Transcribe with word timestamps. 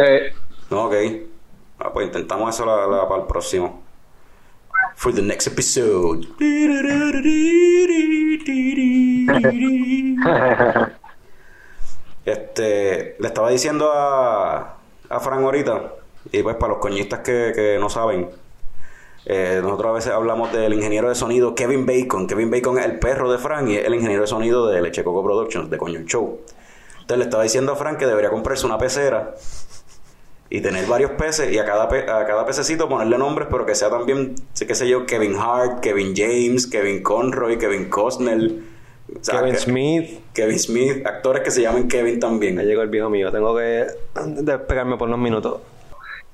Eh, 0.00 0.32
Ok. 0.70 0.94
Ah, 1.78 1.90
pues 1.92 2.06
intentamos 2.06 2.54
eso 2.54 2.64
la- 2.66 2.86
la- 2.86 3.08
para 3.08 3.22
el 3.22 3.26
próximo. 3.26 3.82
For 4.96 5.12
the 5.14 5.22
next 5.22 5.46
episode. 5.46 6.26
Este, 12.24 13.16
le 13.18 13.26
estaba 13.28 13.48
diciendo 13.50 13.90
a, 13.92 14.76
a 15.08 15.20
Fran 15.20 15.42
ahorita, 15.42 15.94
y 16.32 16.42
pues 16.42 16.56
para 16.56 16.74
los 16.74 16.78
coñistas 16.82 17.20
que, 17.20 17.52
que 17.54 17.78
no 17.80 17.88
saben, 17.88 18.28
eh, 19.24 19.60
nosotros 19.62 19.90
a 19.90 19.94
veces 19.94 20.12
hablamos 20.12 20.52
del 20.52 20.74
ingeniero 20.74 21.08
de 21.08 21.14
sonido 21.14 21.54
Kevin 21.54 21.86
Bacon. 21.86 22.26
Kevin 22.26 22.50
Bacon 22.50 22.78
es 22.78 22.84
el 22.84 22.98
perro 22.98 23.32
de 23.32 23.38
Fran 23.38 23.68
y 23.68 23.76
es 23.76 23.86
el 23.86 23.94
ingeniero 23.94 24.22
de 24.22 24.26
sonido 24.28 24.66
de 24.68 24.82
Leche 24.82 25.02
Coco 25.02 25.24
Productions, 25.24 25.70
de 25.70 25.78
Coño 25.78 26.00
Show. 26.00 26.40
Entonces 27.00 27.18
le 27.18 27.24
estaba 27.24 27.42
diciendo 27.42 27.72
a 27.72 27.76
Fran 27.76 27.96
que 27.96 28.06
debería 28.06 28.30
comprarse 28.30 28.66
una 28.66 28.76
pecera 28.78 29.34
y 30.52 30.60
tener 30.60 30.84
varios 30.86 31.12
peces 31.12 31.52
y 31.52 31.58
a 31.58 31.64
cada, 31.64 31.88
pe- 31.88 32.10
a 32.10 32.26
cada 32.26 32.44
pececito 32.44 32.88
ponerle 32.88 33.16
nombres, 33.16 33.46
pero 33.50 33.64
que 33.64 33.74
sea 33.76 33.88
también, 33.88 34.34
sé 34.52 34.66
qué 34.66 34.74
sé 34.74 34.88
yo, 34.88 35.06
Kevin 35.06 35.36
Hart, 35.36 35.80
Kevin 35.80 36.12
James, 36.16 36.66
Kevin 36.66 37.02
Conroy, 37.02 37.56
Kevin 37.56 37.88
Costner. 37.88 38.50
o 39.14 39.24
sea, 39.24 39.38
Kevin 39.38 39.52
que- 39.54 39.60
Smith. 39.60 40.10
Kevin 40.34 40.58
Smith, 40.58 41.06
actores 41.06 41.42
que 41.42 41.50
se 41.50 41.62
llamen 41.62 41.86
Kevin 41.88 42.14
Ya 42.14 42.20
también. 42.20 42.58
llegó 42.58 42.82
el 42.82 42.88
viejo 42.88 43.08
mío. 43.10 43.30
Tengo 43.30 43.56
que 43.56 43.86
despegarme 44.42 44.96
por 44.96 45.08
unos 45.08 45.20
minutos. 45.20 45.60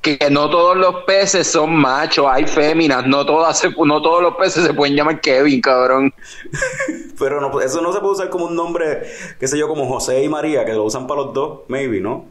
que 0.02 0.18
no 0.30 0.48
todos 0.48 0.76
los 0.76 1.02
peces 1.04 1.48
son 1.48 1.74
machos, 1.74 2.26
hay 2.30 2.46
féminas, 2.46 3.04
no 3.08 3.26
todas 3.26 3.58
se- 3.58 3.70
no 3.70 4.00
todos 4.00 4.22
los 4.22 4.36
peces 4.36 4.64
se 4.64 4.72
pueden 4.72 4.94
llamar 4.94 5.20
Kevin, 5.20 5.60
cabrón. 5.60 6.14
Pero 7.18 7.40
no, 7.40 7.60
eso 7.60 7.80
no 7.80 7.92
se 7.92 7.98
puede 7.98 8.12
usar 8.12 8.30
como 8.30 8.44
un 8.46 8.54
nombre, 8.54 9.02
qué 9.40 9.48
sé 9.48 9.58
yo, 9.58 9.66
como 9.66 9.86
José 9.88 10.22
y 10.22 10.28
María, 10.28 10.64
que 10.64 10.74
lo 10.74 10.84
usan 10.84 11.06
para 11.08 11.22
los 11.22 11.34
dos, 11.34 11.60
maybe, 11.68 12.00
¿no? 12.00 12.26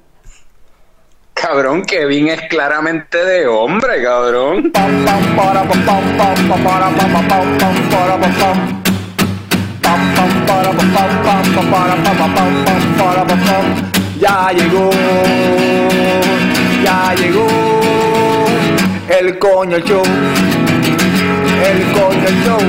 Cabrón, 1.35 1.83
Kevin 1.83 2.29
es 2.29 2.41
claramente 2.49 3.23
de 3.23 3.45
hombre, 3.45 4.01
cabrón. 4.01 4.71
Ya 14.19 14.49
llegó, 14.51 14.89
ya 16.83 17.13
llegó 17.15 17.47
el 19.19 19.37
coño 19.37 19.77
el 19.77 19.83
coño 21.93 22.29
show. 22.43 22.63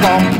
Pam, 0.00 0.39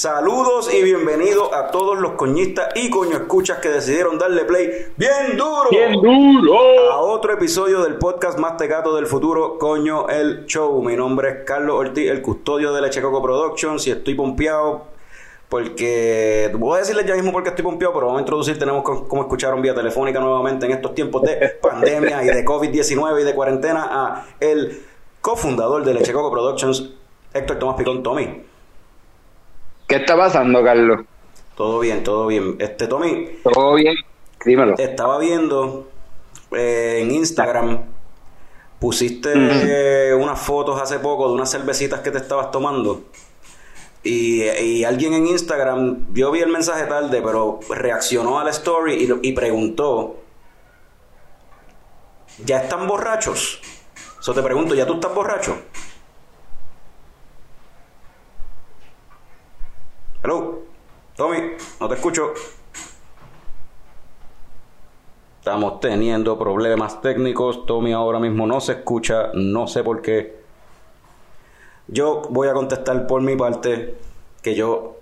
Saludos 0.00 0.68
y 0.74 0.82
bienvenidos 0.82 1.50
a 1.54 1.68
todos 1.70 1.98
los 1.98 2.12
coñistas 2.12 2.68
y 2.74 2.90
coño 2.90 3.12
escuchas 3.16 3.60
que 3.60 3.70
decidieron 3.70 4.18
darle 4.18 4.44
play 4.44 4.88
bien 4.94 5.38
duro. 5.38 5.70
duro. 6.02 6.92
a 6.92 7.00
otro 7.00 7.32
episodio 7.32 7.80
del 7.82 7.94
podcast 7.94 8.38
más 8.38 8.58
tecato 8.58 8.94
del 8.94 9.06
futuro, 9.06 9.56
Coño 9.56 10.06
el 10.10 10.44
Show. 10.44 10.82
Mi 10.82 10.96
nombre 10.96 11.30
es 11.30 11.36
Carlos 11.46 11.76
Ortiz, 11.80 12.10
el 12.10 12.20
custodio 12.20 12.74
de 12.74 13.00
Coco 13.00 13.22
Productions 13.22 13.86
y 13.86 13.92
estoy 13.92 14.14
pompeado 14.14 14.84
porque 15.48 16.52
voy 16.58 16.76
a 16.76 16.80
decirles 16.80 17.06
ya 17.06 17.14
mismo 17.14 17.32
porque 17.32 17.48
estoy 17.48 17.64
pompeado, 17.64 17.94
pero 17.94 18.08
vamos 18.08 18.18
a 18.18 18.20
introducir, 18.20 18.58
tenemos 18.58 18.82
co- 18.82 19.08
como 19.08 19.22
escucharon 19.22 19.62
vía 19.62 19.74
telefónica 19.74 20.20
nuevamente 20.20 20.66
en 20.66 20.72
estos 20.72 20.94
tiempos 20.94 21.22
de 21.22 21.36
pandemia 21.62 22.22
y 22.22 22.26
de 22.26 22.44
COVID-19 22.44 23.22
y 23.22 23.24
de 23.24 23.34
cuarentena 23.34 23.88
a 23.90 24.26
el 24.40 24.78
cofundador 25.22 25.84
de 25.84 25.94
Leche 25.94 26.12
Coco 26.12 26.30
Productions, 26.30 26.90
Héctor 27.32 27.58
Tomás 27.58 27.76
Picón, 27.76 28.02
Tommy. 28.02 28.42
¿Qué 29.86 29.96
está 29.96 30.16
pasando, 30.16 30.62
Carlos? 30.64 31.00
Todo 31.56 31.78
bien, 31.78 32.02
todo 32.02 32.26
bien. 32.26 32.56
Este, 32.58 32.86
Tommy, 32.86 33.28
¿Todo 33.42 33.74
bien? 33.74 33.94
Dímelo. 34.44 34.74
Estaba 34.78 35.18
viendo 35.18 35.88
eh, 36.52 36.98
en 37.02 37.10
Instagram, 37.12 37.82
pusiste 38.78 39.32
eh, 39.34 40.14
unas 40.14 40.40
fotos 40.40 40.80
hace 40.80 40.98
poco 40.98 41.28
de 41.28 41.34
unas 41.34 41.50
cervecitas 41.50 42.00
que 42.00 42.10
te 42.10 42.18
estabas 42.18 42.50
tomando. 42.50 43.04
Y, 44.02 44.42
y 44.44 44.84
alguien 44.84 45.14
en 45.14 45.26
Instagram, 45.26 46.12
yo 46.12 46.30
vi 46.30 46.40
el 46.40 46.48
mensaje 46.50 46.84
tarde, 46.84 47.22
pero 47.22 47.60
reaccionó 47.68 48.38
a 48.38 48.44
la 48.44 48.50
story 48.50 48.94
y, 49.22 49.28
y 49.28 49.32
preguntó, 49.32 50.16
¿ya 52.44 52.58
están 52.58 52.86
borrachos? 52.86 53.60
Eso 54.20 54.34
te 54.34 54.42
pregunto, 54.42 54.74
¿ya 54.74 54.86
tú 54.86 54.94
estás 54.94 55.14
borracho? 55.14 55.56
Hello, 60.28 60.58
Tommy, 61.14 61.38
no 61.78 61.88
te 61.88 61.94
escucho. 61.94 62.34
Estamos 65.38 65.78
teniendo 65.78 66.36
problemas 66.36 67.00
técnicos. 67.00 67.64
Tommy 67.64 67.92
ahora 67.92 68.18
mismo 68.18 68.44
no 68.44 68.60
se 68.60 68.72
escucha. 68.72 69.28
No 69.34 69.68
sé 69.68 69.84
por 69.84 70.02
qué. 70.02 70.40
Yo 71.86 72.22
voy 72.30 72.48
a 72.48 72.54
contestar 72.54 73.06
por 73.06 73.22
mi 73.22 73.36
parte 73.36 73.94
que 74.42 74.56
yo 74.56 74.96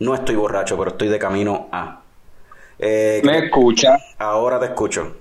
no 0.00 0.14
estoy 0.14 0.34
borracho, 0.34 0.76
pero 0.76 0.90
estoy 0.90 1.08
de 1.08 1.18
camino 1.18 1.68
a. 1.72 2.02
Eh, 2.78 3.22
¿Me 3.24 3.46
escucha? 3.46 3.96
ahora 4.18 4.60
te 4.60 4.66
escucho. 4.66 5.16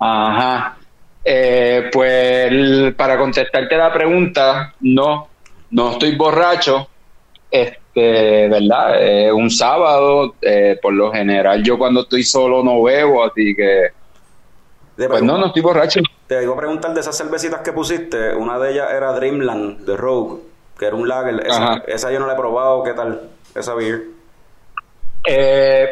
Ajá. 0.00 0.76
Eh, 1.24 1.88
pues 1.90 2.94
para 2.94 3.16
contestarte 3.16 3.74
la 3.74 3.90
pregunta, 3.90 4.74
no, 4.80 5.28
no 5.70 5.92
estoy 5.92 6.14
borracho. 6.14 6.90
Este, 7.50 8.48
¿verdad? 8.48 9.02
Eh, 9.02 9.32
un 9.32 9.50
sábado, 9.50 10.34
eh, 10.40 10.78
por 10.80 10.92
lo 10.92 11.12
general, 11.12 11.62
yo 11.62 11.76
cuando 11.78 12.02
estoy 12.02 12.22
solo 12.22 12.62
no 12.62 12.82
bebo, 12.82 13.24
así 13.24 13.54
que, 13.56 13.88
pues 15.08 15.22
no, 15.22 15.38
no 15.38 15.46
estoy 15.46 15.62
borracho. 15.62 16.00
Te 16.26 16.42
iba 16.42 16.54
a 16.54 16.56
preguntar 16.56 16.94
de 16.94 17.00
esas 17.00 17.16
cervecitas 17.16 17.60
que 17.62 17.72
pusiste. 17.72 18.34
Una 18.34 18.58
de 18.58 18.72
ellas 18.72 18.92
era 18.92 19.12
Dreamland 19.12 19.84
de 19.84 19.96
Rogue, 19.96 20.40
que 20.78 20.86
era 20.86 20.94
un 20.94 21.08
lager. 21.08 21.44
Esa, 21.88 22.12
yo 22.12 22.20
no 22.20 22.26
la 22.26 22.34
he 22.34 22.36
probado. 22.36 22.84
¿Qué 22.84 22.92
tal? 22.92 23.20
Esa 23.54 23.74
beer. 23.74 24.02
Eh, 25.26 25.88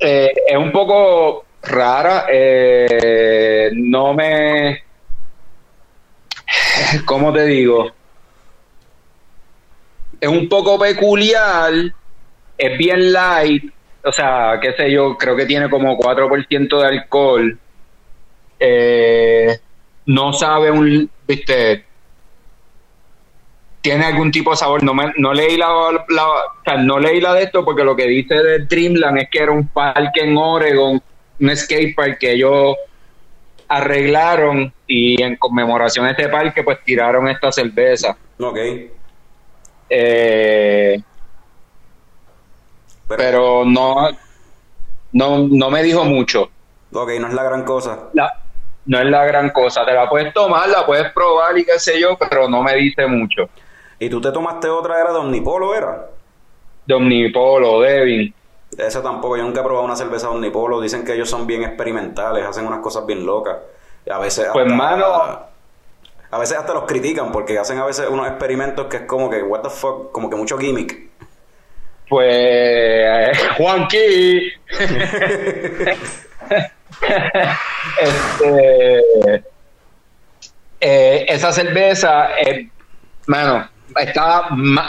Eh, 0.00 0.32
es 0.48 0.56
un 0.56 0.72
poco 0.72 1.44
rara. 1.62 2.24
eh, 2.30 3.70
no 3.74 4.14
me. 4.14 4.82
¿Cómo 7.04 7.32
te 7.32 7.44
digo? 7.44 7.90
Es 10.20 10.28
un 10.28 10.48
poco 10.48 10.78
peculiar. 10.78 11.72
Es 12.58 12.78
bien 12.78 13.12
light. 13.12 13.72
O 14.04 14.12
sea, 14.12 14.58
qué 14.60 14.72
sé 14.74 14.90
yo, 14.90 15.16
creo 15.16 15.36
que 15.36 15.46
tiene 15.46 15.68
como 15.68 15.98
4% 15.98 16.80
de 16.80 16.86
alcohol. 16.86 17.58
Eh, 18.58 19.58
no 20.06 20.32
sabe 20.32 20.70
un. 20.70 21.10
¿Viste? 21.26 21.84
tiene 23.80 24.06
algún 24.06 24.30
tipo 24.30 24.50
de 24.50 24.56
sabor. 24.56 24.82
No, 24.82 24.94
me, 24.94 25.12
no 25.16 25.32
leí 25.32 25.56
la, 25.56 25.72
o 25.72 26.04
sea, 26.64 26.76
no 26.76 26.98
leí 26.98 27.20
la 27.20 27.34
de 27.34 27.44
esto 27.44 27.64
porque 27.64 27.84
lo 27.84 27.96
que 27.96 28.06
dice 28.06 28.34
de 28.34 28.58
Dreamland 28.60 29.18
es 29.18 29.30
que 29.30 29.38
era 29.38 29.52
un 29.52 29.68
parque 29.68 30.22
en 30.22 30.36
Oregon, 30.36 31.02
un 31.40 31.56
skate 31.56 31.94
park 31.94 32.18
que 32.18 32.32
ellos 32.32 32.76
arreglaron 33.68 34.72
y 34.86 35.22
en 35.22 35.36
conmemoración 35.36 36.04
a 36.06 36.10
este 36.10 36.28
parque 36.28 36.62
pues 36.62 36.78
tiraron 36.84 37.28
esta 37.28 37.52
cerveza. 37.52 38.16
ok. 38.38 38.58
Eh, 39.90 41.02
Pero, 43.08 43.18
pero 43.18 43.64
no, 43.64 44.08
no, 45.12 45.38
no 45.48 45.70
me 45.70 45.82
dijo 45.82 46.04
mucho. 46.04 46.48
ok, 46.92 47.10
no 47.20 47.26
es 47.28 47.34
la 47.34 47.42
gran 47.42 47.64
cosa. 47.64 47.98
La- 48.12 48.32
no 48.86 48.98
es 48.98 49.06
la 49.06 49.24
gran 49.24 49.50
cosa. 49.50 49.84
Te 49.84 49.92
la 49.92 50.08
puedes 50.08 50.32
tomar, 50.32 50.68
la 50.68 50.86
puedes 50.86 51.12
probar 51.12 51.56
y 51.58 51.64
qué 51.64 51.78
sé 51.78 52.00
yo, 52.00 52.16
pero 52.18 52.48
no 52.48 52.62
me 52.62 52.74
dice 52.76 53.06
mucho. 53.06 53.48
¿Y 53.98 54.08
tú 54.08 54.20
te 54.20 54.32
tomaste 54.32 54.68
otra? 54.68 55.00
¿Era 55.00 55.12
de 55.12 55.18
Omnipolo? 55.18 55.74
¿Era? 55.74 56.06
De 56.86 56.94
Omnipolo, 56.94 57.80
Devin. 57.80 58.32
Esa 58.78 59.02
tampoco, 59.02 59.36
yo 59.36 59.42
nunca 59.42 59.60
he 59.60 59.64
probado 59.64 59.84
una 59.84 59.96
cerveza 59.96 60.28
de 60.28 60.34
Omnipolo. 60.34 60.80
Dicen 60.80 61.04
que 61.04 61.14
ellos 61.14 61.28
son 61.28 61.46
bien 61.46 61.62
experimentales, 61.64 62.46
hacen 62.46 62.66
unas 62.66 62.78
cosas 62.80 63.04
bien 63.04 63.26
locas. 63.26 63.56
A 64.10 64.18
veces 64.18 64.48
Pues, 64.52 64.64
hasta- 64.64 64.76
mano- 64.76 65.40
A 66.30 66.38
veces 66.38 66.56
hasta 66.56 66.72
los 66.74 66.84
critican 66.84 67.32
porque 67.32 67.58
hacen 67.58 67.78
a 67.78 67.84
veces 67.84 68.08
unos 68.08 68.28
experimentos 68.28 68.86
que 68.86 68.98
es 68.98 69.02
como 69.02 69.28
que, 69.28 69.42
what 69.42 69.62
the 69.62 69.70
fuck, 69.70 70.12
como 70.12 70.30
que 70.30 70.36
mucho 70.36 70.56
gimmick. 70.56 71.10
Pues, 72.08 73.38
Juanqui. 73.56 74.52
este, 78.00 79.44
eh, 80.80 81.26
esa 81.28 81.52
cerveza, 81.52 82.38
eh, 82.38 82.70
mano, 83.26 83.68
estaba, 83.96 84.48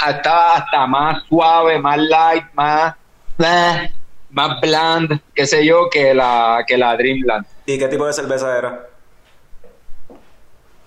estaba 0.10 0.56
hasta 0.56 0.88
más 0.88 1.24
suave, 1.28 1.80
más 1.80 1.98
light, 1.98 2.46
más, 2.54 2.96
eh, 3.40 3.92
más 4.30 4.62
bland, 4.62 5.20
qué 5.34 5.46
sé 5.48 5.66
yo, 5.66 5.90
que 5.90 6.14
la, 6.14 6.64
que 6.68 6.78
la 6.78 6.96
Dreamland. 6.96 7.46
¿Y 7.66 7.80
qué 7.80 7.88
tipo 7.88 8.06
de 8.06 8.14
cerveza 8.14 8.58
era? 8.58 8.91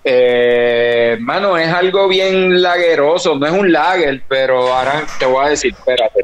Eh, 0.07 1.17
mano, 1.19 1.57
es 1.57 1.67
algo 1.67 2.07
bien 2.07 2.61
lageroso, 2.61 3.39
no 3.39 3.47
es 3.47 3.51
un 3.51 3.71
lager, 3.71 4.21
pero 4.27 4.71
ahora 4.71 5.03
te 5.17 5.25
voy 5.25 5.47
a 5.47 5.49
decir, 5.49 5.73
espérate. 5.73 6.23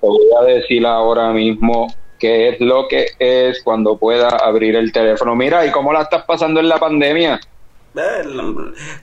Te 0.00 0.06
voy 0.08 0.28
a 0.40 0.44
decir 0.44 0.84
ahora 0.84 1.30
mismo 1.30 1.86
qué 2.18 2.48
es 2.48 2.60
lo 2.60 2.88
que 2.88 3.06
es 3.16 3.62
cuando 3.62 3.96
pueda 3.96 4.28
abrir 4.28 4.74
el 4.74 4.90
teléfono. 4.90 5.36
Mira, 5.36 5.64
¿y 5.64 5.70
cómo 5.70 5.92
la 5.92 6.02
estás 6.02 6.24
pasando 6.24 6.58
en 6.58 6.68
la 6.68 6.78
pandemia? 6.78 7.38
Eh, 7.94 8.24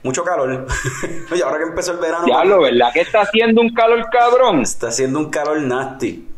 mucho 0.04 0.26
calor. 0.26 0.68
Oye, 1.32 1.44
ahora 1.44 1.60
que 1.60 1.64
empezó 1.64 1.94
el 1.94 2.00
verano, 2.00 2.26
Diablo, 2.26 2.62
¿verdad 2.62 2.92
que 2.92 3.02
está 3.02 3.22
haciendo 3.22 3.62
un 3.62 3.74
calor 3.74 4.06
cabrón? 4.12 4.62
está 4.64 4.90
haciendo 4.90 5.20
un 5.20 5.30
calor 5.30 5.62
nasty. 5.62 6.29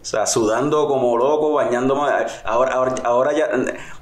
O 0.00 0.04
sea, 0.04 0.26
sudando 0.26 0.88
como 0.88 1.16
loco, 1.16 1.52
bañándome. 1.52 2.02
Ahora, 2.44 2.72
ahora, 2.72 2.94
ahora 3.04 3.32
ya. 3.32 3.50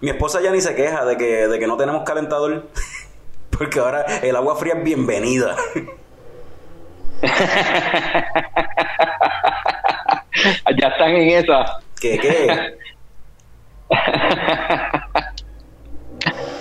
Mi 0.00 0.10
esposa 0.10 0.40
ya 0.40 0.52
ni 0.52 0.60
se 0.60 0.74
queja 0.74 1.04
de 1.04 1.16
que, 1.16 1.48
de 1.48 1.58
que 1.58 1.66
no 1.66 1.76
tenemos 1.76 2.04
calentador. 2.04 2.66
Porque 3.50 3.80
ahora 3.80 4.02
el 4.22 4.36
agua 4.36 4.54
fría 4.56 4.74
es 4.74 4.84
bienvenida. 4.84 5.56
ya 10.76 10.88
están 10.88 11.10
en 11.10 11.30
esa. 11.30 11.80
¿Qué 12.00 12.18
qué? 12.18 12.76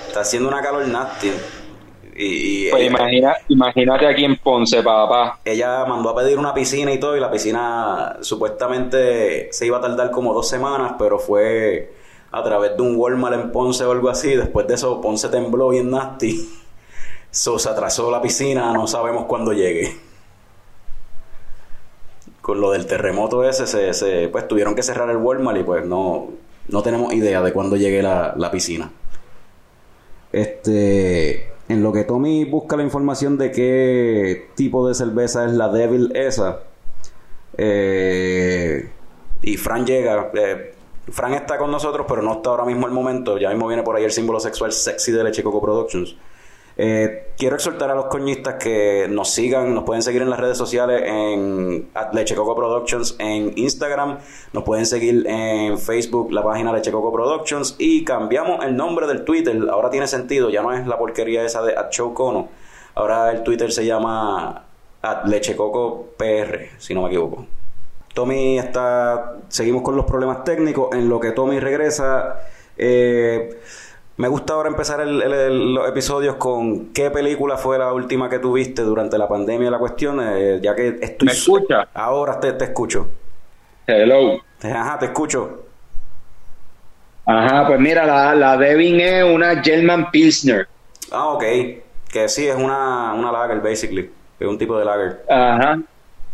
Está 0.08 0.22
haciendo 0.22 0.50
una 0.50 0.62
calor 0.64 0.88
nasty. 0.88 1.32
Y, 2.18 2.70
y 2.70 2.72
Pues 2.72 2.84
ella, 2.84 2.88
imagina, 2.88 3.36
imagínate 3.48 4.08
aquí 4.08 4.26
en 4.26 4.38
Ponce, 4.38 4.82
papá. 4.84 5.40
ella 5.46 5.86
mandó 5.86 6.10
a 6.10 6.16
pedir 6.16 6.38
una 6.40 6.54
piscina 6.54 6.92
y 6.94 7.00
todo, 7.00 7.16
y 7.16 7.20
la 7.20 7.32
piscina 7.32 8.18
supuestamente 8.22 9.52
se 9.54 9.66
iba 9.66 9.78
a 9.78 9.82
tardar 9.82 10.12
como 10.12 10.34
dos 10.34 10.48
semanas, 10.50 10.94
pero 11.00 11.20
fue 11.20 11.94
a 12.32 12.44
través 12.44 12.76
de 12.76 12.82
un 12.84 12.96
Walmart 12.98 13.36
en 13.36 13.52
Ponce 13.52 13.86
o 13.86 13.92
algo 13.92 14.10
así. 14.10 14.36
Después 14.36 14.68
de 14.68 14.76
eso, 14.76 15.00
Ponce 15.02 15.30
tembló 15.30 15.70
bien 15.70 15.90
nasty. 15.92 16.50
So, 17.32 17.60
se 17.60 17.70
atrasó 17.70 18.10
la 18.12 18.22
piscina, 18.22 18.74
no 18.74 18.88
sabemos 18.88 19.26
cuándo 19.26 19.54
llegue. 19.54 19.96
Con 22.42 22.62
lo 22.62 22.72
del 22.72 22.88
terremoto 22.88 23.44
ese, 23.48 23.68
se, 23.68 23.94
se- 23.94 24.30
pues 24.30 24.48
tuvieron 24.48 24.74
que 24.76 24.84
cerrar 24.84 25.10
el 25.10 25.18
Walmart 25.18 25.60
y 25.60 25.64
pues 25.64 25.86
no, 25.86 26.30
no 26.70 26.82
tenemos 26.82 27.14
idea 27.14 27.42
de 27.42 27.52
cuándo 27.54 27.76
llegue 27.76 28.02
la, 28.02 28.34
la 28.38 28.50
piscina. 28.52 28.90
Este, 30.32 31.50
en 31.70 31.84
lo 31.84 31.92
que 31.92 32.04
Tommy 32.04 32.46
busca 32.46 32.78
la 32.78 32.84
información 32.84 33.38
de 33.38 33.52
qué 33.52 34.50
tipo 34.56 34.88
de 34.88 34.96
cerveza 34.96 35.46
es 35.46 35.52
la 35.52 35.70
Devil 35.70 36.12
esa, 36.16 36.62
eh, 37.58 38.90
y 39.42 39.58
Fran 39.58 39.86
llega, 39.86 40.32
eh, 40.34 40.74
Fran 41.10 41.34
está 41.34 41.58
con 41.58 41.72
nosotros, 41.72 42.06
pero 42.08 42.22
no 42.22 42.34
está 42.34 42.52
ahora 42.52 42.66
mismo 42.66 42.86
al 42.86 42.94
momento. 42.94 43.38
Ya 43.38 43.50
mismo 43.50 43.68
viene 43.68 43.84
por 43.84 43.96
ahí 43.96 44.04
el 44.04 44.12
símbolo 44.12 44.40
sexual 44.40 44.72
sexy 44.72 45.12
de 45.12 45.24
Leche 45.24 45.44
Coco 45.44 45.62
Productions. 45.62 46.16
Eh, 46.80 47.32
quiero 47.38 47.56
exhortar 47.56 47.90
a 47.90 47.96
los 47.96 48.06
coñistas 48.06 48.56
que 48.56 49.08
nos 49.10 49.32
sigan, 49.32 49.74
nos 49.74 49.84
pueden 49.84 50.04
seguir 50.04 50.22
en 50.22 50.30
las 50.30 50.40
redes 50.40 50.60
sociales 50.60 51.02
en 51.06 51.90
at 51.96 52.14
Leche 52.14 52.36
Coco 52.36 52.56
Productions 52.56 53.16
en 53.18 53.54
Instagram, 53.58 54.20
nos 54.54 54.64
pueden 54.64 54.86
seguir 54.86 55.26
en 55.28 55.80
Facebook, 55.80 56.32
la 56.32 56.44
página 56.44 56.72
Leche 56.72 56.92
Coco 56.92 57.12
Productions 57.12 57.76
y 57.80 58.04
cambiamos 58.04 58.64
el 58.64 58.76
nombre 58.76 59.08
del 59.08 59.26
Twitter, 59.26 59.60
ahora 59.72 59.90
tiene 59.90 60.08
sentido, 60.08 60.52
ya 60.52 60.62
no 60.62 60.72
es 60.72 60.86
la 60.86 61.00
porquería 61.00 61.44
esa 61.44 61.64
de 61.64 61.76
at 61.76 61.90
Show 61.90 62.14
Cono, 62.14 62.50
ahora 62.94 63.32
el 63.32 63.42
Twitter 63.42 63.72
se 63.72 63.84
llama 63.84 64.66
at 65.02 65.26
Leche 65.26 65.56
Coco 65.56 66.10
PR, 66.16 66.70
si 66.78 66.94
no 66.94 67.02
me 67.02 67.08
equivoco. 67.08 67.48
Tommy 68.14 68.58
está. 68.58 69.36
Seguimos 69.48 69.84
con 69.84 69.96
los 69.96 70.06
problemas 70.06 70.44
técnicos. 70.44 70.90
En 70.96 71.08
lo 71.08 71.20
que 71.20 71.34
Tommy 71.34 71.60
regresa. 71.60 72.40
eh, 72.76 73.60
me 74.18 74.28
gusta 74.28 74.54
ahora 74.54 74.70
empezar 74.70 75.00
el- 75.02 75.22
el- 75.22 75.34
el- 75.34 75.74
los 75.76 75.88
episodios 75.88 76.36
con 76.36 76.88
qué 76.94 77.12
película 77.12 77.58
fue 77.58 77.78
la 77.78 77.94
última 77.94 78.30
que 78.30 78.40
tuviste 78.40 78.82
durante 78.82 79.18
la 79.18 79.28
pandemia. 79.28 79.70
La 79.72 79.78
cuestión, 79.80 80.20
eh, 80.22 80.60
ya 80.62 80.76
que 80.76 80.98
estoy. 81.02 81.28
¿Me 81.28 81.32
escucha? 81.34 81.88
Ahora 81.94 82.40
te, 82.40 82.54
te 82.54 82.66
escucho. 82.66 83.08
Hello. 83.86 84.40
Ajá, 84.64 84.98
te 85.00 85.06
escucho. 85.06 85.64
Ajá, 87.26 87.68
pues 87.68 87.80
mira, 87.80 88.06
la, 88.06 88.34
la 88.34 88.58
Devin 88.58 89.00
es 89.00 89.24
una 89.24 89.62
German 89.62 90.10
Pilsner. 90.12 90.68
Ah, 91.12 91.30
ok. 91.30 91.44
Que 92.12 92.28
sí, 92.30 92.48
es 92.48 92.56
una, 92.56 93.14
una 93.14 93.32
lager, 93.32 93.60
basically. 93.62 94.10
Es 94.40 94.48
un 94.48 94.58
tipo 94.58 94.78
de 94.80 94.86
lager. 94.86 95.24
Ajá. 95.30 95.80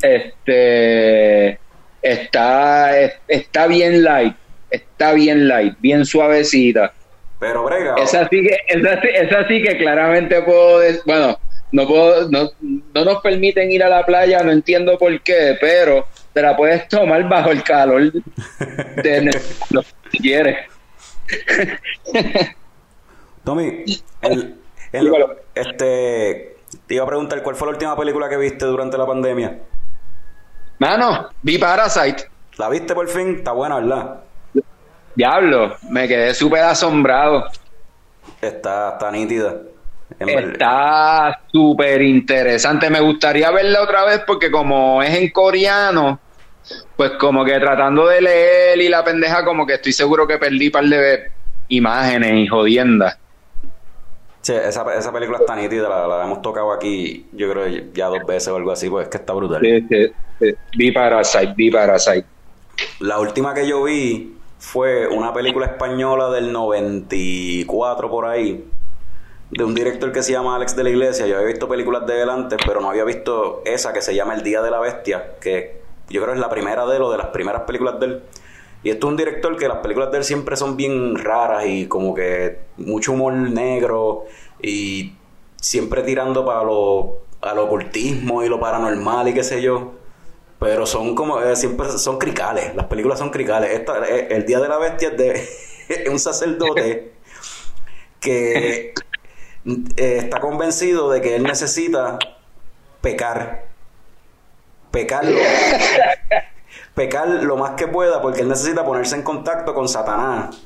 Este 0.02 1.60
está 2.02 2.98
está 3.28 3.68
bien 3.68 4.04
light, 4.04 4.36
está 4.70 5.14
bien 5.14 5.48
light, 5.48 5.76
bien 5.80 6.06
suavecita. 6.06 6.94
Pero 7.44 7.64
brega. 7.66 7.96
Esa 7.98 8.30
sí 8.30 8.42
que 8.42 8.58
esa, 8.70 8.94
esa 8.94 9.48
sí 9.50 9.62
que 9.62 9.78
claramente 9.78 10.42
puedo 10.44 10.80
bueno, 11.06 11.38
no 11.74 11.86
puedo 11.86 12.30
no, 12.30 12.50
no 12.62 13.04
nos 13.04 13.22
permiten 13.22 13.70
ir 13.70 13.84
a 13.84 13.90
la 13.90 14.06
playa, 14.06 14.42
no 14.44 14.52
entiendo 14.52 14.98
por 14.98 15.20
qué, 15.24 15.58
pero 15.60 16.06
te 16.32 16.42
la 16.42 16.56
puedes 16.56 16.88
tomar 16.88 17.28
bajo 17.28 17.52
el 17.52 17.62
calor 17.62 18.14
de 18.14 19.32
lo 19.72 19.84
si 20.10 20.18
quieres. 20.20 20.56
Tommy, 23.44 23.84
el- 24.22 24.56
el- 24.94 25.12
este, 25.54 26.56
te 26.88 26.96
iba 26.96 27.04
a 27.04 27.08
preguntar 27.08 27.44
cuál 27.44 27.58
fue 27.58 27.68
la 27.68 27.74
última 27.74 27.98
película 27.98 28.30
que 28.30 28.38
viste 28.38 28.64
durante 28.66 28.98
la 28.98 29.06
pandemia. 29.06 29.60
Mano, 30.80 31.30
vi 31.42 31.58
Parasite. 31.58 32.24
¿La 32.58 32.70
viste 32.70 32.94
por 32.96 33.08
fin? 33.10 33.36
Está 33.40 33.52
buena, 33.52 33.80
¿verdad? 33.82 34.22
Diablo, 35.16 35.76
me 35.90 36.08
quedé 36.08 36.34
súper 36.34 36.64
asombrado. 36.64 37.46
Está, 38.42 38.94
está 38.94 39.12
nítida. 39.12 39.56
Está 40.20 41.40
súper 41.52 42.02
interesante. 42.02 42.90
Me 42.90 43.00
gustaría 43.00 43.50
verla 43.52 43.82
otra 43.82 44.06
vez 44.06 44.22
porque 44.26 44.52
como 44.52 45.02
es 45.02 45.14
en 45.16 45.30
coreano, 45.32 46.20
pues 46.96 47.12
como 47.20 47.44
que 47.46 47.60
tratando 47.60 48.08
de 48.08 48.22
leer 48.22 48.80
y 48.80 48.90
la 48.90 49.04
pendeja 49.04 49.44
como 49.44 49.66
que 49.66 49.76
estoy 49.76 49.94
seguro 49.94 50.28
que 50.28 50.38
perdí 50.38 50.70
par 50.70 50.86
de 50.86 51.32
imágenes 51.70 52.34
y 52.34 52.48
jodiendas. 52.48 53.18
Sí, 54.42 54.54
esa, 54.54 54.84
esa 54.94 55.14
película 55.14 55.38
está 55.40 55.56
nítida, 55.56 55.88
la, 55.88 56.06
la 56.06 56.24
hemos 56.26 56.42
tocado 56.42 56.74
aquí, 56.74 57.28
yo 57.32 57.50
creo 57.50 57.66
ya 57.94 58.08
dos 58.08 58.26
veces 58.28 58.50
o 58.50 58.58
algo 58.58 58.72
así, 58.72 58.90
pues 58.90 59.06
es 59.06 59.10
que 59.10 59.18
está 59.18 59.32
brutal. 59.32 59.62
Sí, 59.62 59.88
sí, 59.90 60.14
sí. 60.40 60.56
Vi 60.76 60.92
Parasite, 60.92 61.54
vi 61.56 61.72
Parasite. 61.72 62.26
La 63.00 63.20
última 63.20 63.54
que 63.54 63.66
yo 63.66 63.84
vi 63.84 64.36
fue 64.64 65.08
una 65.08 65.34
película 65.34 65.66
española 65.66 66.30
del 66.30 66.54
94 66.54 68.10
por 68.10 68.26
ahí, 68.26 68.66
de 69.52 69.64
un 69.64 69.76
director 69.76 70.14
que 70.14 70.24
se 70.24 70.32
llama 70.32 70.56
Alex 70.56 70.74
de 70.78 70.86
la 70.86 70.90
Iglesia. 70.90 71.28
Yo 71.28 71.36
había 71.36 71.48
visto 71.50 71.68
películas 71.68 72.08
de 72.08 72.22
él 72.22 72.30
antes, 72.30 72.58
pero 72.66 72.80
no 72.80 72.90
había 72.90 73.04
visto 73.04 73.62
esa 73.66 73.92
que 73.92 74.02
se 74.02 74.16
llama 74.16 74.36
El 74.36 74.42
Día 74.42 74.62
de 74.62 74.72
la 74.72 74.80
Bestia, 74.80 75.34
que 75.42 75.82
yo 76.10 76.22
creo 76.22 76.34
es 76.34 76.40
la 76.40 76.50
primera 76.50 76.86
de 76.86 76.96
él 76.96 77.04
de 77.12 77.18
las 77.18 77.28
primeras 77.28 77.64
películas 77.64 78.00
de 78.00 78.06
él. 78.06 78.24
Y 78.84 78.90
esto 78.90 79.08
es 79.08 79.12
un 79.12 79.18
director 79.18 79.58
que 79.58 79.68
las 79.68 79.80
películas 79.80 80.12
de 80.12 80.20
él 80.20 80.24
siempre 80.24 80.56
son 80.56 80.78
bien 80.78 81.18
raras 81.18 81.66
y 81.68 81.88
como 81.88 82.16
que 82.16 82.60
mucho 82.78 83.12
humor 83.12 83.34
negro 83.34 84.24
y 84.62 85.14
siempre 85.58 86.04
tirando 86.04 86.46
para 86.46 86.64
lo, 86.64 87.18
al 87.42 87.60
ocultismo 87.60 88.44
y 88.44 88.50
lo 88.50 88.62
paranormal 88.62 89.28
y 89.28 89.34
qué 89.34 89.44
sé 89.44 89.62
yo. 89.62 89.92
Pero 90.64 90.86
son 90.86 91.14
como, 91.14 91.42
eh, 91.42 91.58
siempre 91.58 91.90
son 91.98 92.18
cricales, 92.18 92.74
las 92.74 92.86
películas 92.86 93.20
son 93.20 93.32
cricales. 93.32 93.72
Esta, 93.72 94.08
eh, 94.08 94.30
el 94.32 94.46
Día 94.46 94.62
de 94.62 94.70
la 94.70 94.78
Bestia 94.78 95.10
es 95.10 95.18
de 95.18 96.10
un 96.10 96.18
sacerdote 96.18 97.12
que 98.22 98.94
eh, 99.66 100.18
está 100.20 100.40
convencido 100.40 101.12
de 101.12 101.20
que 101.20 101.36
él 101.36 101.44
necesita 101.44 102.18
pecar. 103.02 103.66
Pecar 104.90 105.26
lo, 105.26 105.38
pecar 106.96 107.28
lo 107.28 107.58
más 107.58 107.72
que 107.72 107.90
pueda 107.90 108.22
porque 108.22 108.40
él 108.40 108.48
necesita 108.48 108.86
ponerse 108.86 109.18
en 109.18 109.24
contacto 109.24 109.74
con 109.74 109.90
Satanás 109.90 110.62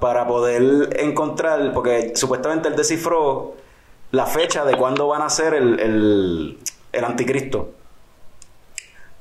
para 0.00 0.26
poder 0.26 0.98
encontrar, 0.98 1.72
porque 1.72 2.16
supuestamente 2.16 2.66
él 2.66 2.74
descifró 2.74 3.54
la 4.10 4.26
fecha 4.26 4.64
de 4.64 4.76
cuándo 4.76 5.06
van 5.06 5.22
a 5.22 5.30
ser 5.30 5.54
el, 5.54 5.78
el, 5.78 6.58
el 6.90 7.04
anticristo. 7.04 7.74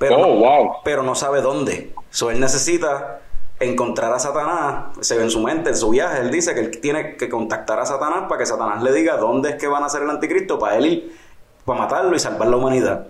Pero, 0.02 0.18
Oh, 0.20 0.36
wow. 0.36 0.72
pero 0.84 1.04
no 1.04 1.14
sabe 1.14 1.42
dónde. 1.42 1.94
So, 2.10 2.32
él 2.32 2.40
necesita 2.40 3.20
encontrar 3.60 4.12
a 4.12 4.18
Satanás. 4.18 4.98
Se 5.02 5.16
ve 5.16 5.22
en 5.24 5.30
su 5.30 5.40
mente, 5.42 5.70
en 5.70 5.78
su 5.78 5.92
viaje. 5.92 6.22
Él 6.22 6.32
dice 6.32 6.56
que 6.56 6.60
él 6.62 6.82
tiene 6.82 7.16
que 7.18 7.30
contactar 7.30 7.80
a 7.80 7.86
Satanás 7.86 8.24
para 8.28 8.40
que 8.40 8.48
Satanás 8.48 8.82
le 8.82 8.92
diga 8.94 9.18
dónde 9.18 9.50
es 9.52 9.56
que 9.58 9.68
van 9.68 9.84
a 9.84 9.90
ser 9.90 10.02
el 10.02 10.10
anticristo 10.10 10.58
para 10.58 10.78
él 10.78 10.86
ir, 10.88 11.16
para 11.66 11.80
matarlo 11.82 12.16
y 12.16 12.20
salvar 12.20 12.48
la 12.48 12.58
humanidad. 12.58 13.06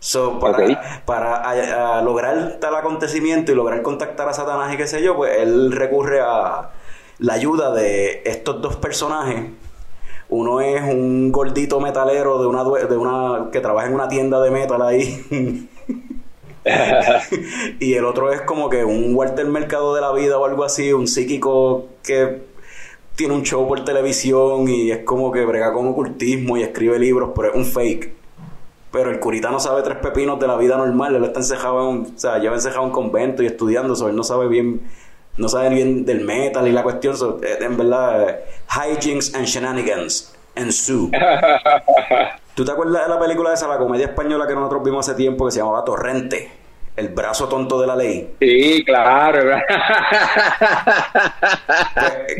So, 0.00 0.40
para, 0.40 0.58
Ok. 0.58 0.72
para 1.04 1.36
a- 1.36 1.98
a 1.98 2.02
lograr 2.02 2.58
tal 2.60 2.74
acontecimiento 2.74 3.52
y 3.52 3.54
lograr 3.54 3.82
contactar 3.82 4.28
a 4.28 4.32
Satanás 4.32 4.74
y 4.74 4.76
qué 4.76 4.88
sé 4.88 5.00
yo, 5.02 5.14
pues 5.16 5.38
él 5.38 5.70
recurre 5.70 6.20
a 6.20 6.70
la 7.20 7.32
ayuda 7.32 7.70
de 7.72 8.22
estos 8.24 8.60
dos 8.60 8.74
personajes. 8.76 9.44
Uno 10.28 10.60
es 10.60 10.82
un 10.82 11.32
gordito 11.32 11.80
metalero 11.80 12.38
de 12.40 12.46
una, 12.46 12.64
de 12.64 12.96
una 12.96 13.50
que 13.50 13.60
trabaja 13.60 13.86
en 13.86 13.94
una 13.94 14.08
tienda 14.08 14.40
de 14.40 14.50
metal 14.50 14.82
ahí. 14.82 15.68
y 17.80 17.94
el 17.94 18.04
otro 18.04 18.32
es 18.32 18.42
como 18.42 18.68
que 18.68 18.84
un 18.84 19.14
Walter 19.14 19.46
Mercado 19.46 19.94
de 19.94 20.00
la 20.00 20.12
vida 20.12 20.38
o 20.38 20.44
algo 20.44 20.64
así, 20.64 20.92
un 20.92 21.06
psíquico 21.06 21.86
que 22.02 22.42
tiene 23.16 23.34
un 23.34 23.42
show 23.42 23.66
por 23.66 23.84
televisión 23.84 24.68
y 24.68 24.90
es 24.90 25.04
como 25.04 25.32
que 25.32 25.44
brega 25.44 25.72
con 25.72 25.88
ocultismo 25.88 26.56
y 26.56 26.62
escribe 26.62 26.98
libros, 26.98 27.30
pero 27.34 27.48
es 27.48 27.54
un 27.54 27.64
fake. 27.64 28.12
Pero 28.90 29.10
el 29.10 29.20
curita 29.20 29.50
no 29.50 29.60
sabe 29.60 29.82
tres 29.82 29.98
pepinos 29.98 30.40
de 30.40 30.46
la 30.46 30.56
vida 30.56 30.76
normal, 30.76 31.14
él 31.14 31.24
está 31.24 31.40
encejado 31.40 31.90
en, 31.90 32.02
o 32.14 32.18
sea, 32.18 32.38
lleva 32.38 32.54
encejado 32.54 32.82
en 32.82 32.86
un 32.86 32.92
convento 32.92 33.42
y 33.42 33.46
estudiando, 33.46 33.94
él 34.08 34.16
no 34.16 34.24
sabe 34.24 34.48
bien, 34.48 34.80
no 35.36 35.48
sabe 35.48 35.68
bien 35.70 36.04
del 36.04 36.24
metal 36.24 36.66
y 36.68 36.72
la 36.72 36.82
cuestión, 36.82 37.14
eh, 37.42 37.58
en 37.60 37.76
verdad, 37.76 38.40
hijinks 38.70 39.34
and 39.34 39.46
shenanigans 39.46 40.37
ensue. 40.58 41.10
¿Tú 42.54 42.64
te 42.64 42.72
acuerdas 42.72 43.06
de 43.06 43.14
la 43.14 43.20
película 43.20 43.52
esa, 43.54 43.68
la 43.68 43.78
comedia 43.78 44.06
española 44.06 44.46
que 44.46 44.54
nosotros 44.54 44.82
vimos 44.84 45.08
hace 45.08 45.16
tiempo 45.16 45.46
que 45.46 45.52
se 45.52 45.58
llamaba 45.60 45.84
Torrente? 45.84 46.50
El 46.96 47.10
brazo 47.10 47.48
tonto 47.48 47.80
de 47.80 47.86
la 47.86 47.94
ley. 47.94 48.34
Sí, 48.40 48.82
claro. 48.84 49.60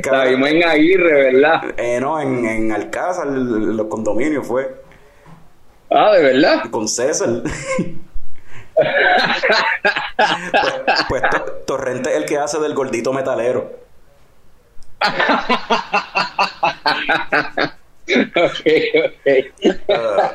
Que- 0.02 0.10
La 0.10 0.24
vimos 0.24 0.48
en 0.48 0.64
Aguirre, 0.64 1.32
¿verdad? 1.32 1.62
Eh, 1.76 2.00
no, 2.00 2.20
en, 2.20 2.44
en 2.44 2.72
Alcázar, 2.72 3.28
los 3.28 3.86
condominios 3.86 4.44
fue. 4.44 4.82
Ah, 5.90 6.10
¿de 6.10 6.22
verdad? 6.22 6.64
Con 6.72 6.88
César. 6.88 7.28
pues 8.74 8.86
pues 11.08 11.22
To- 11.30 11.52
Torrente 11.66 12.10
es 12.10 12.16
el 12.16 12.24
que 12.26 12.38
hace 12.38 12.58
del 12.58 12.74
gordito 12.74 13.12
metalero. 13.12 13.70
ok, 18.36 18.66
ok. 19.04 19.74
Ah, 19.88 20.32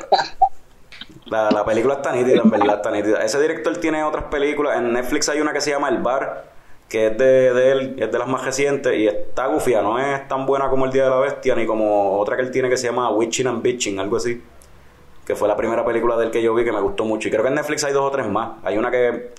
la, 1.26 1.50
la 1.50 1.64
película 1.64 1.94
está 1.94 2.12
nítida, 2.12 2.42
en 2.42 2.50
verdad 2.50 2.76
está 2.76 2.90
nítida. 2.90 3.24
Ese 3.24 3.40
director 3.40 3.76
tiene 3.78 4.02
otras 4.04 4.24
películas. 4.24 4.78
En 4.78 4.92
Netflix 4.92 5.28
hay 5.28 5.40
una 5.40 5.52
que 5.52 5.60
se 5.60 5.70
llama 5.70 5.88
El 5.88 5.98
Bar, 5.98 6.44
que 6.88 7.06
es 7.06 7.18
de, 7.18 7.52
de 7.52 7.72
él, 7.72 7.96
es 7.98 8.12
de 8.12 8.18
las 8.18 8.28
más 8.28 8.44
recientes 8.44 8.94
y 8.94 9.06
está 9.06 9.46
gufia. 9.46 9.82
No 9.82 9.98
es 9.98 10.28
tan 10.28 10.46
buena 10.46 10.68
como 10.68 10.84
El 10.84 10.92
Día 10.92 11.04
de 11.04 11.10
la 11.10 11.18
Bestia, 11.18 11.54
ni 11.54 11.66
como 11.66 12.18
otra 12.18 12.36
que 12.36 12.42
él 12.42 12.50
tiene 12.50 12.68
que 12.68 12.76
se 12.76 12.86
llama 12.86 13.10
Witching 13.10 13.46
and 13.46 13.62
Bitching, 13.62 13.98
algo 13.98 14.16
así. 14.16 14.42
Que 15.26 15.34
fue 15.34 15.48
la 15.48 15.56
primera 15.56 15.84
película 15.84 16.16
de 16.16 16.26
él 16.26 16.30
que 16.30 16.42
yo 16.42 16.54
vi 16.54 16.64
que 16.64 16.72
me 16.72 16.80
gustó 16.80 17.04
mucho. 17.04 17.28
Y 17.28 17.30
creo 17.30 17.42
que 17.42 17.48
en 17.48 17.54
Netflix 17.54 17.84
hay 17.84 17.92
dos 17.94 18.04
o 18.04 18.10
tres 18.10 18.26
más. 18.28 18.58
Hay 18.62 18.76
una 18.76 18.90
que 18.90 19.30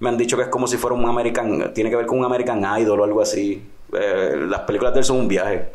me 0.00 0.10
han 0.10 0.18
dicho 0.18 0.36
que 0.36 0.42
es 0.42 0.48
como 0.48 0.66
si 0.66 0.76
fuera 0.76 0.94
un 0.94 1.08
American, 1.08 1.72
tiene 1.72 1.88
que 1.88 1.96
ver 1.96 2.06
con 2.06 2.18
un 2.18 2.24
American 2.24 2.62
Idol 2.78 3.00
o 3.00 3.04
algo 3.04 3.22
así. 3.22 3.66
Eh, 3.94 4.36
las 4.48 4.60
películas 4.60 4.92
de 4.92 5.00
él 5.00 5.04
son 5.04 5.18
un 5.18 5.28
viaje. 5.28 5.68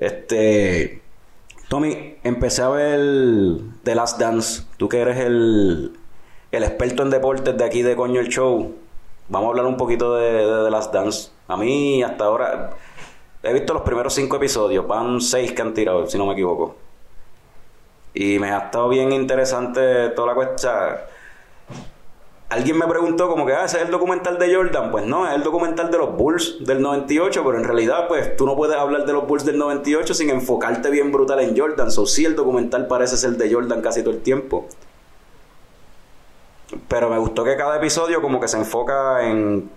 Este. 0.00 1.02
Tommy, 1.68 2.16
empecé 2.24 2.62
a 2.62 2.68
ver 2.68 3.60
The 3.82 3.94
Last 3.94 4.18
Dance. 4.18 4.62
Tú 4.78 4.88
que 4.88 5.00
eres 5.00 5.18
el, 5.18 5.98
el 6.50 6.62
experto 6.62 7.02
en 7.02 7.10
deportes 7.10 7.56
de 7.56 7.64
aquí 7.64 7.82
de 7.82 7.94
Coño 7.94 8.20
el 8.20 8.28
Show. 8.28 8.74
Vamos 9.28 9.46
a 9.46 9.50
hablar 9.50 9.66
un 9.66 9.76
poquito 9.76 10.14
de, 10.16 10.46
de 10.46 10.64
The 10.64 10.70
Last 10.70 10.94
Dance. 10.94 11.30
A 11.46 11.56
mí, 11.56 12.02
hasta 12.02 12.24
ahora, 12.24 12.70
he 13.42 13.52
visto 13.52 13.74
los 13.74 13.82
primeros 13.82 14.14
cinco 14.14 14.36
episodios. 14.36 14.86
Van 14.86 15.20
seis 15.20 15.52
que 15.52 15.60
han 15.60 15.74
tirado, 15.74 16.06
si 16.06 16.16
no 16.16 16.24
me 16.26 16.32
equivoco. 16.32 16.76
Y 18.14 18.38
me 18.38 18.50
ha 18.50 18.58
estado 18.58 18.88
bien 18.88 19.12
interesante 19.12 20.08
toda 20.10 20.28
la 20.28 20.34
cuestión. 20.34 20.72
Alguien 22.50 22.78
me 22.78 22.86
preguntó 22.86 23.28
como 23.28 23.44
que, 23.44 23.52
ah, 23.52 23.66
ese 23.66 23.76
es 23.76 23.84
el 23.84 23.90
documental 23.90 24.38
de 24.38 24.54
Jordan. 24.54 24.90
Pues 24.90 25.04
no, 25.04 25.28
es 25.28 25.34
el 25.34 25.42
documental 25.42 25.90
de 25.90 25.98
los 25.98 26.16
Bulls 26.16 26.56
del 26.64 26.80
98, 26.80 27.42
pero 27.44 27.58
en 27.58 27.64
realidad, 27.64 28.08
pues 28.08 28.36
tú 28.36 28.46
no 28.46 28.56
puedes 28.56 28.74
hablar 28.76 29.04
de 29.04 29.12
los 29.12 29.26
Bulls 29.26 29.44
del 29.44 29.58
98 29.58 30.14
sin 30.14 30.30
enfocarte 30.30 30.88
bien 30.88 31.12
brutal 31.12 31.40
en 31.40 31.54
Jordan. 31.58 31.90
So 31.90 32.06
sí, 32.06 32.24
el 32.24 32.34
documental 32.36 32.86
parece 32.86 33.18
ser 33.18 33.32
de 33.32 33.52
Jordan 33.52 33.82
casi 33.82 34.02
todo 34.02 34.14
el 34.14 34.22
tiempo. 34.22 34.66
Pero 36.88 37.08
me 37.08 37.18
gustó 37.18 37.44
que 37.44 37.56
cada 37.56 37.76
episodio 37.76 38.20
como 38.20 38.40
que 38.40 38.48
se 38.48 38.58
enfoca 38.58 39.26
en 39.28 39.70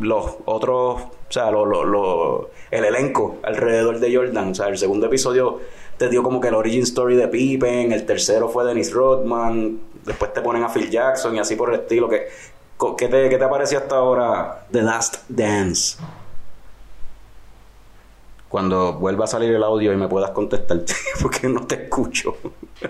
los 0.00 0.36
otros, 0.44 1.02
o 1.02 1.10
sea, 1.32 1.50
lo, 1.50 1.64
lo- 1.64 1.84
lo- 1.84 2.50
el 2.70 2.84
elenco 2.84 3.36
alrededor 3.42 3.98
de 3.98 4.14
Jordan. 4.14 4.50
O 4.50 4.54
sea, 4.54 4.68
el 4.68 4.78
segundo 4.78 5.06
episodio 5.06 5.60
te 5.98 6.08
dio 6.08 6.22
como 6.22 6.40
que 6.40 6.48
el 6.48 6.54
origin 6.54 6.82
story 6.82 7.16
de 7.16 7.28
Pippen, 7.28 7.92
el 7.92 8.04
tercero 8.06 8.48
fue 8.48 8.64
Dennis 8.64 8.92
Rodman, 8.92 9.78
después 10.04 10.32
te 10.32 10.40
ponen 10.42 10.62
a 10.64 10.68
Phil 10.68 10.90
Jackson 10.90 11.34
y 11.36 11.38
así 11.38 11.56
por 11.56 11.72
el 11.72 11.80
estilo. 11.80 12.08
¿Qué, 12.08 12.28
qué 12.98 13.08
te, 13.08 13.28
qué 13.28 13.38
te 13.38 13.46
pareció 13.48 13.78
hasta 13.78 13.96
ahora 13.96 14.66
The 14.70 14.82
Last 14.82 15.24
Dance? 15.28 15.96
Cuando 18.48 18.92
vuelva 18.94 19.24
a 19.24 19.28
salir 19.28 19.52
el 19.54 19.62
audio 19.64 19.92
y 19.92 19.96
me 19.96 20.06
puedas 20.08 20.30
contestar, 20.30 20.78
porque 21.22 21.48
no 21.48 21.66
te 21.66 21.74
escucho. 21.84 22.36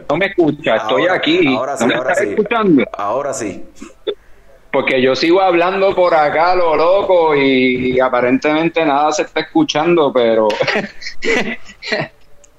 No 0.08 0.16
me 0.16 0.26
escucha, 0.26 0.76
estoy 0.76 1.02
Ahora- 1.02 1.14
aquí. 1.14 1.56
Ahora 1.56 1.76
sí, 1.76 1.84
¿No 1.84 1.88
me 1.88 1.94
ahora 1.94 2.10
estás 2.12 2.24
sí. 2.26 2.30
escuchando? 2.34 2.84
Ahora 2.92 3.32
sí. 3.34 3.64
Porque 4.70 5.00
yo 5.00 5.16
sigo 5.16 5.40
hablando 5.40 5.94
por 5.94 6.14
acá, 6.14 6.54
lo 6.54 6.76
loco, 6.76 7.34
y, 7.34 7.92
y 7.94 8.00
aparentemente 8.00 8.84
nada 8.84 9.10
se 9.12 9.22
está 9.22 9.40
escuchando, 9.40 10.12
pero 10.12 10.48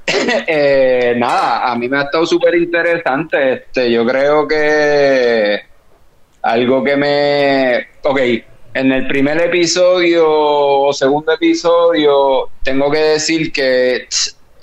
eh, 0.47 1.13
nada, 1.17 1.69
a 1.69 1.75
mí 1.75 1.89
me 1.89 1.97
ha 1.97 2.03
estado 2.03 2.25
súper 2.25 2.55
interesante. 2.55 3.53
Este, 3.53 3.91
yo 3.91 4.05
creo 4.05 4.47
que 4.47 5.61
algo 6.41 6.83
que 6.83 6.95
me, 6.95 7.87
ok, 8.03 8.19
en 8.73 8.91
el 8.91 9.07
primer 9.07 9.41
episodio 9.41 10.25
o 10.29 10.93
segundo 10.93 11.33
episodio 11.33 12.49
tengo 12.63 12.89
que 12.89 12.99
decir 12.99 13.51
que 13.51 14.07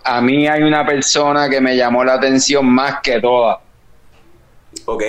a 0.05 0.21
mí 0.21 0.49
hay 0.49 0.63
una 0.63 0.87
persona 0.87 1.49
que 1.51 1.61
me 1.61 1.77
llamó 1.77 2.05
la 2.05 2.15
atención 2.15 2.67
más 2.67 3.01
que 3.03 3.21
todas. 3.21 3.59
¿Ok? 4.87 5.03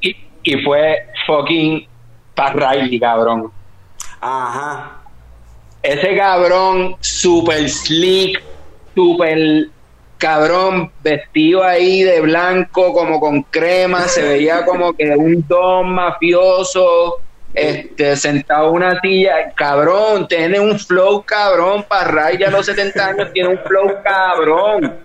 Y, 0.00 0.16
y 0.44 0.62
fue 0.62 1.08
fucking 1.26 1.86
Pat 2.34 2.54
Riley, 2.54 2.98
cabrón. 3.00 3.50
Ajá. 4.20 5.02
Ese 5.82 6.16
cabrón 6.16 6.96
super 7.00 7.68
slick, 7.68 8.42
super 8.98 9.68
cabrón, 10.18 10.90
vestido 11.04 11.62
ahí 11.62 12.02
de 12.02 12.20
blanco, 12.20 12.92
como 12.92 13.20
con 13.20 13.44
crema, 13.44 14.08
se 14.08 14.22
veía 14.22 14.64
como 14.64 14.92
que 14.92 15.08
un 15.10 15.46
don 15.46 15.90
mafioso, 15.90 17.20
este, 17.54 18.16
sentado 18.16 18.70
en 18.70 18.74
una 18.74 19.00
silla, 19.00 19.52
cabrón, 19.54 20.26
tiene 20.26 20.58
un 20.58 20.76
flow 20.80 21.22
cabrón, 21.24 21.84
Pat 21.88 22.08
Riley 22.08 22.42
a 22.42 22.50
los 22.50 22.66
70 22.66 23.06
años 23.06 23.32
tiene 23.32 23.50
un 23.50 23.58
flow 23.58 24.02
cabrón. 24.02 24.96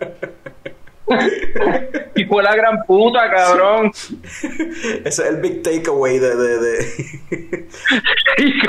y 2.16 2.26
fue 2.26 2.42
la 2.42 2.56
gran 2.56 2.84
puta, 2.88 3.30
cabrón. 3.30 3.92
Ese 3.94 5.06
es 5.06 5.20
el 5.20 5.38
big 5.38 5.62
takeaway 5.62 6.18
de... 6.18 6.36
de, 6.36 6.60
de... 6.60 7.68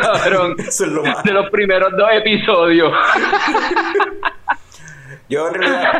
Cabrón. 0.00 0.56
Eso 0.58 0.84
es 0.84 0.90
lo 0.90 1.02
más... 1.02 1.22
De 1.22 1.32
los 1.32 1.48
primeros 1.50 1.92
dos 1.96 2.08
episodios. 2.12 2.92
Yo 5.34 5.48
en 5.48 5.54
realidad, 5.54 5.92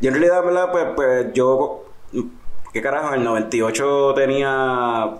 yo 0.00 0.08
en 0.08 0.14
realidad, 0.14 0.44
¿verdad? 0.44 0.70
Pues, 0.72 0.84
pues 0.94 1.26
yo, 1.34 1.84
¿qué 2.72 2.80
carajo? 2.80 3.08
En 3.08 3.14
el 3.20 3.24
98 3.24 4.12
tenía, 4.14 5.10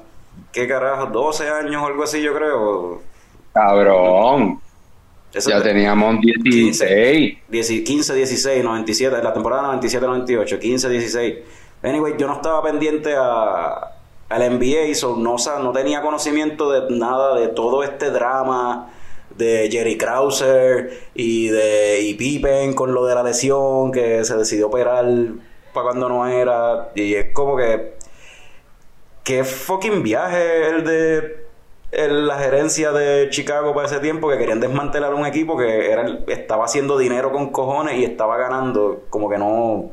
¿qué 0.53 0.69
carajo? 0.69 1.07
12 1.07 1.49
años 1.51 1.83
o 1.83 1.87
algo 1.87 2.03
así, 2.05 2.23
yo 2.23 2.33
creo. 2.35 3.03
Cabrón. 3.53 4.61
Eso 5.33 5.51
Ya 5.51 5.59
te- 5.63 5.69
teníamos 5.71 6.21
16. 6.21 7.39
10 7.49 7.69
15, 7.85 8.15
16, 8.15 8.65
97, 8.65 9.23
la 9.23 9.33
temporada 9.33 9.75
97-98, 9.81 10.59
15, 10.59 10.89
16. 10.89 11.35
Anyway, 11.83 12.15
yo 12.19 12.27
no 12.27 12.35
estaba 12.35 12.63
pendiente 12.63 13.15
a, 13.17 13.93
al 14.29 14.43
NBA, 14.59 14.95
so 14.95 15.17
no, 15.17 15.39
sa- 15.39 15.59
no 15.61 15.73
tenía 15.73 16.03
conocimiento 16.03 16.71
de 16.71 16.97
nada 16.97 17.37
de 17.39 17.49
todo 17.49 17.83
este 17.85 18.11
drama 18.11 18.91
de 19.37 19.69
Jerry 19.71 19.97
Krauser 19.97 20.91
y 21.15 21.49
de 21.49 22.01
y 22.03 22.15
Pippen 22.15 22.75
con 22.75 22.93
lo 22.95 23.07
de 23.07 23.15
la 23.15 23.23
lesión 23.23 23.93
que 23.93 24.25
se 24.25 24.37
decidió 24.37 24.67
operar 24.69 25.05
para 25.73 25.85
cuando 25.85 26.09
no 26.09 26.27
era. 26.27 26.91
Y 26.95 27.15
es 27.15 27.27
como 27.33 27.57
que. 27.57 27.95
Qué 29.25 29.45
fucking 29.45 30.03
viaje 30.03 30.69
el 30.71 30.85
de 30.85 31.37
el- 31.93 32.27
la 32.27 32.39
gerencia 32.39 32.91
de 32.93 33.29
Chicago 33.31 33.75
para 33.75 33.87
ese 33.87 33.99
tiempo 34.01 34.29
que 34.31 34.39
querían 34.39 34.61
desmantelar 34.61 35.13
un 35.15 35.27
equipo 35.27 35.57
que 35.59 35.91
era 35.91 36.19
estaba 36.29 36.65
haciendo 36.65 36.97
dinero 36.99 37.31
con 37.33 37.51
cojones 37.51 37.99
y 37.99 38.05
estaba 38.05 38.37
ganando 38.39 39.03
como 39.11 39.29
que 39.29 39.39
no 39.39 39.91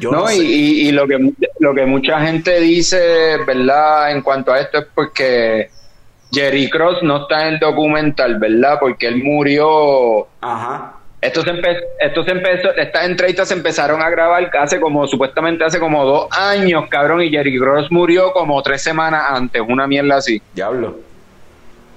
yo 0.00 0.10
no, 0.10 0.20
No, 0.22 0.26
sé. 0.28 0.36
y, 0.38 0.40
y- 0.42 0.88
y 0.88 0.92
lo, 0.92 1.06
que, 1.06 1.32
lo 1.60 1.72
que 1.74 1.86
mucha 1.86 2.20
gente 2.20 2.58
dice, 2.60 3.36
¿verdad? 3.46 4.10
En 4.10 4.22
cuanto 4.22 4.52
a 4.52 4.60
esto 4.60 4.78
es 4.78 4.86
porque 4.94 5.70
Jerry 6.32 6.68
Cross 6.68 7.02
no 7.02 7.22
está 7.22 7.48
en 7.48 7.54
el 7.54 7.58
documental, 7.60 8.38
¿verdad? 8.38 8.78
Porque 8.80 9.06
él 9.06 9.22
murió 9.22 10.26
ajá 10.40 10.94
Esto 11.20 11.42
se, 11.42 11.50
empe- 11.52 11.82
esto 11.98 12.22
se 12.24 12.30
empezó, 12.30 12.74
estas 12.76 13.06
entrevistas 13.06 13.48
se 13.48 13.54
empezaron 13.54 14.00
a 14.02 14.08
grabar 14.10 14.50
hace 14.60 14.78
como, 14.78 15.06
supuestamente 15.08 15.64
hace 15.64 15.80
como 15.80 16.04
dos 16.04 16.28
años, 16.30 16.84
cabrón, 16.88 17.22
y 17.22 17.30
Jerry 17.30 17.58
Gross 17.58 17.90
murió 17.90 18.32
como 18.32 18.62
tres 18.62 18.82
semanas 18.82 19.24
antes, 19.30 19.60
una 19.66 19.86
mierda 19.88 20.16
así. 20.16 20.40
Diablo. 20.52 20.96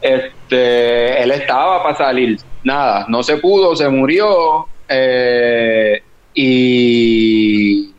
Este, 0.02 1.22
él 1.22 1.30
estaba 1.32 1.84
para 1.84 1.96
salir, 1.96 2.40
nada, 2.64 3.06
no 3.10 3.22
se 3.22 3.38
pudo, 3.38 3.76
se 3.76 3.88
murió, 3.90 4.66
eh, 4.90 6.02
y 6.34 7.94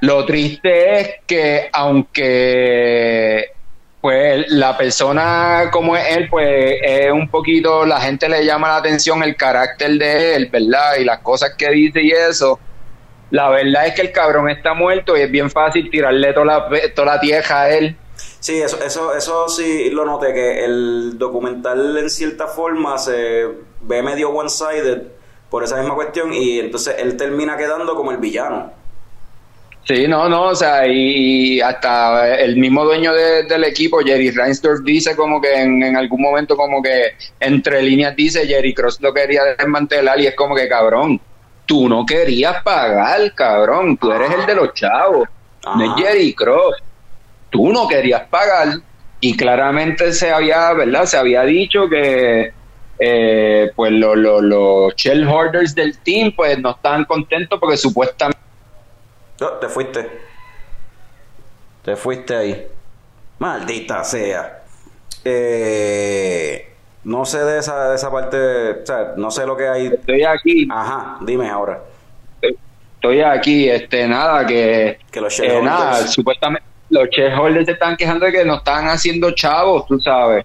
lo 0.00 0.24
triste 0.26 1.00
es 1.00 1.10
que 1.24 1.68
aunque 1.72 3.46
pues 4.02 4.50
la 4.50 4.76
persona 4.76 5.70
como 5.70 5.96
es 5.96 6.16
él, 6.16 6.28
pues 6.28 6.80
es 6.82 7.12
un 7.12 7.28
poquito, 7.28 7.86
la 7.86 8.00
gente 8.00 8.28
le 8.28 8.44
llama 8.44 8.66
la 8.66 8.76
atención 8.78 9.22
el 9.22 9.36
carácter 9.36 9.92
de 9.92 10.34
él, 10.34 10.48
¿verdad? 10.50 10.96
Y 10.98 11.04
las 11.04 11.20
cosas 11.20 11.52
que 11.56 11.70
dice 11.70 12.02
y 12.02 12.10
eso. 12.10 12.58
La 13.30 13.48
verdad 13.48 13.86
es 13.86 13.94
que 13.94 14.02
el 14.02 14.10
cabrón 14.10 14.50
está 14.50 14.74
muerto 14.74 15.16
y 15.16 15.20
es 15.20 15.30
bien 15.30 15.48
fácil 15.48 15.88
tirarle 15.88 16.32
toda 16.32 16.46
la, 16.46 16.68
toda 16.96 17.14
la 17.14 17.20
tierra 17.20 17.62
a 17.62 17.70
él. 17.70 17.96
Sí, 18.40 18.60
eso, 18.60 18.82
eso, 18.84 19.14
eso 19.14 19.48
sí 19.48 19.90
lo 19.90 20.04
noté, 20.04 20.34
que 20.34 20.64
el 20.64 21.16
documental 21.16 21.96
en 21.96 22.10
cierta 22.10 22.48
forma 22.48 22.98
se 22.98 23.46
ve 23.82 24.02
medio 24.02 24.30
one-sided 24.30 25.02
por 25.48 25.62
esa 25.62 25.76
misma 25.76 25.94
cuestión 25.94 26.32
y 26.32 26.58
entonces 26.58 26.96
él 26.98 27.16
termina 27.16 27.56
quedando 27.56 27.94
como 27.94 28.10
el 28.10 28.16
villano. 28.16 28.81
Sí, 29.84 30.06
no, 30.06 30.28
no, 30.28 30.44
o 30.44 30.54
sea, 30.54 30.86
y 30.86 31.60
hasta 31.60 32.36
el 32.38 32.56
mismo 32.56 32.84
dueño 32.84 33.12
de- 33.12 33.42
del 33.44 33.64
equipo, 33.64 33.98
Jerry 33.98 34.30
Reinsdorf, 34.30 34.80
dice 34.84 35.16
como 35.16 35.40
que 35.40 35.52
en, 35.54 35.82
en 35.82 35.96
algún 35.96 36.22
momento 36.22 36.56
como 36.56 36.80
que 36.80 37.08
entre 37.40 37.82
líneas 37.82 38.14
dice 38.14 38.46
Jerry 38.46 38.74
Cross 38.74 39.00
lo 39.00 39.12
quería 39.12 39.42
desmantelar 39.58 40.20
y 40.20 40.28
es 40.28 40.36
como 40.36 40.54
que 40.54 40.68
cabrón, 40.68 41.20
tú 41.66 41.88
no 41.88 42.06
querías 42.06 42.62
pagar, 42.62 43.34
cabrón, 43.34 43.96
tú 43.96 44.12
eres 44.12 44.30
el 44.38 44.46
de 44.46 44.54
los 44.54 44.72
chavos, 44.72 45.28
no 45.64 45.82
es 45.84 45.90
Ajá. 45.90 45.98
Jerry 46.00 46.32
Cross, 46.34 46.76
tú 47.50 47.72
no 47.72 47.88
querías 47.88 48.22
pagar 48.28 48.68
y 49.20 49.36
claramente 49.36 50.12
se 50.12 50.30
había, 50.30 50.72
¿verdad? 50.74 51.06
Se 51.06 51.16
había 51.16 51.42
dicho 51.42 51.88
que 51.88 52.52
eh, 53.04 53.72
pues 53.74 53.90
lo- 53.90 54.14
lo- 54.14 54.40
los 54.40 54.94
shell 54.94 55.26
hoarders 55.26 55.74
del 55.74 55.98
team 55.98 56.32
pues 56.36 56.56
no 56.60 56.70
estaban 56.70 57.04
contentos 57.04 57.58
porque 57.58 57.76
supuestamente 57.76 58.38
No, 59.40 59.48
te 59.52 59.68
fuiste. 59.68 60.20
Te 61.84 61.96
fuiste 61.96 62.36
ahí. 62.36 62.66
Maldita 63.38 64.04
sea. 64.04 64.62
Eh, 65.24 66.72
no 67.04 67.24
sé 67.24 67.38
de 67.38 67.58
esa, 67.58 67.90
de 67.90 67.96
esa 67.96 68.10
parte, 68.10 68.36
o 68.70 68.86
sea, 68.86 69.14
no 69.16 69.30
sé 69.30 69.46
lo 69.46 69.56
que 69.56 69.68
hay. 69.68 69.86
estoy 69.86 70.22
aquí 70.22 70.68
Ajá, 70.70 71.18
dime 71.20 71.48
ahora. 71.48 71.80
estoy 72.94 73.20
aquí, 73.20 73.68
este, 73.68 74.06
nada, 74.06 74.46
que, 74.46 74.98
Que 75.10 75.20
los 75.20 75.38
eh, 75.40 75.60
nada, 75.62 76.06
supuestamente 76.06 76.66
los 76.90 77.08
shareholders 77.08 77.66
se 77.66 77.72
están 77.72 77.96
quejando 77.96 78.26
de 78.26 78.32
que 78.32 78.44
no 78.44 78.56
están 78.56 78.86
haciendo 78.86 79.30
chavos, 79.32 79.86
tú 79.86 79.98
sabes, 79.98 80.44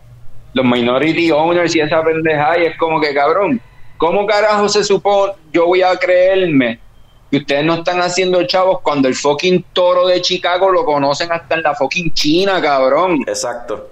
los 0.53 0.65
minority 0.65 1.29
owners 1.29 1.75
y 1.75 1.82
esa 1.82 2.01
pendeja, 2.01 2.58
y 2.58 2.65
es 2.67 2.77
como 2.77 3.01
que, 3.01 3.13
cabrón, 3.13 3.60
¿cómo 3.98 4.25
carajo 4.25 4.70
se 4.70 4.84
supone, 4.84 5.34
yo 5.51 5.65
voy 5.65 5.82
a 5.82 5.96
creerme 5.98 6.79
que 7.29 7.38
ustedes 7.38 7.65
no 7.65 7.75
están 7.75 8.00
haciendo 8.01 8.41
chavos 8.46 8.79
cuando 8.81 9.07
el 9.07 9.15
fucking 9.15 9.65
toro 9.74 10.07
de 10.07 10.22
Chicago 10.22 10.69
lo 10.72 10.86
conocen 10.86 11.31
hasta 11.31 11.55
en 11.55 11.63
la 11.63 11.75
fucking 11.75 12.13
China, 12.13 12.62
cabrón? 12.62 13.19
Exacto. 13.27 13.89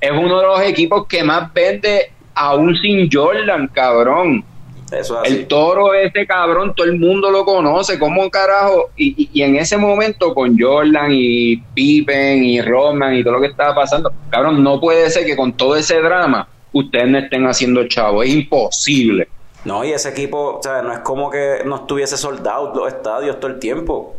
Es 0.00 0.10
uno 0.10 0.40
de 0.40 0.46
los 0.46 0.60
equipos 0.62 1.06
que 1.06 1.22
más 1.22 1.52
vende 1.52 2.12
aún 2.34 2.74
sin 2.76 3.08
Jordan, 3.12 3.68
cabrón. 3.68 4.44
Eso 4.90 5.22
es 5.22 5.30
así. 5.30 5.38
El 5.40 5.46
toro 5.46 5.94
ese 5.94 6.26
cabrón, 6.26 6.74
todo 6.74 6.86
el 6.86 6.98
mundo 6.98 7.30
lo 7.30 7.44
conoce, 7.44 7.96
¿cómo 7.98 8.28
carajo? 8.28 8.90
Y, 8.96 9.14
y- 9.24 9.30
y 9.34 9.42
en 9.42 9.54
ese 9.56 9.76
momento 9.76 10.34
con 10.34 10.58
Jordan 10.58 11.10
y 11.12 11.58
Pippen 11.58 12.42
y 12.44 12.60
Roman 12.60 13.14
y 13.14 13.22
todo 13.22 13.34
lo 13.34 13.40
que 13.40 13.46
estaba 13.48 13.72
pasando, 13.74 14.12
cabrón, 14.30 14.64
no 14.64 14.80
puede 14.80 15.08
ser 15.10 15.24
que 15.26 15.36
con 15.36 15.52
todo 15.52 15.76
ese 15.76 16.00
drama 16.00 16.48
ustedes 16.72 17.06
no 17.08 17.18
estén 17.18 17.46
haciendo 17.46 17.86
chavo, 17.86 18.22
es 18.24 18.30
imposible. 18.30 19.28
No, 19.64 19.84
y 19.84 19.92
ese 19.92 20.08
equipo, 20.08 20.56
o 20.58 20.62
sea, 20.62 20.82
no 20.82 20.92
es 20.92 21.00
como 21.00 21.30
que 21.30 21.62
no 21.66 21.76
estuviese 21.76 22.16
soldado 22.16 22.72
los 22.74 22.88
estadios 22.88 23.38
todo 23.40 23.50
el 23.50 23.58
tiempo. 23.58 24.16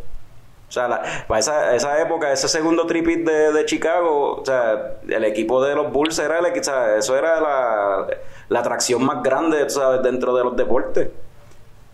O 0.69 0.71
sea, 0.71 0.88
la- 0.88 1.01
para 1.27 1.39
esa, 1.39 1.75
esa 1.75 1.99
época, 2.01 2.32
ese 2.32 2.47
segundo 2.47 2.86
tripit 2.86 3.25
de, 3.25 3.51
de 3.51 3.65
Chicago, 3.65 4.38
o 4.41 4.45
sea, 4.45 4.93
el 5.10 5.23
equipo 5.25 5.63
de 5.63 5.75
los 5.75 5.91
Bulls 5.91 6.17
era 6.19 6.39
el 6.39 6.45
o 6.60 6.63
sea, 6.63 6.95
eso 6.95 7.17
era 7.17 7.41
la, 7.41 8.08
la 8.49 8.60
atracción 8.60 9.04
más 9.04 9.21
grande, 9.23 9.69
sabes, 9.69 10.01
dentro 10.04 10.34
de 10.36 10.43
los 10.43 10.56
deportes. 10.56 11.10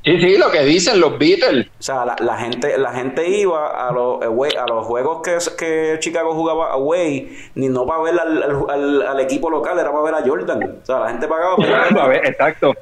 Sí, 0.04 0.22
sí, 0.22 0.38
lo 0.38 0.52
que 0.52 0.62
dicen 0.64 1.00
los 1.02 1.18
Beatles. 1.18 1.68
O 1.80 1.84
sea, 1.84 2.06
la, 2.06 2.16
la 2.20 2.38
gente 2.38 2.78
la 2.78 2.94
gente 2.94 3.28
iba 3.28 3.88
a 3.88 3.92
los 3.92 4.22
away- 4.22 4.56
a 4.56 4.66
los 4.66 4.86
juegos 4.86 5.22
que, 5.22 5.38
que 5.58 5.98
Chicago 6.00 6.34
jugaba 6.34 6.72
away, 6.72 7.36
ni 7.56 7.68
no 7.68 7.86
para 7.86 8.04
ver 8.04 8.20
al, 8.20 8.44
al- 8.44 8.66
al- 8.70 9.02
al 9.08 9.20
equipo 9.20 9.50
local, 9.50 9.78
era 9.80 9.92
para 9.92 10.04
ver 10.04 10.16
a 10.16 10.22
Jordan. 10.26 10.80
O 10.84 10.86
sea, 10.86 11.00
la 11.00 11.10
gente 11.10 11.28
pagaba 11.28 11.58
para 11.58 12.08
ver, 12.08 12.26
exacto. 12.28 12.74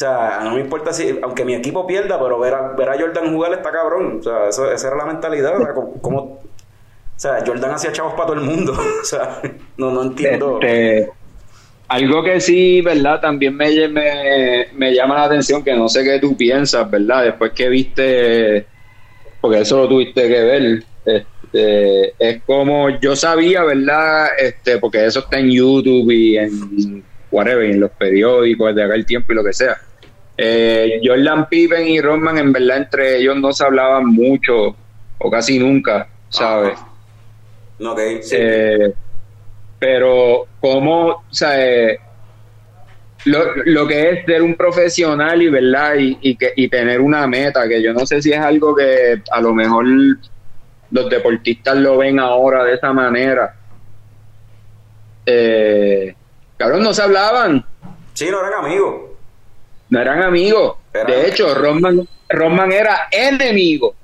O 0.00 0.02
sea, 0.02 0.40
no 0.42 0.54
me 0.54 0.60
importa 0.60 0.94
si, 0.94 1.18
aunque 1.22 1.44
mi 1.44 1.54
equipo 1.54 1.86
pierda, 1.86 2.18
pero 2.18 2.38
ver 2.38 2.54
a, 2.54 2.68
ver 2.72 2.88
a 2.88 2.98
Jordan 2.98 3.34
jugar 3.34 3.52
está 3.52 3.70
cabrón. 3.70 4.20
O 4.20 4.22
sea, 4.22 4.48
eso, 4.48 4.72
esa 4.72 4.88
era 4.88 4.96
la 4.96 5.04
mentalidad. 5.04 5.54
O 5.60 5.62
sea, 5.62 5.74
como, 6.00 6.18
o 6.20 6.40
sea, 7.16 7.44
Jordan 7.46 7.72
hacía 7.72 7.92
chavos 7.92 8.14
para 8.14 8.28
todo 8.28 8.36
el 8.36 8.46
mundo. 8.46 8.72
O 9.02 9.04
sea, 9.04 9.42
no, 9.76 9.90
no 9.90 10.04
entiendo. 10.04 10.58
Este, 10.62 11.10
algo 11.86 12.22
que 12.22 12.40
sí, 12.40 12.80
¿verdad? 12.80 13.20
También 13.20 13.54
me, 13.54 13.88
me, 13.88 14.68
me 14.72 14.94
llama 14.94 15.16
la 15.16 15.24
atención, 15.24 15.62
que 15.62 15.74
no 15.74 15.86
sé 15.86 16.02
qué 16.02 16.18
tú 16.18 16.34
piensas, 16.34 16.90
¿verdad? 16.90 17.24
Después 17.24 17.52
que 17.52 17.68
viste, 17.68 18.64
porque 19.42 19.60
eso 19.60 19.82
lo 19.82 19.88
tuviste 19.88 20.28
que 20.28 20.42
ver, 20.42 20.84
este, 21.04 22.14
es 22.18 22.42
como 22.44 22.88
yo 22.88 23.14
sabía, 23.14 23.64
¿verdad? 23.64 24.28
Este, 24.38 24.78
porque 24.78 25.04
eso 25.04 25.20
está 25.20 25.38
en 25.38 25.50
YouTube 25.50 26.10
y 26.10 26.38
en 26.38 27.04
whatever, 27.30 27.70
en 27.70 27.80
los 27.80 27.90
periódicos 27.90 28.74
de 28.74 28.82
acá 28.82 28.94
el 28.94 29.04
tiempo 29.04 29.34
y 29.34 29.36
lo 29.36 29.44
que 29.44 29.52
sea. 29.52 29.76
Eh, 30.42 31.02
Jordan 31.04 31.50
Pippen 31.50 31.86
y 31.86 32.00
Rodman, 32.00 32.38
en 32.38 32.50
verdad, 32.50 32.78
entre 32.78 33.18
ellos 33.18 33.36
no 33.36 33.52
se 33.52 33.62
hablaban 33.62 34.06
mucho 34.06 34.74
o 35.18 35.30
casi 35.30 35.58
nunca, 35.58 36.08
¿sabes? 36.30 36.78
Ajá. 36.78 37.92
Ok, 37.92 38.00
sí. 38.22 38.36
Eh, 38.38 38.94
pero 39.78 40.46
cómo, 40.58 41.08
o 41.08 41.24
sea, 41.28 41.60
eh, 41.62 41.98
lo, 43.26 43.54
lo 43.66 43.86
que 43.86 44.10
es 44.10 44.24
ser 44.24 44.40
un 44.40 44.54
profesional 44.54 45.42
y 45.42 45.50
verdad 45.50 45.96
y, 45.98 46.16
y 46.22 46.36
que 46.36 46.54
y 46.56 46.68
tener 46.68 47.02
una 47.02 47.26
meta 47.26 47.68
que 47.68 47.82
yo 47.82 47.92
no 47.92 48.06
sé 48.06 48.22
si 48.22 48.32
es 48.32 48.40
algo 48.40 48.74
que 48.74 49.22
a 49.30 49.40
lo 49.42 49.52
mejor 49.52 49.84
los 50.90 51.10
deportistas 51.10 51.76
lo 51.76 51.98
ven 51.98 52.18
ahora 52.18 52.64
de 52.64 52.74
esa 52.74 52.94
manera 52.94 53.56
eh, 55.26 56.14
cabrón 56.56 56.82
no 56.82 56.94
se 56.94 57.02
hablaban 57.02 57.62
sí, 58.14 58.28
no 58.30 58.40
eran 58.40 58.64
amigos. 58.64 59.09
No 59.90 60.00
eran 60.00 60.22
amigos 60.22 60.76
de 60.92 61.28
hecho 61.28 61.54
Rodman 61.54 62.06
Rodman 62.28 62.72
era 62.72 63.08
enemigo 63.10 63.94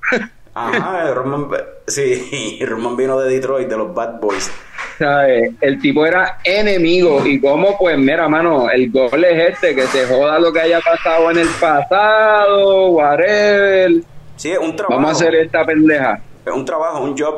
Ajá, 0.59 1.13
Roman, 1.13 1.49
sí, 1.85 2.59
Roman 2.65 2.97
vino 2.97 3.19
de 3.19 3.29
Detroit, 3.29 3.67
de 3.67 3.77
los 3.77 3.93
Bad 3.93 4.19
Boys. 4.19 4.51
¿sabes? 4.97 5.51
El 5.61 5.79
tipo 5.79 6.03
era 6.03 6.39
enemigo 6.43 7.23
y 7.27 7.39
como 7.39 7.77
pues 7.77 7.95
mira 7.99 8.27
mano, 8.27 8.67
el 8.71 8.89
gol 8.91 9.23
es 9.23 9.51
este, 9.53 9.75
que 9.75 9.83
se 9.83 10.07
joda 10.07 10.39
lo 10.39 10.51
que 10.51 10.61
haya 10.61 10.79
pasado 10.81 11.29
en 11.29 11.37
el 11.37 11.47
pasado, 11.61 12.87
whatever. 12.87 13.91
Sí, 14.35 14.49
es 14.51 14.57
un 14.57 14.75
trabajo. 14.75 14.95
Vamos 14.99 15.09
a 15.11 15.13
hacer 15.25 15.35
esta 15.35 15.63
pendeja. 15.63 16.19
Es 16.43 16.51
un 16.51 16.65
trabajo, 16.65 17.03
un 17.03 17.15
job. 17.15 17.35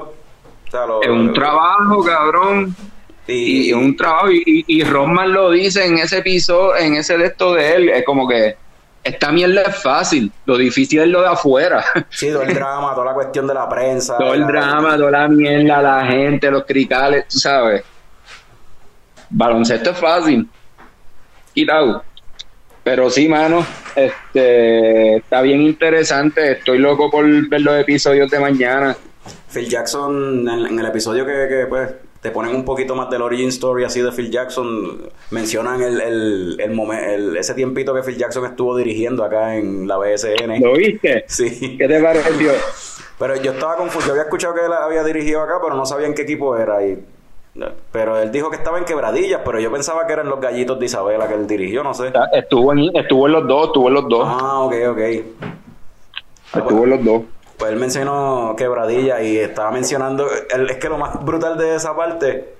O 0.67 0.71
sea, 0.71 0.85
lo- 0.85 1.01
Es 1.01 1.09
un 1.09 1.33
trabajo, 1.33 2.01
cabrón. 2.05 2.73
Y, 3.33 3.73
un 3.73 3.95
trabajo. 3.95 4.31
Y, 4.31 4.65
y, 4.67 4.83
Rodman 4.83 5.31
lo 5.31 5.51
dice 5.51 5.85
en 5.85 5.99
ese 5.99 6.19
episodio, 6.19 6.75
en 6.75 6.95
ese 6.95 7.17
de 7.17 7.25
esto 7.25 7.53
de 7.53 7.75
él. 7.75 7.89
Es 7.89 8.03
como 8.03 8.27
que 8.27 8.55
esta 9.03 9.31
mierda 9.31 9.61
es 9.63 9.75
fácil. 9.81 10.31
Lo 10.45 10.57
difícil 10.57 10.99
es 10.99 11.07
lo 11.07 11.21
de 11.21 11.27
afuera. 11.27 11.83
Sí, 12.09 12.29
todo 12.31 12.43
el 12.43 12.53
drama, 12.53 12.93
toda 12.93 13.07
la 13.07 13.13
cuestión 13.13 13.47
de 13.47 13.53
la 13.53 13.67
prensa. 13.69 14.17
todo 14.17 14.33
el 14.33 14.45
drama, 14.45 14.97
toda 14.97 15.11
la 15.11 15.27
mierda, 15.27 15.81
la 15.81 16.05
gente, 16.05 16.49
los 16.51 16.65
cricales, 16.65 17.27
tú 17.27 17.37
sabes. 17.39 17.83
Baloncesto 19.29 19.91
es 19.91 19.97
fácil. 19.97 20.49
Quitado. 21.53 22.03
Pero 22.83 23.09
sí, 23.09 23.27
mano, 23.27 23.65
este 23.95 25.17
está 25.17 25.41
bien 25.41 25.61
interesante. 25.61 26.53
Estoy 26.53 26.79
loco 26.79 27.09
por 27.11 27.25
ver 27.49 27.61
los 27.61 27.79
episodios 27.79 28.29
de 28.31 28.39
mañana. 28.39 28.95
Phil 29.51 29.69
Jackson, 29.69 30.47
en, 30.47 30.65
en 30.65 30.79
el 30.79 30.85
episodio 30.85 31.25
que, 31.25 31.47
que, 31.47 31.65
pues 31.67 31.89
te 32.21 32.31
ponen 32.31 32.53
un 32.55 32.65
poquito 32.65 32.95
más 32.95 33.09
del 33.09 33.21
origin 33.21 33.47
story 33.49 33.85
así 33.85 34.01
de 34.01 34.11
Phil 34.11 34.29
Jackson, 34.29 35.03
mencionan 35.31 35.81
el, 35.81 36.01
el, 36.01 36.57
el, 36.59 36.71
momen- 36.73 37.03
el- 37.07 37.37
ese 37.37 37.53
tiempito 37.53 37.93
que 37.93 38.03
Phil 38.03 38.17
Jackson 38.17 38.45
estuvo 38.45 38.75
dirigiendo 38.75 39.23
acá 39.23 39.55
en 39.55 39.87
la 39.87 39.97
BSN. 39.97 40.59
¿Lo 40.61 40.73
viste? 40.73 41.23
Sí, 41.27 41.77
¿Qué 41.77 41.87
te 41.87 42.01
pareció? 42.01 42.51
pero 43.17 43.35
yo 43.37 43.51
estaba 43.51 43.75
confuso, 43.77 44.07
yo 44.07 44.11
había 44.13 44.23
escuchado 44.23 44.53
que 44.53 44.65
él 44.65 44.71
había 44.73 45.03
dirigido 45.03 45.41
acá, 45.41 45.55
pero 45.61 45.75
no 45.75 45.85
sabía 45.85 46.07
en 46.07 46.13
qué 46.13 46.21
equipo 46.23 46.55
era 46.57 46.85
y 46.85 46.97
Pero 47.91 48.17
él 48.17 48.31
dijo 48.31 48.49
que 48.49 48.55
estaba 48.57 48.77
en 48.77 48.85
quebradillas, 48.85 49.41
pero 49.43 49.59
yo 49.59 49.71
pensaba 49.71 50.07
que 50.07 50.13
eran 50.13 50.29
los 50.29 50.39
gallitos 50.39 50.79
de 50.79 50.85
Isabela 50.85 51.27
que 51.27 51.33
él 51.35 51.45
dirigió, 51.47 51.83
no 51.83 51.93
sé. 51.93 52.11
Estuvo 52.33 52.71
en, 52.73 52.95
estuvo 52.95 53.27
en 53.27 53.33
los 53.33 53.47
dos, 53.47 53.67
estuvo 53.67 53.87
en 53.89 53.93
los 53.93 54.07
dos. 54.09 54.23
Ah, 54.25 54.59
ok, 54.61 54.73
ok. 54.91 54.99
Estuvo 56.55 56.83
en 56.85 56.89
los 56.89 57.03
dos. 57.03 57.21
Pues 57.59 57.71
él 57.73 57.77
mencionó 57.77 58.55
quebradilla 58.57 59.21
y 59.21 59.37
estaba 59.37 59.69
mencionando. 59.71 60.27
él- 60.49 60.69
es 60.69 60.77
que 60.77 60.89
lo 60.89 60.97
más 60.97 61.23
brutal 61.23 61.57
de 61.57 61.75
esa 61.75 61.95
parte 61.95 62.53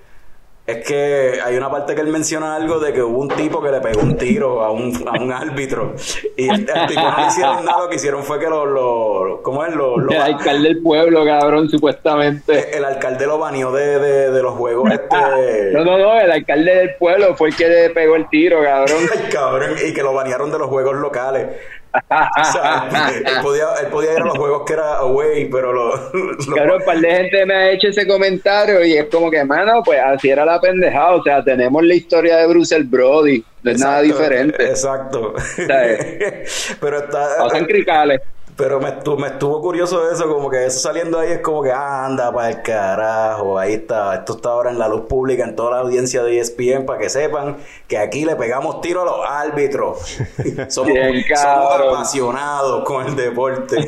es 0.68 0.86
que 0.86 1.40
hay 1.44 1.58
una 1.58 1.72
parte 1.72 1.96
que 1.96 2.02
él 2.02 2.10
menciona 2.10 2.54
algo 2.56 2.78
de 2.80 2.94
que 2.94 3.02
hubo 3.02 3.18
un 3.18 3.30
tipo 3.30 3.60
que 3.60 3.72
le 3.72 3.82
pegó 3.82 4.02
un 4.02 4.18
tiro 4.18 4.62
a 4.64 4.70
un, 4.70 4.94
a 5.08 5.20
un 5.20 5.32
árbitro. 5.32 5.96
Y 6.38 6.48
el, 6.48 6.70
el 6.70 6.86
tipo 6.88 7.02
no 7.02 7.18
le 7.18 7.26
hicieron 7.28 7.66
nada, 7.66 7.82
lo 7.84 7.90
que 7.90 7.96
hicieron 7.96 8.22
fue 8.24 8.38
que 8.40 8.48
lo. 8.48 8.66
lo 8.68 9.42
¿Cómo 9.42 9.66
es? 9.66 9.74
Lo, 9.74 9.98
lo- 9.98 10.12
El 10.12 10.22
alcalde 10.22 10.68
del 10.68 10.84
pueblo, 10.84 11.26
cabrón, 11.26 11.70
supuestamente. 11.70 12.78
el 12.78 12.86
alcalde 12.86 13.26
lo 13.26 13.40
baneó 13.40 13.72
de, 13.72 13.98
de, 14.00 14.32
de 14.32 14.42
los 14.44 14.54
juegos. 14.56 14.92
Este, 14.92 15.72
No, 15.72 15.84
no, 15.86 15.98
no, 15.98 16.20
el 16.20 16.30
alcalde 16.30 16.76
del 16.76 16.96
pueblo 16.96 17.36
fue 17.36 17.50
el 17.50 17.56
que 17.56 17.68
le 17.68 17.90
pegó 17.90 18.16
el 18.16 18.30
tiro, 18.30 18.62
cabrón. 18.62 18.98
Ay, 19.12 19.30
cabrón, 19.32 19.72
y 19.88 19.92
que 19.94 20.04
lo 20.04 20.14
banearon 20.14 20.52
de 20.52 20.60
los 20.60 20.68
juegos 20.68 20.96
locales. 20.98 21.48
O 21.94 22.44
sea, 22.54 22.88
él, 23.26 23.34
podía, 23.42 23.66
él 23.82 23.88
podía 23.88 24.14
ir 24.14 24.20
a 24.20 24.26
los 24.26 24.38
juegos 24.38 24.64
que 24.66 24.74
era 24.74 24.98
away, 24.98 25.46
pero 25.50 25.74
lo, 25.74 25.96
lo- 26.14 26.38
Claro, 26.54 26.78
un 26.78 26.86
par 26.86 27.00
de 27.00 27.10
gente 27.12 27.46
me 27.46 27.54
ha 27.56 27.72
hecho 27.72 27.88
ese 27.88 28.08
comentario 28.08 28.84
y 28.86 28.94
es 28.98 29.06
como 29.06 29.32
que, 29.32 29.44
mano, 29.44 29.82
pues 29.84 30.00
así 30.00 30.30
era 30.30 30.46
la 30.46 30.60
pendejada. 30.62 31.16
O 31.16 31.24
sea, 31.24 31.44
tenemos 31.44 31.84
la 31.84 31.96
historia 31.96 32.38
de 32.38 32.48
Bruce 32.48 32.78
Brody, 32.84 33.44
no 33.64 33.72
es 33.72 33.80
nada 33.80 34.02
diferente. 34.02 34.64
Exacto. 34.64 35.34
¿Sabes? 35.68 36.78
pero 36.82 37.00
está. 37.00 37.38
Pasan 37.40 37.66
cricales. 37.66 38.22
Pero 38.60 38.82
me, 38.82 38.90
estu- 38.90 39.18
me 39.18 39.28
estuvo 39.28 39.62
curioso 39.62 40.12
eso, 40.12 40.28
como 40.28 40.50
que 40.50 40.66
eso 40.66 40.80
saliendo 40.82 41.18
ahí 41.18 41.32
es 41.32 41.40
como 41.40 41.64
que, 41.64 41.72
anda 41.72 42.30
para 42.34 42.50
el 42.50 42.62
carajo, 42.62 43.58
ahí 43.58 43.76
está, 43.76 44.14
esto 44.16 44.34
está 44.34 44.50
ahora 44.50 44.70
en 44.70 44.78
la 44.78 44.90
luz 44.90 45.04
pública, 45.08 45.46
en 45.46 45.56
toda 45.56 45.72
la 45.72 45.78
audiencia 45.80 46.22
de 46.24 46.38
ESPN, 46.40 46.86
para 46.86 47.00
que 47.00 47.10
sepan 47.10 47.56
que 47.88 47.98
aquí 47.98 48.26
le 48.26 48.36
pegamos 48.36 48.82
tiro 48.82 49.04
a 49.04 49.06
los 49.06 49.26
árbitros. 49.26 50.00
somos, 50.68 50.92
Bien, 50.92 51.24
somos 51.42 51.74
apasionados 51.74 52.84
con 52.84 53.06
el 53.08 53.16
deporte. 53.16 53.88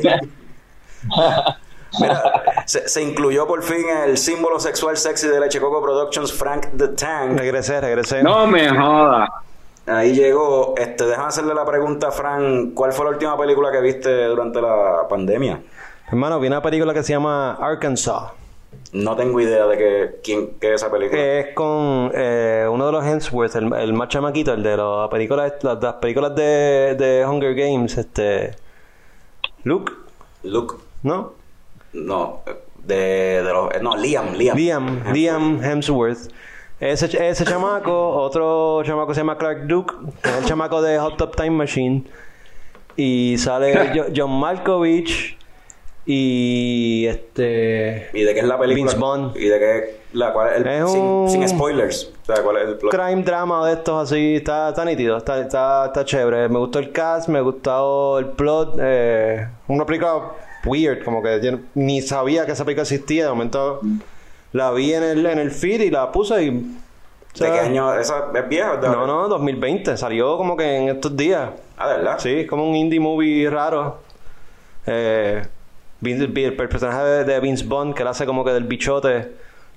Mira, 2.00 2.22
se, 2.64 2.88
se 2.88 3.02
incluyó 3.02 3.46
por 3.46 3.62
fin 3.62 3.84
el 4.06 4.16
símbolo 4.16 4.58
sexual 4.58 4.96
sexy 4.96 5.28
de 5.28 5.38
Leche 5.38 5.60
Coco 5.60 5.82
Productions, 5.82 6.32
Frank 6.32 6.68
the 6.78 6.88
Tank. 6.88 7.38
Regresé, 7.38 7.78
regresé. 7.78 8.22
No 8.22 8.46
me 8.46 8.70
joda. 8.70 9.28
Ahí 9.86 10.14
llegó, 10.14 10.74
este, 10.76 11.04
déjame 11.04 11.28
hacerle 11.28 11.54
la 11.54 11.64
pregunta, 11.64 12.12
Fran, 12.12 12.70
¿cuál 12.70 12.92
fue 12.92 13.04
la 13.04 13.10
última 13.12 13.36
película 13.36 13.72
que 13.72 13.80
viste 13.80 14.26
durante 14.26 14.60
la 14.60 15.06
pandemia? 15.08 15.60
Hermano, 16.08 16.38
vi 16.38 16.46
una 16.46 16.62
película 16.62 16.94
que 16.94 17.02
se 17.02 17.12
llama 17.12 17.54
Arkansas. 17.54 18.32
No 18.92 19.16
tengo 19.16 19.40
idea 19.40 19.66
de 19.66 19.78
que, 19.78 20.20
quién, 20.22 20.54
qué 20.60 20.74
es 20.74 20.82
esa 20.82 20.90
película. 20.90 21.20
Es 21.20 21.54
con 21.54 22.12
eh, 22.14 22.66
uno 22.70 22.86
de 22.86 22.92
los 22.92 23.04
Hemsworth, 23.04 23.56
el, 23.56 23.72
el 23.72 23.92
más 23.92 24.08
chamaquito, 24.08 24.52
el 24.52 24.62
de 24.62 24.76
las 24.76 25.08
películas, 25.08 25.54
las, 25.62 25.82
las 25.82 25.94
películas 25.94 26.34
de, 26.36 26.94
de 26.98 27.26
Hunger 27.26 27.54
Games, 27.54 27.96
este. 27.98 28.54
Luke, 29.64 29.92
Luke, 30.42 30.76
¿no? 31.02 31.32
no, 31.92 32.40
de, 32.84 33.42
de 33.42 33.52
los, 33.52 33.82
no, 33.82 33.96
Liam, 33.96 34.34
Liam. 34.34 34.56
Liam, 34.56 35.12
Liam 35.12 35.62
Hemsworth. 35.62 36.30
Ese, 36.82 37.28
ese 37.28 37.44
chamaco, 37.44 38.08
otro 38.16 38.82
chamaco 38.84 39.14
se 39.14 39.20
llama 39.20 39.38
Clark 39.38 39.66
Duke, 39.68 39.94
que 40.20 40.28
es 40.28 40.36
el 40.38 40.44
chamaco 40.46 40.82
de 40.82 40.98
Hot 40.98 41.16
Top 41.16 41.36
Time 41.36 41.50
Machine. 41.50 42.02
Y 42.96 43.36
sale 43.38 43.72
Jo- 43.94 44.06
John 44.14 44.32
Malkovich 44.40 45.38
y 46.04 47.06
este 47.06 48.10
¿Y 48.12 48.22
de 48.24 48.34
qué 48.34 48.40
es 48.40 48.46
la 48.46 48.58
película? 48.58 48.84
Vince 48.84 48.96
Vaughn. 48.98 49.32
¿Y 49.36 49.44
de 49.46 49.58
qué? 49.60 49.96
La, 50.14 50.32
cuál 50.32 50.48
es 50.48 50.56
el- 50.60 50.66
Es 50.66 50.90
sin, 50.90 51.00
un- 51.00 51.30
sin 51.30 51.48
spoilers. 51.48 52.10
O 52.22 52.24
sea, 52.34 52.42
¿cuál 52.42 52.56
es 52.56 52.68
el 52.68 52.76
plot? 52.78 52.92
crime 52.92 53.22
drama 53.22 53.64
de 53.68 53.74
estos 53.74 54.10
así, 54.10 54.34
está, 54.36 54.70
está 54.70 54.84
nítido, 54.84 55.16
está, 55.18 55.40
está, 55.40 55.86
está 55.86 56.04
chévere. 56.04 56.48
Me 56.48 56.58
gustó 56.58 56.80
el 56.80 56.90
cast, 56.90 57.28
me 57.28 57.40
gustó 57.40 58.18
el 58.18 58.26
plot. 58.26 58.76
Eh, 58.80 59.46
una 59.68 59.86
película 59.86 60.32
weird, 60.66 61.04
como 61.04 61.22
que 61.22 61.40
yo 61.40 61.58
ni 61.74 62.02
sabía 62.02 62.44
que 62.44 62.52
esa 62.52 62.64
película 62.64 62.82
existía. 62.82 63.24
De 63.24 63.30
momento 63.30 63.80
la 64.52 64.70
vi 64.72 64.92
en 64.94 65.02
el, 65.02 65.26
en 65.26 65.38
el 65.38 65.50
feed 65.50 65.80
y 65.82 65.90
la 65.90 66.10
puse 66.12 66.42
y. 66.44 66.48
o 66.50 67.44
¿De 67.44 67.50
qué 67.50 67.58
año? 67.60 67.94
¿Esa 67.94 68.26
es 68.34 68.48
vieja? 68.48 68.76
¿De- 68.76 68.88
No, 68.88 69.06
no, 69.06 69.28
2020. 69.28 69.96
Salió 69.96 70.36
como 70.36 70.56
que 70.56 70.76
en 70.76 70.88
estos 70.90 71.16
días. 71.16 71.50
Ah, 71.78 71.88
¿de 71.88 71.96
verdad? 71.96 72.18
Sí, 72.18 72.40
es 72.40 72.46
como 72.48 72.68
un 72.68 72.76
indie 72.76 73.00
movie 73.00 73.48
raro. 73.50 73.98
Eh, 74.86 75.42
Vince- 76.00 76.24
el 76.44 76.54
personaje 76.56 77.02
de, 77.04 77.24
de 77.24 77.40
Vince 77.40 77.64
Bond, 77.64 77.94
que 77.94 78.02
él 78.02 78.08
hace 78.08 78.26
como 78.26 78.44
que 78.44 78.50
del 78.52 78.64
bichote, 78.64 79.32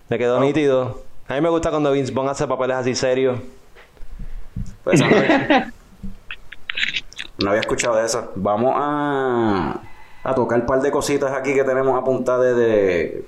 le 0.10 0.18
quedó 0.18 0.40
nítido. 0.40 1.02
A 1.28 1.36
mí 1.36 1.42
me 1.42 1.50
gusta 1.50 1.70
cuando 1.70 1.92
Vince 1.92 2.12
Bond 2.14 2.30
hace 2.30 2.48
papeles 2.48 2.78
así 2.78 2.96
serios. 2.96 3.40
Pues, 4.84 5.00
no, 5.00 5.06
había- 5.08 5.72
no 7.40 7.50
había 7.50 7.62
escuchado 7.62 7.96
de 7.96 8.06
eso. 8.06 8.32
Vamos 8.36 8.74
a, 8.76 9.82
a 10.24 10.36
tocar 10.36 10.60
un 10.60 10.66
par 10.66 10.82
de 10.82 10.92
cositas 10.92 11.32
aquí 11.32 11.54
que 11.54 11.64
tenemos 11.64 11.98
apuntadas 12.00 12.44
de, 12.44 12.54
de 12.56 13.26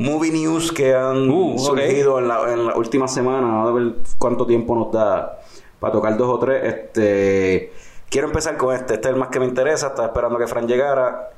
movie 0.00 0.32
news 0.32 0.72
que 0.72 0.94
han 0.94 1.30
Uh, 1.30 1.58
surgido 1.58 2.18
en 2.18 2.28
la, 2.28 2.52
en 2.52 2.66
la 2.66 2.74
última 2.74 3.06
semana. 3.06 3.62
A 3.62 3.70
ver 3.70 3.96
cuánto 4.18 4.46
tiempo 4.46 4.74
nos 4.74 4.90
da 4.90 5.38
para 5.78 5.92
tocar 5.92 6.16
dos 6.16 6.28
o 6.28 6.38
tres. 6.38 6.64
Este, 6.64 7.72
quiero 8.08 8.28
empezar 8.28 8.56
con 8.56 8.74
este. 8.74 8.94
Este 8.94 9.08
es 9.08 9.14
el 9.14 9.20
más 9.20 9.28
que 9.28 9.38
me 9.40 9.46
interesa. 9.46 9.88
Estaba 9.88 10.08
esperando 10.08 10.38
que 10.38 10.46
Fran 10.46 10.66
llegara. 10.66 11.30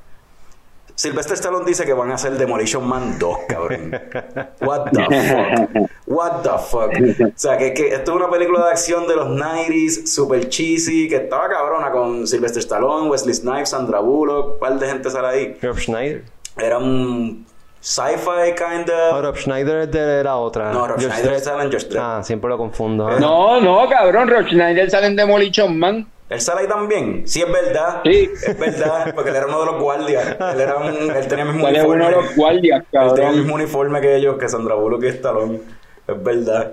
Sylvester 0.94 1.34
Stallone 1.34 1.64
dice 1.64 1.86
que 1.86 1.94
van 1.94 2.10
a 2.10 2.14
hacer 2.14 2.36
Demolition 2.36 2.86
Man 2.86 3.18
2, 3.18 3.38
cabrón. 3.48 3.90
What 4.60 4.90
the 4.92 5.04
fuck? 5.04 5.90
What 6.06 6.42
the 6.42 6.58
fuck? 6.58 7.28
O 7.28 7.32
sea, 7.34 7.56
que, 7.56 7.72
que 7.72 7.94
esto 7.94 8.12
es 8.12 8.16
una 8.16 8.30
película 8.30 8.66
de 8.66 8.70
acción 8.72 9.08
de 9.08 9.16
los 9.16 9.26
90s, 9.28 10.06
super 10.06 10.48
cheesy, 10.50 11.08
que 11.08 11.16
estaba 11.16 11.48
cabrona 11.48 11.90
con 11.90 12.26
Sylvester 12.26 12.60
Stallone, 12.60 13.08
Wesley 13.08 13.34
Snipes, 13.34 13.70
Sandra 13.70 14.00
Bullock, 14.00 14.54
un 14.54 14.58
par 14.60 14.78
de 14.78 14.86
gente 14.86 15.10
sale 15.10 15.26
ahí. 15.28 15.58
Schneider. 15.74 16.24
Era 16.58 16.76
un 16.76 17.46
sci-fi 17.82 18.54
kind 18.56 18.88
of... 18.88 19.20
Rob 19.22 19.36
Schneider 19.36 19.80
es 19.82 19.90
de 19.90 20.22
la 20.24 20.36
otra. 20.36 20.72
No, 20.72 20.86
Rob 20.86 20.98
George 21.00 21.16
Schneider 21.18 21.32
Dredd. 21.32 21.42
sale 21.44 21.64
en 21.64 21.70
George 21.70 21.88
Dredd. 21.88 22.00
Ah, 22.02 22.20
siempre 22.22 22.48
lo 22.48 22.56
confundo. 22.56 23.08
ah. 23.08 23.16
No, 23.20 23.60
no, 23.60 23.88
cabrón, 23.88 24.28
Rob 24.28 24.46
Schneider 24.46 24.88
sale 24.90 25.08
en 25.08 25.16
Demolition 25.16 25.78
Man. 25.78 26.08
¿Él 26.30 26.40
sale 26.40 26.62
ahí 26.62 26.68
también? 26.68 27.24
Sí, 27.26 27.42
es 27.42 27.52
verdad. 27.52 28.00
Sí. 28.04 28.30
Es 28.46 28.58
verdad, 28.58 29.12
porque 29.14 29.30
él 29.30 29.36
era 29.36 29.46
uno 29.46 29.60
de 29.60 29.66
los 29.66 29.80
guardias. 29.82 30.36
Él, 30.54 30.60
era 30.60 30.76
un, 30.76 30.86
él 31.10 31.26
tenía 31.28 31.44
el 31.44 31.50
mismo 31.52 31.66
Sale 31.66 31.78
uniforme. 31.80 31.94
uno 31.96 32.04
de 32.16 32.22
los 32.22 32.36
guardias, 32.36 32.80
Él 32.80 32.86
tenía 32.90 33.02
el 33.02 33.14
cabrón. 33.16 33.36
mismo 33.38 33.54
uniforme 33.56 34.00
que 34.00 34.16
ellos, 34.16 34.36
que 34.38 34.48
Sandra 34.48 34.74
Bullock 34.76 35.02
y 35.04 35.08
Stallone. 35.08 35.60
Es 36.06 36.22
verdad. 36.22 36.72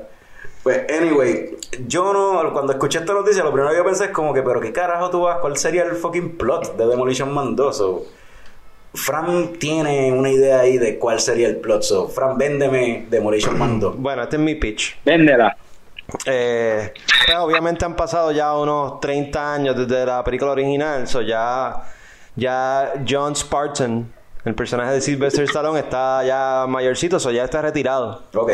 Pues, 0.64 0.82
anyway, 0.98 1.58
yo 1.88 2.14
no, 2.14 2.54
cuando 2.54 2.72
escuché 2.74 3.00
esta 3.00 3.14
noticia, 3.14 3.44
lo 3.44 3.52
primero 3.52 3.72
que 3.72 3.78
yo 3.78 3.84
pensé 3.86 4.06
es 4.06 4.12
como 4.12 4.34
que, 4.34 4.44
pero 4.44 4.62
qué 4.62 4.72
carajo 4.72 5.10
tú 5.10 5.22
vas, 5.24 5.40
¿cuál 5.40 5.58
sería 5.58 5.84
el 5.84 5.92
fucking 5.96 6.38
plot 6.38 6.78
de 6.78 6.86
Demolition 6.86 7.34
Man 7.34 7.56
2? 7.56 7.78
So, 7.78 8.04
Fran 8.94 9.54
tiene 9.60 10.12
una 10.12 10.32
idea 10.32 10.62
ahí 10.62 10.78
de 10.78 10.98
cuál 10.98 11.20
sería 11.20 11.48
el 11.48 11.58
plot. 11.58 11.84
So, 11.84 12.08
Fran, 12.08 12.38
véndeme 12.38 13.06
Demolition 13.10 13.58
Man 13.58 13.80
2. 13.80 13.96
Bueno, 14.00 14.24
este 14.24 14.36
es 14.38 14.42
mi 14.42 14.56
pitch. 14.56 14.98
Véndela. 15.06 15.56
Eh, 16.26 16.92
pues 17.26 17.38
obviamente 17.38 17.86
han 17.86 17.96
pasado 17.96 18.32
ya 18.32 18.56
unos 18.56 19.00
30 19.00 19.54
años 19.54 19.76
desde 19.76 20.06
la 20.06 20.24
película 20.24 20.52
original, 20.52 21.08
so 21.08 21.22
ya, 21.22 21.84
ya 22.36 22.94
John 23.08 23.36
Spartan, 23.36 24.12
el 24.44 24.56
personaje 24.56 24.94
de 24.94 25.02
Sylvester 25.02 25.44
Stallone, 25.44 25.80
está 25.80 26.24
ya 26.24 26.66
mayorcito, 26.68 27.20
so 27.20 27.30
ya 27.30 27.44
está 27.44 27.62
retirado. 27.62 28.24
Ok. 28.34 28.52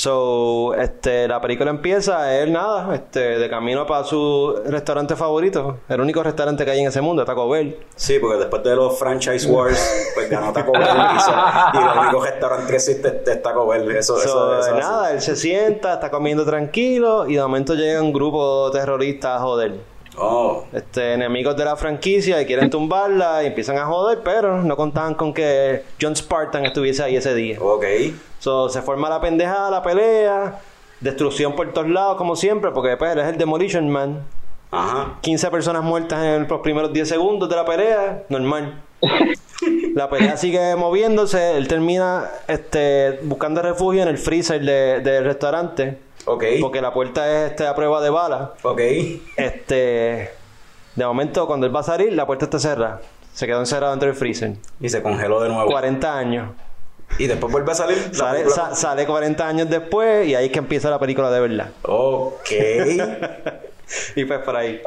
So, 0.00 0.74
este, 0.74 1.26
la 1.26 1.40
película 1.40 1.70
empieza, 1.70 2.32
él 2.38 2.52
nada, 2.52 2.94
este, 2.94 3.18
de 3.36 3.50
camino 3.50 3.84
para 3.84 4.04
su 4.04 4.54
restaurante 4.64 5.16
favorito, 5.16 5.78
el 5.88 6.00
único 6.00 6.22
restaurante 6.22 6.64
que 6.64 6.70
hay 6.70 6.78
en 6.82 6.86
ese 6.86 7.00
mundo, 7.00 7.24
Taco 7.24 7.48
Bell. 7.48 7.76
Sí, 7.96 8.20
porque 8.20 8.36
después 8.38 8.62
de 8.62 8.76
los 8.76 8.96
franchise 8.96 9.48
wars, 9.50 10.12
pues 10.14 10.30
ganó 10.30 10.52
Taco 10.52 10.70
Bell 10.70 10.84
y, 10.84 11.18
so- 11.20 11.32
y 11.74 11.78
el 11.78 11.98
único 11.98 12.24
restaurante 12.24 12.68
que 12.70 12.76
existe 12.76 13.22
es 13.26 13.42
Taco 13.42 13.66
Bell. 13.66 13.90
Eso, 13.90 14.16
So, 14.18 14.22
eso, 14.24 14.58
eso 14.60 14.76
nada, 14.76 15.10
él 15.10 15.20
se 15.20 15.34
sienta, 15.34 15.94
está 15.94 16.12
comiendo 16.12 16.44
tranquilo 16.46 17.26
y 17.28 17.34
de 17.34 17.42
momento 17.42 17.74
llega 17.74 18.00
un 18.00 18.12
grupo 18.12 18.70
terrorista 18.70 19.34
a 19.34 19.40
joder. 19.40 19.80
Oh, 20.20 20.64
este, 20.72 21.14
enemigos 21.14 21.56
de 21.56 21.64
la 21.64 21.76
franquicia 21.76 22.40
y 22.42 22.46
quieren 22.46 22.70
tumbarla 22.70 23.42
y 23.42 23.46
empiezan 23.46 23.78
a 23.78 23.86
joder, 23.86 24.20
pero 24.24 24.62
no 24.62 24.76
contaban 24.76 25.14
con 25.14 25.32
que 25.32 25.82
John 26.00 26.16
Spartan 26.16 26.64
estuviese 26.66 27.02
ahí 27.02 27.16
ese 27.16 27.34
día. 27.34 27.58
ok. 27.60 27.84
So, 28.40 28.68
se 28.68 28.82
forma 28.82 29.08
la 29.08 29.20
pendejada, 29.20 29.70
la 29.70 29.82
pelea, 29.82 30.60
destrucción 31.00 31.56
por 31.56 31.72
todos 31.72 31.88
lados, 31.88 32.16
como 32.16 32.36
siempre, 32.36 32.70
porque 32.70 32.96
pues, 32.96 33.12
él 33.12 33.18
es 33.18 33.26
el 33.26 33.36
Demolition 33.38 33.88
Man. 33.90 34.24
Ajá. 34.70 35.18
15 35.22 35.50
personas 35.50 35.82
muertas 35.82 36.22
en 36.24 36.46
los 36.46 36.60
primeros 36.60 36.92
10 36.92 37.08
segundos 37.08 37.48
de 37.48 37.56
la 37.56 37.64
pelea, 37.64 38.22
normal. 38.28 38.82
La 39.94 40.08
pelea 40.08 40.36
sigue 40.36 40.76
moviéndose, 40.76 41.56
él 41.56 41.66
termina 41.66 42.30
este, 42.46 43.18
buscando 43.24 43.60
refugio 43.60 44.02
en 44.02 44.08
el 44.08 44.18
freezer 44.18 44.60
de- 44.64 45.00
del 45.00 45.24
restaurante, 45.24 45.98
Ok. 46.28 46.44
porque 46.60 46.80
la 46.80 46.92
puerta 46.92 47.26
es 47.44 47.50
este, 47.50 47.66
a 47.66 47.74
prueba 47.74 48.00
de 48.00 48.10
bala. 48.10 48.52
Ok. 48.62 48.80
Este. 49.36 50.30
De 50.94 51.06
momento, 51.06 51.46
cuando 51.46 51.66
él 51.66 51.74
va 51.74 51.80
a 51.80 51.84
salir, 51.84 52.12
la 52.12 52.26
puerta 52.26 52.44
está 52.46 52.58
cerrada. 52.58 53.00
Se 53.34 53.46
quedó 53.46 53.60
encerrado 53.60 53.92
dentro 53.92 54.08
del 54.08 54.16
freezer. 54.16 54.54
Y 54.80 54.88
se 54.88 55.02
congeló 55.02 55.40
de 55.40 55.48
nuevo. 55.48 55.70
40 55.70 56.18
años. 56.18 56.50
Y 57.18 57.26
después 57.26 57.50
vuelve 57.52 57.72
a 57.72 57.74
salir. 57.74 57.96
la 58.12 58.14
Sale, 58.18 58.38
película- 58.40 58.70
sa- 58.70 58.74
sale 58.74 59.06
40 59.06 59.46
años 59.48 59.70
después 59.70 60.26
y 60.26 60.34
ahí 60.34 60.46
es 60.46 60.52
que 60.52 60.58
empieza 60.58 60.90
la 60.90 60.98
película 60.98 61.30
de 61.30 61.40
verdad. 61.40 61.68
Ok. 61.82 62.50
Y 64.16 64.26
pues 64.26 64.40
por 64.40 64.54
ahí. 64.54 64.82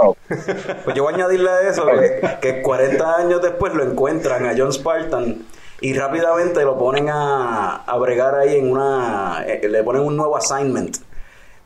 Pues 0.83 0.95
yo 0.95 1.01
voy 1.03 1.13
a 1.13 1.15
añadirle 1.15 1.49
a 1.49 1.61
eso 1.67 1.87
que, 1.87 2.37
que 2.39 2.61
40 2.61 3.15
años 3.17 3.41
después 3.41 3.73
lo 3.73 3.83
encuentran 3.83 4.45
a 4.45 4.53
John 4.55 4.71
Spartan 4.71 5.43
y 5.79 5.93
rápidamente 5.93 6.63
lo 6.63 6.77
ponen 6.77 7.09
a, 7.09 7.77
a 7.77 7.97
bregar 7.97 8.35
ahí 8.35 8.57
en 8.57 8.71
una... 8.71 9.43
eh, 9.47 9.67
le 9.67 9.81
ponen 9.81 10.03
un 10.03 10.15
nuevo 10.15 10.37
assignment. 10.37 10.97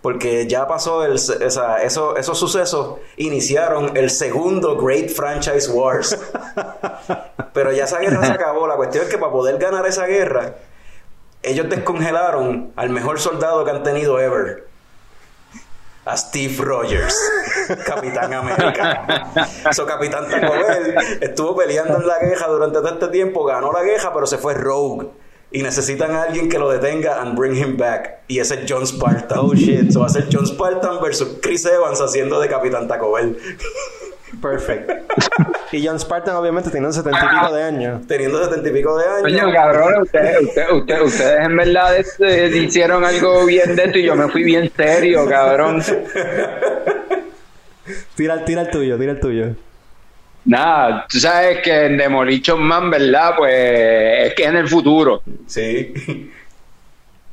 Porque 0.06 0.46
ya 0.46 0.68
pasó 0.68 1.04
el, 1.04 1.16
esa- 1.16 1.82
eso, 1.82 2.16
esos 2.16 2.38
sucesos 2.38 3.00
iniciaron 3.18 3.98
el 3.98 4.12
segundo 4.12 4.78
Great 4.78 5.10
Franchise 5.10 5.72
Wars. 5.72 6.16
Pero 7.54 7.72
ya 7.72 7.86
esa 7.86 7.98
guerra 7.98 8.24
se 8.24 8.32
acabó. 8.34 8.68
La 8.68 8.76
cuestión 8.76 9.06
es 9.06 9.10
que 9.10 9.18
para 9.18 9.32
poder 9.32 9.58
ganar 9.58 9.84
esa 9.88 10.06
guerra, 10.06 10.58
ellos 11.42 11.68
descongelaron 11.72 12.72
al 12.76 12.92
mejor 12.92 13.20
soldado 13.20 13.66
que 13.66 13.72
han 13.72 13.82
tenido 13.82 14.20
ever. 14.20 14.68
A 16.06 16.16
Steve 16.18 16.54
Rogers, 16.60 17.20
Capitán 17.88 18.32
América. 18.32 19.32
So, 19.72 19.88
Capitán 19.88 20.30
Taco 20.30 20.54
Bell 20.54 20.96
estuvo 21.20 21.56
peleando 21.56 21.98
en 21.98 22.06
la 22.06 22.20
queja 22.20 22.46
durante 22.46 22.78
todo 22.78 22.90
este 22.90 23.08
tiempo, 23.08 23.44
ganó 23.44 23.72
la 23.72 23.82
queja, 23.82 24.14
pero 24.14 24.28
se 24.28 24.38
fue 24.38 24.54
rogue. 24.54 25.08
Y 25.52 25.64
necesitan 25.64 26.12
a 26.12 26.24
alguien 26.24 26.50
que 26.50 26.60
lo 26.60 26.70
detenga 26.70 27.22
and 27.22 27.38
bring 27.38 27.56
him 27.56 27.78
back. 27.78 28.20
Y 28.28 28.40
ese 28.40 28.56
es 28.56 28.60
John 28.68 28.86
Spartan. 28.86 29.38
Oh, 29.40 29.54
shit. 29.54 29.92
So, 29.92 30.02
va 30.02 30.08
a 30.08 30.10
ser 30.10 30.28
John 30.32 30.46
Spartan 30.46 31.02
versus 31.02 31.38
Chris 31.42 31.66
Evans 31.66 32.02
haciendo 32.02 32.40
de 32.40 32.50
Capitán 32.50 32.88
Taco 32.88 33.14
Bell. 33.14 33.38
Perfect. 34.42 34.92
y 35.72 35.86
John 35.86 36.00
Spartan 36.00 36.36
obviamente 36.36 36.70
tiene 36.70 36.92
70 36.92 37.18
y 37.18 37.28
pico 37.28 37.54
de 37.54 37.64
años. 37.64 38.08
Teniendo 38.08 38.44
setenta 38.44 38.70
y 38.70 38.74
pico 38.74 38.98
de 38.98 39.06
años. 39.06 39.22
Coño, 39.22 39.54
cabrón, 39.54 40.02
ustedes, 40.02 40.42
ustedes, 40.42 40.72
ustedes, 40.72 41.02
ustedes 41.04 41.46
en 41.46 41.56
verdad 41.56 41.98
este, 41.98 42.58
hicieron 42.58 43.06
algo 43.06 43.46
bien 43.46 43.76
de 43.76 43.84
esto 43.86 43.98
y 43.98 44.04
yo 44.04 44.16
me 44.16 44.28
fui 44.30 44.44
bien 44.44 44.72
serio, 44.76 45.26
cabrón. 45.28 45.82
Tira, 48.16 48.44
tira 48.46 48.64
el 48.64 48.70
tuyo, 48.70 48.98
tira 48.98 49.12
el 49.12 49.20
tuyo. 49.20 49.56
Nada, 50.46 51.08
tú 51.10 51.20
sabes 51.20 51.60
que 51.62 51.86
en 51.86 51.98
Demolition 51.98 52.62
Man, 52.62 52.92
¿verdad? 52.92 53.34
Pues 53.36 53.54
es 54.28 54.34
que 54.36 54.44
es 54.44 54.50
en 54.50 54.58
el 54.58 54.68
futuro. 54.68 55.22
Sí. 55.48 55.94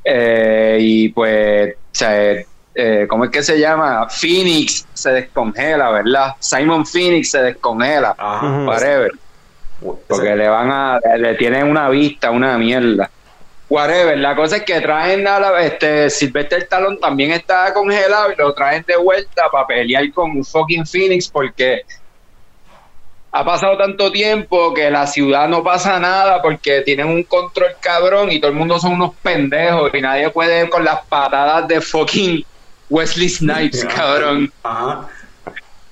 Eh, 0.04 0.78
y 0.80 1.08
pues, 1.10 1.74
o 1.74 1.78
sea, 1.92 2.34
eh, 2.74 3.06
¿cómo 3.08 3.24
es 3.24 3.30
que 3.30 3.40
se 3.40 3.56
llama? 3.56 4.08
Phoenix 4.08 4.84
se 4.92 5.12
descongela, 5.12 5.90
¿verdad? 5.90 6.34
Simon 6.40 6.84
Phoenix 6.84 7.30
se 7.30 7.40
descongela. 7.40 8.12
Ajá. 8.18 8.64
Whatever. 8.64 9.12
Porque 10.08 10.34
le 10.34 10.48
van 10.48 10.70
a, 10.72 10.98
le 11.16 11.36
tienen 11.36 11.68
una 11.68 11.88
vista, 11.88 12.32
una 12.32 12.58
mierda. 12.58 13.10
Whatever. 13.68 14.18
La 14.18 14.34
cosa 14.34 14.56
es 14.56 14.62
que 14.64 14.80
traen 14.80 15.26
a 15.26 15.38
la, 15.38 15.62
este, 15.62 16.10
Sylvester 16.10 16.58
Stallone 16.62 16.96
también 16.96 17.30
está 17.30 17.72
congelado 17.72 18.32
y 18.32 18.36
lo 18.36 18.52
traen 18.54 18.84
de 18.86 18.96
vuelta 18.96 19.44
para 19.50 19.66
pelear 19.66 20.10
con 20.12 20.44
fucking 20.44 20.84
Phoenix 20.84 21.28
porque 21.28 21.82
ha 23.34 23.44
pasado 23.44 23.78
tanto 23.78 24.12
tiempo 24.12 24.74
que 24.74 24.90
la 24.90 25.06
ciudad 25.06 25.48
no 25.48 25.62
pasa 25.64 25.98
nada 25.98 26.42
porque 26.42 26.82
tienen 26.82 27.06
un 27.08 27.22
control 27.24 27.76
cabrón 27.80 28.30
y 28.30 28.38
todo 28.38 28.50
el 28.50 28.56
mundo 28.58 28.78
son 28.78 28.92
unos 28.92 29.14
pendejos 29.22 29.90
y 29.94 30.00
nadie 30.02 30.28
puede 30.30 30.68
con 30.68 30.84
las 30.84 31.00
patadas 31.06 31.66
de 31.66 31.80
fucking 31.80 32.44
Wesley 32.90 33.28
Snipes, 33.30 33.84
cabrón. 33.86 34.52
Ajá. 34.62 35.08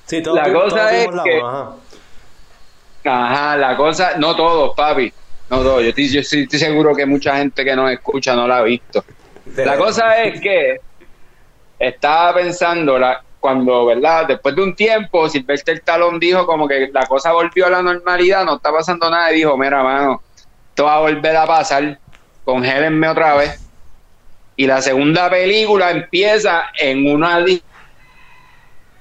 Sí, 0.05 0.23
todos 0.23 0.37
La 0.37 0.53
cosa 0.53 0.77
todos 0.77 0.93
es 0.93 1.15
la 1.15 1.23
que- 1.23 1.41
ajá. 1.41 1.71
Ajá, 3.05 3.57
la 3.57 3.77
cosa, 3.77 4.13
no 4.19 4.37
todos, 4.37 4.75
papi. 4.77 5.11
No 5.49 5.63
todos. 5.63 5.83
Yo 5.83 5.89
estoy, 5.89 6.09
yo 6.11 6.21
estoy- 6.21 6.43
estoy 6.43 6.59
seguro 6.59 6.95
que 6.95 7.07
mucha 7.07 7.37
gente 7.39 7.65
que 7.65 7.75
nos 7.75 7.91
escucha 7.91 8.35
no 8.37 8.47
la 8.47 8.59
ha 8.59 8.63
visto. 8.63 9.03
La 9.57 9.77
cosa 9.79 10.23
es 10.23 10.41
que 10.41 10.77
estaba 11.79 12.35
pensando 12.35 12.99
la, 12.99 13.23
cuando, 13.41 13.87
¿verdad? 13.87 14.27
Después 14.29 14.55
de 14.55 14.63
un 14.63 14.75
tiempo, 14.77 15.29
Sylvester 15.29 15.77
Stallone 15.79 16.19
dijo 16.21 16.47
como 16.47 16.69
que 16.69 16.91
la 16.93 17.07
cosa 17.07 17.33
volvió 17.33 17.67
a 17.67 17.71
la 17.71 17.83
normalidad, 17.83 18.45
no 18.45 18.57
está 18.57 18.71
pasando 18.71 19.11
nada, 19.11 19.33
y 19.33 19.37
dijo, 19.37 19.57
mira, 19.57 19.83
mano, 19.83 20.23
esto 20.69 20.85
va 20.85 20.97
a 20.97 21.01
volver 21.01 21.37
a 21.37 21.47
pasar, 21.47 21.99
congélenme 22.45 23.09
otra 23.09 23.35
vez. 23.37 23.67
Y 24.57 24.67
la 24.67 24.83
segunda 24.83 25.31
película 25.31 25.91
empieza 25.91 26.65
en 26.79 27.11
una... 27.11 27.43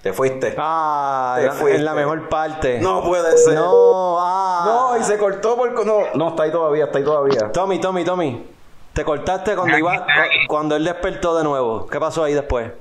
Te 0.01 0.13
fuiste. 0.13 0.55
Ah, 0.57 1.33
Te 1.35 1.41
en 1.41 1.47
la- 1.47 1.53
fuiste. 1.53 1.77
en 1.79 1.85
la 1.85 1.93
mejor 1.93 2.29
parte. 2.29 2.79
No 2.79 3.03
puede 3.03 3.37
ser. 3.37 3.55
No, 3.55 4.15
ah. 4.19 4.63
No, 4.93 4.97
y 4.97 5.03
se 5.03 5.17
cortó 5.17 5.57
por... 5.57 5.85
No, 5.85 6.03
no, 6.15 6.29
está 6.29 6.43
ahí 6.43 6.51
todavía, 6.51 6.85
está 6.85 6.99
ahí 6.99 7.03
todavía. 7.03 7.51
Tommy, 7.51 7.79
Tommy, 7.81 8.05
Tommy. 8.05 8.45
Te 8.93 9.03
cortaste 9.03 9.55
cuando 9.55 9.77
iba 9.77 9.97
cu- 10.05 10.11
cuando 10.47 10.75
él 10.77 10.85
despertó 10.85 11.37
de 11.37 11.43
nuevo. 11.43 11.87
¿Qué 11.87 11.99
pasó 11.99 12.23
ahí 12.23 12.33
después? 12.33 12.71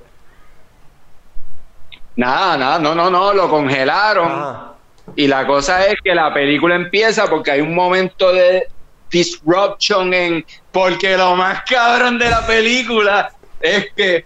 Nada, 2.18 2.58
nada, 2.58 2.78
no, 2.80 2.96
no, 2.96 3.08
no, 3.08 3.32
lo 3.32 3.48
congelaron. 3.48 4.26
Ajá. 4.26 4.72
Y 5.14 5.28
la 5.28 5.46
cosa 5.46 5.86
es 5.86 5.94
que 6.02 6.16
la 6.16 6.34
película 6.34 6.74
empieza 6.74 7.28
porque 7.28 7.52
hay 7.52 7.60
un 7.60 7.76
momento 7.76 8.32
de 8.32 8.66
disruption 9.08 10.12
en 10.12 10.44
porque 10.72 11.16
lo 11.16 11.36
más 11.36 11.62
cabrón 11.62 12.18
de 12.18 12.28
la 12.28 12.44
película 12.44 13.30
es 13.60 13.92
que 13.94 14.24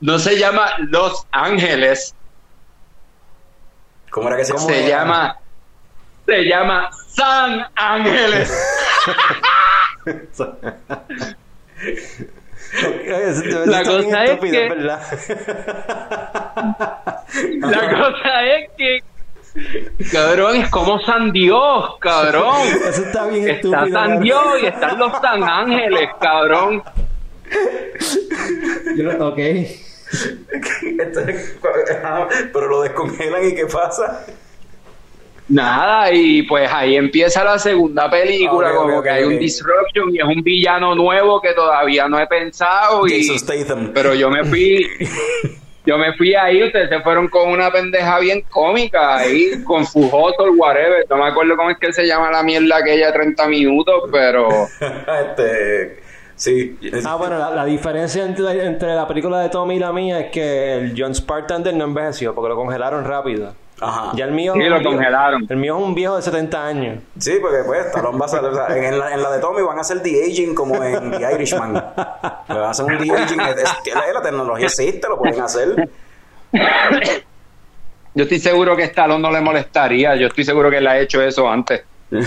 no 0.00 0.18
se 0.18 0.38
llama 0.38 0.70
Los 0.90 1.26
Ángeles, 1.32 2.14
¿Cómo 4.10 4.28
era 4.28 4.36
que 4.36 4.44
se 4.44 4.52
¿Cómo 4.52 4.68
se 4.68 4.86
llama 4.86 5.38
se 6.26 6.44
llama 6.44 6.90
San 7.08 7.66
Ángeles. 7.74 8.52
La 13.66 13.82
cosa 13.84 14.24
es 14.24 14.40
que- 14.40 14.68
¿verdad? 14.68 15.00
La 17.60 17.90
cosa 17.90 18.44
es 18.44 18.70
que 18.76 19.02
cabrón 20.12 20.56
es 20.56 20.68
como 20.70 21.00
San 21.00 21.32
Dios, 21.32 21.96
cabrón. 22.00 22.54
Eso 22.88 23.02
está 23.02 23.26
bien 23.26 23.48
Está 23.48 23.54
estúpido. 23.56 23.80
San 23.86 23.92
cabrón. 23.92 24.22
Dios 24.22 24.44
y 24.62 24.66
están 24.66 24.98
los 24.98 25.12
San 25.20 25.42
Ángeles, 25.42 26.08
cabrón. 26.20 26.82
Yo- 28.96 29.26
ok. 29.26 29.38
Ajá, 32.02 32.28
pero 32.52 32.66
lo 32.68 32.82
descongelan 32.82 33.44
y 33.48 33.54
¿qué 33.54 33.66
pasa? 33.66 34.24
Nada, 35.50 36.12
y 36.12 36.42
pues 36.44 36.70
ahí 36.72 36.94
empieza 36.94 37.42
la 37.42 37.58
segunda 37.58 38.08
película, 38.08 38.72
como 38.72 39.02
que 39.02 39.10
hay 39.10 39.24
un 39.24 39.36
disruption 39.36 40.14
y 40.14 40.18
es 40.18 40.24
un 40.24 40.42
villano 40.44 40.94
nuevo 40.94 41.40
que 41.40 41.52
todavía 41.54 42.06
no 42.08 42.20
he 42.20 42.26
pensado 42.28 43.06
y 43.08 43.36
pero 43.92 44.14
yo 44.14 44.30
me 44.30 44.44
fui 44.44 44.86
yo 45.86 45.98
me 45.98 46.12
fui 46.14 46.36
ahí, 46.36 46.62
ustedes 46.62 46.88
se 46.88 47.00
fueron 47.00 47.26
con 47.26 47.48
una 47.48 47.68
pendeja 47.72 48.20
bien 48.20 48.42
cómica 48.48 49.16
ahí, 49.16 49.64
con 49.64 49.84
Fujoso, 49.84 50.52
whatever, 50.56 51.04
no 51.10 51.16
me 51.16 51.26
acuerdo 51.26 51.56
cómo 51.56 51.70
es 51.70 51.78
que 51.78 51.92
se 51.92 52.06
llama 52.06 52.30
la 52.30 52.44
mierda 52.44 52.76
aquella 52.76 53.06
de 53.06 53.12
30 53.12 53.48
minutos, 53.48 54.04
pero 54.12 54.48
este, 54.80 56.00
sí. 56.36 56.78
Ah, 57.04 57.16
bueno, 57.16 57.38
la, 57.38 57.50
la 57.50 57.64
diferencia 57.64 58.24
entre, 58.24 58.66
entre 58.66 58.94
la 58.94 59.08
película 59.08 59.40
de 59.40 59.48
Tommy 59.48 59.74
y 59.74 59.78
la 59.80 59.92
mía 59.92 60.20
es 60.20 60.30
que 60.30 60.74
el 60.74 60.94
John 60.96 61.12
Spartan 61.12 61.64
del 61.64 61.76
no 61.76 61.86
envejeció 61.86 62.36
porque 62.36 62.50
lo 62.50 62.56
congelaron 62.56 63.04
rápido. 63.04 63.52
Ajá. 63.80 64.12
Ya 64.14 64.26
el 64.26 64.32
mío. 64.32 64.52
Sí, 64.54 64.60
es 64.62 64.68
lo 64.68 64.76
un 64.76 64.82
viejo- 64.82 64.94
congelaron. 64.96 65.46
El 65.48 65.56
mío 65.56 65.76
es 65.78 65.82
un 65.84 65.94
viejo 65.94 66.16
de 66.16 66.22
70 66.22 66.66
años. 66.66 66.98
Sí, 67.18 67.38
porque 67.40 67.58
pues 67.64 67.86
Stallone 67.86 68.18
va 68.18 68.26
a 68.26 68.28
o 68.28 68.28
sea, 68.28 68.76
en, 68.76 68.98
la, 68.98 69.14
en 69.14 69.22
la 69.22 69.30
de 69.30 69.38
Tommy 69.40 69.62
van 69.62 69.78
a 69.78 69.80
hacer 69.80 70.02
The 70.02 70.24
Aging 70.26 70.54
como 70.54 70.82
en 70.82 71.10
The 71.12 71.32
Irishman. 71.34 71.72
Le 71.74 71.80
van 72.54 72.64
a 72.64 72.70
hacer 72.70 72.84
un 72.84 72.98
The 72.98 73.10
Aging. 73.12 73.40
Es, 73.40 73.56
es 73.62 73.72
que 73.84 73.94
la, 73.94 74.12
la 74.12 74.22
tecnología 74.22 74.66
existe, 74.66 75.08
lo 75.08 75.18
pueden 75.18 75.40
hacer. 75.40 75.88
yo 78.14 78.22
estoy 78.24 78.38
seguro 78.38 78.76
que 78.76 78.84
Stallone 78.84 79.22
no 79.22 79.30
le 79.30 79.40
molestaría, 79.40 80.14
yo 80.16 80.26
estoy 80.26 80.44
seguro 80.44 80.68
que 80.70 80.78
él 80.78 80.86
ha 80.86 80.98
hecho 80.98 81.22
eso 81.22 81.48
antes. 81.48 81.82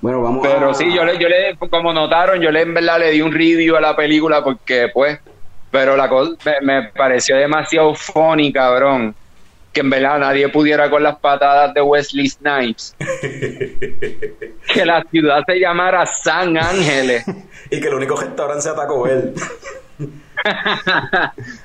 Bueno, 0.00 0.20
vamos 0.22 0.46
Pero 0.46 0.70
a... 0.70 0.74
sí, 0.74 0.92
yo 0.94 1.02
le, 1.04 1.16
yo 1.18 1.28
le, 1.28 1.56
como 1.70 1.92
notaron, 1.92 2.38
yo 2.40 2.50
le 2.50 2.60
en 2.60 2.74
verdad 2.74 2.98
le 2.98 3.10
di 3.10 3.22
un 3.22 3.32
review 3.32 3.74
a 3.76 3.80
la 3.80 3.96
película 3.96 4.44
porque 4.44 4.88
pues, 4.92 5.18
pero 5.74 5.96
la 5.96 6.08
cosa 6.08 6.36
me, 6.44 6.60
me 6.60 6.88
pareció 6.90 7.36
demasiado 7.36 7.96
funny, 7.96 8.52
cabrón. 8.52 9.12
Que 9.72 9.80
en 9.80 9.90
verdad 9.90 10.20
nadie 10.20 10.48
pudiera 10.48 10.88
con 10.88 11.02
las 11.02 11.16
patadas 11.16 11.74
de 11.74 11.82
Wesley 11.82 12.28
Snipes. 12.28 12.94
que 14.72 14.86
la 14.86 15.02
ciudad 15.10 15.42
se 15.44 15.58
llamara 15.58 16.06
San 16.06 16.56
Ángeles. 16.56 17.24
Y 17.70 17.80
que 17.80 17.88
el 17.88 17.94
único 17.94 18.14
restaurante 18.14 18.62
sea 18.62 18.76
Taco 18.76 19.02
Bell. 19.02 19.34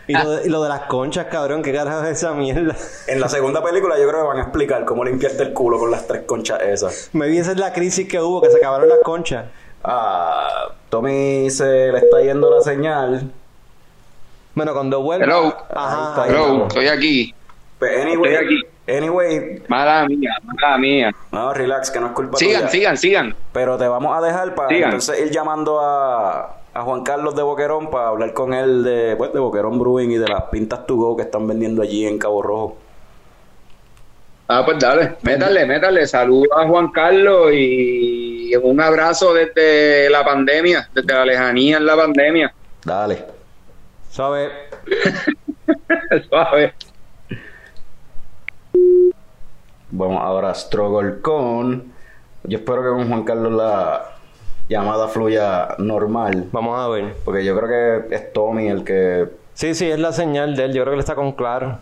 Y 0.07 0.13
lo, 0.13 0.31
de, 0.31 0.47
y 0.47 0.49
lo 0.49 0.63
de 0.63 0.69
las 0.69 0.83
conchas, 0.83 1.25
cabrón, 1.25 1.61
¿qué 1.61 1.73
carajo 1.73 2.05
es 2.05 2.17
esa 2.17 2.33
mierda? 2.33 2.75
En 3.07 3.19
la 3.19 3.27
segunda 3.27 3.61
película 3.61 3.95
yo 3.99 4.07
creo 4.07 4.21
que 4.21 4.27
van 4.27 4.37
a 4.37 4.43
explicar 4.43 4.85
cómo 4.85 5.03
limpiarte 5.03 5.43
el 5.43 5.53
culo 5.53 5.77
con 5.77 5.91
las 5.91 6.07
tres 6.07 6.23
conchas 6.25 6.61
esas. 6.61 7.09
Me 7.11 7.27
vi 7.27 7.39
esa 7.39 7.51
es 7.51 7.57
la 7.57 7.73
crisis 7.73 8.07
que 8.07 8.19
hubo, 8.21 8.41
que 8.41 8.49
se 8.49 8.57
acabaron 8.57 8.87
las 8.87 8.99
conchas. 9.03 9.45
Ah, 9.83 10.71
Tommy 10.89 11.49
se 11.49 11.91
le 11.91 11.97
está 11.99 12.21
yendo 12.21 12.49
la 12.49 12.61
señal. 12.61 13.33
Bueno, 14.59 14.73
cuando 14.73 15.01
vuelva. 15.01 15.23
Hello. 15.25 15.55
Ajá. 15.73 16.25
Hello, 16.27 16.67
estoy 16.67 16.87
aquí. 16.89 17.33
Pues 17.79 17.97
anyway, 18.05 18.33
Estoy 18.33 18.45
aquí. 18.45 18.61
Anyway, 18.97 19.63
Mala 19.69 20.05
mía, 20.05 20.31
mala 20.43 20.77
mía. 20.77 21.11
no, 21.31 21.53
relax, 21.53 21.89
que 21.89 21.99
no 22.01 22.07
es 22.07 22.11
culpa 22.11 22.37
Sigan, 22.37 22.61
tuya. 22.63 22.69
sigan, 22.71 22.97
sigan. 22.97 23.35
Pero 23.53 23.77
te 23.77 23.87
vamos 23.87 24.17
a 24.17 24.19
dejar 24.25 24.53
para 24.55 24.67
Sigan. 24.67 24.89
entonces 24.89 25.17
ir 25.21 25.31
llamando 25.31 25.79
a, 25.79 26.57
a 26.73 26.81
Juan 26.81 27.03
Carlos 27.03 27.37
de 27.37 27.41
Boquerón 27.41 27.89
para 27.89 28.09
hablar 28.09 28.33
con 28.33 28.53
él 28.53 28.83
de, 28.83 29.15
pues, 29.15 29.31
de 29.31 29.39
Boquerón 29.39 29.79
Brewing 29.79 30.11
y 30.11 30.17
de 30.17 30.27
las 30.27 30.43
pintas 30.51 30.85
to 30.85 30.97
go 30.97 31.15
que 31.15 31.21
están 31.23 31.47
vendiendo 31.47 31.81
allí 31.81 32.05
en 32.05 32.17
Cabo 32.17 32.41
Rojo. 32.41 32.77
Ah, 34.49 34.63
pues 34.65 34.77
dale, 34.77 35.15
métale, 35.21 35.65
métale. 35.65 36.05
Saludos 36.05 36.49
a 36.57 36.67
Juan 36.67 36.89
Carlos 36.91 37.51
y 37.53 38.53
un 38.61 38.81
abrazo 38.81 39.33
desde 39.33 40.09
la 40.09 40.25
pandemia, 40.25 40.89
desde 40.93 41.13
la 41.13 41.23
lejanía 41.23 41.77
en 41.77 41.85
la 41.85 41.95
pandemia. 41.95 42.53
Dale. 42.83 43.38
¿Sabes? 44.09 44.51
Suave. 46.29 46.73
Vamos 49.91 50.21
ahora 50.21 50.51
a 50.51 50.55
struggle 50.55 51.21
con. 51.21 51.91
Yo 52.43 52.57
espero 52.57 52.81
que 52.83 52.89
con 52.89 53.07
Juan 53.07 53.23
Carlos 53.23 53.53
la 53.53 54.15
llamada 54.67 55.07
fluya 55.07 55.75
normal. 55.77 56.47
Vamos 56.51 56.79
a 56.79 56.87
ver. 56.87 57.15
Porque 57.25 57.43
yo 57.43 57.57
creo 57.57 58.07
que 58.07 58.15
es 58.15 58.33
Tommy 58.33 58.67
el 58.67 58.83
que. 58.83 59.27
Sí, 59.53 59.73
sí, 59.75 59.89
es 59.89 59.99
la 59.99 60.11
señal 60.13 60.55
de 60.55 60.65
él. 60.65 60.73
Yo 60.73 60.83
creo 60.83 60.91
que 60.91 60.95
él 60.95 60.99
está 60.99 61.15
con 61.15 61.33
claro. 61.33 61.79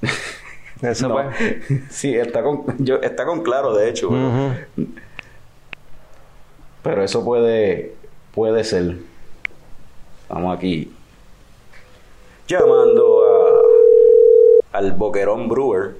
Eso 0.82 1.08
No. 1.08 1.14
pues. 1.14 1.36
Sí, 1.90 2.14
está 2.14 2.42
con, 2.42 2.64
yo, 2.78 2.96
está 2.96 3.24
con 3.24 3.42
claro, 3.42 3.74
de 3.74 3.88
hecho. 3.88 4.10
Pero 6.82 7.04
eso 7.04 7.24
puede, 7.24 7.94
puede 8.34 8.64
ser. 8.64 8.96
Vamos 10.28 10.56
aquí. 10.56 10.92
Llamando 12.46 13.24
a, 13.24 14.78
al 14.78 14.92
Boquerón 14.92 15.48
Brewer. 15.48 15.96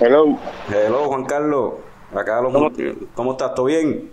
Hello, 0.00 0.38
Hello, 0.68 1.04
Juan 1.04 1.24
Carlos. 1.24 1.74
Acá 2.14 2.40
los, 2.40 2.52
¿Cómo? 2.52 2.70
¿Cómo 3.14 3.32
estás? 3.32 3.54
¿Todo 3.54 3.66
bien? 3.66 4.10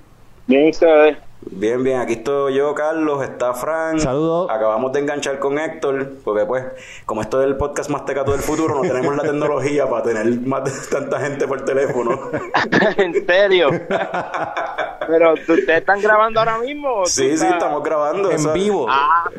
bien 0.47 0.69
ustedes. 0.69 1.17
Bien, 1.41 1.81
bien. 1.83 1.99
Aquí 2.01 2.13
estoy 2.13 2.53
yo, 2.55 2.75
Carlos. 2.75 3.23
Está 3.23 3.53
Frank. 3.53 3.99
Saludos. 3.99 4.49
Acabamos 4.51 4.91
de 4.91 4.99
enganchar 4.99 5.39
con 5.39 5.57
Héctor. 5.57 6.13
Porque, 6.23 6.45
pues, 6.45 6.65
como 7.05 7.21
esto 7.21 7.39
es 7.41 7.47
el 7.47 7.55
podcast 7.55 7.89
más 7.89 8.03
tecato 8.05 8.31
del 8.33 8.41
futuro, 8.41 8.75
no 8.75 8.81
tenemos 8.81 9.15
la 9.15 9.23
tecnología 9.23 9.89
para 9.89 10.03
tener 10.03 10.25
más 10.41 10.65
de 10.65 10.71
tanta 10.91 11.19
gente 11.19 11.47
por 11.47 11.63
teléfono. 11.63 12.19
¿En 12.97 13.25
serio? 13.25 13.69
Pero 15.07 15.33
¿tú- 15.45 15.53
ustedes 15.53 15.79
están 15.79 16.01
grabando 16.01 16.39
ahora 16.41 16.57
mismo. 16.59 17.05
Sí, 17.05 17.23
sí, 17.29 17.29
estás- 17.35 17.53
estamos 17.53 17.83
grabando. 17.83 18.29
En 18.31 18.53
vivo. 18.53 18.85
Ah, 18.89 19.29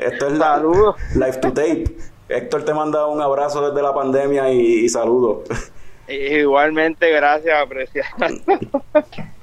Esto 0.00 0.26
es 0.26 0.32
la, 0.38 0.56
Saludos. 0.56 0.96
live 1.14 1.36
to 1.38 1.48
tape. 1.52 1.84
Héctor 2.28 2.64
te 2.64 2.74
manda 2.74 3.06
un 3.06 3.22
abrazo 3.22 3.70
desde 3.70 3.82
la 3.82 3.94
pandemia 3.94 4.50
y, 4.50 4.84
y 4.84 4.88
saludos. 4.88 5.44
igualmente, 6.08 7.08
gracias, 7.12 7.56
apreciado. 7.62 8.10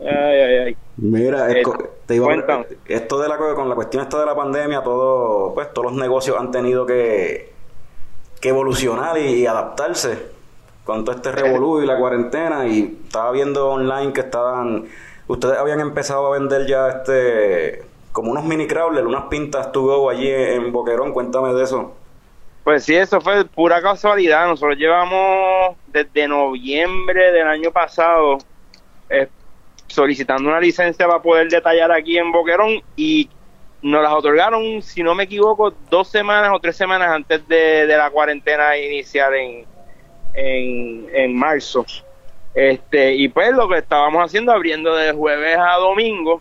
ay, 0.00 0.06
ay, 0.08 0.56
ay. 0.66 0.76
Mira, 0.96 1.50
Eh, 1.50 1.62
te 2.06 2.14
iba 2.14 2.32
a- 2.32 2.64
esto 2.86 3.18
de 3.18 3.28
la 3.28 3.36
con 3.36 3.68
la 3.68 3.74
cuestión 3.74 4.02
esta 4.02 4.20
de 4.20 4.26
la 4.26 4.34
pandemia, 4.34 4.82
todo, 4.82 5.52
pues 5.54 5.72
todos 5.72 5.90
los 5.90 6.00
negocios 6.00 6.36
han 6.38 6.50
tenido 6.50 6.86
que, 6.86 7.52
que 8.40 8.48
evolucionar 8.50 9.18
y, 9.18 9.42
y 9.42 9.46
adaptarse 9.46 10.18
con 10.84 11.04
todo 11.04 11.16
este 11.16 11.32
revolú 11.32 11.82
y 11.82 11.86
la 11.86 11.98
cuarentena 11.98 12.66
y 12.66 13.00
estaba 13.06 13.32
viendo 13.32 13.70
online 13.70 14.12
que 14.12 14.20
estaban 14.20 14.86
ustedes 15.26 15.58
habían 15.58 15.80
empezado 15.80 16.26
a 16.28 16.38
vender 16.38 16.66
ya 16.66 16.88
este 16.88 17.82
como 18.12 18.30
unos 18.30 18.44
mini 18.44 18.66
crawlers, 18.66 19.06
unas 19.06 19.24
pintas 19.24 19.72
to 19.72 19.82
go 19.82 20.08
allí 20.08 20.30
en 20.30 20.72
Boquerón, 20.72 21.12
cuéntame 21.12 21.52
de 21.52 21.64
eso. 21.64 21.92
Pues 22.64 22.84
sí, 22.84 22.94
eso 22.96 23.20
fue 23.20 23.44
pura 23.44 23.82
casualidad. 23.82 24.46
Nosotros 24.46 24.78
llevamos 24.78 25.76
desde 25.88 26.26
noviembre 26.26 27.30
del 27.30 27.46
año 27.46 27.70
pasado 27.70 28.38
eh, 29.10 29.28
solicitando 29.86 30.48
una 30.48 30.60
licencia 30.60 31.06
para 31.06 31.22
poder 31.22 31.48
detallar 31.48 31.92
aquí 31.92 32.18
en 32.18 32.32
Boquerón 32.32 32.82
y 32.96 33.28
nos 33.82 34.02
las 34.02 34.12
otorgaron, 34.12 34.82
si 34.82 35.02
no 35.02 35.14
me 35.14 35.24
equivoco, 35.24 35.72
dos 35.90 36.08
semanas 36.08 36.50
o 36.54 36.60
tres 36.60 36.76
semanas 36.76 37.08
antes 37.08 37.46
de, 37.46 37.86
de 37.86 37.96
la 37.96 38.10
cuarentena 38.10 38.76
inicial 38.76 39.34
en, 39.34 39.64
en, 40.34 41.06
en 41.12 41.36
marzo. 41.36 41.84
Este, 42.54 43.14
y 43.14 43.28
pues 43.28 43.52
lo 43.52 43.68
que 43.68 43.78
estábamos 43.78 44.24
haciendo, 44.24 44.50
abriendo 44.50 44.94
de 44.94 45.12
jueves 45.12 45.58
a 45.58 45.76
domingo, 45.76 46.40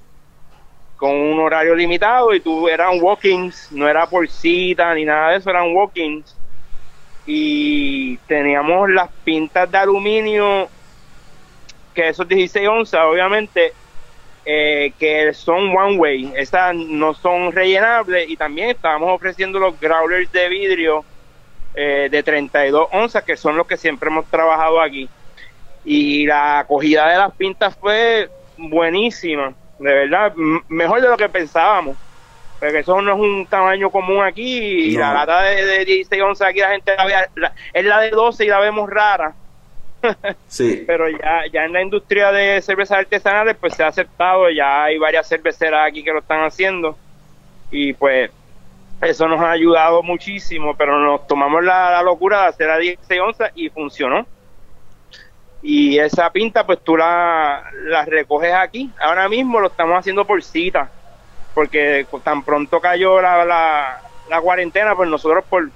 con 0.95 1.11
un 1.11 1.39
horario 1.39 1.75
limitado 1.75 2.33
y 2.33 2.39
tú 2.39 2.69
eran 2.69 3.01
walk-ins, 3.01 3.69
no 3.71 3.87
era 3.87 4.07
por 4.07 4.27
cita 4.29 4.93
ni 4.93 5.03
nada 5.03 5.31
de 5.31 5.37
eso, 5.37 5.49
eran 5.49 5.75
walk-ins. 5.75 6.35
Y 7.27 8.17
teníamos 8.27 8.89
las 8.89 9.09
pintas 9.23 9.69
de 9.69 9.77
aluminio, 9.77 10.69
que 11.95 12.09
esos 12.09 12.27
16 12.29 12.67
onzas, 12.69 13.01
obviamente, 13.05 13.77
eh, 14.45 14.95
que 14.99 15.33
son 15.33 15.75
one 15.75 15.97
way, 15.97 16.33
esas 16.37 16.75
no 16.75 17.13
son 17.15 17.51
rellenables. 17.53 18.29
Y 18.29 18.37
también 18.37 18.71
estábamos 18.71 19.09
ofreciendo 19.15 19.59
los 19.59 19.79
growlers 19.79 20.31
de 20.31 20.49
vidrio 20.49 21.07
eh, 21.73 22.09
de 22.11 22.23
32 22.23 22.87
onzas, 22.91 23.23
que 23.23 23.37
son 23.37 23.57
los 23.57 23.67
que 23.67 23.77
siempre 23.77 24.09
hemos 24.09 24.29
trabajado 24.29 24.81
aquí. 24.81 25.11
Y 25.83 26.25
la 26.27 26.59
acogida 26.59 27.09
de 27.09 27.17
las 27.17 27.35
pintas 27.35 27.77
fue 27.79 28.31
buenísima, 28.57 29.57
de 29.77 29.93
verdad, 29.93 30.33
mejor 30.69 31.01
de 31.01 31.09
lo 31.09 31.17
que 31.17 31.29
pensábamos. 31.29 31.99
Porque 32.59 32.79
eso 32.79 33.01
no 33.01 33.13
es 33.13 33.19
un 33.19 33.47
tamaño 33.47 33.91
común 33.91 34.23
aquí. 34.23 34.93
Y 34.93 34.97
No. 34.97 35.01
la 35.01 35.13
lata 35.13 35.41
de, 35.43 35.65
de 35.65 35.85
16 35.85 36.21
onzas 36.23 36.49
aquí 36.49 36.59
la 36.59 36.71
gente 36.71 36.95
la 36.97 37.05
ve, 37.05 37.13
la- 37.35 37.55
es 37.73 37.85
la 37.85 37.99
de 38.01 38.09
12 38.11 38.45
y 38.45 38.49
la 38.49 38.59
vemos 38.59 38.89
rara. 38.89 39.37
Sí. 40.47 40.83
Pero 40.87 41.09
ya, 41.09 41.45
ya 41.51 41.65
en 41.65 41.73
la 41.73 41.81
industria 41.81 42.31
de 42.31 42.61
cervezas 42.61 42.99
artesanales 42.99 43.57
pues 43.59 43.73
se 43.73 43.83
ha 43.83 43.87
aceptado, 43.87 44.49
ya 44.49 44.83
hay 44.83 44.97
varias 44.97 45.27
cerveceras 45.27 45.87
aquí 45.87 46.03
que 46.03 46.11
lo 46.11 46.19
están 46.19 46.43
haciendo. 46.43 46.97
Y 47.71 47.93
pues 47.93 48.31
eso 49.01 49.27
nos 49.27 49.39
ha 49.41 49.51
ayudado 49.51 50.01
muchísimo, 50.03 50.75
pero 50.75 50.99
nos 50.99 51.27
tomamos 51.27 51.63
la, 51.63 51.91
la 51.91 52.01
locura 52.01 52.43
de 52.43 52.47
hacer 52.47 52.69
a 52.69 52.77
16 52.77 53.21
onzas 53.21 53.51
y 53.55 53.69
funcionó. 53.69 54.25
Y 55.61 55.97
esa 55.97 56.31
pinta 56.31 56.65
pues 56.65 56.79
tú 56.83 56.95
la, 56.95 57.63
la 57.85 58.05
recoges 58.05 58.53
aquí. 58.53 58.91
Ahora 58.99 59.27
mismo 59.27 59.59
lo 59.59 59.67
estamos 59.67 59.97
haciendo 59.97 60.25
por 60.25 60.43
cita, 60.43 60.89
porque 61.53 62.05
tan 62.23 62.43
pronto 62.43 62.79
cayó 62.79 63.19
la, 63.19 63.43
la, 63.43 64.01
la 64.29 64.41
cuarentena, 64.41 64.95
pues 64.95 65.09
nosotros 65.09 65.43
por, 65.49 65.69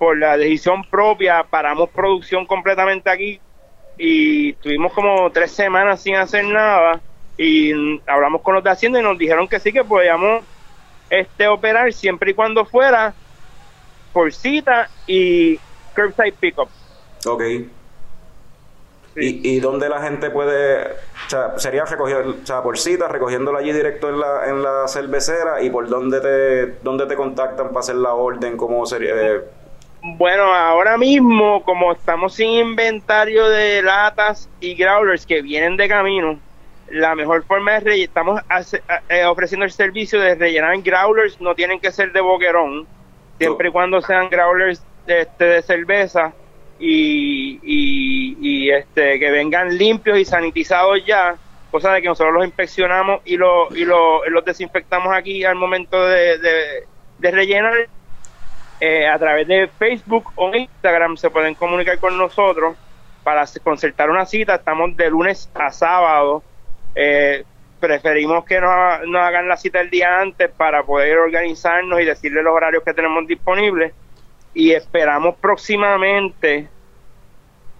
por 0.00 0.16
la 0.16 0.38
decisión 0.38 0.82
propia 0.88 1.44
paramos 1.44 1.90
producción 1.90 2.46
completamente 2.46 3.10
aquí 3.10 3.38
y 3.98 4.54
tuvimos 4.54 4.94
como 4.94 5.30
tres 5.30 5.50
semanas 5.50 6.00
sin 6.00 6.16
hacer 6.16 6.46
nada 6.46 7.02
y 7.36 8.00
hablamos 8.06 8.40
con 8.40 8.54
los 8.54 8.64
de 8.64 8.70
Hacienda 8.70 8.98
y 8.98 9.02
nos 9.02 9.18
dijeron 9.18 9.46
que 9.46 9.60
sí 9.60 9.74
que 9.74 9.84
podíamos 9.84 10.42
este 11.10 11.48
operar 11.48 11.92
siempre 11.92 12.30
y 12.30 12.34
cuando 12.34 12.64
fuera 12.64 13.12
por 14.14 14.32
cita 14.32 14.88
y 15.06 15.58
curbside 15.94 16.32
pickup. 16.32 16.70
Ok. 17.26 17.42
Sí. 19.14 19.40
¿Y, 19.42 19.56
¿Y 19.56 19.60
dónde 19.60 19.90
la 19.90 20.00
gente 20.00 20.30
puede, 20.30 20.82
o 20.82 21.28
sea, 21.28 21.58
sería 21.58 21.84
recogiendo, 21.84 22.38
o 22.42 22.46
sea, 22.46 22.62
por 22.62 22.78
cita, 22.78 23.06
recogiéndola 23.06 23.58
allí 23.58 23.72
directo 23.72 24.08
en 24.08 24.18
la, 24.18 24.48
en 24.48 24.62
la 24.62 24.88
cervecera 24.88 25.62
y 25.62 25.68
por 25.68 25.90
dónde 25.90 26.20
te, 26.20 26.66
dónde 26.82 27.04
te 27.04 27.16
contactan 27.16 27.68
para 27.68 27.80
hacer 27.80 27.96
la 27.96 28.14
orden, 28.14 28.56
cómo 28.56 28.86
sería, 28.86 29.14
eh, 29.14 29.40
Bueno, 30.02 30.44
ahora 30.54 30.96
mismo, 30.96 31.62
como 31.62 31.92
estamos 31.92 32.34
sin 32.34 32.48
inventario 32.52 33.48
de 33.50 33.82
latas 33.82 34.50
y 34.58 34.74
growlers 34.74 35.26
que 35.26 35.42
vienen 35.42 35.76
de 35.76 35.88
camino, 35.88 36.42
la 36.86 37.14
mejor 37.14 37.44
forma 37.44 37.76
es 37.76 37.84
relle- 37.84 38.04
estamos 38.04 38.40
hace- 38.48 38.82
eh, 39.08 39.24
ofreciendo 39.26 39.66
el 39.66 39.72
servicio 39.72 40.18
de 40.20 40.34
rellenar 40.36 40.80
growlers, 40.82 41.38
no 41.40 41.54
tienen 41.54 41.80
que 41.80 41.92
ser 41.92 42.12
de 42.12 42.20
boquerón, 42.22 42.88
siempre 43.38 43.68
y 43.68 43.72
cuando 43.72 44.00
sean 44.00 44.30
growlers 44.30 44.86
de, 45.04 45.20
este, 45.22 45.44
de 45.44 45.62
cerveza 45.62 46.34
y, 46.78 47.60
y, 47.62 48.36
y, 48.68 48.70
este 48.70 49.18
que 49.18 49.30
vengan 49.30 49.76
limpios 49.76 50.18
y 50.18 50.24
sanitizados 50.24 51.04
ya, 51.06 51.38
cosa 51.68 51.92
de 51.92 52.00
que 52.02 52.08
nosotros 52.08 52.34
los 52.34 52.46
inspeccionamos 52.46 53.20
y, 53.24 53.36
lo, 53.36 53.74
y 53.74 53.84
lo- 53.84 54.24
los 54.30 54.44
desinfectamos 54.46 55.12
aquí 55.14 55.44
al 55.44 55.56
momento 55.56 56.06
de, 56.06 56.38
de- 56.38 56.88
de 57.18 57.30
rellenar 57.30 57.90
eh, 58.80 59.06
a 59.06 59.18
través 59.18 59.46
de 59.46 59.68
Facebook 59.68 60.32
o 60.36 60.54
Instagram 60.54 61.16
se 61.16 61.30
pueden 61.30 61.54
comunicar 61.54 61.98
con 61.98 62.16
nosotros 62.16 62.76
para 63.22 63.44
concertar 63.62 64.10
una 64.10 64.24
cita. 64.26 64.54
Estamos 64.56 64.96
de 64.96 65.10
lunes 65.10 65.50
a 65.54 65.70
sábado. 65.70 66.42
Eh, 66.94 67.44
preferimos 67.78 68.44
que 68.44 68.60
nos, 68.60 68.70
ha- 68.70 69.00
nos 69.06 69.22
hagan 69.22 69.48
la 69.48 69.56
cita 69.56 69.80
el 69.80 69.90
día 69.90 70.20
antes 70.20 70.50
para 70.50 70.82
poder 70.82 71.18
organizarnos 71.18 72.00
y 72.00 72.04
decirles 72.04 72.42
los 72.44 72.54
horarios 72.54 72.82
que 72.84 72.94
tenemos 72.94 73.26
disponibles. 73.26 73.92
Y 74.54 74.72
esperamos 74.72 75.36
próximamente 75.36 76.68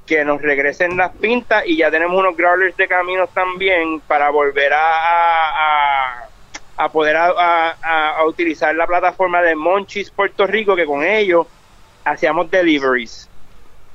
que 0.07 0.25
nos 0.25 0.41
regresen 0.43 0.97
las 0.97 1.11
pintas 1.13 1.65
y 1.67 1.77
ya 1.77 1.91
tenemos 1.91 2.19
unos 2.19 2.37
growlers 2.37 2.77
de 2.77 2.89
caminos 2.89 3.29
también 3.33 4.01
para 4.01 4.31
volver 4.31 4.73
a- 4.73 6.29
a 6.83 6.89
poder 6.91 7.17
a, 7.17 7.27
a- 7.31 8.11
a- 8.19 8.25
utilizar 8.27 8.75
la 8.75 8.87
plataforma 8.87 9.43
de 9.43 9.55
Monchis 9.55 10.11
Puerto 10.11 10.47
Rico, 10.47 10.75
que 10.75 10.87
con 10.87 11.03
ellos 11.05 11.47
hacíamos 12.05 12.51
deliveries. 12.51 13.29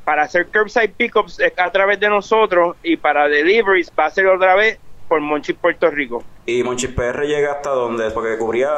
Para 0.04 0.24
hacer 0.24 0.48
curbside 0.48 0.90
pickups 0.90 1.42
a 1.58 1.72
través 1.72 2.00
de 2.00 2.10
nosotros 2.10 2.76
y 2.84 2.96
para 2.96 3.28
deliveries 3.28 3.92
va 3.98 4.06
a 4.06 4.12
ser 4.12 4.28
otra 4.28 4.54
vez 4.56 4.78
por 5.08 5.20
Monchis, 5.20 5.56
Puerto 5.56 5.90
Rico. 5.90 6.24
Y 6.46 6.62
Monchis 6.64 6.92
PR 6.92 7.26
llega 7.26 7.54
hasta 7.54 7.72
donde, 7.72 8.12
porque 8.12 8.38
cubría 8.38 8.70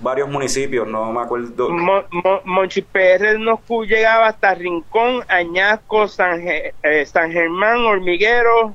varios 0.00 0.28
municipios, 0.30 0.86
no 0.88 1.12
me 1.12 1.20
acuerdo. 1.20 1.68
Mo- 1.68 2.04
Mo- 2.10 2.40
Monchis 2.44 2.84
PR 2.90 3.38
nos 3.38 3.60
llegaba 3.86 4.28
hasta 4.28 4.54
Rincón, 4.54 5.22
Añasco, 5.28 6.08
San, 6.08 6.42
eh, 6.48 6.72
San 7.04 7.30
Germán, 7.30 7.76
Hormiguero 7.84 8.74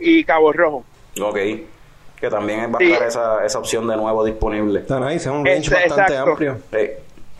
y 0.00 0.24
Cabo 0.24 0.52
Rojo. 0.52 0.84
Ok. 1.20 1.38
Que 2.20 2.28
también 2.30 2.72
va 2.72 2.76
a 2.76 2.78
Sí. 2.78 2.92
estar 2.92 3.06
esa, 3.08 3.44
esa 3.44 3.58
opción 3.58 3.86
de 3.86 3.96
nuevo 3.96 4.24
disponible. 4.24 4.80
Está 4.80 4.98
nice, 5.00 5.16
es 5.16 5.26
un 5.26 5.44
range 5.46 5.58
Este, 5.68 5.74
bastante 5.74 6.12
exacto. 6.12 6.30
amplio. 6.30 6.58
Sí. 6.72 6.88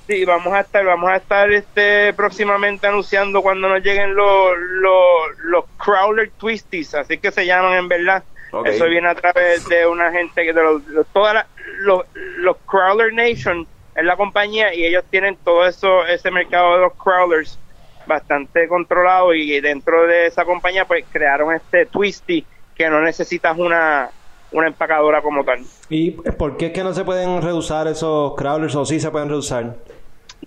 Sí, 0.07 0.25
vamos 0.25 0.55
a 0.55 0.61
estar, 0.61 0.85
vamos 0.87 1.11
a 1.11 1.17
estar 1.17 1.51
este 1.53 2.15
próximamente 2.15 2.87
anunciando 2.87 3.43
cuando 3.43 3.69
nos 3.69 3.83
lleguen 3.83 4.15
los 4.15 4.57
los, 4.57 5.39
los 5.45 5.65
crawler 5.77 6.31
twisties, 6.39 6.95
así 6.95 7.19
que 7.19 7.31
se 7.31 7.45
llaman 7.45 7.75
en 7.75 7.89
verdad. 7.89 8.23
Eso 8.65 8.87
viene 8.87 9.09
a 9.09 9.15
través 9.15 9.69
de 9.69 9.87
una 9.87 10.11
gente 10.11 10.43
que 10.45 10.55
de 10.55 10.63
los, 10.63 10.87
los- 10.87 11.07
toda 11.09 11.35
la- 11.35 11.47
los, 11.81 12.05
los 12.39 12.57
crawler 12.67 13.13
nation 13.13 13.67
es 13.95 14.05
la 14.05 14.17
compañía 14.17 14.73
y 14.73 14.87
ellos 14.87 15.05
tienen 15.11 15.37
todo 15.45 15.67
eso 15.67 16.07
ese 16.07 16.31
mercado 16.31 16.77
de 16.77 16.81
los 16.83 16.95
crawlers 16.95 17.59
bastante 18.07 18.67
controlado 18.69 19.35
y 19.35 19.61
dentro 19.61 20.07
de 20.07 20.29
esa 20.29 20.47
compañía 20.47 20.87
pues 20.87 21.05
crearon 21.13 21.55
este 21.55 21.85
twisty 21.85 22.47
que 22.75 22.89
no 22.89 23.03
necesitas 23.03 23.59
una 23.59 24.09
una 24.53 24.67
empacadora 24.69 25.21
como 25.23 25.45
tal. 25.45 25.61
¿Y 25.89 26.13
por 26.13 26.57
qué 26.57 26.67
es 26.67 26.73
que 26.73 26.83
no 26.85 26.95
se 26.95 27.05
pueden 27.05 27.43
reusar 27.43 27.87
esos 27.89 28.35
crawlers 28.35 28.75
o 28.75 28.85
sí 28.85 28.99
se 29.01 29.11
pueden 29.11 29.29
reusar? 29.29 29.77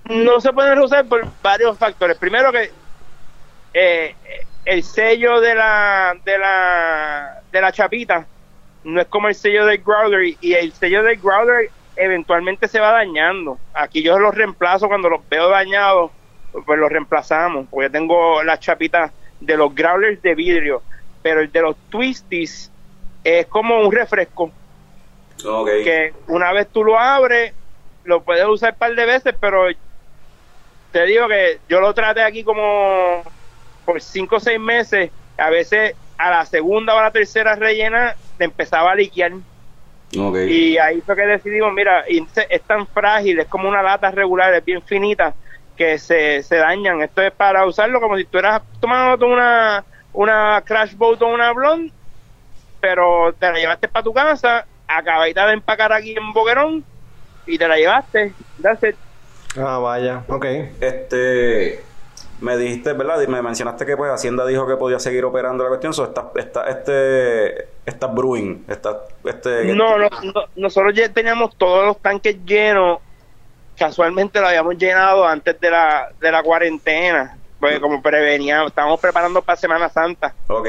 no 0.05 0.39
se 0.39 0.51
pueden 0.53 0.79
usar 0.79 1.05
por 1.05 1.25
varios 1.43 1.77
factores. 1.77 2.17
Primero 2.17 2.51
que 2.51 2.71
eh, 3.73 4.15
el 4.65 4.83
sello 4.83 5.39
de 5.39 5.53
la 5.55 6.13
de 6.25 6.37
la 6.37 7.41
de 7.51 7.61
la 7.61 7.71
chapita 7.71 8.25
no 8.83 8.99
es 9.01 9.07
como 9.07 9.27
el 9.27 9.35
sello 9.35 9.65
del 9.65 9.77
growler 9.79 10.23
y- 10.23 10.37
y 10.41 10.53
el 10.53 10.71
sello 10.73 11.03
del 11.03 11.17
growler 11.17 11.69
eventualmente 11.95 12.67
se 12.67 12.79
va 12.79 12.91
dañando. 12.91 13.57
Aquí 13.73 14.01
yo 14.01 14.17
los 14.17 14.33
reemplazo 14.33 14.87
cuando 14.87 15.09
los 15.09 15.21
veo 15.29 15.49
dañados, 15.49 16.11
pues 16.65 16.79
los 16.79 16.89
reemplazamos, 16.89 17.67
porque 17.69 17.89
tengo 17.89 18.41
las 18.43 18.59
chapitas 18.59 19.11
de 19.39 19.57
los 19.57 19.73
growlers 19.75 20.21
de 20.21 20.33
vidrio, 20.35 20.81
pero 21.21 21.41
el 21.41 21.51
de 21.51 21.61
los 21.61 21.75
twisties 21.89 22.71
es 23.23 23.45
como 23.47 23.79
un 23.79 23.91
refresco 23.91 24.51
que 25.83 26.13
una 26.27 26.51
vez 26.51 26.67
tú 26.71 26.83
lo 26.83 26.97
abres, 26.99 27.53
lo 28.03 28.23
puedes 28.23 28.45
usar 28.45 28.73
un 28.73 28.79
par 28.79 28.95
de 28.95 29.05
veces, 29.05 29.35
pero 29.39 29.65
te 30.91 31.05
digo 31.05 31.27
que 31.27 31.59
yo 31.69 31.79
lo 31.79 31.93
traté 31.93 32.21
aquí 32.21 32.43
como 32.43 33.23
por 33.85 34.01
cinco 34.01 34.37
o 34.37 34.39
seis 34.39 34.59
meses, 34.59 35.11
a 35.37 35.49
veces 35.49 35.95
a 36.17 36.29
la 36.29 36.45
segunda 36.45 36.93
o 36.93 36.99
a 36.99 37.03
la 37.03 37.11
tercera 37.11 37.55
rellena 37.55 38.15
te 38.37 38.45
empezaba 38.45 38.91
a 38.91 38.95
liquear. 38.95 39.33
Ok. 40.17 40.37
Y 40.47 40.77
ahí 40.77 41.01
fue 41.01 41.15
que 41.15 41.25
decidimos, 41.25 41.73
mira, 41.73 42.03
es 42.07 42.61
tan 42.63 42.85
frágil, 42.87 43.39
es 43.39 43.47
como 43.47 43.69
una 43.69 43.81
lata 43.81 44.11
regular, 44.11 44.53
es 44.53 44.63
bien 44.63 44.81
finita, 44.81 45.33
que 45.77 45.97
se, 45.97 46.43
se 46.43 46.57
dañan. 46.57 47.01
Esto 47.01 47.21
es 47.21 47.31
para 47.31 47.65
usarlo 47.65 48.01
como 48.01 48.17
si 48.17 48.25
tú 48.25 48.37
eras 48.37 48.61
tomando 48.79 49.25
una, 49.25 49.85
una 50.13 50.61
Crash 50.65 50.95
Boat 50.95 51.21
o 51.21 51.27
una 51.27 51.53
Blonde, 51.53 51.93
pero 52.81 53.33
te 53.39 53.51
la 53.51 53.59
llevaste 53.59 53.87
para 53.87 54.03
tu 54.03 54.13
casa, 54.13 54.65
acabadita 54.87 55.47
de 55.47 55.53
empacar 55.53 55.93
aquí 55.93 56.15
en 56.17 56.33
Boquerón, 56.33 56.83
y 57.45 57.57
te 57.57 57.67
la 57.67 57.77
llevaste. 57.77 58.33
That's 58.61 58.83
it. 58.83 58.95
Ah, 59.57 59.77
vaya, 59.77 60.23
ok. 60.27 60.45
Este, 60.79 61.83
me 62.39 62.57
dijiste, 62.57 62.93
¿verdad? 62.93 63.21
Y 63.21 63.27
Me 63.27 63.41
mencionaste 63.41 63.85
que 63.85 63.97
pues 63.97 64.11
Hacienda 64.11 64.45
dijo 64.45 64.67
que 64.67 64.75
podía 64.75 64.99
seguir 64.99 65.25
operando 65.25 65.63
la 65.63 65.69
cuestión. 65.69 65.93
So, 65.93 66.05
esta, 66.05 66.31
esta, 66.35 66.69
este, 66.69 67.67
esta 67.85 68.07
brewing, 68.07 68.65
esta, 68.67 69.01
este, 69.25 69.75
No, 69.75 69.97
no, 69.97 70.09
no, 70.23 70.43
nosotros 70.55 70.93
ya 70.93 71.09
teníamos 71.09 71.55
todos 71.57 71.85
los 71.85 71.99
tanques 71.99 72.37
llenos. 72.45 72.99
Casualmente 73.77 74.39
lo 74.39 74.47
habíamos 74.47 74.77
llenado 74.77 75.25
antes 75.25 75.59
de 75.59 75.71
la, 75.71 76.11
de 76.19 76.31
la 76.31 76.43
cuarentena, 76.43 77.37
porque 77.59 77.79
como 77.79 78.01
preveníamos, 78.01 78.67
estábamos 78.67 78.99
preparando 78.99 79.41
para 79.41 79.55
Semana 79.55 79.89
Santa. 79.89 80.33
Ok. 80.47 80.67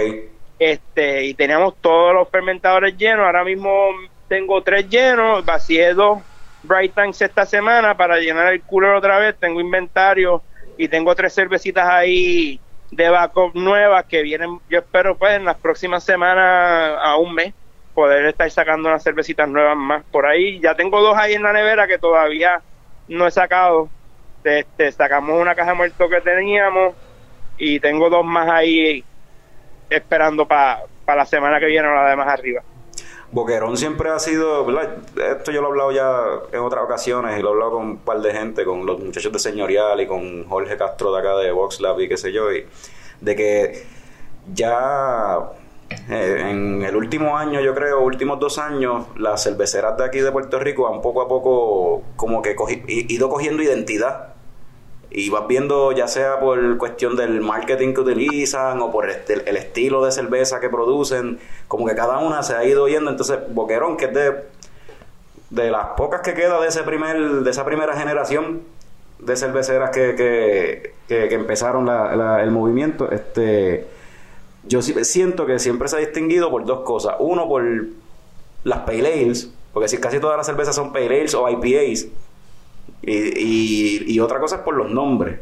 Este 0.70 1.24
y 1.24 1.34
teníamos 1.34 1.76
todos 1.80 2.14
los 2.14 2.28
fermentadores 2.28 2.96
llenos. 2.96 3.26
Ahora 3.26 3.44
mismo 3.44 3.88
tengo 4.28 4.62
tres 4.62 4.88
llenos, 4.88 5.44
vacié 5.44 5.94
dos 5.94 6.20
Bright 6.62 6.94
Tanks 6.94 7.22
esta 7.22 7.44
semana 7.44 7.96
para 7.96 8.18
llenar 8.18 8.52
el 8.52 8.62
cooler 8.62 8.92
otra 8.92 9.18
vez. 9.18 9.36
Tengo 9.38 9.60
inventario 9.60 10.42
y 10.78 10.88
tengo 10.88 11.14
tres 11.14 11.34
cervecitas 11.34 11.86
ahí 11.88 12.60
de 12.92 13.08
backup 13.08 13.54
nuevas 13.54 14.04
que 14.04 14.22
vienen, 14.22 14.60
yo 14.68 14.78
espero 14.78 15.16
pues 15.16 15.32
en 15.32 15.46
las 15.46 15.56
próximas 15.56 16.04
semanas 16.04 16.98
a 17.02 17.16
un 17.16 17.34
mes 17.34 17.54
poder 17.94 18.26
estar 18.26 18.50
sacando 18.50 18.88
unas 18.88 19.02
cervecitas 19.02 19.48
nuevas 19.48 19.76
más 19.76 20.04
por 20.10 20.26
ahí. 20.26 20.60
Ya 20.60 20.74
tengo 20.74 21.00
dos 21.00 21.16
ahí 21.16 21.34
en 21.34 21.42
la 21.42 21.52
nevera 21.52 21.86
que 21.86 21.98
todavía 21.98 22.62
no 23.08 23.26
he 23.26 23.30
sacado. 23.30 23.88
Este, 24.44 24.90
sacamos 24.92 25.40
una 25.40 25.54
caja 25.54 25.74
muerto 25.74 26.08
que 26.08 26.20
teníamos 26.20 26.94
y 27.58 27.80
tengo 27.80 28.10
dos 28.10 28.24
más 28.24 28.48
ahí 28.50 29.04
esperando 29.94 30.46
para 30.46 30.82
la 31.06 31.26
semana 31.26 31.60
que 31.60 31.66
viene 31.66 31.88
o 31.88 31.94
la 31.94 32.10
de 32.10 32.16
más 32.16 32.28
arriba. 32.28 32.62
Boquerón 33.30 33.78
siempre 33.78 34.10
ha 34.10 34.18
sido, 34.18 34.64
¿verdad? 34.66 34.98
Esto 35.16 35.52
yo 35.52 35.62
lo 35.62 35.68
he 35.68 35.70
hablado 35.70 35.92
ya 35.92 36.56
en 36.56 36.60
otras 36.60 36.84
ocasiones 36.84 37.38
y 37.38 37.42
lo 37.42 37.48
he 37.48 37.52
hablado 37.52 37.70
con 37.72 37.82
un 37.82 37.96
par 37.96 38.20
de 38.20 38.30
gente, 38.30 38.64
con 38.64 38.84
los 38.84 39.00
muchachos 39.00 39.32
de 39.32 39.38
Señorial 39.38 40.00
y 40.02 40.06
con 40.06 40.46
Jorge 40.48 40.76
Castro 40.76 41.12
de 41.14 41.20
acá 41.20 41.36
de 41.36 41.50
VoxLab 41.50 41.98
y 42.00 42.08
qué 42.08 42.18
sé 42.18 42.30
yo, 42.30 42.52
y 42.52 42.66
de 43.22 43.34
que 43.34 43.86
ya 44.52 45.38
eh, 46.10 46.46
en 46.50 46.82
el 46.82 46.94
último 46.94 47.38
año, 47.38 47.60
yo 47.60 47.74
creo, 47.74 48.00
últimos 48.02 48.38
dos 48.38 48.58
años, 48.58 49.06
las 49.16 49.42
cerveceras 49.42 49.96
de 49.96 50.04
aquí 50.04 50.20
de 50.20 50.30
Puerto 50.30 50.58
Rico 50.58 50.92
han 50.92 51.00
poco 51.00 51.22
a 51.22 51.28
poco 51.28 52.02
como 52.16 52.42
que 52.42 52.54
cogi- 52.54 52.84
ido 52.86 53.30
cogiendo 53.30 53.62
identidad. 53.62 54.31
Y 55.14 55.28
vas 55.30 55.46
viendo, 55.46 55.92
ya 55.92 56.08
sea 56.08 56.40
por 56.40 56.78
cuestión 56.78 57.16
del 57.16 57.40
marketing 57.42 57.92
que 57.92 58.00
utilizan 58.00 58.80
o 58.80 58.90
por 58.90 59.10
el 59.10 59.56
estilo 59.56 60.04
de 60.04 60.10
cerveza 60.12 60.58
que 60.60 60.68
producen, 60.70 61.38
como 61.68 61.86
que 61.86 61.94
cada 61.94 62.18
una 62.18 62.42
se 62.42 62.54
ha 62.54 62.64
ido 62.64 62.88
yendo. 62.88 63.10
Entonces, 63.10 63.38
Boquerón, 63.50 63.96
que 63.98 64.06
es 64.06 64.14
de, 64.14 64.34
de 65.50 65.70
las 65.70 65.88
pocas 65.96 66.22
que 66.22 66.32
queda 66.34 66.60
de 66.60 66.68
ese 66.68 66.82
primer 66.82 67.18
de 67.20 67.50
esa 67.50 67.64
primera 67.64 67.94
generación 67.94 68.62
de 69.18 69.36
cerveceras 69.36 69.90
que, 69.90 70.14
que, 70.16 70.94
que- 71.28 71.34
empezaron 71.34 71.84
la- 71.86 72.42
el 72.42 72.50
movimiento, 72.50 73.10
este 73.12 73.86
yo 74.64 74.80
siento 74.80 75.44
que 75.44 75.58
siempre 75.58 75.88
se 75.88 75.96
ha 75.96 75.98
distinguido 75.98 76.50
por 76.50 76.64
dos 76.64 76.80
cosas. 76.84 77.16
Uno, 77.18 77.48
por 77.48 77.64
las 78.64 78.78
pale 78.80 79.12
ales, 79.12 79.52
porque 79.72 79.88
si 79.88 79.98
casi 79.98 80.20
todas 80.20 80.36
las 80.36 80.46
cervezas 80.46 80.74
son 80.74 80.92
pale 80.92 81.06
ales 81.20 81.34
o 81.34 81.48
IPAs. 81.50 82.06
Y, 83.02 83.12
y- 83.14 84.04
y 84.14 84.20
otra 84.20 84.38
cosa 84.40 84.56
es 84.56 84.62
por 84.62 84.74
los 84.74 84.90
nombres. 84.90 85.38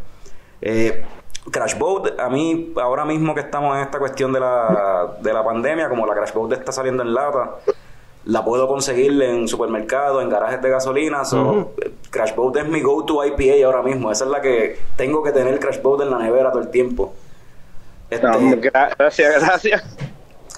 Eh, 0.63 1.05
Crash 1.51 1.77
Boat, 1.79 2.19
a 2.21 2.29
mí, 2.29 2.73
ahora 2.81 3.05
mismo 3.05 3.35
que 3.35 3.41
estamos 3.41 3.77
en 3.77 3.83
esta 3.83 3.99
cuestión 3.99 4.33
de 4.33 4.41
la, 4.41 5.15
de 5.21 5.33
la 5.33 5.43
pandemia, 5.45 5.89
como 5.89 6.07
la 6.07 6.15
Crash 6.15 6.33
Boat 6.33 6.53
está 6.53 6.71
saliendo 6.73 7.03
en 7.03 7.15
lata, 7.15 7.57
la 8.27 8.45
puedo 8.45 8.69
conseguir 8.69 9.21
en 9.23 9.49
supermercados, 9.49 10.23
en 10.23 10.29
garajes 10.29 10.61
de 10.61 10.69
gasolina. 10.69 11.25
so, 11.25 11.73
Crash 12.11 12.35
Boat 12.35 12.57
es 12.57 12.69
mi 12.69 12.83
go-to 12.83 13.25
IPA 13.25 13.65
ahora 13.67 13.83
mismo. 13.83 14.11
Esa 14.13 14.25
es 14.27 14.31
la 14.31 14.41
que 14.43 14.79
tengo 14.97 15.23
que 15.23 15.33
tener 15.33 15.59
Crash 15.59 15.81
Boat 15.81 16.03
en 16.03 16.11
la 16.11 16.19
nevera 16.19 16.51
todo 16.53 16.61
el 16.63 16.69
tiempo. 16.71 17.15
Este, 18.11 18.27
Gra- 18.27 18.95
Gracias, 18.99 19.43
gracias. 19.43 19.97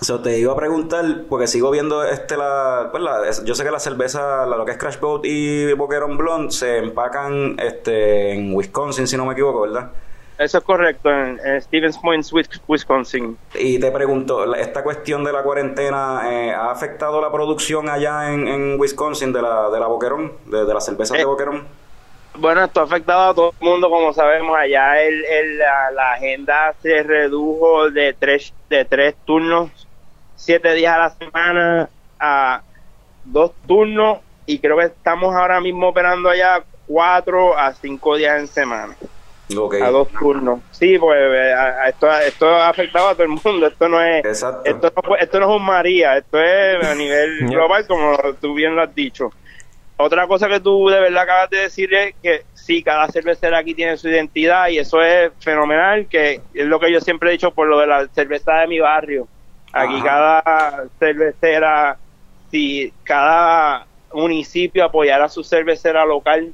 So, 0.02 0.20
te 0.20 0.36
iba 0.38 0.52
a 0.52 0.56
preguntar, 0.56 1.04
porque 1.28 1.46
sigo 1.46 1.70
viendo 1.70 2.02
este 2.04 2.36
la, 2.36 2.88
pues, 2.90 3.02
la- 3.02 3.22
yo 3.44 3.54
sé 3.54 3.62
que 3.64 3.70
la 3.70 3.78
cerveza, 3.78 4.44
la- 4.46 4.56
lo 4.56 4.64
que 4.64 4.72
es 4.72 4.78
Crash 4.78 4.98
Boat 4.98 5.22
y 5.24 5.72
Boquerón 5.74 6.16
Blonde 6.16 6.50
se 6.50 6.78
empacan 6.78 7.56
este 7.60 8.32
en 8.32 8.52
Wisconsin, 8.52 9.06
si 9.06 9.16
no 9.16 9.24
me 9.26 9.32
equivoco, 9.34 9.60
¿verdad? 9.60 9.90
Eso 10.38 10.58
es 10.58 10.64
correcto, 10.64 11.08
en, 11.08 11.38
en 11.44 11.62
Stevens 11.62 11.96
Point, 11.98 12.24
Wis- 12.32 12.60
Wisconsin. 12.66 13.38
Y 13.54 13.78
te 13.78 13.92
pregunto, 13.92 14.44
la- 14.44 14.58
esta 14.58 14.82
cuestión 14.82 15.22
de 15.22 15.32
la 15.32 15.44
cuarentena 15.44 16.22
eh, 16.24 16.50
ha 16.52 16.72
afectado 16.72 17.20
la 17.20 17.30
producción 17.30 17.88
allá 17.88 18.32
en, 18.32 18.48
en 18.48 18.80
Wisconsin 18.80 19.32
de 19.32 19.40
la, 19.40 19.70
de 19.70 19.78
la 19.78 19.86
Boquerón, 19.86 20.32
de, 20.46 20.64
de 20.64 20.74
las 20.74 20.84
cervezas 20.84 21.16
de 21.16 21.22
Eh, 21.22 21.26
Boquerón. 21.26 21.64
Bueno, 22.34 22.64
esto 22.64 22.80
ha 22.80 22.84
afectado 22.84 23.30
a 23.30 23.34
todo 23.34 23.52
el 23.60 23.68
mundo, 23.68 23.88
como 23.90 24.12
sabemos. 24.14 24.56
Allá 24.56 25.00
el, 25.02 25.22
el- 25.26 25.58
la, 25.58 25.90
la 25.92 26.12
agenda 26.14 26.74
se 26.82 27.02
redujo 27.04 27.90
de 27.90 28.14
tres, 28.18 28.52
de 28.70 28.84
tres 28.86 29.14
turnos, 29.26 29.70
siete 30.42 30.74
días 30.74 30.92
a 30.94 30.98
la 30.98 31.10
semana, 31.10 31.88
a 32.18 32.62
dos 33.24 33.52
turnos. 33.66 34.18
Y 34.44 34.58
creo 34.58 34.76
que 34.76 34.86
estamos 34.86 35.34
ahora 35.34 35.60
mismo 35.60 35.88
operando 35.88 36.28
allá 36.28 36.64
cuatro 36.86 37.56
a 37.56 37.72
cinco 37.74 38.16
días 38.16 38.40
en 38.40 38.48
semana, 38.48 38.96
a 39.80 39.90
dos 39.90 40.08
turnos. 40.08 40.60
Sí, 40.72 40.98
pues 40.98 41.16
eh, 41.20 41.52
a- 41.52 41.82
a- 41.84 41.88
esto, 41.88 42.10
esto 42.18 42.48
ha 42.48 42.68
afectado 42.68 43.08
a 43.08 43.12
todo 43.14 43.22
el 43.22 43.28
mundo. 43.28 43.68
Esto 43.68 43.88
no 43.88 44.02
es, 44.02 44.24
Exacto. 44.24 44.68
esto 44.68 44.92
no, 45.08 45.16
esto 45.16 45.38
no 45.40 45.50
es 45.54 45.60
un 45.60 45.64
María, 45.64 46.16
esto 46.16 46.40
es 46.42 46.84
a 46.84 46.94
nivel 46.96 47.38
global, 47.48 47.86
como 47.86 48.16
tú 48.40 48.52
bien 48.54 48.74
lo 48.74 48.82
has 48.82 48.94
dicho. 48.94 49.30
otra 49.96 50.26
cosa 50.26 50.48
que 50.48 50.58
tú 50.58 50.88
de 50.88 51.00
verdad 51.00 51.22
acabas 51.22 51.50
de 51.50 51.58
decir 51.58 51.94
es 51.94 52.14
que 52.20 52.42
sí, 52.52 52.82
cada 52.82 53.06
cervecera 53.08 53.58
aquí 53.58 53.74
tiene 53.74 53.96
su 53.96 54.08
identidad 54.08 54.68
y 54.68 54.78
eso 54.78 55.00
es 55.00 55.30
fenomenal, 55.38 56.08
que 56.08 56.40
es 56.52 56.66
lo 56.66 56.80
que 56.80 56.90
yo 56.92 57.00
siempre 57.00 57.28
he 57.28 57.32
dicho 57.32 57.52
por 57.52 57.68
lo 57.68 57.78
de 57.78 57.86
la 57.86 58.08
cerveza 58.08 58.54
de 58.54 58.66
mi 58.66 58.80
barrio. 58.80 59.28
Aquí 59.72 60.02
cada 60.02 60.84
cervecera, 60.98 61.96
si 62.50 62.92
cada 63.04 63.86
municipio 64.12 64.84
apoyara 64.84 65.28
su 65.28 65.42
cervecera 65.42 66.04
local, 66.04 66.52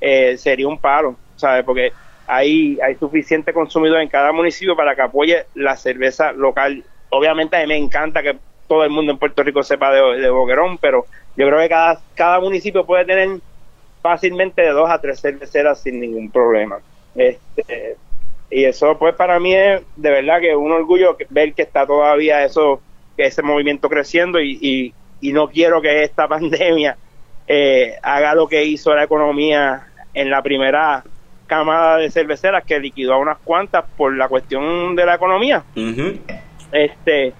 eh, 0.00 0.36
sería 0.36 0.68
un 0.68 0.78
paro, 0.78 1.16
¿sabes? 1.36 1.64
Porque 1.64 1.92
hay, 2.26 2.78
hay 2.80 2.94
suficiente 2.94 3.52
consumidor 3.52 4.00
en 4.00 4.08
cada 4.08 4.32
municipio 4.32 4.76
para 4.76 4.94
que 4.94 5.02
apoye 5.02 5.46
la 5.54 5.76
cerveza 5.76 6.32
local. 6.32 6.84
Obviamente 7.10 7.56
a 7.56 7.60
mí 7.60 7.66
me 7.66 7.76
encanta 7.76 8.22
que 8.22 8.38
todo 8.68 8.84
el 8.84 8.90
mundo 8.90 9.12
en 9.12 9.18
Puerto 9.18 9.42
Rico 9.42 9.62
sepa 9.62 9.92
de, 9.92 10.20
de 10.20 10.30
Boquerón, 10.30 10.78
pero 10.78 11.06
yo 11.36 11.46
creo 11.46 11.58
que 11.58 11.68
cada, 11.68 12.00
cada 12.14 12.40
municipio 12.40 12.86
puede 12.86 13.04
tener 13.04 13.40
fácilmente 14.00 14.62
de 14.62 14.70
dos 14.70 14.90
a 14.90 15.00
tres 15.00 15.20
cerveceras 15.20 15.80
sin 15.80 16.00
ningún 16.00 16.30
problema. 16.30 16.78
Este, 17.14 17.96
y 18.52 18.64
eso 18.66 18.98
pues 18.98 19.14
para 19.14 19.40
mí 19.40 19.54
es 19.54 19.80
de 19.96 20.10
verdad 20.10 20.40
que 20.40 20.54
un 20.54 20.70
orgullo 20.70 21.16
ver 21.30 21.54
que 21.54 21.62
está 21.62 21.86
todavía 21.86 22.44
eso, 22.44 22.82
que 23.16 23.24
ese 23.24 23.42
movimiento 23.42 23.88
creciendo 23.88 24.38
y, 24.40 24.58
y, 24.60 24.94
y 25.20 25.32
no 25.32 25.48
quiero 25.48 25.80
que 25.80 26.02
esta 26.02 26.28
pandemia 26.28 26.98
eh, 27.48 27.94
haga 28.02 28.34
lo 28.34 28.46
que 28.46 28.62
hizo 28.64 28.94
la 28.94 29.04
economía 29.04 29.86
en 30.12 30.30
la 30.30 30.42
primera 30.42 31.02
camada 31.46 31.96
de 31.96 32.10
cerveceras 32.10 32.64
que 32.64 32.78
liquidó 32.78 33.14
a 33.14 33.18
unas 33.18 33.38
cuantas 33.38 33.84
por 33.96 34.14
la 34.14 34.28
cuestión 34.28 34.94
de 34.94 35.06
la 35.06 35.14
economía. 35.14 35.64
Ujú. 35.74 36.18
Este, 36.70 37.32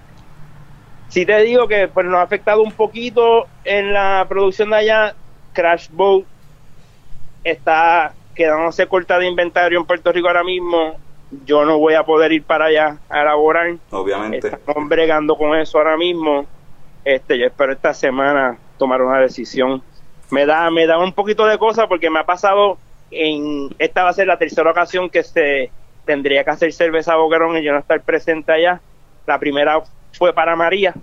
si 1.09 1.25
te 1.25 1.41
digo 1.43 1.67
que 1.67 1.87
pues 1.87 2.07
nos 2.07 2.15
ha 2.15 2.21
afectado 2.23 2.63
un 2.63 2.71
poquito 2.71 3.47
en 3.63 3.93
la 3.93 4.25
producción 4.27 4.71
de 4.71 4.77
allá, 4.77 5.15
Crash 5.53 5.89
Boat 5.91 6.25
está 7.43 8.13
quedándose 8.35 8.87
corta 8.87 9.19
de 9.19 9.27
inventario 9.27 9.79
en 9.79 9.85
Puerto 9.85 10.11
Rico 10.11 10.27
ahora 10.27 10.43
mismo. 10.43 11.02
Yo 11.45 11.65
no 11.65 11.77
voy 11.77 11.93
a 11.95 12.03
poder 12.03 12.31
ir 12.31 12.43
para 12.43 12.65
allá 12.65 12.97
a 13.09 13.21
elaborar. 13.21 13.75
Obviamente. 13.91 14.47
Estamos 14.47 14.89
bregando 14.89 15.35
con 15.35 15.57
eso 15.57 15.77
ahora 15.77 15.97
mismo. 15.97 16.45
Este, 17.03 17.37
yo 17.37 17.47
espero 17.47 17.73
esta 17.73 17.93
semana 17.93 18.57
tomar 18.77 19.01
una 19.01 19.19
decisión. 19.19 19.81
Me 20.29 20.45
da, 20.45 20.69
me 20.71 20.85
da 20.85 20.97
un 20.97 21.13
poquito 21.13 21.45
de 21.45 21.57
cosa 21.57 21.87
porque 21.87 22.09
me 22.09 22.19
ha 22.19 22.25
pasado 22.25 22.77
en 23.11 23.69
esta 23.77 24.03
va 24.03 24.09
a 24.09 24.13
ser 24.13 24.27
la 24.27 24.37
tercera 24.37 24.71
ocasión 24.71 25.09
que 25.09 25.23
se 25.23 25.69
tendría 26.05 26.43
que 26.43 26.49
hacer 26.49 26.73
cerveza 26.73 27.15
boquerón 27.15 27.57
y 27.57 27.63
yo 27.63 27.71
no 27.73 27.79
estar 27.79 28.01
presente 28.01 28.51
allá. 28.51 28.81
La 29.27 29.39
primera 29.39 29.81
fue 30.13 30.33
para 30.33 30.55
María. 30.55 30.93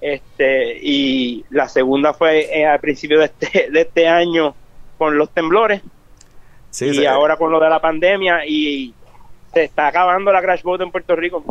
Este, 0.00 0.78
y 0.82 1.44
la 1.50 1.68
segunda 1.68 2.12
fue 2.12 2.48
eh, 2.52 2.66
al 2.66 2.80
principio 2.80 3.20
de 3.20 3.26
este, 3.26 3.70
de 3.70 3.80
este 3.82 4.08
año 4.08 4.54
con 4.98 5.16
los 5.16 5.30
temblores 5.30 5.80
Sí, 6.70 6.86
y 6.86 6.94
sí. 6.94 7.06
ahora 7.06 7.36
con 7.36 7.52
lo 7.52 7.60
de 7.60 7.68
la 7.68 7.80
pandemia 7.80 8.46
y 8.46 8.94
se 9.52 9.64
está 9.64 9.88
acabando 9.88 10.32
la 10.32 10.40
Crash 10.42 10.62
Boat 10.62 10.80
en 10.80 10.90
Puerto 10.90 11.14
Rico. 11.16 11.44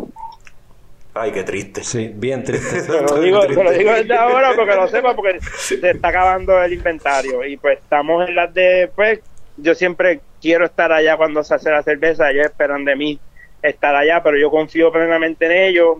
Ay, 1.14 1.30
qué 1.32 1.42
triste. 1.42 1.84
Sí, 1.84 2.10
bien 2.14 2.42
triste. 2.42 2.82
Te 2.90 3.02
lo 3.02 3.20
digo, 3.20 3.40
te 3.46 3.62
lo 3.62 3.70
digo 3.70 3.92
desde 3.92 4.14
ahora 4.16 4.52
porque 4.56 4.74
lo 4.74 4.88
sepa, 4.88 5.14
porque 5.14 5.40
se 5.58 5.74
está 5.90 6.08
acabando 6.08 6.62
el 6.62 6.72
inventario. 6.72 7.44
Y 7.44 7.56
pues 7.58 7.78
estamos 7.78 8.26
en 8.28 8.34
las 8.34 8.52
de, 8.54 8.90
pues, 8.94 9.20
yo 9.58 9.74
siempre 9.74 10.20
quiero 10.40 10.64
estar 10.64 10.90
allá 10.90 11.16
cuando 11.18 11.44
se 11.44 11.54
hace 11.54 11.70
la 11.70 11.82
cerveza, 11.82 12.30
ellos 12.30 12.46
esperan 12.46 12.84
de 12.86 12.96
mí 12.96 13.20
estar 13.62 13.94
allá, 13.94 14.22
pero 14.22 14.38
yo 14.38 14.50
confío 14.50 14.90
plenamente 14.90 15.44
en 15.46 15.52
ellos. 15.52 15.98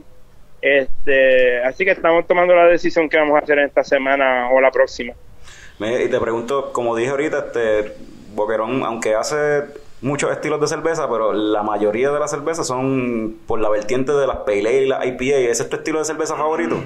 Este, 0.62 1.62
así 1.64 1.84
que 1.84 1.90
estamos 1.90 2.26
tomando 2.26 2.54
la 2.54 2.66
decisión 2.66 3.08
que 3.08 3.18
vamos 3.18 3.34
a 3.36 3.40
hacer 3.44 3.58
en 3.58 3.66
esta 3.66 3.84
semana 3.84 4.48
o 4.50 4.60
la 4.60 4.70
próxima. 4.70 5.12
Me- 5.78 6.04
y 6.04 6.08
te 6.08 6.18
pregunto, 6.20 6.72
como 6.72 6.96
dije 6.96 7.10
ahorita, 7.10 7.46
este 7.52 7.92
Boquerón, 8.34 8.82
aunque 8.84 9.14
hace 9.14 9.64
muchos 10.02 10.30
estilos 10.30 10.60
de 10.60 10.66
cerveza, 10.66 11.08
pero 11.08 11.32
la 11.32 11.62
mayoría 11.62 12.10
de 12.10 12.18
las 12.18 12.30
cervezas 12.30 12.66
son 12.66 13.38
por 13.46 13.60
la 13.60 13.70
vertiente 13.70 14.12
de 14.12 14.26
las 14.26 14.38
Pale 14.38 14.68
Ale 14.68 14.82
y 14.82 14.88
las 14.88 15.06
IPA. 15.06 15.50
¿Ese 15.50 15.62
es 15.62 15.70
tu 15.70 15.76
estilo 15.76 16.00
de 16.00 16.04
cerveza 16.04 16.36
favorito? 16.36 16.82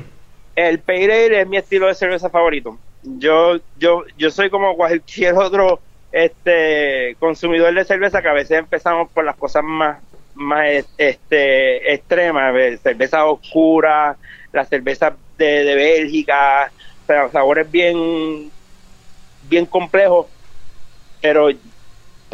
El 0.55 0.79
Pale 0.79 1.27
Ale 1.27 1.41
es 1.41 1.49
mi 1.49 1.57
estilo 1.57 1.87
de 1.87 1.95
cerveza 1.95 2.31
favorito. 2.31 2.79
Yo, 3.03 3.57
yo, 3.79 4.05
yo 4.17 4.31
soy 4.31 4.51
como 4.51 4.77
cualquier 4.77 5.35
otro 5.39 5.81
este 6.13 7.17
consumidor 7.19 7.75
de 7.75 7.85
cerveza 7.85 8.23
que 8.23 8.29
a 8.29 8.33
veces 8.33 8.59
empezamos 8.59 9.11
por 9.11 9.25
las 9.25 9.37
cosas 9.37 9.65
más, 9.65 9.99
más 10.35 10.87
este 10.97 11.93
extremas, 11.93 12.55
¿ves? 12.55 12.81
cerveza 12.81 13.27
oscura, 13.27 14.17
la 14.53 14.65
cerveza 14.65 15.15
de, 15.37 15.65
de 15.65 15.75
Bélgica, 15.75 16.71
o 17.03 17.07
sea, 17.07 17.29
sabores 17.29 17.71
bien, 17.71 18.51
bien 19.49 19.67
complejos, 19.67 20.27
pero 21.21 21.51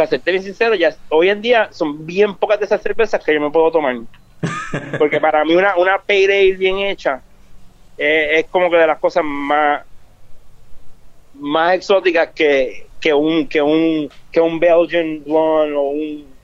para 0.03 0.11
serte 0.11 0.33
bien 0.33 0.43
sincero, 0.43 0.75
ya 0.75 0.97
hoy 1.11 1.29
en 1.29 1.41
día 1.41 1.69
son 1.71 2.05
bien 2.05 2.37
pocas 2.37 2.59
de 2.59 2.65
esas 2.67 2.83
cervezas 2.83 3.23
que 3.25 3.35
yo 3.35 3.41
me 3.41 3.51
puedo 3.51 3.71
tomar. 3.71 3.95
Porque 4.99 5.21
para 5.21 5.45
mí 5.45 5.55
una, 5.55 5.77
una 5.77 6.03
Ale 6.09 6.57
bien 6.57 6.79
hecha 6.79 7.23
eh, 7.97 8.41
es 8.41 8.49
como 8.49 8.69
que 8.69 8.77
de 8.77 8.87
las 8.87 8.99
cosas 8.99 9.23
más 9.25 9.83
más 11.35 11.75
exóticas 11.75 12.33
que, 12.35 12.91
que 13.01 13.15
un 13.15 13.49
que 13.49 13.63
un 13.63 14.09
que 14.31 14.41
un 14.41 14.59
Belgian 14.59 15.23
blonde 15.25 15.75
o 15.77 15.91
un 15.91 16.43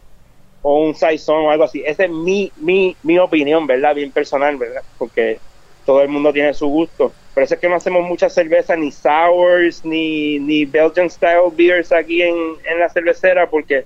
o 0.63 0.85
un 0.87 0.95
saison 0.95 1.47
o 1.47 1.51
algo 1.51 1.65
así. 1.65 1.83
Esa 1.85 2.05
es 2.05 2.11
mi 2.11 2.53
mi 2.57 2.97
mi 3.03 3.19
opinión 3.19 3.67
verdad 3.67 3.95
bien 3.95 4.13
personal 4.13 4.57
verdad 4.57 4.83
porque 4.97 5.43
todo 5.85 6.01
el 6.03 6.09
mundo 6.09 6.33
tiene 6.33 6.55
su 6.55 6.69
gusto 6.69 7.17
por 7.39 7.45
eso 7.45 7.55
es 7.55 7.61
que 7.61 7.69
no 7.69 7.77
hacemos 7.77 8.05
muchas 8.05 8.35
cervezas 8.35 8.77
ni 8.77 8.91
sours 8.91 9.85
ni 9.85 10.41
ni 10.41 10.65
Belgian 10.65 11.09
style 11.09 11.53
beers 11.53 11.93
aquí 11.93 12.21
en, 12.21 12.35
en 12.65 12.81
la 12.81 12.89
cervecera 12.89 13.49
porque 13.49 13.85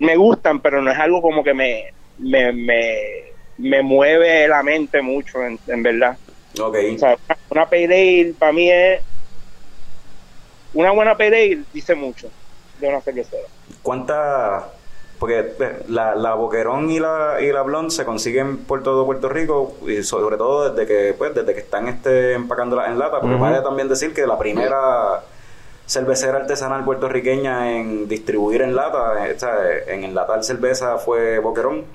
me 0.00 0.16
gustan 0.16 0.58
pero 0.58 0.82
no 0.82 0.90
es 0.90 0.98
algo 0.98 1.22
como 1.22 1.44
que 1.44 1.54
me 1.54 1.92
me, 2.18 2.50
me, 2.50 2.96
me 3.58 3.80
mueve 3.80 4.48
la 4.48 4.64
mente 4.64 5.02
mucho 5.02 5.40
en, 5.44 5.56
en 5.68 5.84
verdad 5.84 6.18
Ok. 6.60 6.76
o 6.96 6.98
sea, 6.98 7.16
una, 7.50 7.70
pale 7.70 7.84
ale 7.84 8.34
para 8.40 8.52
mí 8.52 8.68
es 8.68 9.00
una 10.72 10.90
buena 10.90 11.16
pale 11.16 11.28
ale 11.28 11.62
dice 11.72 11.94
mucho 11.94 12.28
de 12.80 12.88
una 12.88 13.00
cervecera. 13.02 13.46
¿Cuántas? 13.82 14.64
Porque 15.24 15.54
eh, 15.58 15.82
la, 15.88 16.14
la 16.14 16.34
Boquerón 16.34 16.90
y 16.90 17.00
la, 17.00 17.38
y 17.40 17.50
la 17.50 17.62
Blonde 17.62 17.90
se 17.90 18.04
consiguen 18.04 18.58
por 18.58 18.82
todo 18.82 19.06
Puerto 19.06 19.30
Rico 19.30 19.74
y 19.86 20.02
sobre 20.02 20.36
todo 20.36 20.68
desde 20.68 20.86
que 20.86 21.14
pues 21.16 21.34
desde 21.34 21.54
que 21.54 21.60
están 21.60 21.88
este 21.88 22.34
empacándolas 22.34 22.88
en 22.88 22.98
lata, 22.98 23.20
porque 23.22 23.36
vale 23.36 23.62
también 23.62 23.88
decir 23.88 24.12
que 24.12 24.26
la 24.26 24.36
primera 24.38 25.22
cervecera 25.86 26.36
artesanal 26.36 26.84
puertorriqueña 26.84 27.72
en 27.72 28.06
distribuir 28.06 28.60
en 28.60 28.76
lata, 28.76 29.26
eh, 29.26 29.32
o 29.34 29.38
sea, 29.38 29.54
en 29.86 30.04
enlatar 30.04 30.44
cerveza 30.44 30.98
fue 30.98 31.38
Boquerón. 31.38 31.86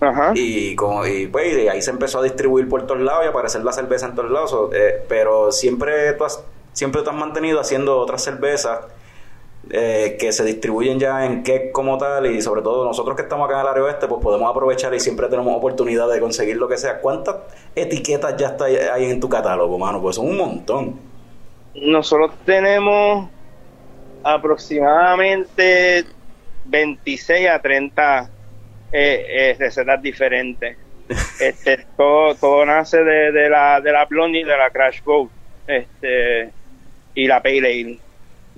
Ajá. 0.00 0.32
Y, 0.34 0.74
como, 0.74 1.04
y 1.04 1.26
pues 1.26 1.54
y 1.58 1.68
ahí 1.68 1.82
se 1.82 1.90
empezó 1.90 2.20
a 2.20 2.22
distribuir 2.22 2.66
por 2.66 2.86
todos 2.86 3.02
lados 3.02 3.24
y 3.24 3.26
a 3.26 3.30
aparecer 3.30 3.62
la 3.62 3.72
cerveza 3.72 4.06
en 4.06 4.14
todos 4.14 4.30
lados. 4.30 4.70
Eh, 4.72 5.04
pero 5.06 5.52
siempre 5.52 6.14
tú, 6.14 6.24
has, 6.24 6.42
siempre 6.72 7.02
tú 7.02 7.10
has 7.10 7.16
mantenido 7.16 7.60
haciendo 7.60 7.98
otras 7.98 8.24
cervezas 8.24 8.78
eh, 9.70 10.16
que 10.18 10.32
se 10.32 10.44
distribuyen 10.44 10.98
ya 10.98 11.24
en 11.24 11.42
cake 11.42 11.72
como 11.72 11.98
tal. 11.98 12.26
Y 12.26 12.40
sobre 12.42 12.62
todo 12.62 12.84
nosotros 12.84 13.16
que 13.16 13.22
estamos 13.22 13.46
acá 13.46 13.60
en 13.60 13.60
el 13.62 13.68
área 13.68 13.84
oeste, 13.84 14.06
pues 14.06 14.20
podemos 14.22 14.50
aprovechar 14.50 14.94
y 14.94 15.00
siempre 15.00 15.28
tenemos 15.28 15.56
oportunidad 15.56 16.08
de 16.10 16.20
conseguir 16.20 16.56
lo 16.56 16.68
que 16.68 16.76
sea. 16.76 17.00
¿Cuántas 17.00 17.36
etiquetas 17.74 18.36
ya 18.36 18.48
está, 18.48 18.64
hay 18.66 19.10
en 19.10 19.20
tu 19.20 19.28
catálogo, 19.28 19.78
mano? 19.78 20.00
Pues 20.00 20.16
son 20.16 20.28
un 20.28 20.36
montón. 20.36 20.98
Nosotros 21.74 22.32
tenemos 22.44 23.28
aproximadamente 24.22 26.04
26 26.66 27.48
a 27.48 27.58
30 27.60 28.30
eh, 28.92 29.26
eh, 29.28 29.56
recetas 29.58 30.02
diferentes. 30.02 30.78
Este, 31.38 31.84
todo, 31.98 32.34
todo 32.34 32.64
nace 32.64 33.04
de, 33.04 33.30
de 33.30 33.50
la 33.50 33.78
de 33.78 33.92
la 33.92 34.06
Blondie 34.06 34.40
y 34.40 34.44
de 34.44 34.56
la 34.56 34.70
Crash 34.70 35.02
Boat 35.02 35.28
este, 35.66 36.50
y 37.14 37.26
la 37.26 37.42
Pale 37.42 37.58
Ale. 37.58 37.98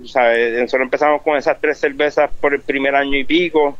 ¿Sabes? 0.05 0.59
Nosotros 0.61 0.83
empezamos 0.85 1.21
con 1.21 1.37
esas 1.37 1.59
tres 1.59 1.79
cervezas 1.79 2.29
por 2.39 2.53
el 2.53 2.61
primer 2.61 2.95
año 2.95 3.17
y 3.17 3.23
pico 3.23 3.77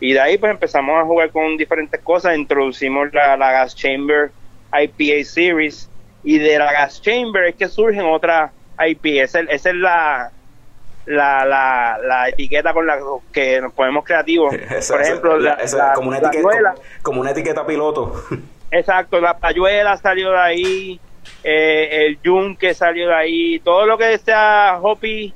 y 0.00 0.12
de 0.12 0.20
ahí 0.20 0.38
pues 0.38 0.50
empezamos 0.52 0.98
a 1.00 1.04
jugar 1.04 1.30
con 1.30 1.56
diferentes 1.56 2.00
cosas. 2.02 2.36
Introducimos 2.36 3.12
la, 3.12 3.36
la 3.36 3.52
Gas 3.52 3.74
Chamber 3.74 4.30
IPA 4.72 5.24
Series 5.24 5.88
y 6.22 6.38
de 6.38 6.58
la 6.58 6.72
Gas 6.72 7.00
Chamber 7.02 7.44
es 7.44 7.54
que 7.56 7.68
surgen 7.68 8.04
otras 8.06 8.50
IPA. 8.78 9.22
Esa 9.24 9.40
es, 9.40 9.46
esa 9.50 9.70
es 9.70 9.76
la, 9.76 10.30
la, 11.06 11.44
la, 11.46 11.98
la 12.04 12.28
etiqueta 12.28 12.72
con 12.72 12.86
la 12.86 12.98
que 13.32 13.60
nos 13.60 13.72
ponemos 13.72 14.04
creativos. 14.04 14.54
Esa- 14.70 14.94
Por 14.94 15.02
ejemplo, 15.02 15.38
la- 15.38 15.56
la, 15.56 15.62
esa- 15.62 15.76
la- 15.88 15.92
como, 15.94 16.08
una 16.08 16.20
la 16.20 16.28
etiqueta, 16.28 16.48
Rayuela. 16.48 16.70
como, 16.74 16.84
como 17.02 17.20
una 17.22 17.30
etiqueta 17.30 17.66
piloto. 17.66 18.22
Exacto, 18.70 19.20
la 19.20 19.38
payuela 19.38 19.96
salió 19.96 20.32
de 20.32 20.38
ahí, 20.38 21.00
eh, 21.44 22.06
el 22.06 22.18
yunque 22.22 22.74
salió 22.74 23.06
de 23.08 23.14
ahí, 23.14 23.60
todo 23.60 23.86
lo 23.86 23.96
que 23.96 24.18
sea 24.18 24.78
hoppy, 24.82 25.32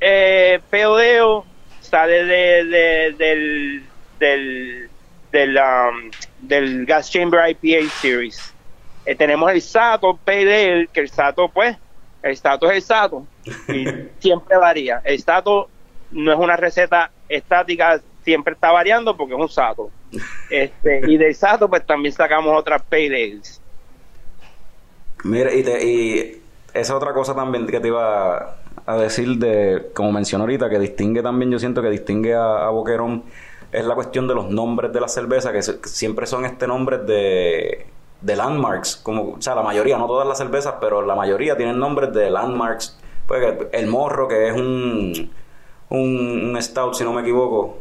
eh, 0.00 0.60
peodeo, 0.70 1.44
sale 1.80 2.24
de, 2.24 2.64
de- 2.64 3.14
del, 3.18 3.82
del, 4.18 4.90
del, 5.32 5.56
um, 5.58 6.10
del 6.40 6.86
Gas 6.86 7.10
Chamber 7.10 7.48
IPA 7.50 7.90
Series. 8.00 8.54
Eh, 9.04 9.14
tenemos 9.14 9.50
el 9.52 9.62
Sato 9.62 10.18
Ale, 10.26 10.88
que 10.92 11.00
el 11.00 11.08
Sato, 11.08 11.48
pues, 11.48 11.76
El 12.22 12.36
sato 12.36 12.68
es 12.70 12.76
el 12.76 12.82
sato 12.82 13.24
y 13.68 13.86
siempre 14.18 14.56
varía. 14.56 15.00
El 15.04 15.22
sato 15.22 15.68
no 16.10 16.32
es 16.32 16.38
una 16.38 16.56
receta 16.56 17.10
estática, 17.28 18.00
siempre 18.24 18.54
está 18.54 18.72
variando 18.72 19.16
porque 19.16 19.34
es 19.34 19.40
un 19.40 19.48
sato. 19.48 19.90
Este, 20.50 21.02
y 21.06 21.16
del 21.18 21.34
sato 21.36 21.68
pues 21.68 21.86
también 21.86 22.12
sacamos 22.12 22.58
otras 22.58 22.82
ales. 22.90 23.60
Mira, 25.24 25.52
y, 25.54 25.62
te- 25.62 25.84
y 25.86 26.42
esa 26.74 26.96
otra 26.96 27.12
cosa 27.12 27.34
también 27.34 27.66
que 27.66 27.78
te 27.80 27.88
iba 27.88 28.56
a 28.86 28.96
decir 28.96 29.36
de, 29.38 29.90
como 29.94 30.12
mencioné 30.12 30.42
ahorita, 30.42 30.70
que 30.70 30.78
distingue 30.78 31.22
también, 31.22 31.50
yo 31.50 31.58
siento 31.58 31.82
que 31.82 31.90
distingue 31.90 32.34
a, 32.34 32.66
a 32.66 32.70
Boquerón, 32.70 33.24
es 33.72 33.84
la 33.84 33.94
cuestión 33.94 34.28
de 34.28 34.34
los 34.34 34.48
nombres 34.48 34.92
de 34.92 35.00
la 35.00 35.08
cerveza, 35.08 35.52
que, 35.52 35.62
se- 35.62 35.80
que 35.80 35.88
siempre 35.88 36.26
son 36.26 36.44
este 36.44 36.66
nombres 36.68 37.04
de, 37.06 37.86
de 38.20 38.36
landmarks, 38.36 38.96
como, 38.96 39.32
o 39.32 39.42
sea, 39.42 39.54
la 39.56 39.62
mayoría, 39.62 39.98
no 39.98 40.06
todas 40.06 40.26
las 40.26 40.38
cervezas, 40.38 40.74
pero 40.80 41.02
la 41.02 41.14
mayoría 41.16 41.56
tienen 41.56 41.78
nombres 41.78 42.12
de 42.12 42.30
landmarks. 42.30 42.98
Pues 43.26 43.42
el 43.72 43.88
morro, 43.88 44.28
que 44.28 44.48
es 44.48 44.54
un, 44.54 45.30
un, 45.88 46.50
un 46.54 46.62
stout, 46.62 46.94
si 46.94 47.02
no 47.02 47.12
me 47.12 47.22
equivoco, 47.22 47.78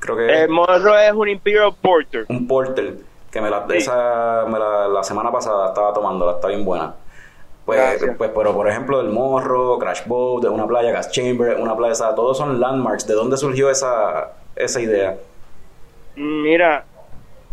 creo 0.00 0.16
que 0.16 0.44
El 0.44 0.48
morro 0.48 0.96
es 0.98 1.12
un 1.12 1.28
Imperial 1.28 1.74
Porter. 1.80 2.24
un 2.30 2.46
porter 2.48 2.96
que 3.30 3.40
me 3.42 3.50
la, 3.50 3.66
Sí. 3.68 3.76
esa, 3.76 4.44
me 4.48 4.58
la, 4.58 4.88
la 4.88 5.02
semana 5.04 5.30
pasada 5.30 5.68
estaba 5.68 5.92
tomándola, 5.92 6.32
está 6.32 6.48
bien 6.48 6.64
buena. 6.64 6.94
Pues, 7.64 8.04
pues, 8.18 8.30
pero 8.34 8.52
por 8.54 8.68
ejemplo, 8.68 9.00
el 9.00 9.08
Morro, 9.10 9.78
Crash 9.78 10.02
Boat, 10.06 10.44
una 10.46 10.66
playa, 10.66 10.90
Gas 10.90 11.12
Chamber, 11.12 11.56
una 11.60 11.76
playa, 11.76 11.92
esa, 11.92 12.14
todos 12.14 12.36
son 12.38 12.58
landmarks. 12.60 13.06
¿De 13.06 13.14
dónde 13.14 13.36
surgió 13.36 13.70
esa, 13.70 14.32
esa 14.56 14.80
idea? 14.80 15.16
Mira, 16.14 16.86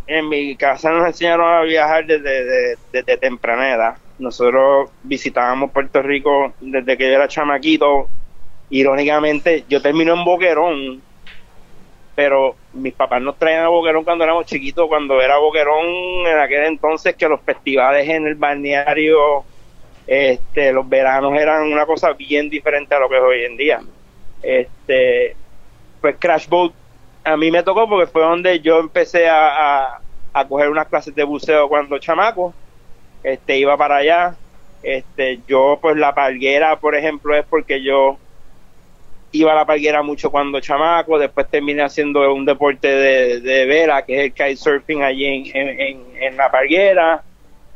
en 0.08 0.30
mi 0.30 0.58
casa 0.58 0.92
nos 0.92 1.08
enseñaron 1.08 1.48
a 1.54 1.62
viajar 1.64 2.06
desde, 2.06 2.46
de- 2.46 2.80
desde 2.92 3.18
temprana 3.18 3.74
edad. 3.76 3.98
Nosotros 4.18 4.92
visitábamos 5.02 5.72
Puerto 5.74 6.02
Rico 6.02 6.56
desde 6.60 6.98
que 6.98 7.10
yo 7.10 7.16
era 7.16 7.28
chamaquito. 7.28 8.12
Irónicamente, 8.70 9.66
yo 9.68 9.82
termino 9.82 10.14
en 10.16 10.26
Boquerón, 10.26 11.06
pero 12.16 12.60
mis 12.74 12.94
papás 12.96 13.22
nos 13.22 13.38
traían 13.38 13.64
a 13.66 13.70
Boquerón 13.70 14.04
cuando 14.04 14.24
éramos 14.26 14.46
chiquitos, 14.46 14.88
cuando 14.88 15.22
era 15.22 15.38
Boquerón 15.38 15.86
en 16.28 16.40
aquel 16.40 16.66
entonces 16.66 17.16
que 17.16 17.30
los 17.30 17.42
festivales 17.44 18.08
en 18.10 18.28
el 18.28 18.36
balneario, 18.36 19.46
este, 20.08 20.74
los 20.74 20.88
veranos 20.88 21.34
eran 21.34 21.72
una 21.72 21.86
cosa 21.86 22.14
bien 22.14 22.50
diferente 22.50 22.96
a 22.96 23.00
lo 23.00 23.10
que 23.10 23.18
es 23.18 23.24
hoy 23.24 23.44
en 23.44 23.58
día. 23.58 23.82
Este, 24.42 25.36
pues 26.02 26.16
Crash 26.18 26.48
Boat 26.48 26.74
a 27.24 27.38
mí 27.38 27.52
me 27.52 27.64
tocó 27.64 27.88
porque 27.88 28.08
fue 28.08 28.22
donde 28.22 28.60
yo 28.60 28.80
empecé 28.80 29.28
a, 29.28 30.00
a, 30.34 30.48
coger 30.48 30.70
unas 30.70 30.88
clases 30.88 31.14
de 31.14 31.24
buceo 31.24 31.68
cuando 31.68 32.00
chamaco. 32.00 32.54
Este, 33.24 33.58
iba 33.58 33.78
para 33.78 33.98
allá. 33.98 34.36
Este, 34.82 35.42
yo, 35.48 35.78
pues 35.82 35.98
la 35.98 36.16
palguera, 36.16 36.80
por 36.80 36.96
ejemplo, 36.96 37.36
es 37.36 37.46
porque 37.46 37.84
yo 37.84 38.18
iba 39.32 39.52
a 39.52 39.56
la 39.56 39.66
palguera 39.66 40.02
mucho 40.02 40.32
cuando 40.32 40.60
chamaco. 40.60 41.20
Después 41.20 41.50
terminé 41.50 41.84
haciendo 41.84 42.34
un 42.34 42.46
deporte 42.46 42.88
de, 42.88 43.42
de 43.42 43.66
vela, 43.66 44.06
que 44.06 44.16
es 44.16 44.24
el 44.26 44.34
kitesurfing 44.34 45.04
allí 45.04 45.52
en, 45.54 45.80
en, 45.80 46.02
en 46.20 46.38
la 46.38 46.50
palguera. 46.50 47.24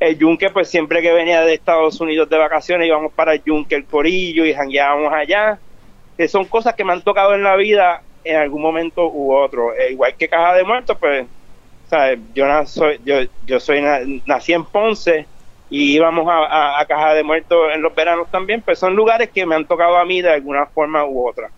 El 0.04 0.18
yunque, 0.20 0.50
pues 0.50 0.70
siempre 0.70 1.02
que 1.02 1.14
venía 1.14 1.42
de 1.46 1.54
Estados 1.54 2.02
Unidos 2.02 2.28
de 2.30 2.38
vacaciones 2.38 2.88
íbamos 2.88 3.14
para 3.14 3.36
el 3.36 3.44
yunque, 3.46 3.76
el 3.76 3.88
corillo 3.88 4.44
y 4.46 4.54
jangueábamos 4.54 5.14
allá 5.14 5.62
que 6.18 6.28
son 6.28 6.44
cosas 6.46 6.76
que 6.76 6.84
me 6.84 6.92
han 6.92 7.02
tocado 7.02 7.34
en 7.34 7.44
la 7.44 7.56
vida 7.56 8.04
en 8.26 8.36
algún 8.36 8.62
momento 8.62 9.10
u 9.10 9.34
otro. 9.34 9.74
Eh, 9.74 9.92
igual 9.92 10.14
que 10.18 10.28
Caja 10.28 10.56
de 10.56 10.64
Muertos, 10.66 10.98
pues. 11.00 11.26
Yo, 12.34 12.46
soy, 12.66 13.00
yo, 13.06 13.16
yo 13.46 13.60
soy 13.60 13.82
na- 13.82 14.02
nací 14.26 14.52
en 14.52 14.66
Ponce 14.66 15.28
y 15.70 15.96
íbamos 15.96 16.28
a, 16.30 16.84
Caja 16.88 17.14
de 17.14 17.24
Muertos 17.24 17.72
en 17.74 17.82
los 17.82 17.96
veranos 17.96 18.30
también, 18.30 18.62
pues 18.62 18.80
son 18.80 18.96
lugares 18.96 19.30
que 19.32 19.46
me 19.46 19.56
han 19.56 19.68
tocado 19.68 19.98
a 19.98 20.06
mí 20.06 20.22
de 20.22 20.32
alguna 20.32 20.66
forma 20.66 21.06
u 21.06 21.28
otra. 21.28 21.50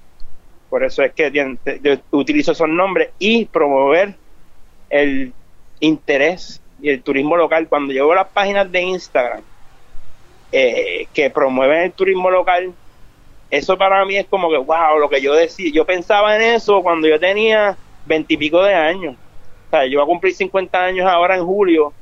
Por 0.70 0.84
eso 0.84 1.02
es 1.04 1.14
que 1.14 1.32
yo 1.32 1.94
utilizo 2.12 2.52
esos 2.52 2.70
nombres 2.70 3.10
y 3.18 3.46
promover 3.46 4.16
el 4.90 5.34
interés 5.80 6.62
y 6.82 6.90
el 6.90 7.02
turismo 7.02 7.38
local. 7.38 7.68
Cuando 7.68 7.94
yo 7.94 8.06
veo 8.08 8.16
las 8.16 8.28
páginas 8.28 8.72
de 8.72 8.82
Instagram 8.82 9.42
eh, 10.52 11.08
que 11.14 11.30
promueven 11.30 11.84
el 11.84 11.92
turismo 11.92 12.30
local, 12.30 12.74
eso 13.50 13.78
para 13.78 14.04
mí 14.06 14.18
es 14.18 14.26
como 14.26 14.50
que, 14.50 14.58
wow, 14.58 15.00
lo 15.00 15.10
que 15.10 15.22
yo 15.22 15.34
decía, 15.34 15.72
yo 15.74 15.86
pensaba 15.86 16.36
en 16.36 16.42
eso 16.42 16.82
cuando 16.82 17.08
yo 17.08 17.20
tenía 17.20 17.78
veintipico 18.06 18.64
de 18.64 18.74
años. 18.74 19.16
O 19.68 19.70
sea, 19.70 19.86
yo 19.86 20.00
voy 20.00 20.04
a 20.04 20.08
cumplir 20.08 20.34
50 20.34 20.84
años 20.84 21.08
ahora 21.08 21.36
en 21.36 21.46
julio 21.46 21.94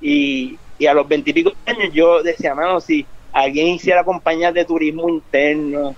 y, 0.00 0.58
y 0.78 0.86
a 0.86 0.94
los 0.94 1.06
veintipico 1.06 1.52
años 1.66 1.92
yo 1.92 2.22
decía, 2.22 2.54
mano, 2.54 2.80
si 2.80 3.06
alguien 3.32 3.68
hiciera 3.68 4.04
compañías 4.04 4.54
de 4.54 4.64
turismo 4.64 5.08
interno 5.08 5.94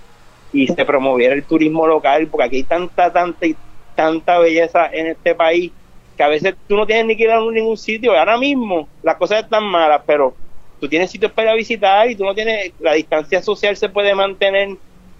y 0.51 0.67
se 0.67 0.85
promoviera 0.85 1.33
el 1.33 1.43
turismo 1.43 1.87
local, 1.87 2.27
porque 2.27 2.45
aquí 2.45 2.55
hay 2.57 2.63
tanta, 2.63 3.11
tanta 3.11 3.45
y 3.45 3.55
tanta 3.95 4.39
belleza 4.39 4.87
en 4.91 5.07
este 5.07 5.35
país 5.35 5.71
que 6.15 6.23
a 6.23 6.27
veces 6.27 6.55
tú 6.67 6.75
no 6.75 6.85
tienes 6.85 7.05
ni 7.05 7.17
que 7.17 7.23
ir 7.23 7.31
a 7.31 7.39
ningún 7.39 7.77
sitio. 7.77 8.17
Ahora 8.17 8.37
mismo 8.37 8.91
las 9.01 9.17
cosas 9.17 9.43
están 9.43 9.63
malas, 9.65 10.03
pero 10.05 10.39
tú 10.79 10.89
tienes 10.89 11.11
sitios 11.11 11.31
para 11.33 11.53
visitar 11.55 12.09
y 12.09 12.15
tú 12.15 12.23
no 12.25 12.35
tienes, 12.35 12.73
la 12.79 12.93
distancia 12.93 13.41
social 13.41 13.75
se 13.77 13.89
puede 13.89 14.13
mantener 14.15 14.69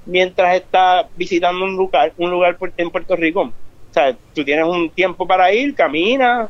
mientras 0.06 0.56
estás 0.56 1.08
visitando 1.16 1.64
un 1.66 1.76
lugar, 1.76 2.14
un 2.18 2.32
lugar 2.32 2.58
en 2.78 2.92
Puerto 2.92 3.16
Rico. 3.16 3.42
O 3.44 3.56
sea, 3.94 4.18
tú 4.34 4.44
tienes 4.46 4.66
un 4.66 4.94
tiempo 4.94 5.28
para 5.28 5.54
ir, 5.54 5.76
caminas 5.76 6.50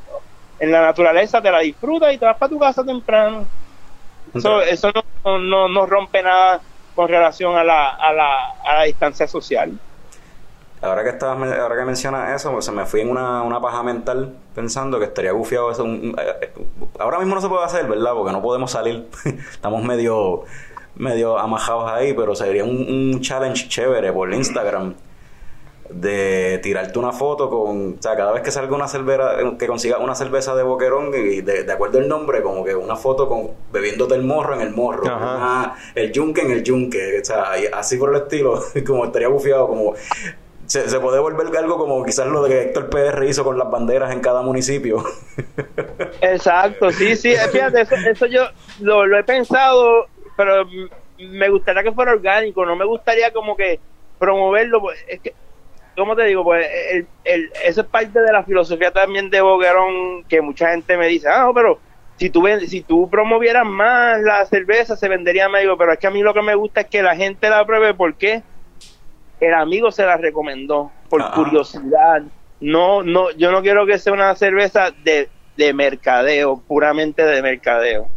en 0.59 0.71
la 0.71 0.81
naturaleza, 0.81 1.41
te 1.41 1.51
la 1.51 1.59
disfrutas 1.59 2.13
y 2.13 2.17
te 2.19 2.25
vas 2.25 2.37
para 2.37 2.49
tu 2.49 2.59
casa 2.59 2.83
temprano. 2.85 3.51
Eso, 4.33 4.61
eso 4.61 4.91
no, 5.25 5.39
no, 5.39 5.67
no 5.69 5.85
rompe 5.85 6.23
nada 6.23 6.65
con 6.93 7.07
relación 7.09 7.55
a 7.57 7.63
la, 7.63 7.89
a 7.89 8.13
la, 8.13 8.51
a 8.63 8.75
la 8.75 8.83
distancia 8.83 9.27
social. 9.27 9.79
Ahora 10.83 11.03
que 11.03 11.09
estabas, 11.11 11.51
ahora 11.59 11.77
que 11.77 11.85
mencionas 11.85 12.35
eso, 12.35 12.51
pues 12.51 12.65
se 12.65 12.71
me 12.71 12.85
fui 12.85 13.01
en 13.01 13.09
una, 13.09 13.41
una 13.43 13.61
paja 13.61 13.81
mental 13.83 14.35
pensando 14.53 14.99
que 14.99 15.05
estaría 15.05 15.31
gufiado 15.31 15.71
eso. 15.71 15.83
un- 15.83 16.15
eh, 16.19 16.33
eh, 16.41 16.51
ahora 16.99 17.19
mismo 17.19 17.35
no 17.35 17.41
se 17.41 17.47
puede 17.47 17.63
hacer, 17.63 17.87
¿verdad? 17.87 18.13
Porque 18.13 18.31
no 18.33 18.41
podemos 18.41 18.71
salir. 18.71 19.07
Estamos 19.51 19.81
medio, 19.83 20.43
medio 20.95 21.37
amajados 21.39 21.89
ahí, 21.89 22.13
pero 22.13 22.35
sería 22.35 22.63
un, 22.65 22.75
un 23.13 23.21
challenge 23.21 23.69
chévere 23.69 24.11
por 24.11 24.33
Instagram 24.33 24.93
de 25.89 26.59
tirarte 26.63 26.97
una 26.97 27.11
foto 27.11 27.49
con, 27.49 27.95
o 27.99 28.01
sea, 28.01 28.15
cada 28.15 28.31
vez 28.31 28.41
que 28.41 28.51
salga 28.51 28.75
una 28.75 28.87
cerveza, 28.87 29.35
que 29.59 29.67
consiga 29.67 29.99
una 29.99 30.15
cerveza 30.15 30.55
de 30.55 30.63
boquerón 30.63 31.09
y 31.13 31.41
de, 31.41 31.63
de 31.63 31.71
acuerdo 31.71 31.99
al 31.99 32.07
nombre, 32.07 32.41
como 32.41 32.63
que 32.63 32.73
una 32.73 32.95
foto 32.95 33.27
con 33.27 33.49
bebiéndote 33.71 34.15
el 34.15 34.23
morro 34.23 34.55
en 34.55 34.61
el 34.61 34.71
morro, 34.71 35.05
Ajá. 35.05 35.35
una- 35.37 35.75
el 35.93 36.11
yunque 36.11 36.41
en 36.41 36.51
el 36.51 36.63
yunque, 36.63 37.19
o 37.21 37.25
sea, 37.25 37.59
y 37.59 37.65
así 37.71 37.97
por 37.97 38.09
el 38.09 38.21
estilo, 38.23 38.59
como 38.87 39.05
estaría 39.05 39.27
bufiado, 39.27 39.67
como 39.67 39.93
se, 40.67 40.99
puede 40.99 41.19
volver 41.19 41.55
algo 41.57 41.77
como 41.77 42.03
quizás 42.03 42.27
lo 42.27 42.45
que 42.45 42.61
Héctor 42.61 42.89
PR 42.89 43.23
hizo 43.25 43.43
con 43.43 43.57
las 43.57 43.69
banderas 43.69 44.11
en 44.11 44.21
cada 44.21 44.41
municipio. 44.41 45.03
Exacto, 46.21 46.91
sí, 46.91 47.15
sí, 47.15 47.33
eh, 47.33 47.47
fíjate, 47.51 47.81
eso, 47.81 47.95
eso 47.95 48.25
yo 48.27 48.45
lo, 48.79 49.17
he 49.17 49.23
pensado, 49.23 50.07
pero 50.37 50.67
me 51.17 51.49
gustaría 51.49 51.83
que 51.83 51.91
fuera 51.91 52.13
orgánico, 52.13 52.65
no 52.65 52.75
me 52.75 52.85
gustaría 52.85 53.31
como 53.31 53.55
que 53.55 53.79
promoverlo, 54.19 54.81
pues, 54.81 55.03
es 55.07 55.19
que, 55.19 55.33
¿cómo 55.95 56.15
te 56.15 56.23
digo? 56.23 56.43
Pues 56.43 56.65
el, 57.23 57.51
eso 57.63 57.81
es 57.81 57.87
parte 57.87 58.21
de 58.21 58.31
la 58.31 58.43
filosofía 58.43 58.91
también 58.91 59.29
de 59.29 59.41
Boquerón, 59.41 60.23
que 60.25 60.41
mucha 60.41 60.71
gente 60.71 60.97
me 60.97 61.07
dice, 61.07 61.27
ah, 61.27 61.43
no, 61.45 61.53
pero 61.53 61.79
si 62.17 62.29
tú, 62.29 62.45
si 62.67 62.81
tú 62.81 63.09
promovieras 63.09 63.65
más 63.65 64.21
la 64.21 64.45
cerveza, 64.45 64.95
se 64.95 65.09
vendería 65.09 65.49
más, 65.49 65.61
digo, 65.61 65.77
pero 65.77 65.93
es 65.93 65.99
que 65.99 66.07
a 66.07 66.11
mí 66.11 66.21
lo 66.21 66.33
que 66.33 66.41
me 66.41 66.55
gusta 66.55 66.81
es 66.81 66.87
que 66.87 67.01
la 67.01 67.15
gente 67.15 67.49
la 67.49 67.65
pruebe, 67.65 67.93
¿por 67.93 68.15
qué? 68.15 68.43
El 69.43 69.53
amigo 69.53 69.91
se 69.91 70.05
la 70.05 70.15
recomendó, 70.15 70.89
por 71.09 71.21
Ajá. 71.21 71.33
curiosidad, 71.35 72.21
no, 72.61 73.03
no, 73.03 73.29
yo 73.31 73.51
no 73.51 73.61
quiero 73.61 73.85
que 73.85 73.99
sea 73.99 74.13
una 74.13 74.33
cerveza 74.35 74.91
de, 75.03 75.27
de 75.57 75.73
mercadeo, 75.73 76.61
puramente 76.65 77.25
de 77.25 77.41
mercadeo. 77.41 78.07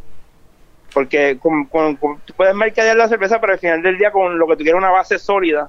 Porque 0.95 1.37
con, 1.41 1.65
con- 1.67 1.97
con- 1.97 2.21
tú 2.21 2.33
puedes 2.35 2.55
mercadear 2.55 2.97
la 2.97 3.09
cerveza, 3.09 3.41
pero 3.41 3.55
al 3.55 3.59
final 3.59 3.83
del 3.83 3.99
día 3.99 4.13
con 4.13 4.39
lo 4.39 4.47
que 4.47 4.57
tú 4.57 4.63
quieres 4.63 4.79
una 4.79 4.91
base 4.93 5.19
sólida, 5.19 5.69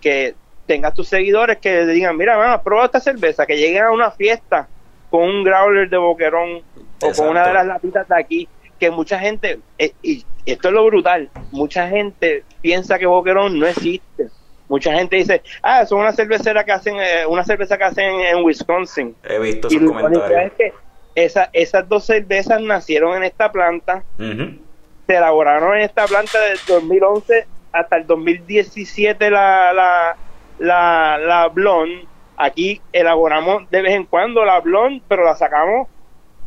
que 0.00 0.34
tengas 0.66 0.94
tus 0.94 1.08
seguidores 1.08 1.58
que 1.58 1.70
te 1.70 1.86
digan, 1.88 2.16
mira, 2.16 2.38
mano, 2.38 2.62
prueba 2.62 2.86
esta 2.86 3.00
cerveza, 3.00 3.44
que 3.44 3.56
lleguen 3.58 3.84
a 3.84 3.90
una 3.90 4.10
fiesta 4.10 4.66
con 5.10 5.24
un 5.24 5.44
growler 5.44 5.90
de 5.90 5.98
boquerón 5.98 6.62
o 7.02 7.12
con 7.12 7.28
una 7.28 7.46
de 7.46 7.52
las 7.52 7.66
latitas 7.66 8.08
de 8.08 8.18
aquí, 8.18 8.48
que 8.82 8.90
mucha 8.90 9.16
gente, 9.20 9.60
eh, 9.78 9.92
y 10.02 10.24
esto 10.44 10.66
es 10.66 10.74
lo 10.74 10.84
brutal, 10.86 11.30
mucha 11.52 11.88
gente 11.88 12.42
piensa 12.62 12.98
que 12.98 13.06
boquerón 13.06 13.60
no 13.60 13.68
existe. 13.68 14.26
Mucha 14.68 14.92
gente 14.92 15.14
dice, 15.14 15.40
ah, 15.62 15.82
es 15.82 15.92
una 15.92 16.12
cervecera 16.12 16.64
que 16.64 16.72
hacen, 16.72 16.96
eh, 16.98 17.24
una 17.28 17.44
cerveza 17.44 17.78
que 17.78 17.84
hacen 17.84 18.10
en 18.20 18.42
Wisconsin. 18.42 19.14
He 19.22 19.38
visto 19.38 19.68
Y 19.70 19.76
irónico 19.76 20.00
comentarios. 20.00 20.40
es 20.46 20.52
que 20.54 20.72
esa, 21.14 21.48
esas 21.52 21.88
dos 21.88 22.04
cervezas 22.06 22.60
nacieron 22.60 23.16
en 23.18 23.22
esta 23.22 23.52
planta, 23.52 24.02
se 24.18 25.14
elaboraron 25.14 25.76
en 25.76 25.82
esta 25.82 26.06
planta 26.06 26.40
del 26.40 26.58
2011 26.66 27.46
hasta 27.70 27.96
el 27.98 28.06
2017 28.08 29.30
la, 29.30 29.72
la, 29.72 30.16
la, 30.58 31.18
la 31.18 31.48
blonde. 31.50 32.04
Aquí 32.36 32.80
elaboramos 32.92 33.70
de 33.70 33.80
vez 33.82 33.92
en 33.92 34.06
cuando 34.06 34.44
la 34.44 34.58
blonde, 34.58 35.02
pero 35.06 35.24
la 35.24 35.36
sacamos 35.36 35.86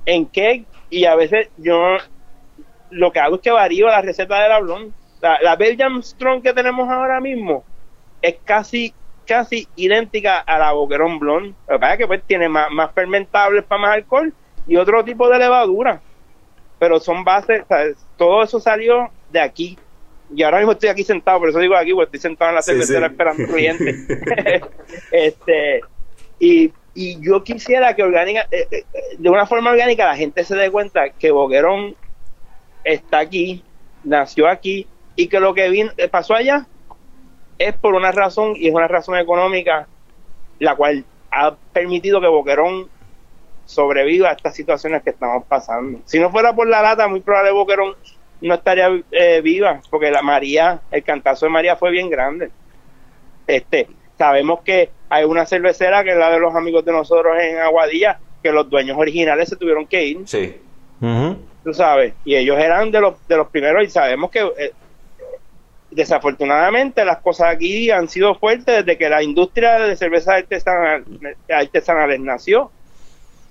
en 0.05 0.25
cake 0.25 0.65
y 0.89 1.05
a 1.05 1.15
veces 1.15 1.47
yo 1.55 1.95
lo 2.95 3.11
que 3.11 3.19
hago 3.19 3.35
es 3.35 3.41
que 3.41 3.51
varío 3.51 3.87
la 3.87 4.01
receta 4.01 4.41
de 4.41 4.49
la 4.49 4.59
blonde. 4.59 4.91
La, 5.21 5.39
la 5.41 5.55
Belgian 5.55 6.01
Strong 6.01 6.41
que 6.41 6.53
tenemos 6.53 6.89
ahora 6.89 7.19
mismo 7.19 7.63
es 8.21 8.35
casi 8.43 8.93
casi 9.25 9.67
idéntica 9.75 10.39
a 10.39 10.57
la 10.59 10.71
Boquerón 10.71 11.19
Blonde. 11.19 11.53
Lo 11.67 11.75
que 11.75 11.79
pasa 11.79 11.93
es 11.93 11.97
que 11.99 12.07
pues 12.07 12.23
tiene 12.25 12.47
más, 12.47 12.71
más 12.71 12.91
fermentables 12.93 13.63
para 13.63 13.81
más 13.81 13.91
alcohol 13.95 14.33
y 14.67 14.75
otro 14.77 15.03
tipo 15.03 15.27
de 15.29 15.39
levadura. 15.39 16.01
Pero 16.79 16.99
son 16.99 17.23
bases, 17.23 17.63
todo 18.17 18.43
eso 18.43 18.59
salió 18.59 19.09
de 19.31 19.39
aquí. 19.39 19.77
Y 20.33 20.43
ahora 20.43 20.57
mismo 20.57 20.73
estoy 20.73 20.89
aquí 20.89 21.03
sentado, 21.03 21.39
por 21.39 21.49
eso 21.49 21.59
digo 21.59 21.75
aquí, 21.75 21.93
porque 21.93 22.05
estoy 22.17 22.19
sentado 22.19 22.49
en 22.49 22.55
la 22.55 22.61
Sí, 22.61 22.71
cervecera 22.71 23.07
sí. 23.07 23.11
esperando 23.13 23.47
clientes. 23.47 24.07
este, 25.11 25.81
y, 26.39 26.71
y 26.93 27.19
yo 27.21 27.43
quisiera 27.43 27.95
que 27.95 28.03
orgánica, 28.03 28.47
eh, 28.51 28.67
eh, 28.71 28.83
de 29.17 29.29
una 29.29 29.45
forma 29.45 29.71
orgánica 29.71 30.05
la 30.05 30.15
gente 30.15 30.43
se 30.43 30.55
dé 30.55 30.71
cuenta 30.71 31.09
que 31.11 31.31
Boquerón 31.31 31.95
está 32.85 33.19
aquí, 33.19 33.61
nació 34.05 34.47
aquí, 34.47 34.87
y 35.17 35.27
que 35.27 35.39
lo 35.41 35.53
que 35.53 35.69
vin- 35.69 35.91
eh, 35.97 36.07
pasó 36.07 36.35
allá 36.35 36.65
es 37.57 37.73
por 37.73 37.93
una 37.95 38.11
razón, 38.13 38.53
y 38.55 38.67
es 38.69 38.73
una 38.73 38.87
razón 38.87 39.17
económica, 39.17 39.87
la 40.59 40.75
cual 40.75 41.03
ha 41.31 41.55
permitido 41.73 42.21
que 42.21 42.27
Boquerón 42.27 42.87
sobreviva 43.65 44.29
a 44.29 44.33
estas 44.33 44.55
situaciones 44.55 45.03
que 45.03 45.09
estamos 45.09 45.43
pasando. 45.45 45.99
Si 46.05 46.19
no 46.19 46.29
fuera 46.31 46.53
por 46.53 46.67
la 46.67 46.81
lata, 46.81 47.07
muy 47.07 47.19
probable 47.21 47.51
Boquerón 47.51 47.95
no 48.41 48.53
estaría 48.53 48.89
eh, 49.11 49.41
viva, 49.41 49.81
porque 49.89 50.11
la 50.11 50.21
María, 50.21 50.81
el 50.91 51.03
cantazo 51.03 51.45
de 51.47 51.51
María 51.51 51.75
fue 51.75 51.89
bien 51.91 52.09
grande. 52.09 52.51
Este, 53.47 53.87
sabemos 54.17 54.61
que 54.61 54.91
hay 55.09 55.23
una 55.23 55.45
cervecera 55.45 56.03
que 56.03 56.11
es 56.11 56.17
la 56.17 56.29
de 56.31 56.39
los 56.39 56.53
amigos 56.55 56.85
de 56.85 56.91
nosotros 56.91 57.35
en 57.39 57.57
Aguadilla, 57.57 58.19
que 58.43 58.51
los 58.51 58.69
dueños 58.69 58.97
originales 58.97 59.49
se 59.49 59.55
tuvieron 59.55 59.87
que 59.87 60.05
ir, 60.05 60.27
Sí. 60.27 60.55
Ujú. 61.01 61.37
Tú 61.65 61.73
sabes, 61.73 62.13
y 62.23 62.35
ellos 62.35 62.57
eran 62.57 62.91
de 62.91 63.01
los 63.01 63.27
de 63.27 63.35
los 63.37 63.49
primeros 63.49 63.83
y 63.83 63.89
sabemos 63.89 64.31
que 64.31 64.39
eh, 64.57 64.71
desafortunadamente 65.91 67.03
las 67.05 67.17
cosas 67.19 67.53
aquí 67.55 67.89
han 67.91 68.07
sido 68.09 68.35
fuertes 68.35 68.85
desde 68.85 68.97
que 68.97 69.09
la 69.09 69.23
industria 69.23 69.79
de 69.79 69.95
cervezas 69.95 70.35
artesanal, 70.35 71.03
artesanales 71.49 72.19
nació. 72.19 72.71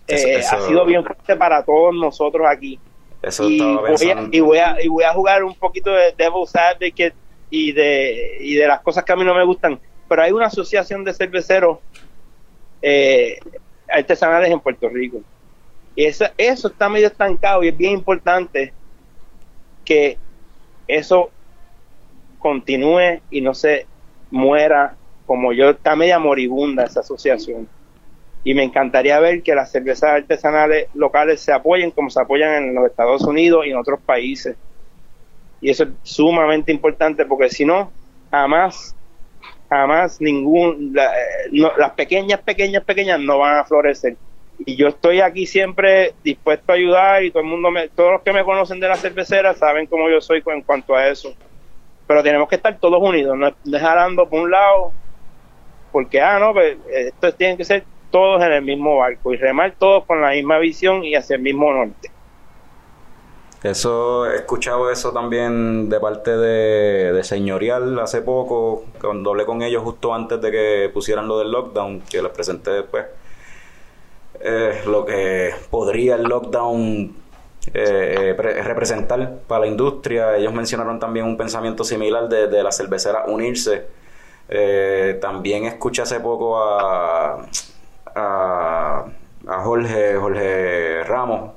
Eso- 0.07 0.29
Eh, 0.29 0.35
eso- 0.39 0.57
Ha 0.57 0.61
sido 0.67 0.85
bien 0.85 1.03
fuerte 1.05 1.37
para 1.37 1.62
todos 1.65 1.95
nosotros 1.95 2.47
aquí 2.49 2.79
Eso 3.23 3.49
y 3.49 3.55
estaba 3.57 3.81
voy, 3.81 3.85
a, 3.85 3.97
pensando. 3.97 4.29
y, 4.37 4.41
voy 4.41 4.59
a, 4.59 4.77
y 4.83 4.89
voy 4.89 5.05
a 5.05 5.12
jugar 5.15 5.43
un 5.45 5.55
poquito 5.55 5.91
de 5.93 6.12
Devil's 6.17 6.55
Advocate 6.55 7.15
y 7.51 7.73
de, 7.73 8.37
y 8.41 8.55
de 8.55 8.67
las 8.67 8.81
cosas 8.81 9.03
que 9.05 9.12
a 9.12 9.17
mí 9.17 9.25
no 9.25 9.35
me 9.35 9.45
gustan. 9.45 9.81
Pero 10.09 10.23
hay 10.23 10.33
una 10.33 10.47
asociación 10.47 11.03
de 11.05 11.15
cerveceros 11.15 11.79
eh, 12.83 13.39
artesanales 13.89 14.51
en 14.51 14.61
Puerto 14.61 14.89
Rico. 14.91 15.21
Y 15.97 16.05
eso, 16.05 16.26
eso 16.36 16.68
está 16.68 16.88
medio 16.88 17.09
estancado 17.09 17.62
y 17.64 17.68
es 17.68 17.76
bien 17.76 17.92
importante 17.92 18.74
que 19.84 20.20
eso 20.86 21.34
continúe 22.38 23.22
y 23.30 23.40
no 23.40 23.55
se 23.55 23.88
muera 24.30 24.99
como 25.24 25.53
yo. 25.53 25.70
Está 25.70 25.97
media 25.97 26.18
moribunda 26.18 26.84
esa 26.84 27.01
asociación 27.01 27.70
y 28.45 28.55
me 28.55 28.64
encantaría 28.64 29.20
ver 29.20 29.42
que 29.42 29.55
las 29.55 29.72
cervezas 29.72 30.12
artesanales 30.12 30.88
locales 30.95 31.42
se 31.42 31.53
apoyen 31.53 31.92
como 31.92 32.11
se 32.11 32.20
apoyan 32.20 32.64
en 32.64 32.74
los 32.74 32.86
Estados 32.86 33.22
Unidos 33.24 33.66
y 33.66 33.70
en 33.70 33.78
otros 33.78 34.01
países. 34.05 34.59
Y 35.61 35.70
eso 35.70 35.84
es 35.84 35.90
sumamente 36.03 36.72
importante 36.72 37.24
porque 37.26 37.49
si 37.49 37.64
no, 37.64 37.95
jamás, 38.30 38.97
jamás 39.70 40.20
ningún, 40.20 40.92
la- 40.95 41.14
eh, 41.18 41.49
no- 41.53 41.76
las 41.78 41.92
pequeñas, 41.95 42.42
pequeñas, 42.42 42.84
pequeñas 42.84 43.20
no 43.20 43.38
van 43.38 43.59
a 43.59 43.64
florecer. 43.66 44.18
Y 44.67 44.77
yo 44.77 44.89
estoy 44.89 45.21
aquí 45.21 45.47
siempre 45.47 46.15
dispuesto 46.23 46.73
a 46.73 46.77
ayudar 46.77 47.23
y 47.23 47.31
todo 47.31 47.43
el 47.43 47.49
mundo, 47.49 47.71
me, 47.71 47.89
todos 47.89 48.12
los 48.12 48.23
que 48.23 48.33
me 48.33 48.45
conocen 48.45 48.81
de 48.81 48.89
la 48.89 48.97
cervecera 48.97 49.55
saben 49.55 49.87
cómo 49.87 50.09
yo 50.09 50.21
soy 50.21 50.43
en 50.47 50.62
cuanto 50.62 50.95
a 50.95 51.09
eso. 51.09 51.35
Pero 52.07 52.23
tenemos 52.23 52.49
que 52.49 52.57
estar 52.57 52.79
todos 52.79 53.03
unidos, 53.03 53.37
no 53.37 53.49
es 53.49 53.55
jalando 53.81 54.29
por 54.29 54.41
un 54.41 54.51
lado, 54.51 54.93
porque, 55.93 56.21
ah, 56.21 56.39
no, 56.39 56.53
pues, 56.53 56.77
esto 56.89 57.33
tienen 57.35 57.57
que 57.57 57.65
ser 57.65 57.85
todos 58.11 58.43
en 58.43 58.53
el 58.53 58.62
mismo 58.62 58.99
barco 58.99 59.33
y 59.33 59.37
remar 59.37 59.75
todos 59.79 60.05
con 60.05 60.21
la 60.21 60.31
misma 60.31 60.59
visión 60.59 61.05
y 61.05 61.15
hacia 61.15 61.37
el 61.37 61.43
mismo 61.43 61.73
norte. 61.73 62.11
Eso, 63.62 64.31
he 64.31 64.37
escuchado 64.37 64.91
eso 64.91 65.12
también 65.12 65.89
de 65.89 65.99
parte 65.99 66.37
de, 66.37 67.12
de 67.12 67.25
Señorial 67.25 67.99
hace 67.99 68.21
poco, 68.21 68.85
cuando 69.01 69.31
hablé 69.31 69.47
con 69.47 69.62
ellos 69.62 69.83
justo 69.83 70.15
antes 70.15 70.41
de 70.41 70.51
que 70.51 70.91
pusieran 70.93 71.27
lo 71.27 71.39
del 71.39 71.51
lockdown, 71.51 72.03
que 72.03 72.21
les 72.21 72.31
presenté 72.31 72.71
después. 72.73 73.07
Eh, 74.41 74.82
lo 74.87 75.05
que 75.05 75.55
podría 75.70 76.16
el 76.16 76.22
lockdown 76.24 77.14
eh, 77.72 78.35
pre- 78.37 78.62
representar 78.62 79.39
para 79.47 79.62
la 79.62 79.66
industria. 79.66 80.37
Ellos 80.37 80.53
mencionaron 80.53 80.99
también 80.99 81.26
un 81.26 81.37
pensamiento 81.37 81.85
similar 81.85 82.28
de, 82.28 82.49
de 82.49 82.62
la 82.62 82.72
cervecera 82.72 83.24
unirse. 83.26 83.87
Eh, 84.49 85.18
también 85.20 85.64
escuché 85.64 86.03
hace 86.03 86.20
poco 86.20 86.59
a, 86.62 87.47
a, 88.14 89.05
a 89.47 89.62
Jorge, 89.62 90.16
Jorge 90.16 91.03
Ramos 91.05 91.53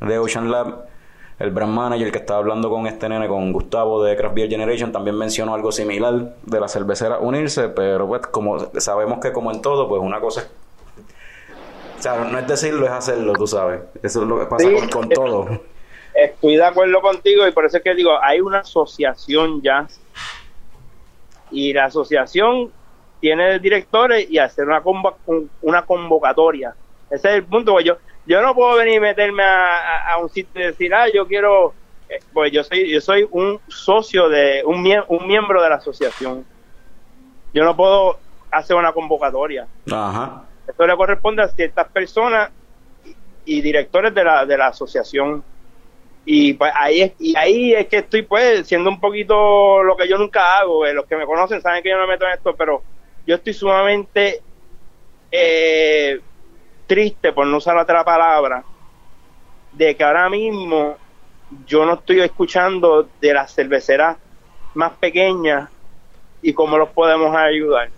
de 0.00 0.18
Ocean 0.18 0.50
Lab, 0.50 0.86
el 1.38 1.52
brand 1.52 1.72
manager 1.72 2.10
que 2.10 2.18
estaba 2.18 2.40
hablando 2.40 2.70
con 2.70 2.88
este 2.88 3.08
nene, 3.08 3.28
con 3.28 3.52
Gustavo 3.52 4.02
de 4.02 4.16
Craft 4.16 4.34
Beer 4.34 4.48
Generation, 4.48 4.90
también 4.90 5.16
mencionó 5.16 5.54
algo 5.54 5.70
similar 5.70 6.34
de 6.42 6.60
la 6.60 6.66
cervecera 6.66 7.18
unirse, 7.18 7.68
pero 7.68 8.08
pues 8.08 8.26
como 8.26 8.58
sabemos 8.80 9.20
que 9.20 9.32
como 9.32 9.52
en 9.52 9.62
todo, 9.62 9.88
pues 9.88 10.02
una 10.02 10.20
cosa 10.20 10.40
es... 10.40 10.50
O 11.98 12.02
sea, 12.02 12.16
no 12.24 12.38
es 12.38 12.46
decirlo, 12.46 12.86
es 12.86 12.92
hacerlo, 12.92 13.32
tú 13.34 13.46
sabes. 13.46 13.80
Eso 14.02 14.22
es 14.22 14.28
lo 14.28 14.38
que 14.38 14.46
pasa 14.46 14.68
Sí. 14.68 14.74
con, 14.74 14.88
con 14.88 15.08
todo. 15.08 15.48
Estoy 16.14 16.56
de 16.56 16.64
acuerdo 16.64 17.00
contigo 17.00 17.46
y 17.46 17.52
por 17.52 17.64
eso 17.66 17.76
es 17.78 17.82
que 17.82 17.94
digo, 17.94 18.10
hay 18.22 18.40
una 18.40 18.60
asociación 18.60 19.60
ya 19.62 19.86
y 21.50 21.72
la 21.72 21.86
asociación 21.86 22.70
tiene 23.20 23.58
directores 23.58 24.30
y 24.30 24.38
hacer 24.38 24.66
una, 24.66 24.82
convo- 24.82 25.16
un- 25.26 25.50
una 25.62 25.82
convocatoria. 25.84 26.74
Ese 27.10 27.28
es 27.30 27.34
el 27.36 27.44
punto. 27.44 27.72
pues 27.72 27.84
yo, 27.84 27.96
yo 28.26 28.42
no 28.42 28.54
puedo 28.54 28.76
venir 28.76 28.94
y 28.96 29.00
meterme 29.00 29.42
a, 29.42 29.78
a- 29.78 30.12
a 30.14 30.18
un 30.18 30.28
sitio 30.28 30.60
y 30.60 30.64
decir, 30.66 30.92
ah, 30.94 31.06
yo 31.12 31.26
quiero, 31.26 31.72
eh, 32.08 32.18
pues 32.32 32.52
yo 32.52 32.62
soy, 32.64 32.90
yo 32.92 33.00
soy 33.00 33.26
un 33.30 33.58
socio 33.68 34.28
de, 34.28 34.62
un, 34.64 34.82
mie- 34.82 35.04
un 35.08 35.26
miembro 35.26 35.62
de 35.62 35.68
la 35.70 35.76
asociación. 35.76 36.44
Yo 37.54 37.64
no 37.64 37.74
puedo 37.76 38.18
hacer 38.50 38.76
una 38.76 38.92
convocatoria. 38.92 39.66
Ajá. 39.90 40.44
Esto 40.68 40.86
le 40.86 40.96
corresponde 40.96 41.42
a 41.42 41.48
ciertas 41.48 41.88
personas 41.88 42.50
y, 43.46 43.62
directores 43.62 44.14
de 44.14 44.22
la, 44.22 44.44
de 44.44 44.58
la 44.58 44.66
asociación. 44.68 45.42
Y 46.26 46.52
pues 46.52 46.70
ahí 46.76 47.00
es, 47.00 47.12
y 47.18 47.34
ahí 47.36 47.72
es 47.72 47.86
que 47.88 47.98
estoy 47.98 48.22
pues 48.22 48.66
siendo 48.66 48.90
un 48.90 49.00
poquito 49.00 49.82
lo 49.82 49.96
que 49.96 50.06
yo 50.06 50.18
nunca 50.18 50.58
hago. 50.58 50.84
eh, 50.84 50.92
Los 50.92 51.06
que 51.06 51.16
me 51.16 51.24
conocen 51.24 51.62
saben 51.62 51.82
que 51.82 51.88
yo 51.88 51.96
no 51.96 52.02
me 52.02 52.12
meto 52.12 52.26
en 52.26 52.32
esto, 52.32 52.54
pero 52.54 52.82
yo 53.26 53.36
estoy 53.36 53.54
sumamente 53.54 54.42
eh, 55.32 56.20
triste, 56.86 57.32
por 57.32 57.46
no 57.46 57.56
usar 57.56 57.78
otra 57.78 58.04
palabra, 58.04 58.62
de 59.72 59.96
que 59.96 60.04
ahora 60.04 60.28
mismo 60.28 60.96
yo 61.66 61.86
no 61.86 61.94
estoy 61.94 62.20
escuchando 62.20 63.08
de 63.20 63.32
las 63.32 63.54
cerveceras 63.54 64.18
más 64.74 64.92
pequeñas 64.98 65.70
y 66.42 66.52
cómo 66.52 66.76
los 66.76 66.90
podemos 66.90 67.34
ayudar 67.34 67.88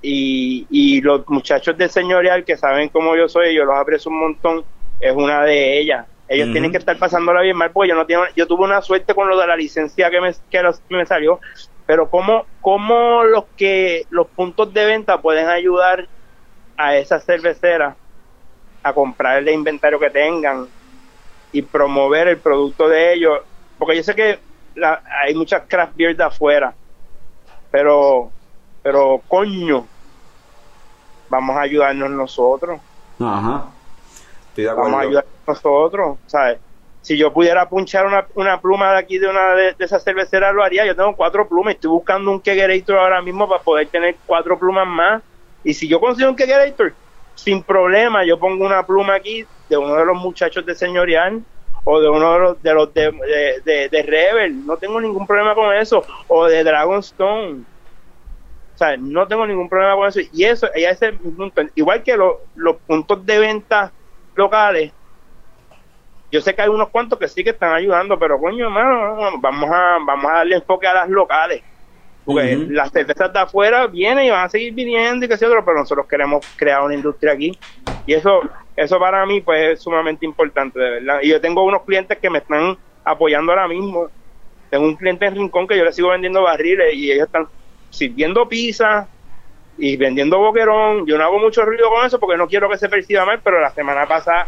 y, 0.00 0.66
y 0.70 1.00
los 1.00 1.24
muchachos 1.28 1.76
de 1.76 1.88
señorial 1.88 2.44
que 2.44 2.56
saben 2.56 2.88
cómo 2.90 3.16
yo 3.16 3.28
soy, 3.28 3.54
yo 3.54 3.64
los 3.64 3.76
aprecio 3.78 4.10
un 4.10 4.20
montón, 4.20 4.66
es 4.98 5.12
una 5.14 5.44
de 5.44 5.78
ellas. 5.80 6.08
Ellos 6.28 6.50
tienen 6.50 6.70
que 6.72 6.78
estar 6.78 6.98
pasándola 6.98 7.42
bien 7.42 7.56
mal 7.56 7.72
porque 7.72 7.88
yo 7.90 7.94
no 7.96 8.06
tengo, 8.06 8.24
yo 8.36 8.46
tuve 8.46 8.64
una 8.64 8.82
suerte 8.82 9.14
con 9.14 9.28
lo 9.28 9.38
de 9.38 9.46
la 9.46 9.56
licencia 9.56 10.10
que 10.10 10.20
me, 10.20 10.32
que 10.50 10.62
los- 10.62 10.82
me 10.88 11.06
salió, 11.06 11.40
pero 11.84 12.10
cómo, 12.10 12.48
cómo 12.60 13.24
los 13.24 13.46
que 13.56 14.06
los 14.10 14.28
puntos 14.32 14.72
de 14.72 14.86
venta 14.86 15.22
pueden 15.22 15.48
ayudar 15.48 16.08
a 16.76 16.96
esas 16.98 17.24
cerveceras 17.24 17.98
a 18.82 18.94
comprar 18.94 19.38
el 19.38 19.48
inventario 19.50 19.98
que 20.00 20.10
tengan 20.10 20.72
y 21.52 21.62
promover 21.62 22.28
el 22.28 22.42
producto 22.42 22.88
de 22.88 23.14
ellos, 23.14 23.40
porque 23.78 23.96
yo 23.96 24.02
sé 24.02 24.14
que 24.14 24.44
la- 24.74 25.02
hay 25.22 25.34
muchas 25.34 25.66
craft 25.68 25.94
beer 25.96 26.16
de 26.16 26.24
afuera, 26.24 26.78
pero 27.70 28.35
pero 28.86 29.20
coño, 29.26 29.84
vamos 31.28 31.56
a 31.56 31.62
ayudarnos 31.62 32.08
nosotros, 32.10 32.80
Ajá. 33.20 33.64
Estoy 34.50 34.62
de 34.64 34.70
acuerdo. 34.70 34.90
vamos 34.90 35.00
a 35.00 35.08
ayudarnos 35.08 35.32
nosotros, 35.48 36.18
¿sabes? 36.26 36.58
Si 37.02 37.18
yo 37.18 37.32
pudiera 37.32 37.68
punchar 37.68 38.06
una, 38.06 38.24
una 38.34 38.60
pluma 38.60 38.92
de 38.92 38.98
aquí 38.98 39.18
de 39.18 39.26
una 39.28 39.54
de, 39.56 39.72
de 39.74 39.84
esas 39.84 40.04
cerveceras, 40.04 40.54
lo 40.54 40.62
haría. 40.62 40.86
Yo 40.86 40.94
tengo 40.94 41.16
cuatro 41.16 41.48
plumas, 41.48 41.74
estoy 41.74 41.90
buscando 41.90 42.30
un 42.30 42.40
kegerator 42.40 42.96
ahora 42.98 43.20
mismo 43.22 43.48
para 43.48 43.60
poder 43.62 43.88
tener 43.88 44.16
cuatro 44.24 44.56
plumas 44.56 44.86
más. 44.86 45.20
Y 45.64 45.74
si 45.74 45.88
yo 45.88 45.98
consigo 45.98 46.30
un 46.30 46.36
kegerator, 46.36 46.92
sin 47.34 47.62
problema, 47.64 48.24
yo 48.24 48.38
pongo 48.38 48.64
una 48.66 48.84
pluma 48.86 49.14
aquí 49.16 49.44
de 49.68 49.76
uno 49.76 49.94
de 49.96 50.04
los 50.04 50.16
muchachos 50.16 50.64
de 50.64 50.74
señorial 50.76 51.42
o 51.84 52.00
de 52.00 52.08
uno 52.08 52.32
de 52.32 52.38
los 52.38 52.62
de, 52.62 52.74
los 52.74 52.94
de, 52.94 53.02
de, 53.12 53.60
de- 53.64 53.88
de 53.88 54.02
Rebel. 54.04 54.64
No 54.64 54.76
tengo 54.76 55.00
ningún 55.00 55.26
problema 55.26 55.54
con 55.56 55.72
eso. 55.74 56.04
O 56.28 56.46
de 56.46 56.62
Dragonstone. 56.62 57.62
O 58.76 58.78
sea, 58.78 58.94
no 58.98 59.26
tengo 59.26 59.46
ningún 59.46 59.70
problema 59.70 59.96
con 59.96 60.06
eso. 60.06 60.20
Y 60.32 60.44
eso, 60.44 60.68
y 60.76 60.84
ese 60.84 61.06
es 61.06 61.12
el 61.12 61.18
punto. 61.18 61.62
Igual 61.74 62.02
que 62.02 62.14
lo- 62.14 62.40
los 62.56 62.76
puntos 62.86 63.24
de 63.24 63.38
venta 63.38 63.90
locales, 64.34 64.92
yo 66.30 66.42
sé 66.42 66.54
que 66.54 66.60
hay 66.60 66.68
unos 66.68 66.90
cuantos 66.90 67.18
que 67.18 67.26
sí 67.26 67.42
que 67.42 67.50
están 67.50 67.72
ayudando, 67.72 68.18
pero 68.18 68.38
coño, 68.38 68.66
hermano, 68.66 69.38
vamos 69.40 69.70
a, 69.72 69.96
vamos 70.04 70.30
a 70.30 70.34
darle 70.34 70.56
enfoque 70.56 70.86
a 70.86 70.92
las 70.92 71.08
locales. 71.08 71.62
Porque 72.22 72.42
las 72.68 72.90
cervezas 72.90 73.32
de 73.32 73.38
afuera 73.38 73.86
vienen 73.86 74.26
y 74.26 74.30
van 74.30 74.44
a 74.44 74.48
seguir 74.50 74.74
viniendo 74.74 75.24
y 75.24 75.28
qué 75.28 75.38
sé 75.38 75.46
yo, 75.46 75.64
pero 75.64 75.78
nosotros 75.78 76.06
queremos 76.06 76.44
crear 76.56 76.82
una 76.82 76.94
industria 76.94 77.32
aquí. 77.32 77.58
Y 78.04 78.12
eso, 78.12 78.42
eso 78.76 78.98
para 78.98 79.24
mí 79.24 79.40
pues 79.40 79.72
es 79.72 79.82
sumamente 79.82 80.26
importante, 80.26 80.78
de 80.78 80.90
verdad. 80.90 81.20
Y 81.22 81.30
yo 81.30 81.40
tengo 81.40 81.62
unos 81.64 81.82
clientes 81.84 82.18
que 82.18 82.28
me 82.28 82.38
están 82.38 82.76
apoyando 83.04 83.52
ahora 83.52 83.68
mismo. 83.68 84.08
Tengo 84.68 84.84
un 84.84 84.96
cliente 84.96 85.24
en 85.24 85.36
Rincón 85.36 85.66
que 85.66 85.78
yo 85.78 85.84
le 85.84 85.92
sigo 85.92 86.08
vendiendo 86.10 86.42
barriles 86.42 86.92
y 86.94 87.10
ellos 87.12 87.26
están 87.26 87.46
sirviendo 87.96 88.48
pizza 88.48 89.10
y 89.76 89.96
vendiendo 89.96 90.38
boquerón. 90.38 91.06
Yo 91.06 91.18
no 91.18 91.24
hago 91.24 91.38
mucho 91.38 91.64
ruido 91.64 91.90
con 91.90 92.06
eso 92.06 92.20
porque 92.20 92.36
no 92.38 92.48
quiero 92.48 92.68
que 92.70 92.78
se 92.78 92.88
perciba 92.88 93.24
mal, 93.26 93.42
pero 93.42 93.60
la 93.60 93.70
semana 93.72 94.06
pasada 94.06 94.46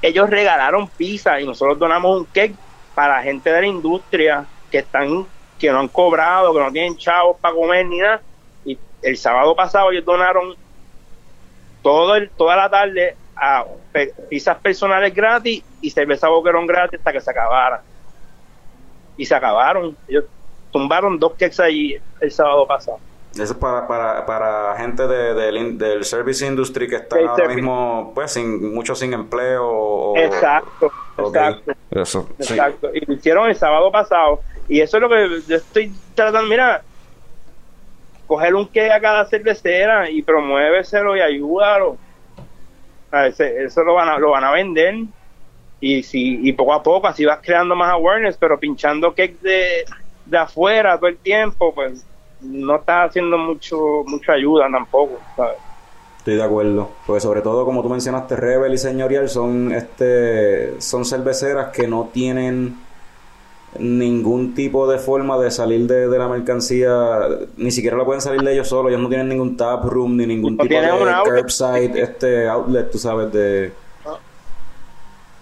ellos 0.00 0.28
regalaron 0.30 0.90
pizza 0.96 1.40
y 1.40 1.46
nosotros 1.46 1.78
donamos 1.78 2.18
un 2.20 2.26
cake 2.26 2.58
para 2.94 3.16
la 3.18 3.22
gente 3.22 3.50
de 3.50 3.60
la 3.60 3.66
industria 3.66 4.50
que 4.70 4.78
están 4.78 5.28
que 5.58 5.70
no 5.70 5.78
han 5.80 5.88
cobrado, 5.88 6.52
que 6.52 6.60
no 6.60 6.72
tienen 6.72 6.96
chavos 6.96 7.36
para 7.40 7.54
comer 7.54 7.86
ni 7.86 7.98
nada. 7.98 8.24
Y 8.64 8.80
el 9.00 9.16
sábado 9.16 9.54
pasado 9.54 9.92
ellos 9.92 10.04
donaron 10.04 10.56
todo 11.80 12.14
toda 12.36 12.56
la 12.56 12.70
tarde 12.70 13.18
a 13.34 13.64
pe- 13.92 14.14
pizzas 14.30 14.60
personales 14.60 15.14
gratis 15.14 15.64
y 15.80 15.90
cerveza 15.90 16.28
boquerón 16.28 16.66
gratis 16.66 16.98
hasta 16.98 17.12
que 17.12 17.20
se 17.20 17.30
acabara. 17.30 17.84
Y 19.16 19.26
se 19.26 19.34
acabaron. 19.34 19.98
Ellos 20.06 20.24
tumbaron 20.72 21.18
dos 21.18 21.32
cakes 21.34 21.60
allí 21.62 21.96
el 22.20 22.30
sábado 22.32 22.66
pasado. 22.66 22.98
Eso 23.34 23.44
es 23.44 23.54
para, 23.54 23.86
para, 23.86 24.26
para 24.26 24.76
gente 24.76 25.06
de, 25.06 25.32
del 25.34 25.56
in- 25.56 25.78
del 25.78 26.04
service 26.04 26.44
industry 26.46 26.86
que 26.86 26.96
está 26.96 27.16
Del 27.16 27.28
ahora 27.28 27.36
service. 27.44 27.56
mismo, 27.56 28.12
pues, 28.14 28.32
sin, 28.32 28.74
muchos 28.74 28.98
sin 28.98 29.12
empleo. 29.14 29.66
o- 29.70 30.16
Exacto, 30.18 30.92
exacto. 31.16 31.72
Eso, 31.90 32.28
sí. 32.40 32.52
Exacto. 32.54 32.90
Y 32.92 33.06
lo 33.06 33.14
hicieron 33.14 33.48
el 33.48 33.56
sábado 33.56 33.90
pasado. 33.90 34.40
Y 34.68 34.80
eso 34.80 34.98
es 34.98 35.00
lo 35.00 35.08
que 35.08 35.40
yo 35.48 35.56
estoy 35.56 35.92
tratando. 36.14 36.46
Mira, 36.48 36.82
coger 38.26 38.54
un 38.54 38.68
que 38.68 38.90
a 38.90 39.00
cada 39.00 39.24
cervecera 39.26 40.10
y 40.10 40.22
promuéveselo 40.22 41.16
y 41.16 41.20
ayúdalo. 41.20 41.96
A 43.10 43.26
ese- 43.28 43.64
Eso 43.64 43.82
lo 43.82 43.94
van 43.94 44.08
a, 44.10 44.18
lo 44.18 44.30
van 44.30 44.44
a 44.44 44.52
vender. 44.52 44.94
Y, 45.80 46.02
si, 46.02 46.46
y 46.48 46.52
poco 46.52 46.74
a 46.74 46.82
poco 46.82 47.08
así 47.08 47.24
vas 47.24 47.40
creando 47.42 47.74
más 47.74 47.90
awareness, 47.90 48.36
pero 48.36 48.58
pinchando 48.60 49.14
cake 49.14 49.40
de, 49.40 49.84
de 50.24 50.38
afuera 50.38 50.96
todo 50.98 51.08
el 51.08 51.18
tiempo, 51.20 51.74
pues 51.74 52.04
no 52.40 52.76
estás 52.76 53.10
haciendo 53.10 53.38
mucho 53.38 53.76
mucha 54.06 54.32
ayuda 54.34 54.68
tampoco, 54.70 55.26
¿sabes? 55.36 55.58
Estoy 56.18 56.36
de 56.36 56.42
acuerdo. 56.44 56.90
Pues 57.06 57.22
sobre 57.24 57.42
todo, 57.42 57.64
como 57.64 57.82
tú 57.82 57.88
mencionaste, 57.88 58.36
Rebel 58.36 58.74
y 58.74 58.78
Señorial 58.78 59.28
son, 59.28 59.72
este, 59.72 60.80
son 60.80 61.04
cerveceras 61.04 61.70
que 61.72 61.88
no 61.88 62.10
tienen 62.12 62.86
ningún 63.78 64.54
tipo 64.54 64.90
de 64.90 64.98
forma 64.98 65.38
de 65.38 65.50
salir 65.50 65.86
de, 65.86 66.08
de 66.08 66.18
la 66.18 66.28
mercancía, 66.28 67.20
ni 67.56 67.70
siquiera 67.70 67.96
la 67.96 68.04
pueden 68.04 68.20
salir 68.20 68.42
de 68.42 68.52
ellos 68.52 68.68
solos, 68.68 68.90
ellos 68.90 69.02
no 69.02 69.08
tienen 69.08 69.28
ningún 69.30 69.56
tap 69.56 69.84
room, 69.84 70.16
ni 70.16 70.26
ningún 70.26 70.56
No 70.56 70.62
tipo 70.64 70.80
de 70.82 71.16
curbside, 71.22 72.00
este 72.02 72.48
outlet, 72.48 72.90
tú 72.90 72.98
sabes, 72.98 73.32
de... 73.32 73.72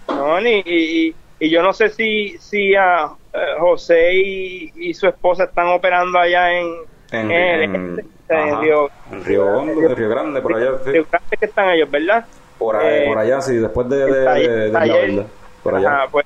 No, 0.07 0.39
ni, 0.41 0.61
y, 0.65 1.07
y- 1.09 1.15
y 1.39 1.49
yo 1.49 1.63
no 1.63 1.73
sé 1.73 1.89
si, 1.89 2.37
si 2.39 2.75
a 2.75 3.11
José 3.59 4.13
y, 4.13 4.71
y 4.75 4.93
su 4.93 5.07
esposa 5.07 5.45
están 5.45 5.67
operando 5.67 6.19
allá 6.19 6.51
en, 6.59 6.67
En, 7.11 7.31
en, 7.31 7.75
en- 7.75 7.97
en 8.29 8.37
ajá, 8.37 8.61
Río, 8.61 8.89
Río 9.23 9.45
Hondo, 9.45 9.81
en 9.81 9.95
Río 9.95 10.09
Grande, 10.09 10.41
por 10.41 10.55
allá. 10.55 10.71
sí. 10.83 10.91
Río 10.91 11.07
Grande 11.11 11.37
que 11.39 11.45
están 11.45 11.69
ellos, 11.69 11.89
¿verdad? 11.91 12.27
Por, 12.57 12.81
Eh, 12.81 13.05
por 13.07 13.17
allá, 13.17 13.41
sí, 13.41 13.55
después 13.55 13.89
de, 13.89 13.97
de, 13.97 14.23
taller- 14.25 14.49
de- 14.49 14.57
de 14.65 14.71
la 14.71 14.79
taller. 14.79 15.25
Por 15.63 15.75
allá. 15.75 15.87
Ajá, 15.89 16.11
pues, 16.11 16.25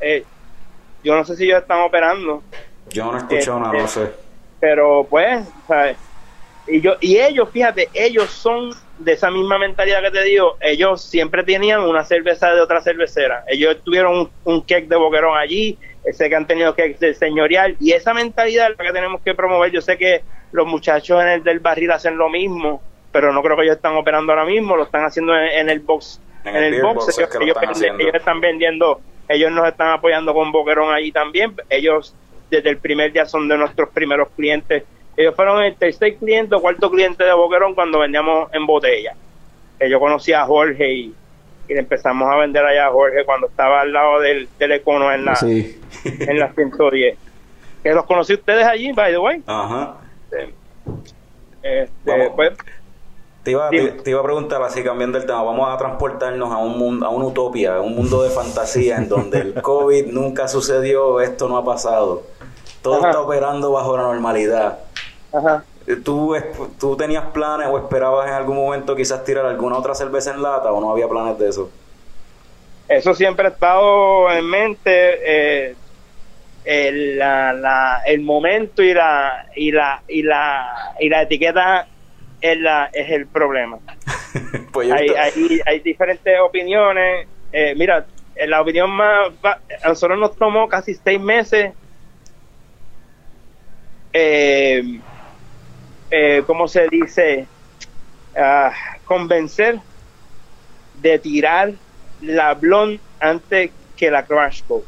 eh, 0.00 0.26
yo 1.02 1.14
no 1.16 1.24
sé 1.24 1.36
si 1.36 1.44
ellos 1.44 1.62
están 1.62 1.80
operando, 1.82 2.44
Yo 2.90 3.04
no 3.06 3.14
he 3.16 3.18
escuchado 3.18 3.58
eh, 3.58 3.62
nada, 3.62 3.74
eh, 3.74 3.82
no 3.82 3.88
sé. 3.88 4.10
pero 4.58 5.06
pues, 5.10 5.52
¿sabes? 5.66 5.98
Y 6.66 6.80
yo 6.80 6.96
y 7.00 7.18
ellos, 7.18 7.50
fíjate, 7.52 7.90
ellos 7.92 8.30
son 8.30 8.70
de 8.98 9.12
esa 9.12 9.30
misma 9.30 9.58
mentalidad 9.58 10.00
que 10.02 10.10
te 10.10 10.22
digo, 10.24 10.56
ellos 10.60 11.04
siempre 11.10 11.42
tenían 11.44 11.80
una 11.82 12.04
cerveza 12.04 12.54
de 12.54 12.60
otra 12.62 12.80
cervecera. 12.80 13.44
Ellos 13.46 13.82
tuvieron 13.84 14.16
un, 14.18 14.32
un 14.44 14.60
cake 14.62 14.88
de 14.88 14.96
boquerón 14.96 15.36
allí, 15.36 15.78
sé 16.12 16.28
que 16.28 16.36
han 16.36 16.46
tenido 16.46 16.74
cake 16.74 16.98
de 16.98 17.14
señorial 17.14 17.76
y 17.80 17.92
esa 17.92 18.12
mentalidad 18.12 18.70
es 18.70 18.78
la 18.78 18.84
que 18.84 18.92
tenemos 18.92 19.20
que 19.22 19.34
promover. 19.34 19.72
Yo 19.72 19.80
sé 19.80 19.96
que 19.96 20.22
los 20.52 20.66
muchachos 20.66 21.20
en 21.22 21.28
el 21.28 21.44
del 21.44 21.60
barril 21.60 21.90
hacen 21.90 22.16
lo 22.16 22.28
mismo, 22.28 22.82
pero 23.10 23.32
no 23.32 23.42
creo 23.42 23.56
que 23.56 23.62
ellos 23.62 23.76
están 23.76 23.96
operando 23.96 24.32
ahora 24.32 24.44
mismo, 24.44 24.76
lo 24.76 24.84
están 24.84 25.04
haciendo 25.04 25.36
en, 25.36 25.46
en 25.46 25.70
el 25.70 25.80
box. 25.80 26.20
En 26.44 26.56
En, 26.56 26.64
el 26.64 26.74
el 26.74 26.82
box, 26.82 27.08
es 27.08 27.16
que 27.16 27.22
están 27.22 28.00
ellos 28.00 28.14
están 28.14 28.40
vendiendo, 28.40 29.00
ellos 29.28 29.50
nos 29.50 29.66
están 29.66 29.88
apoyando 29.88 30.34
con 30.34 30.52
boquerón 30.52 30.92
allí 30.92 31.10
también. 31.10 31.54
Ellos 31.70 32.14
desde 32.50 32.70
el 32.70 32.78
primer 32.78 33.12
día 33.12 33.24
son 33.26 33.48
de 33.48 33.56
nuestros 33.56 33.88
primeros 33.90 34.28
clientes. 34.36 34.84
Ellos 35.16 35.34
fueron 35.34 35.62
el 35.62 35.74
tercer 35.76 36.16
cliente 36.16 36.54
o 36.54 36.60
cuarto 36.60 36.90
cliente 36.90 37.24
de 37.24 37.32
Boquerón 37.32 37.74
cuando 37.74 38.00
vendíamos 38.00 38.52
en 38.52 38.66
botella. 38.66 39.14
Eh, 39.78 39.88
Yo 39.88 40.00
conocí 40.00 40.32
a 40.32 40.44
Jorge 40.44 40.92
y, 40.92 41.14
y 41.68 41.74
le 41.74 41.80
empezamos 41.80 42.30
a 42.32 42.36
vender 42.36 42.64
allá 42.64 42.86
a 42.86 42.90
Jorge 42.90 43.24
cuando 43.24 43.46
estaba 43.48 43.80
al 43.82 43.92
lado 43.92 44.20
del 44.20 44.48
teléfono 44.58 45.12
en 45.12 45.24
la, 45.24 45.34
Sí. 45.36 45.80
en 46.04 46.38
la 46.38 46.52
110. 46.52 47.16
Que 47.82 47.92
los 47.92 48.04
conocí 48.06 48.34
ustedes 48.34 48.66
allí, 48.66 48.92
by 48.92 49.12
the 49.12 49.18
way. 49.18 49.42
Ajá. 49.46 49.96
Este, 51.62 51.90
Vamos. 52.04 52.28
pues, 52.36 52.52
Te 53.42 53.50
iba, 53.50 53.68
te, 53.70 53.88
te 53.92 54.10
iba 54.10 54.20
a 54.20 54.22
preguntar 54.22 54.62
así, 54.62 54.82
cambiando 54.82 55.18
el 55.18 55.26
tema, 55.26 55.42
vamos 55.42 55.68
a 55.72 55.76
transportarnos 55.76 56.50
a 56.52 56.56
un 56.58 56.78
mundo, 56.78 57.04
a 57.06 57.10
una 57.10 57.26
utopía, 57.26 57.76
a 57.76 57.80
un 57.82 57.94
mundo 57.94 58.22
de 58.22 58.30
fantasía 58.30 58.96
en 58.96 59.08
donde 59.08 59.38
el 59.40 59.54
COVID 59.62 60.06
nunca 60.06 60.48
sucedió, 60.48 61.20
esto 61.20 61.48
no 61.48 61.56
ha 61.58 61.64
pasado. 61.64 62.22
Todo 62.82 62.96
Ajá. 62.98 63.08
está 63.10 63.20
operando 63.20 63.72
bajo 63.72 63.96
la 63.96 64.02
normalidad. 64.04 64.78
ajá. 65.32 65.64
¿Tú, 66.04 66.34
es- 66.34 66.44
¿Tú 66.80 66.96
tenías 66.96 67.24
planes 67.26 67.68
o 67.68 67.78
esperabas 67.78 68.28
en 68.28 68.34
algún 68.34 68.56
momento 68.56 68.96
quizás 68.96 69.24
tirar 69.24 69.44
alguna 69.46 69.76
otra 69.76 69.94
cerveza 69.94 70.32
en 70.32 70.40
lata 70.42 70.72
o 70.72 70.80
no 70.80 70.90
había 70.90 71.08
planes 71.08 71.38
de 71.38 71.48
eso? 71.48 71.70
Eso 72.88 73.14
siempre 73.14 73.46
ha 73.46 73.50
estado 73.50 74.30
en 74.30 74.44
mente. 74.46 74.90
eh, 75.70 75.74
el, 76.64 77.18
la, 77.18 77.52
la- 77.52 78.02
el 78.06 78.22
momento 78.22 78.82
y 78.82 78.94
la 78.94 79.46
y 79.54 79.70
la 79.70 80.02
y 80.08 80.22
la 80.22 80.94
y 80.98 81.10
la 81.10 81.20
etiqueta 81.22 81.86
es 82.40 82.58
la 82.58 82.88
es 82.92 83.10
el 83.10 83.26
problema. 83.26 83.78
pues 84.72 84.90
Hay, 84.90 85.08
hay, 85.10 85.60
hay 85.66 85.80
diferentes 85.80 86.40
opiniones. 86.40 87.26
Eh, 87.52 87.74
mira, 87.76 88.06
eh, 88.34 88.46
la 88.46 88.62
opinión 88.62 88.90
más 88.90 89.28
a 89.82 89.88
nosotros 89.88 90.18
nos 90.18 90.34
tomó 90.36 90.66
casi 90.66 90.94
seis 90.94 91.20
meses. 91.20 91.72
Eh, 94.14 95.00
eh, 96.10 96.42
¿Cómo 96.46 96.68
se 96.68 96.88
dice? 96.88 97.46
Ah, 98.36 98.72
convencer 99.04 99.80
de 101.00 101.18
tirar 101.18 101.72
la 102.20 102.54
blonde 102.54 103.00
antes 103.20 103.70
que 103.96 104.10
la 104.10 104.24
crash 104.24 104.62
boat. 104.66 104.84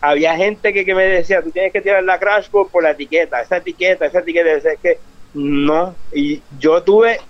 Había 0.00 0.36
gente 0.36 0.72
que, 0.72 0.84
que 0.84 0.94
me 0.94 1.04
decía, 1.04 1.42
tú 1.42 1.50
tienes 1.50 1.72
que 1.72 1.80
tirar 1.80 2.04
la 2.04 2.18
crash 2.18 2.48
boat 2.50 2.70
por 2.70 2.82
la 2.82 2.90
etiqueta, 2.90 3.40
esa 3.40 3.56
etiqueta, 3.56 4.06
esa 4.06 4.20
etiqueta. 4.20 4.70
Es 4.70 4.78
que 4.80 4.98
no. 5.34 5.94
Y 6.12 6.42
yo 6.58 6.82
tuve, 6.82 7.20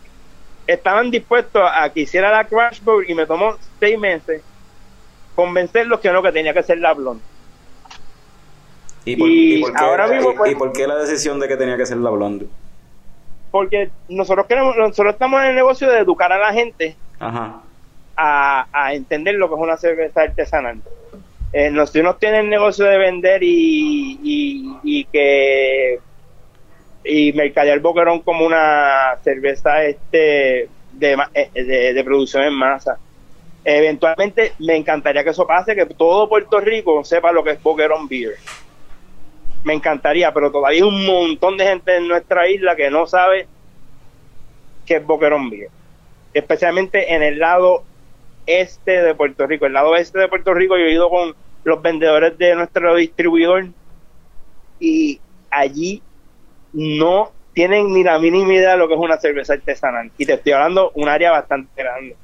estaban 0.67 1.11
dispuestos 1.11 1.63
a 1.73 1.91
que 1.91 2.01
hiciera 2.01 2.31
la 2.31 2.47
crash 2.47 2.81
boat 2.83 3.09
y 3.09 3.15
me 3.15 3.27
tomó 3.27 3.57
seis 3.81 3.99
meses 3.99 4.43
convencerlos 5.35 6.01
que 6.01 6.11
no, 6.11 6.21
que 6.21 6.33
tenía 6.33 6.53
que 6.53 6.63
ser 6.65 6.79
la 6.79 6.93
blonde. 6.95 7.23
¿Y 9.11 9.17
por, 9.17 9.29
y 9.29 9.55
y 9.57 9.61
por 9.63 9.73
qué, 9.73 9.85
ahora 9.85 10.07
mismo, 10.09 10.33
y- 10.33 10.37
pues- 10.37 10.53
y 10.53 10.55
por 10.55 10.73
qué 10.73 10.87
la 10.87 10.97
decisión 10.97 11.39
de 11.41 11.49
que 11.49 11.57
tenía 11.57 11.77
que 11.77 11.87
ser 11.87 11.97
la 11.99 12.11
blonde? 12.11 12.47
Porque 13.51 13.91
nosotros 14.09 14.47
queremos, 14.47 14.77
nosotros 14.77 15.15
estamos 15.15 15.41
en 15.43 15.49
el 15.51 15.55
negocio 15.57 15.91
de 15.91 15.99
educar 16.01 16.31
a 16.33 16.39
la 16.39 16.53
gente 16.53 16.95
Ajá. 17.19 17.63
a, 18.17 18.67
a 18.73 18.95
entender 18.95 19.35
lo 19.37 19.49
que 19.49 19.55
es 19.55 19.61
una 19.61 19.77
cerveza 19.77 20.23
artesanal. 20.23 20.81
Eh, 21.53 21.71
nos, 21.71 21.91
si 21.91 22.01
uno 22.01 22.17
tiene 22.17 22.41
el 22.41 22.51
negocio 22.51 22.85
de 22.85 22.99
vender 22.99 23.43
y, 23.43 24.19
y, 24.23 24.77
y 24.83 25.05
que 25.07 25.99
y 27.05 27.33
mercadear 27.33 27.79
Boquerón 27.81 28.21
como 28.21 28.45
una 28.45 29.17
cerveza 29.25 29.83
este 29.85 30.69
de, 30.93 31.17
eh, 31.33 31.51
de, 31.55 31.95
de 31.95 32.05
producción 32.05 32.43
en 32.43 32.53
masa. 32.53 32.99
Eventualmente 33.65 34.53
me 34.59 34.77
encantaría 34.77 35.25
que 35.25 35.31
eso 35.31 35.47
pase, 35.47 35.75
que 35.75 35.87
todo 35.87 36.29
Puerto 36.29 36.61
Rico 36.61 37.03
sepa 37.05 37.33
lo 37.33 37.43
que 37.43 37.53
es 37.53 37.63
Boquerón 37.63 38.07
Beer. 38.09 38.35
Me 39.65 39.75
encantaría, 39.75 40.33
pero 40.33 40.51
todavía 40.51 40.83
hay 40.83 40.89
un 40.89 41.05
montón 41.05 41.57
de 41.57 41.65
gente 41.67 41.97
en 41.97 42.09
nuestra 42.09 42.49
isla 42.49 42.77
que 42.77 42.91
no 42.91 43.07
sabe 43.07 43.47
qué 44.87 44.97
es 44.97 45.05
Boquerón 45.07 45.51
Beer. 45.51 45.69
Especialmente 46.33 47.15
en 47.15 47.23
el 47.23 47.39
lado 47.39 47.83
este 48.47 49.03
de 49.03 49.15
Puerto 49.15 49.47
Rico. 49.47 49.67
El 49.67 49.73
lado 49.75 49.97
este 49.97 50.19
de 50.19 50.29
Puerto 50.29 50.55
Rico 50.55 50.77
yo 50.79 50.85
he 50.85 50.93
ido 50.93 51.11
con 51.11 51.35
los 51.65 51.83
vendedores 51.83 52.39
de 52.39 52.55
nuestro 52.55 52.95
distribuidor 52.95 53.67
y 54.81 55.21
allí 55.51 56.03
no 56.73 57.33
tienen 57.53 57.93
ni 57.93 58.05
la 58.05 58.19
mínima 58.19 58.55
idea 58.55 58.73
de 58.73 58.77
lo 58.79 58.87
que 58.89 58.95
es 58.95 59.01
una 59.01 59.19
cerveza 59.19 59.55
artesanal. 59.55 60.11
Y 60.17 60.25
te 60.27 60.35
estoy 60.35 60.53
hablando 60.53 60.93
un 60.95 61.09
área 61.09 61.33
bastante 61.33 61.83
grande. 61.83 62.17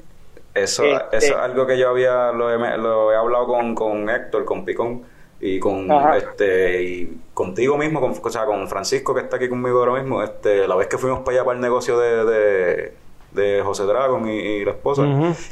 Eso, 0.55 0.85
Este- 0.85 1.17
eso 1.17 1.33
es 1.35 1.41
algo 1.41 1.67
que 1.67 1.77
yo 1.77 1.91
había, 1.91 2.31
lo 2.31 2.51
he, 2.53 2.79
lo 2.79 3.13
he 3.13 3.17
hablado 3.17 3.47
con, 3.49 3.75
con 3.75 4.09
Héctor, 4.09 4.45
con 4.45 4.65
Picón 4.65 5.03
y 5.47 5.59
con 5.59 5.91
Ajá. 5.93 6.17
este 6.17 6.83
y 6.83 7.19
contigo 7.35 7.77
mismo, 7.77 8.01
con, 8.01 8.15
o 8.23 8.31
sea, 8.31 8.47
con 8.47 8.67
Francisco 8.67 9.15
que 9.15 9.21
está 9.21 9.37
aquí 9.37 9.49
conmigo 9.49 9.79
ahora 9.81 10.01
mismo, 10.01 10.23
este, 10.23 10.67
la 10.67 10.75
vez 10.75 10.87
que 10.89 10.97
fuimos 10.97 11.21
para 11.21 11.37
allá 11.37 11.45
para 11.45 11.57
el 11.57 11.61
negocio 11.61 11.99
de, 11.99 12.25
de, 12.25 12.93
de 13.33 13.63
José 13.63 13.83
Dragon 13.85 14.27
y, 14.27 14.39
y 14.39 14.65
la 14.65 14.71
esposa, 14.71 15.03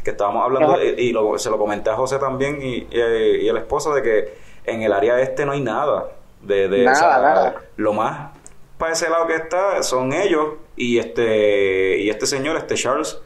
que 0.03 0.11
estábamos 0.13 0.45
hablando 0.45 0.83
y, 0.83 1.13
lo- 1.13 1.39
se 1.39 1.51
lo 1.51 1.59
comenté 1.59 1.91
a 1.91 1.95
José 1.97 2.19
también 2.19 2.63
y, 2.63 2.87
y, 2.91 3.01
y 3.43 3.49
el 3.49 3.57
esposo 3.59 3.93
de 3.95 4.03
que 4.03 4.35
en 4.65 4.81
el 4.83 4.93
área 4.95 5.21
este 5.21 5.45
no 5.45 5.53
hay 5.53 5.61
nada 5.61 6.09
de, 6.41 6.69
de 6.69 6.85
Nada, 6.85 6.97
o 6.97 6.99
sea, 6.99 7.19
nada. 7.23 7.55
lo 7.77 7.93
más 7.93 8.31
para 8.79 8.93
ese 8.95 9.11
lado 9.11 9.27
que 9.27 9.35
está 9.35 9.83
son 9.83 10.13
ellos 10.15 10.55
y 10.75 10.99
este 10.99 11.99
y 11.99 12.09
este 12.09 12.27
señor, 12.27 12.57
este 12.57 12.77
Charles 12.77 13.21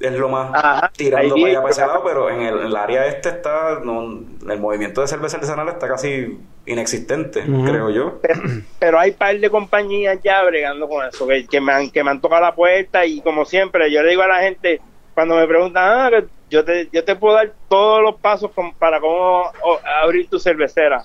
es 0.00 0.12
lo 0.12 0.28
más 0.28 0.50
Ajá, 0.52 0.90
tirando 0.96 1.34
para 1.34 1.46
allá 1.46 1.60
para 1.60 1.70
ese 1.70 1.80
lado, 1.80 2.02
pero 2.04 2.30
en 2.30 2.42
el, 2.42 2.58
en 2.58 2.66
el 2.66 2.76
área 2.76 3.06
este 3.06 3.28
está, 3.28 3.80
no, 3.82 4.02
el 4.02 4.60
movimiento 4.60 5.00
de 5.00 5.06
cerveza 5.06 5.36
artesanal 5.36 5.68
está 5.68 5.88
casi 5.88 6.38
inexistente, 6.66 7.42
creo 7.42 7.90
yo. 7.90 8.18
pero, 8.20 8.40
pero 8.78 8.98
hay 8.98 9.12
par 9.12 9.38
de 9.38 9.50
compañías 9.50 10.18
ya 10.22 10.42
bregando 10.42 10.88
con 10.88 11.06
eso, 11.06 11.26
que, 11.26 11.46
que 11.46 11.60
me 11.60 11.72
han, 11.72 11.90
que 11.90 12.02
me 12.02 12.10
han 12.10 12.20
tocado 12.20 12.42
la 12.42 12.54
puerta 12.54 13.06
y 13.06 13.20
como 13.20 13.44
siempre, 13.44 13.90
yo 13.90 14.02
le 14.02 14.10
digo 14.10 14.22
a 14.22 14.28
la 14.28 14.40
gente, 14.40 14.80
cuando 15.14 15.36
me 15.36 15.46
preguntan, 15.46 15.84
ah, 15.84 16.10
que 16.10 16.26
yo 16.50 16.64
te, 16.64 16.88
yo 16.92 17.04
te 17.04 17.16
puedo 17.16 17.34
dar 17.34 17.52
todos 17.68 18.02
los 18.02 18.16
pasos 18.16 18.50
para 18.78 19.00
cómo 19.00 19.50
o, 19.62 19.80
abrir 20.02 20.28
tu 20.28 20.38
cervecera, 20.38 21.02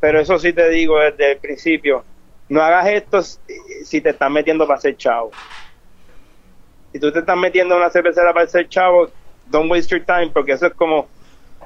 pero 0.00 0.20
eso 0.20 0.38
sí 0.38 0.52
te 0.52 0.68
digo 0.68 0.98
desde 0.98 1.32
el 1.32 1.38
principio, 1.38 2.04
no 2.48 2.62
hagas 2.62 2.86
esto 2.88 3.22
si, 3.22 3.38
si 3.84 4.00
te 4.00 4.10
estás 4.10 4.30
metiendo 4.30 4.66
para 4.66 4.80
ser 4.80 4.96
chavo. 4.96 5.30
Si 6.94 7.00
tú 7.00 7.10
te 7.10 7.18
estás 7.18 7.36
metiendo 7.36 7.74
en 7.74 7.80
una 7.80 7.90
cervecera 7.90 8.32
para 8.32 8.46
ser 8.46 8.68
chavo, 8.68 9.08
don't 9.50 9.68
waste 9.68 9.90
your 9.96 10.06
time, 10.06 10.30
porque 10.32 10.52
eso 10.52 10.66
es 10.66 10.74
como 10.74 11.08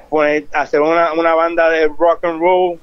poner, 0.09 0.45
hacer 0.53 0.81
una, 0.81 1.13
una 1.13 1.35
banda 1.35 1.69
de 1.69 1.87
rock 1.87 2.23
and 2.25 2.41
roll 2.41 2.79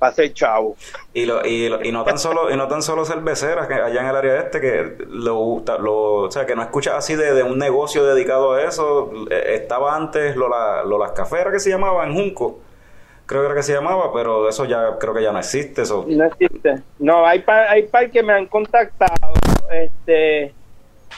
para 0.00 0.12
ser 0.12 0.32
chavo. 0.34 0.74
Y, 1.14 1.24
lo, 1.24 1.46
y, 1.46 1.68
lo- 1.68 1.80
y 1.84 1.92
no 1.92 2.02
tan 2.02 2.18
solo 2.18 2.50
y 2.50 2.56
no 2.56 2.66
tan 2.66 2.82
solo 2.82 3.04
cerveceras 3.04 3.68
que 3.68 3.74
allá 3.74 4.00
en 4.00 4.08
el 4.08 4.16
área 4.16 4.40
este 4.40 4.60
que 4.60 5.04
lo, 5.08 5.62
lo- 5.78 6.14
o 6.22 6.30
sea 6.32 6.46
que 6.46 6.56
no 6.56 6.62
escuchas 6.62 6.94
así 6.96 7.14
de, 7.14 7.32
de 7.32 7.44
un 7.44 7.58
negocio 7.60 8.04
dedicado 8.04 8.54
a 8.54 8.62
eso 8.64 9.12
Eh, 9.30 9.54
estaba 9.54 9.94
antes 9.94 10.34
Lola, 10.34 10.82
Lolas 10.84 11.12
Café 11.12 11.42
era 11.42 11.52
que 11.52 11.60
se 11.60 11.70
llamaba 11.70 12.04
en 12.06 12.14
Junco 12.14 12.58
creo 13.26 13.42
que 13.42 13.46
era 13.46 13.54
que 13.54 13.62
se 13.62 13.72
llamaba 13.72 14.12
pero 14.12 14.48
eso 14.48 14.64
ya 14.64 14.98
creo 14.98 15.14
que 15.14 15.22
ya 15.22 15.30
no 15.32 15.38
existe 15.38 15.82
eso 15.82 16.04
No 16.08 16.24
existe. 16.24 16.82
No, 16.98 17.24
hay 17.24 17.40
par, 17.40 17.68
hay 17.68 17.84
par 17.84 18.10
que 18.10 18.22
me 18.22 18.32
han 18.32 18.46
contactado. 18.46 19.32
Este, 19.72 20.54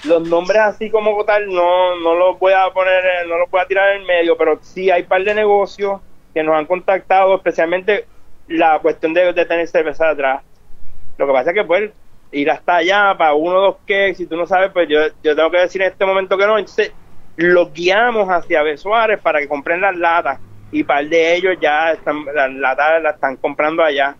los 0.05 0.29
nombres 0.29 0.61
así 0.61 0.91
como 0.91 1.25
tal 1.25 1.47
no, 1.49 1.97
no 2.01 2.15
los 2.15 2.39
voy 2.39 2.53
a 2.53 2.71
poner, 2.73 3.05
eh, 3.05 3.29
no 3.29 3.39
los 3.39 3.51
voy 3.51 3.61
a 3.61 3.67
tirar 3.67 3.97
en 3.97 4.05
medio, 4.05 4.37
pero 4.37 4.59
sí 4.63 4.91
hay 4.91 5.03
par 5.03 5.23
de 5.23 5.35
negocios 5.35 6.01
que 6.33 6.43
nos 6.43 6.55
han 6.55 6.67
contactado, 6.67 7.35
especialmente 7.35 8.07
la 8.49 8.79
cuestión 8.79 9.13
de, 9.15 9.33
de 9.33 9.45
tener 9.45 9.69
cerveza 9.69 10.11
atrás. 10.11 10.43
Lo 11.19 11.27
que 11.27 11.33
pasa 11.33 11.51
es 11.51 11.57
que 11.57 11.65
pues 11.65 11.91
ir 12.33 12.51
hasta 12.51 12.77
allá 12.77 13.15
para 13.17 13.35
uno 13.35 13.57
o 13.57 13.61
dos 13.61 13.77
que 13.87 14.15
si 14.15 14.27
tú 14.27 14.37
no 14.37 14.47
sabes, 14.47 14.71
pues 14.73 14.89
yo, 14.89 15.01
yo 15.23 15.35
tengo 15.35 15.51
que 15.51 15.59
decir 15.59 15.83
en 15.83 15.89
este 15.89 16.07
momento 16.07 16.39
que 16.39 16.47
no. 16.47 16.59
Entonces, 16.59 16.93
los 17.37 17.73
guiamos 17.73 18.29
hacia 18.29 18.63
Besuárez 18.63 19.21
para 19.21 19.41
que 19.41 19.49
compren 19.49 19.81
las 19.81 19.97
latas 19.97 20.39
y 20.73 20.85
par 20.85 21.07
de 21.09 21.35
ellos 21.35 21.57
ya 21.61 21.93
están, 21.93 22.25
las 22.35 22.53
latas 22.53 23.03
las 23.03 23.15
están 23.15 23.37
comprando 23.37 23.83
allá. 23.83 24.17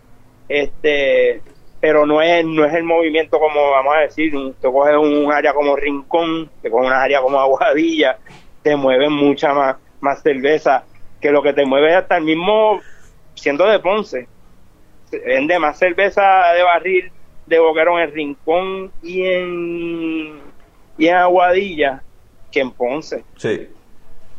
Este, 0.49 1.41
pero 1.81 2.05
no 2.05 2.21
es, 2.21 2.45
no 2.45 2.63
es 2.63 2.73
el 2.75 2.83
movimiento 2.83 3.37
como 3.39 3.71
vamos 3.71 3.95
a 3.95 3.99
decir, 4.01 4.33
un- 4.35 4.53
tú 4.53 4.71
coges 4.71 4.95
un 4.95 5.33
área 5.33 5.51
como 5.53 5.75
Rincón, 5.75 6.49
te 6.61 6.69
coges 6.69 6.87
una 6.87 7.01
área 7.03 7.21
como 7.21 7.39
Aguadilla, 7.39 8.17
te 8.61 8.75
mueven 8.75 9.11
mucha 9.11 9.53
más, 9.53 9.75
más 9.99 10.21
cerveza 10.21 10.83
que 11.19 11.31
lo 11.31 11.41
que 11.41 11.53
te 11.53 11.65
mueve 11.65 11.93
hasta 11.95 12.17
el 12.17 12.23
mismo 12.23 12.79
siendo 13.33 13.65
de 13.65 13.79
Ponce. 13.79 14.27
Vende 15.25 15.59
más 15.59 15.77
cerveza 15.77 16.53
de 16.53 16.63
barril 16.63 17.11
de 17.47 17.59
boquerón 17.59 17.99
en 17.99 18.11
Rincón 18.13 18.91
y 19.01 19.25
en, 19.25 20.39
y 20.97 21.07
en 21.07 21.15
Aguadilla 21.15 22.01
que 22.51 22.59
en 22.61 22.71
Ponce. 22.71 23.23
sí 23.37 23.67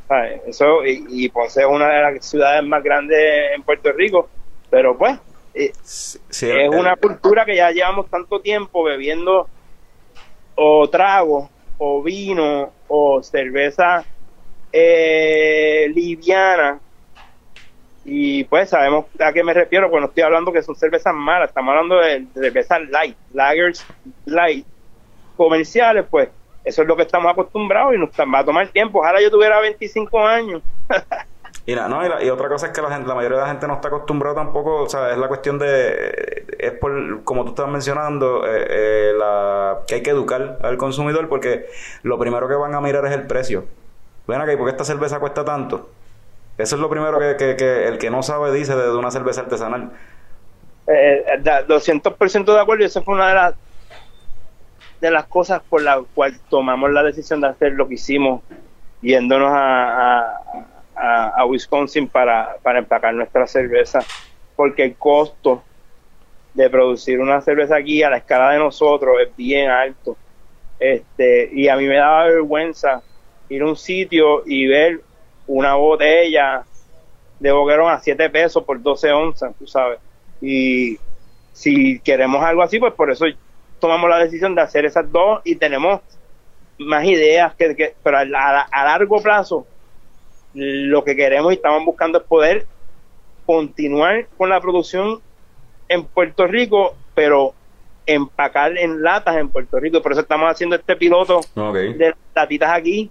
¿sabes? 0.09 0.41
Eso, 0.47 0.85
y, 0.85 1.05
y 1.09 1.29
Ponce 1.29 1.61
es 1.63 1.67
una 1.67 1.89
de 1.89 2.03
las 2.03 2.25
ciudades 2.25 2.63
más 2.65 2.83
grandes 2.83 3.19
en 3.55 3.63
Puerto 3.63 3.91
Rico, 3.93 4.29
pero 4.71 4.97
pues 4.97 5.19
eh, 5.55 5.73
Sí, 5.83 6.19
sí, 6.31 6.47
es 6.51 6.69
el- 6.71 6.71
una 6.71 6.97
cultura 6.97 7.45
que 7.45 7.57
ya 7.57 7.71
llevamos 7.71 8.09
tanto 8.11 8.41
tiempo 8.41 8.83
bebiendo 8.85 9.49
o 10.57 10.89
trago 10.91 11.51
o 11.79 12.03
vino 12.03 12.73
o 12.87 13.23
cerveza 13.23 14.07
eh, 14.73 15.91
liviana. 15.95 16.81
Y 18.05 18.45
pues 18.45 18.71
sabemos 18.71 19.07
a 19.21 19.33
qué 19.33 19.45
me 19.45 19.55
refiero 19.55 19.89
cuando 19.89 20.09
estoy 20.09 20.25
hablando 20.25 20.53
que 20.53 20.63
son 20.63 20.75
cervezas 20.75 21.15
malas. 21.15 21.49
Estamos 21.51 21.71
hablando 21.73 21.97
de, 21.99 22.21
de 22.21 22.41
cervezas 22.41 22.81
light 22.91 23.17
lagers 23.31 23.89
light 24.25 24.67
comerciales 25.37 26.07
pues. 26.11 26.31
Eso 26.65 26.83
es 26.83 26.89
lo 26.89 26.97
que 26.97 27.03
estamos 27.03 27.33
acostumbrados 27.33 27.95
y 27.95 27.99
nos 27.99 28.11
va 28.11 28.41
a 28.41 28.45
tomar 28.45 28.69
tiempo. 28.71 29.01
Ojalá 29.01 29.21
yo 29.23 29.31
tuviera 29.31 29.61
25 29.61 30.21
años 30.27 30.63
Y, 31.65 31.75
la- 31.77 31.89
no, 31.89 32.01
y, 32.23 32.29
otra 32.31 32.49
cosa 32.49 32.67
es 32.67 32.73
que 32.73 32.83
la, 32.83 32.91
gente, 32.91 33.07
la 33.09 33.15
mayoría 33.15 33.39
de 33.39 33.45
la 33.45 33.51
gente 33.51 33.69
no 33.69 33.75
está 33.75 33.89
acostumbrada 33.89 34.35
tampoco, 34.37 34.83
o 34.83 34.89
sea, 34.89 35.13
es 35.13 35.19
la 35.19 35.29
cuestión 35.29 35.59
de, 35.61 36.45
es 36.59 36.73
por, 36.73 37.23
como 37.25 37.45
tú 37.45 37.51
estás 37.51 37.69
mencionando, 37.69 38.45
eh, 38.47 38.67
eh, 38.69 39.13
la, 39.17 39.79
que 39.87 39.97
hay 39.97 40.03
que 40.03 40.11
educar 40.11 40.59
al 40.63 40.77
consumidor 40.77 41.29
porque 41.29 41.67
lo 42.03 42.19
primero 42.19 42.49
que 42.49 42.55
van 42.57 42.75
a 42.75 42.81
mirar 42.81 43.07
es 43.07 43.13
el 43.13 43.27
precio. 43.29 43.65
Ven 44.27 44.41
acá, 44.41 44.53
¿y 44.53 44.57
por 44.57 44.67
qué 44.67 44.73
esta 44.73 44.85
cerveza 44.85 45.21
cuesta 45.21 45.45
tanto? 45.45 45.89
Eso 46.59 46.77
es 46.77 46.83
lo 46.83 46.91
primero 46.91 47.19
que, 47.19 47.37
que- 47.57 47.89
el 47.89 47.99
que 47.99 48.11
no 48.11 48.23
sabe 48.23 48.53
dice 48.53 48.75
de, 48.77 48.91
una 48.97 49.11
cerveza 49.13 49.43
artesanal. 49.43 49.93
eh, 50.87 51.25
da- 51.43 51.63
200% 51.65 52.55
de 52.55 52.61
acuerdo 52.61 52.83
y 52.83 52.87
esa 52.87 53.03
fue 53.03 53.15
una 53.15 53.29
de 53.29 53.35
las 53.35 53.55
de 55.01 55.11
las 55.11 55.27
cosas 55.27 55.63
por 55.69 55.83
la 55.83 56.03
cual 56.15 56.39
tomamos 56.49 56.91
la 56.93 57.03
decisión 57.03 57.41
de 57.41 57.49
hacer 57.49 57.73
lo 57.73 57.89
que 57.89 57.95
hicimos 57.95 58.43
yéndonos 59.01 59.51
a, 59.53 60.37
a- 60.97 61.45
Wisconsin 61.47 62.09
para, 62.09 62.57
para 62.63 62.79
empacar 62.81 63.15
nuestra 63.15 63.47
cerveza 63.47 64.01
porque 64.57 64.85
el 64.85 64.95
costo 64.97 65.63
de 66.55 66.69
producir 66.69 67.19
una 67.21 67.41
cerveza 67.41 67.77
aquí 67.77 68.03
a 68.03 68.11
la 68.11 68.19
escala 68.19 68.51
de 68.53 68.59
nosotros 68.59 69.17
es 69.27 69.35
bien 69.37 69.71
alto 69.71 70.17
este 70.79 71.49
y 71.53 71.69
a 71.69 71.77
mí 71.77 71.87
me 71.87 71.97
daba 71.97 72.25
vergüenza 72.27 73.03
ir 73.49 73.63
a 73.63 73.67
un 73.67 73.77
sitio 73.77 74.43
y 74.47 74.67
ver 74.67 75.01
una 75.47 75.75
botella 75.75 76.65
de 77.39 77.53
boquerón 77.53 77.91
a 77.91 77.99
7 78.01 78.31
pesos 78.31 78.63
por 78.65 78.81
12 78.81 79.11
onzas, 79.13 79.53
tú 79.59 79.67
sabes. 79.67 79.99
Y 80.41 80.97
si 81.53 81.99
queremos 82.01 82.43
algo 82.43 82.63
así, 82.63 82.79
pues 82.79 82.93
por 82.95 83.11
eso 83.11 83.27
tomamos 83.81 84.09
la 84.09 84.19
decisión 84.19 84.55
de 84.55 84.63
hacer 84.63 84.85
esas 84.85 85.11
dos 85.11 85.41
y 85.45 85.57
tenemos 85.57 86.01
más 86.79 87.05
ideas, 87.05 87.55
que, 87.57 87.75
que- 87.75 87.95
pero 88.03 88.19
a 88.19 88.25
largo 88.85 89.21
plazo 89.21 89.67
lo 90.55 91.05
que 91.05 91.17
queremos 91.17 91.53
y 91.53 91.57
estamos 91.57 91.85
buscando 91.85 92.19
es 92.19 92.25
poder 92.25 92.67
continuar 93.47 94.27
con 94.37 94.49
la 94.49 94.61
producción 94.61 95.21
en 95.89 96.05
Puerto 96.05 96.47
Rico, 96.47 96.95
pero 97.15 97.55
empacar 98.07 98.77
en 98.79 99.03
latas 99.03 99.37
en 99.37 99.49
Puerto 99.49 99.79
Rico. 99.79 100.03
Por 100.03 100.13
eso 100.13 100.23
estamos 100.23 100.51
haciendo 100.51 100.77
este 100.77 100.97
piloto 100.97 101.41
de 101.99 102.15
latitas 102.35 102.71
aquí 102.73 103.11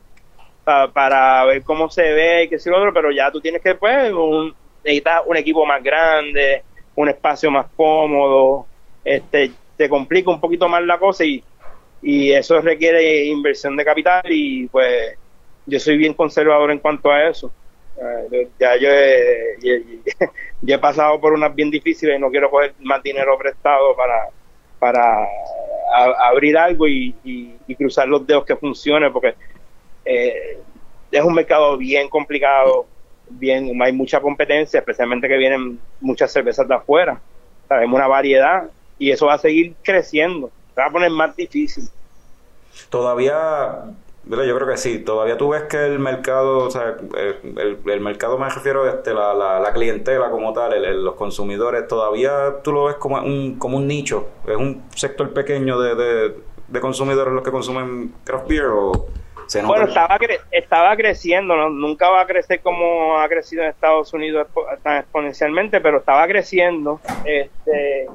pa- 0.64 0.92
para 0.92 1.46
ver 1.46 1.64
cómo 1.64 1.89
se 1.89 2.02
ve 2.14 2.44
y 2.44 2.50
qué 2.50 2.60
sé 2.60 2.70
lo 2.70 2.78
otro, 2.78 2.94
pero 2.94 3.12
ya 3.12 3.32
tú 3.32 3.39
tienes 3.42 3.62
que, 3.62 3.76
pues, 3.76 4.12
un, 4.12 4.54
necesitas 4.84 5.22
un 5.26 5.38
equipo 5.38 5.66
más 5.66 5.82
grande, 5.84 6.64
un 6.96 7.10
espacio 7.10 7.50
más 7.52 7.68
cómodo, 7.76 8.66
este, 9.04 9.52
te 9.78 9.89
complica 9.89 10.30
un 10.30 10.39
poquito 10.42 10.68
más 10.68 10.84
la 10.84 10.98
cosa 11.00 11.24
y, 11.26 11.44
y 12.02 12.32
eso 12.32 12.60
requiere 12.62 13.26
inversión 13.26 13.76
de 13.78 13.86
capital 13.86 14.24
y 14.30 14.68
pues 14.68 15.18
yo 15.66 15.80
soy 15.80 15.97
bien 15.97 16.14
conservador 16.14 16.72
en 16.72 16.80
cuanto 16.80 17.12
a 17.12 17.28
eso. 17.28 17.51
Eh, 18.32 18.49
ya 18.59 18.76
yo 20.62 20.74
he, 20.74 20.78
pasado 20.80 21.20
por 21.20 21.34
unas 21.34 21.53
bien 21.53 21.70
difíciles 21.70 22.18
y 22.18 22.22
no 22.22 22.30
quiero 22.30 22.49
coger 22.49 22.74
más 22.80 23.03
dinero 23.03 23.38
prestado 23.38 23.95
para 23.95 25.28
abrir 26.20 26.57
algo 26.57 26.88
y, 26.88 27.16
cruzar 27.78 28.07
los 28.07 28.28
dedos 28.28 28.45
que 28.45 28.55
funcione 28.55 29.09
porque 29.09 29.34
eh, 30.05 30.59
es 31.09 31.24
un 31.24 31.34
mercado 31.34 31.78
bien 31.78 32.09
complicado, 32.09 32.86
bien 33.30 33.82
hay 33.82 33.91
mucha 33.91 34.20
competencia, 34.20 34.80
especialmente 34.80 35.28
que 35.28 35.38
vienen 35.38 35.80
muchas 35.99 36.32
cervezas 36.32 36.68
de 36.68 36.76
afuera, 36.76 37.20
sabemos 37.68 37.97
una 37.97 38.07
variedad 38.07 38.70
y 38.99 39.09
eso 39.12 39.28
va 39.28 39.36
a 39.36 39.38
seguir 39.38 39.74
creciendo, 39.82 40.51
se 40.76 40.82
va 40.82 40.88
a 40.88 40.91
poner 40.91 41.09
más 41.09 41.36
difícil. 41.36 41.86
Todavía. 42.89 43.84
Yo 44.26 44.55
creo 44.55 44.67
que 44.67 44.78
sí, 44.78 44.99
todavía 44.99 45.38
tú 45.38 45.49
ves 45.49 45.63
que 45.63 45.78
el 45.78 45.99
mercado, 45.99 46.59
o 46.59 46.72
sea, 46.72 46.95
el, 47.17 47.78
el 47.86 47.99
mercado 48.01 48.38
me 48.38 48.47
refiero 48.49 48.84
a 48.84 48.89
este, 48.89 49.13
la, 49.13 49.34
la, 49.34 49.59
la 49.59 49.74
clientela 49.74 50.30
como 50.30 50.53
tal, 50.53 50.74
el- 50.74 51.03
los 51.03 51.15
consumidores, 51.15 51.88
todavía 51.88 52.61
tú 52.63 52.72
lo 52.72 52.86
ves 52.86 52.95
como 52.95 53.17
un, 53.22 53.57
como 53.57 53.78
un 53.78 53.88
nicho, 53.88 54.28
es 54.47 54.55
un 54.55 54.84
sector 54.95 55.34
pequeño 55.34 55.80
de, 55.80 55.95
de, 55.95 56.36
de 56.67 56.80
consumidores 56.80 57.34
los 57.34 57.43
que 57.43 57.51
consumen 57.51 58.13
craft 58.24 58.47
beer 58.47 58.65
o 58.67 59.07
Se 59.47 59.61
Bueno, 59.63 59.86
estaba, 59.86 60.17
cre- 60.17 60.39
estaba 60.51 60.95
creciendo, 60.95 61.57
¿no? 61.57 61.69
nunca 61.69 62.09
va 62.09 62.22
a 62.22 62.26
crecer 62.28 62.61
como 62.61 63.17
ha 63.19 63.28
crecido 63.28 63.63
en 63.63 63.69
Estados 63.69 64.13
Unidos 64.13 64.47
tan 64.84 64.97
exponencialmente, 64.97 65.82
pero 65.82 65.97
estaba 65.97 66.26
creciendo. 66.28 67.01
Este, 67.26 68.07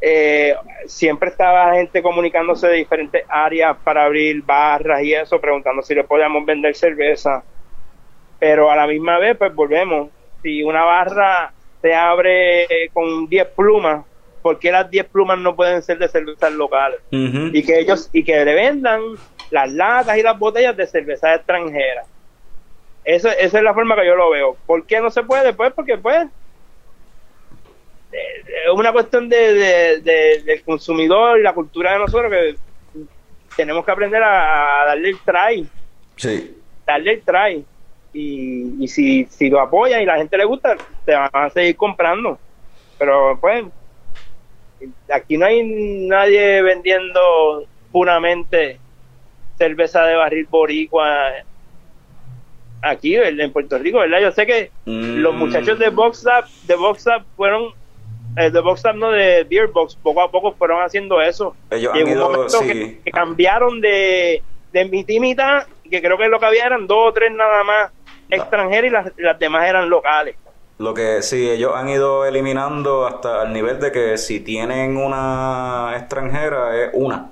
eh, 0.00 0.54
siempre 0.86 1.28
estaba 1.28 1.74
gente 1.74 2.02
comunicándose 2.02 2.68
de 2.68 2.76
diferentes 2.76 3.24
áreas 3.28 3.76
para 3.84 4.04
abrir 4.04 4.42
barras 4.42 5.02
y 5.02 5.12
eso, 5.12 5.40
preguntando 5.40 5.82
si 5.82 5.94
le 5.94 6.04
podíamos 6.04 6.44
vender 6.46 6.74
cerveza. 6.74 7.42
Pero 8.38 8.70
a 8.70 8.76
la 8.76 8.86
misma 8.86 9.18
vez, 9.18 9.36
pues 9.36 9.54
volvemos. 9.54 10.10
Si 10.42 10.62
una 10.62 10.84
barra 10.84 11.52
se 11.82 11.94
abre 11.94 12.62
eh, 12.62 12.88
con 12.92 13.28
10 13.28 13.48
plumas, 13.48 14.04
¿por 14.40 14.58
qué 14.58 14.72
las 14.72 14.90
10 14.90 15.06
plumas 15.08 15.38
no 15.38 15.54
pueden 15.54 15.82
ser 15.82 15.98
de 15.98 16.08
cervezas 16.08 16.52
locales? 16.52 17.00
Ujú. 17.12 17.50
y 17.52 17.62
que 17.62 17.78
ellos 17.78 18.08
y 18.12 18.24
que 18.24 18.42
le 18.42 18.54
vendan 18.54 19.00
las 19.50 19.70
latas 19.72 20.16
y 20.16 20.22
las 20.22 20.38
botellas 20.38 20.76
de 20.76 20.86
cerveza 20.86 21.34
extranjera. 21.34 22.04
Eso, 23.04 23.28
esa 23.28 23.58
es 23.58 23.64
la 23.64 23.74
forma 23.74 23.96
que 23.96 24.06
yo 24.06 24.14
lo 24.14 24.30
veo. 24.30 24.56
¿Por 24.66 24.86
qué 24.86 25.00
no 25.00 25.10
se 25.10 25.22
puede? 25.22 25.52
Pues 25.52 25.72
porque 25.72 25.98
pues 25.98 26.28
es 28.12 28.70
una 28.74 28.92
cuestión 28.92 29.28
de, 29.28 29.54
de- 29.54 30.00
de- 30.00 30.42
del 30.44 30.62
consumidor 30.62 31.38
y 31.38 31.42
la 31.42 31.52
cultura 31.54 31.92
de 31.92 31.98
nosotros 32.00 32.30
que 32.30 32.54
tenemos 33.56 33.84
que 33.84 33.90
aprender 33.90 34.22
a, 34.22 34.82
a 34.82 34.86
darle 34.86 35.10
el 35.10 35.18
try, 35.20 35.66
Sí. 36.16 36.56
darle 36.86 37.12
el 37.14 37.22
try. 37.22 37.64
Y, 38.12 38.82
y 38.84 38.88
si, 38.88 39.24
si 39.26 39.48
lo 39.48 39.60
apoyan 39.60 40.02
y 40.02 40.06
la 40.06 40.16
gente 40.16 40.36
le 40.36 40.44
gusta, 40.44 40.76
te 41.04 41.14
van 41.14 41.30
a 41.32 41.48
seguir 41.50 41.76
comprando. 41.76 42.38
Pero 42.98 43.38
pues 43.40 43.64
aquí 45.12 45.36
no 45.36 45.46
hay 45.46 45.62
nadie 46.08 46.60
vendiendo 46.62 47.64
puramente 47.92 48.78
cerveza 49.58 50.04
de 50.06 50.16
barril 50.16 50.46
boricua 50.50 51.32
aquí 52.82 53.14
en 53.16 53.52
Puerto 53.52 53.78
Rico, 53.78 53.98
¿verdad? 53.98 54.20
Yo 54.20 54.32
sé 54.32 54.46
que 54.46 54.70
Mm. 54.86 55.18
los 55.18 55.34
muchachos 55.34 55.78
de 55.78 55.90
Box 55.90 56.24
Up, 56.26 56.48
de 56.66 56.74
Box 56.76 57.06
Up 57.06 57.24
fueron 57.36 57.72
eh, 58.36 58.50
de 58.50 58.60
Box 58.60 58.82
no 58.94 59.10
de 59.10 59.44
Beer 59.44 59.68
Box, 59.68 59.96
poco 59.96 60.22
a 60.22 60.30
poco 60.30 60.52
fueron 60.52 60.82
haciendo 60.82 61.20
eso. 61.20 61.54
Ellos 61.70 61.92
Y 61.94 61.98
han 62.00 62.06
en 62.06 62.12
un 62.12 62.18
ido, 62.18 62.30
momento 62.30 62.58
sí. 62.58 62.66
que, 62.66 63.00
que 63.04 63.10
cambiaron 63.10 63.80
de, 63.80 64.42
de 64.72 64.84
mitad 64.86 65.14
y 65.14 65.20
mitad, 65.20 65.66
que 65.90 66.00
creo 66.00 66.16
que 66.16 66.28
lo 66.28 66.38
que 66.38 66.46
había 66.46 66.66
eran 66.66 66.86
dos 66.86 67.08
o 67.08 67.12
tres 67.12 67.32
nada 67.32 67.64
más 67.64 67.90
extranjeras 68.30 68.84
y 68.86 68.90
las, 68.90 69.12
las 69.16 69.38
demás 69.38 69.68
eran 69.68 69.90
locales. 69.90 70.36
Lo 70.78 70.94
que 70.94 71.20
sí, 71.22 71.50
ellos 71.50 71.72
han 71.74 71.90
ido 71.90 72.24
eliminando 72.24 73.06
hasta 73.06 73.42
el 73.42 73.52
nivel 73.52 73.78
de 73.80 73.92
que 73.92 74.16
si 74.16 74.40
tienen 74.40 74.96
una 74.96 75.92
extranjera 75.94 76.74
es 76.82 76.90
una. 76.94 77.28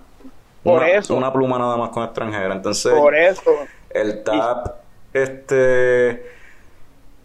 Por 0.62 0.82
una, 0.82 0.88
eso. 0.90 1.14
Una 1.14 1.32
pluma 1.32 1.58
nada 1.58 1.76
más 1.78 1.88
con 1.88 2.04
extranjera. 2.04 2.52
Entonces, 2.52 2.92
Por 2.92 3.16
eso. 3.16 3.50
el 3.88 4.22
TAP, 4.22 4.74
este, 5.14 6.26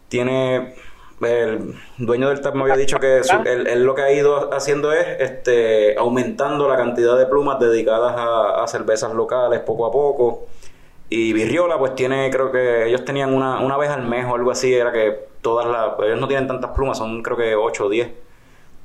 tiene. 0.08 0.74
El 1.20 1.74
dueño 1.98 2.28
del 2.28 2.40
TAP 2.40 2.54
me 2.54 2.62
había 2.62 2.76
dicho 2.76 2.98
que 2.98 3.22
su- 3.22 3.36
él, 3.46 3.66
él 3.66 3.84
lo 3.84 3.94
que 3.94 4.02
ha 4.02 4.12
ido 4.12 4.52
haciendo 4.52 4.92
es 4.92 5.06
este 5.20 5.96
aumentando 5.96 6.68
la 6.68 6.76
cantidad 6.76 7.16
de 7.16 7.26
plumas 7.26 7.58
dedicadas 7.60 8.14
a, 8.16 8.62
a 8.62 8.66
cervezas 8.68 9.12
locales 9.14 9.60
poco 9.60 9.86
a 9.86 9.92
poco. 9.92 10.46
Y 11.08 11.32
Virriola, 11.32 11.78
pues 11.78 11.94
tiene, 11.94 12.28
creo 12.30 12.50
que 12.50 12.86
ellos 12.88 13.04
tenían 13.04 13.32
una, 13.32 13.60
una 13.60 13.76
vez 13.76 13.90
al 13.90 14.02
mes 14.02 14.26
o 14.26 14.34
algo 14.34 14.50
así, 14.50 14.74
era 14.74 14.90
que 14.92 15.26
todas 15.40 15.66
las. 15.66 15.92
Ellos 16.06 16.18
no 16.20 16.26
tienen 16.26 16.46
tantas 16.48 16.72
plumas, 16.72 16.98
son 16.98 17.22
creo 17.22 17.36
que 17.36 17.54
8 17.54 17.86
o 17.86 17.88
10. 17.88 18.08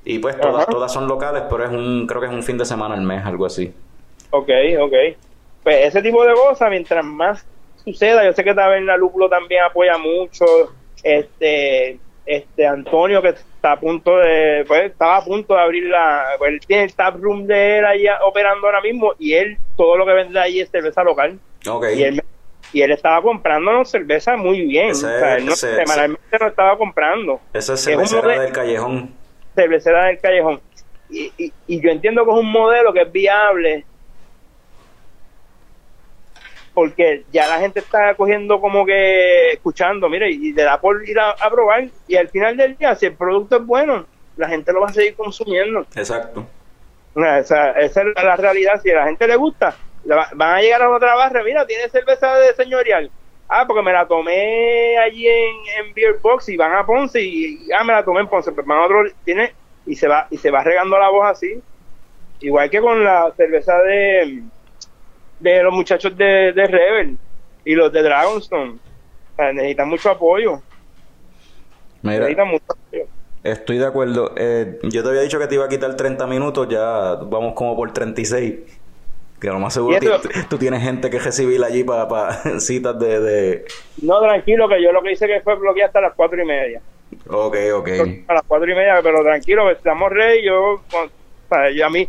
Y 0.06 0.20
pues 0.20 0.40
todas, 0.40 0.64
Ajá. 0.64 0.72
todas 0.72 0.94
son 0.94 1.08
locales, 1.08 1.44
pero 1.50 1.64
es 1.66 1.72
un, 1.72 2.06
creo 2.08 2.22
que 2.22 2.28
es 2.28 2.34
un 2.34 2.44
fin 2.44 2.58
de 2.58 2.66
semana 2.66 2.94
al 2.96 3.02
mes, 3.02 3.26
algo 3.26 3.46
así. 3.46 3.74
Ok, 4.32 4.50
ok. 4.80 4.94
Pues 5.64 5.86
ese 5.88 6.02
tipo 6.02 6.24
de 6.26 6.34
cosas, 6.36 6.70
mientras 6.70 7.04
más 7.04 7.46
suceda, 7.84 8.24
yo 8.24 8.34
sé 8.34 8.44
que 8.44 8.54
Taberna 8.54 8.96
Lúpulo 8.98 9.28
también 9.30 9.64
apoya 9.64 9.98
mucho, 9.98 10.46
este, 11.04 12.00
este 12.32 12.68
Antonio 12.68 13.22
que 13.24 13.30
está 13.30 13.72
a 13.74 13.80
punto 13.80 14.18
de, 14.18 14.64
pues 14.68 14.84
estaba 14.92 15.18
a 15.18 15.24
punto 15.26 15.56
de 15.56 15.62
abrir 15.62 15.86
la, 15.86 16.24
pues 16.38 16.52
él 16.54 16.60
tiene 16.66 16.84
el 16.84 16.94
tap 16.94 17.16
room 17.20 17.48
de 17.48 17.80
él 17.80 17.86
ahí 17.86 18.06
operando 18.24 18.68
ahora 18.68 18.82
mismo 18.82 19.14
y 19.18 19.34
él 19.34 19.58
todo 19.76 19.98
lo 19.98 20.06
que 20.06 20.14
vende 20.14 20.40
ahí 20.40 20.60
es 20.60 20.70
cerveza 20.70 21.04
local 21.04 21.40
y 21.96 22.04
él 22.04 22.22
y 22.72 22.82
él 22.84 22.92
estaba 22.92 23.20
comprándonos 23.24 23.90
cerveza 23.90 24.38
muy 24.38 24.62
bien, 24.62 24.90
Ese- 24.92 25.08
o 25.08 25.10
sea, 25.20 25.38
él 25.38 25.46
no- 25.48 25.54
ese- 25.54 25.76
semanalmente 25.76 26.38
no 26.40 26.48
estaba 26.48 26.78
comprando 26.78 27.42
Esa 27.52 27.74
es 27.74 27.80
es 27.80 27.86
cervecera 27.86 28.22
modelo- 28.22 28.42
del 28.44 28.52
callejón. 28.52 29.14
cervecera 29.56 30.06
del 30.06 30.20
callejón. 30.20 30.62
Y, 31.10 31.34
y, 31.40 31.54
y 31.66 31.82
yo 31.82 31.90
entiendo 31.90 32.24
que 32.24 32.30
es 32.32 32.38
un 32.38 32.52
modelo 32.52 32.94
que 32.94 33.02
es 33.02 33.12
viable 33.12 33.86
porque 36.80 37.26
ya 37.30 37.46
la 37.46 37.60
gente 37.60 37.82
está 37.82 38.16
cogiendo 38.16 38.62
como 38.62 38.86
que 38.86 39.52
escuchando, 39.52 40.08
mire, 40.08 40.32
y 40.32 40.54
le 40.54 40.64
da 40.64 40.80
por 40.80 41.06
ir 41.06 41.20
a, 41.20 41.32
a 41.32 41.50
probar 41.50 41.90
y 42.08 42.16
al 42.16 42.30
final 42.30 42.56
del 42.56 42.78
día, 42.78 42.96
si 42.96 43.08
el 43.08 43.16
producto 43.16 43.58
es 43.58 43.66
bueno, 43.66 44.06
la 44.38 44.48
gente 44.48 44.72
lo 44.72 44.80
va 44.80 44.88
a 44.88 44.94
seguir 44.94 45.14
consumiendo. 45.14 45.82
Exacto. 45.94 46.48
O 47.14 47.20
sea, 47.20 47.40
Esa, 47.40 47.72
esa 47.72 48.02
es 48.02 48.08
la 48.24 48.38
realidad, 48.38 48.80
si 48.82 48.92
a 48.92 48.96
la 48.96 49.08
gente 49.08 49.28
le 49.28 49.36
gusta, 49.36 49.76
van 50.06 50.56
a 50.56 50.62
llegar 50.62 50.82
a 50.82 50.90
otra 50.90 51.16
barra, 51.16 51.44
mira, 51.44 51.68
tiene 51.68 51.90
cerveza 51.90 52.34
de 52.38 52.54
señorial. 52.54 53.12
Ah, 53.50 53.66
porque 53.68 53.84
me 53.84 53.92
la 53.92 54.08
tomé 54.08 54.98
allí 55.00 55.28
en, 55.28 55.86
en 55.86 55.94
Beer 55.94 56.20
Box 56.22 56.48
y 56.48 56.56
van 56.56 56.76
a 56.76 56.86
Ponce 56.86 57.22
y, 57.22 57.56
y, 57.56 57.72
ah, 57.78 57.84
me 57.84 57.92
la 57.92 58.06
tomé 58.06 58.22
en 58.22 58.28
Ponce, 58.30 58.54
pero 58.54 58.66
van 58.66 58.78
a 58.78 58.86
otro, 58.86 59.04
tiene, 59.26 59.52
y 59.86 59.98
se 59.98 60.08
va, 60.08 60.28
y 60.32 60.38
se 60.38 60.50
va 60.50 60.64
regando 60.64 60.98
la 60.98 61.10
voz 61.10 61.28
así. 61.30 61.62
Igual 62.40 62.70
que 62.70 62.80
con 62.80 63.04
la 63.04 63.34
cerveza 63.36 63.78
de, 63.80 64.44
de 65.40 65.64
los 65.64 65.74
muchachos 65.74 66.16
de, 66.18 66.54
de 66.54 66.68
Rebel 66.68 67.18
y 67.66 67.76
los 67.76 67.92
de 67.92 68.02
Dragonstone. 68.04 68.72
O 68.72 69.36
sea, 69.36 69.54
necesitan 69.54 69.90
mucho 69.90 70.10
apoyo. 70.12 70.62
Mira, 72.02 72.20
Necesitan 72.20 72.48
mucho 72.48 72.64
apoyo. 72.68 73.06
estoy 73.44 73.78
de 73.78 73.86
acuerdo. 73.86 74.34
Eh, 74.38 74.80
yo 74.84 75.04
te 75.04 75.10
había 75.10 75.22
dicho 75.22 75.40
que 75.40 75.48
te 75.48 75.56
iba 75.56 75.66
a 75.66 75.70
quitar 75.70 75.96
30 75.96 76.28
minutos, 76.28 76.68
ya 76.70 77.16
vamos 77.16 77.54
como 77.54 77.76
por 77.76 77.92
36. 77.92 78.56
Que 79.40 79.48
lo 79.48 79.60
más 79.60 79.74
seguro 79.74 79.98
tú 80.50 80.58
tienes 80.58 80.84
gente 80.84 81.10
que 81.10 81.18
recibir 81.18 81.64
allí 81.64 81.86
para 81.86 82.34
citas 82.60 83.00
de, 83.00 83.20
de... 83.22 83.66
No, 84.02 84.20
tranquilo, 84.20 84.68
que 84.68 84.84
yo 84.84 84.92
lo 84.92 85.02
que 85.02 85.14
hice 85.14 85.28
que 85.28 85.40
fue 85.40 85.56
bloquear 85.56 85.88
hasta 85.88 86.02
las 86.02 86.14
cuatro 86.14 86.42
y 86.42 86.46
media. 86.46 86.82
Ok, 87.30 87.56
ok. 87.74 87.90
a 88.28 88.34
las 88.34 88.44
cuatro 88.46 88.70
y 88.70 88.76
media, 88.76 89.00
pero 89.02 89.24
tranquilo, 89.24 89.66
que 89.68 89.74
estamos 89.74 90.12
ready. 90.12 90.46
Yo, 90.46 90.74
o 90.74 90.82
sea, 91.50 91.72
yo 91.72 91.86
a 91.86 91.90
mí, 91.90 92.08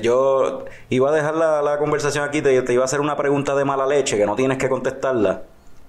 Yo 0.00 0.64
iba 0.88 1.10
a 1.10 1.12
dejar 1.12 1.34
la, 1.34 1.62
la 1.62 1.78
conversación 1.78 2.24
aquí, 2.24 2.42
te, 2.42 2.62
te 2.62 2.72
iba 2.72 2.82
a 2.82 2.84
hacer 2.86 3.00
una 3.00 3.16
pregunta 3.16 3.54
de 3.54 3.64
mala 3.64 3.86
leche 3.86 4.16
que 4.16 4.26
no 4.26 4.34
tienes 4.36 4.58
que 4.58 4.68
contestarla 4.68 5.42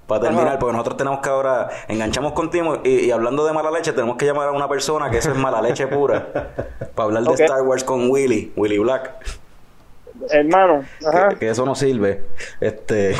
para 0.08 0.22
terminar, 0.22 0.48
Ajá. 0.48 0.60
porque 0.60 0.72
nosotros 0.72 0.96
tenemos 0.98 1.20
que 1.20 1.30
ahora 1.30 1.70
enganchamos 1.90 2.32
contigo 2.32 2.80
y, 2.84 3.08
y 3.08 3.12
hablando 3.12 3.46
de 3.46 3.52
mala 3.52 3.70
leche 3.72 3.92
tenemos 3.92 4.16
que 4.16 4.26
llamar 4.26 4.48
a 4.48 4.52
una 4.52 4.70
persona 4.70 5.10
que 5.10 5.18
eso 5.18 5.32
es 5.32 5.38
mala 5.38 5.62
leche 5.62 5.86
pura 5.88 6.28
para 6.96 7.06
hablar 7.06 7.24
de. 7.24 7.44
Star 7.44 7.62
Wars 7.62 7.84
con 7.84 8.10
Willy, 8.10 8.54
Willy 8.56 8.78
Black, 8.78 9.12
hermano, 10.30 10.86
ajá, 11.06 11.30
que, 11.30 11.36
que 11.40 11.50
eso 11.50 11.66
no 11.66 11.76
sirve. 11.76 12.24
Este, 12.62 13.16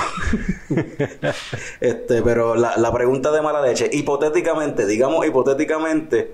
este, 1.82 2.22
pero 2.22 2.56
la, 2.56 2.78
la 2.78 2.92
pregunta 2.94 3.32
de 3.32 3.42
mala 3.42 3.62
leche, 3.62 3.90
hipotéticamente, 3.92 4.86
digamos 4.86 5.26
hipotéticamente, 5.26 6.34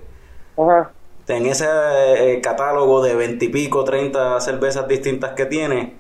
ajá, 0.57 0.91
en 1.27 1.45
ese 1.45 1.65
eh, 1.67 2.41
catálogo 2.41 3.01
de 3.03 3.15
veintipico, 3.15 3.83
treinta 3.83 4.39
cervezas 4.41 4.87
distintas 4.87 5.31
que 5.31 5.45
tiene, 5.45 5.95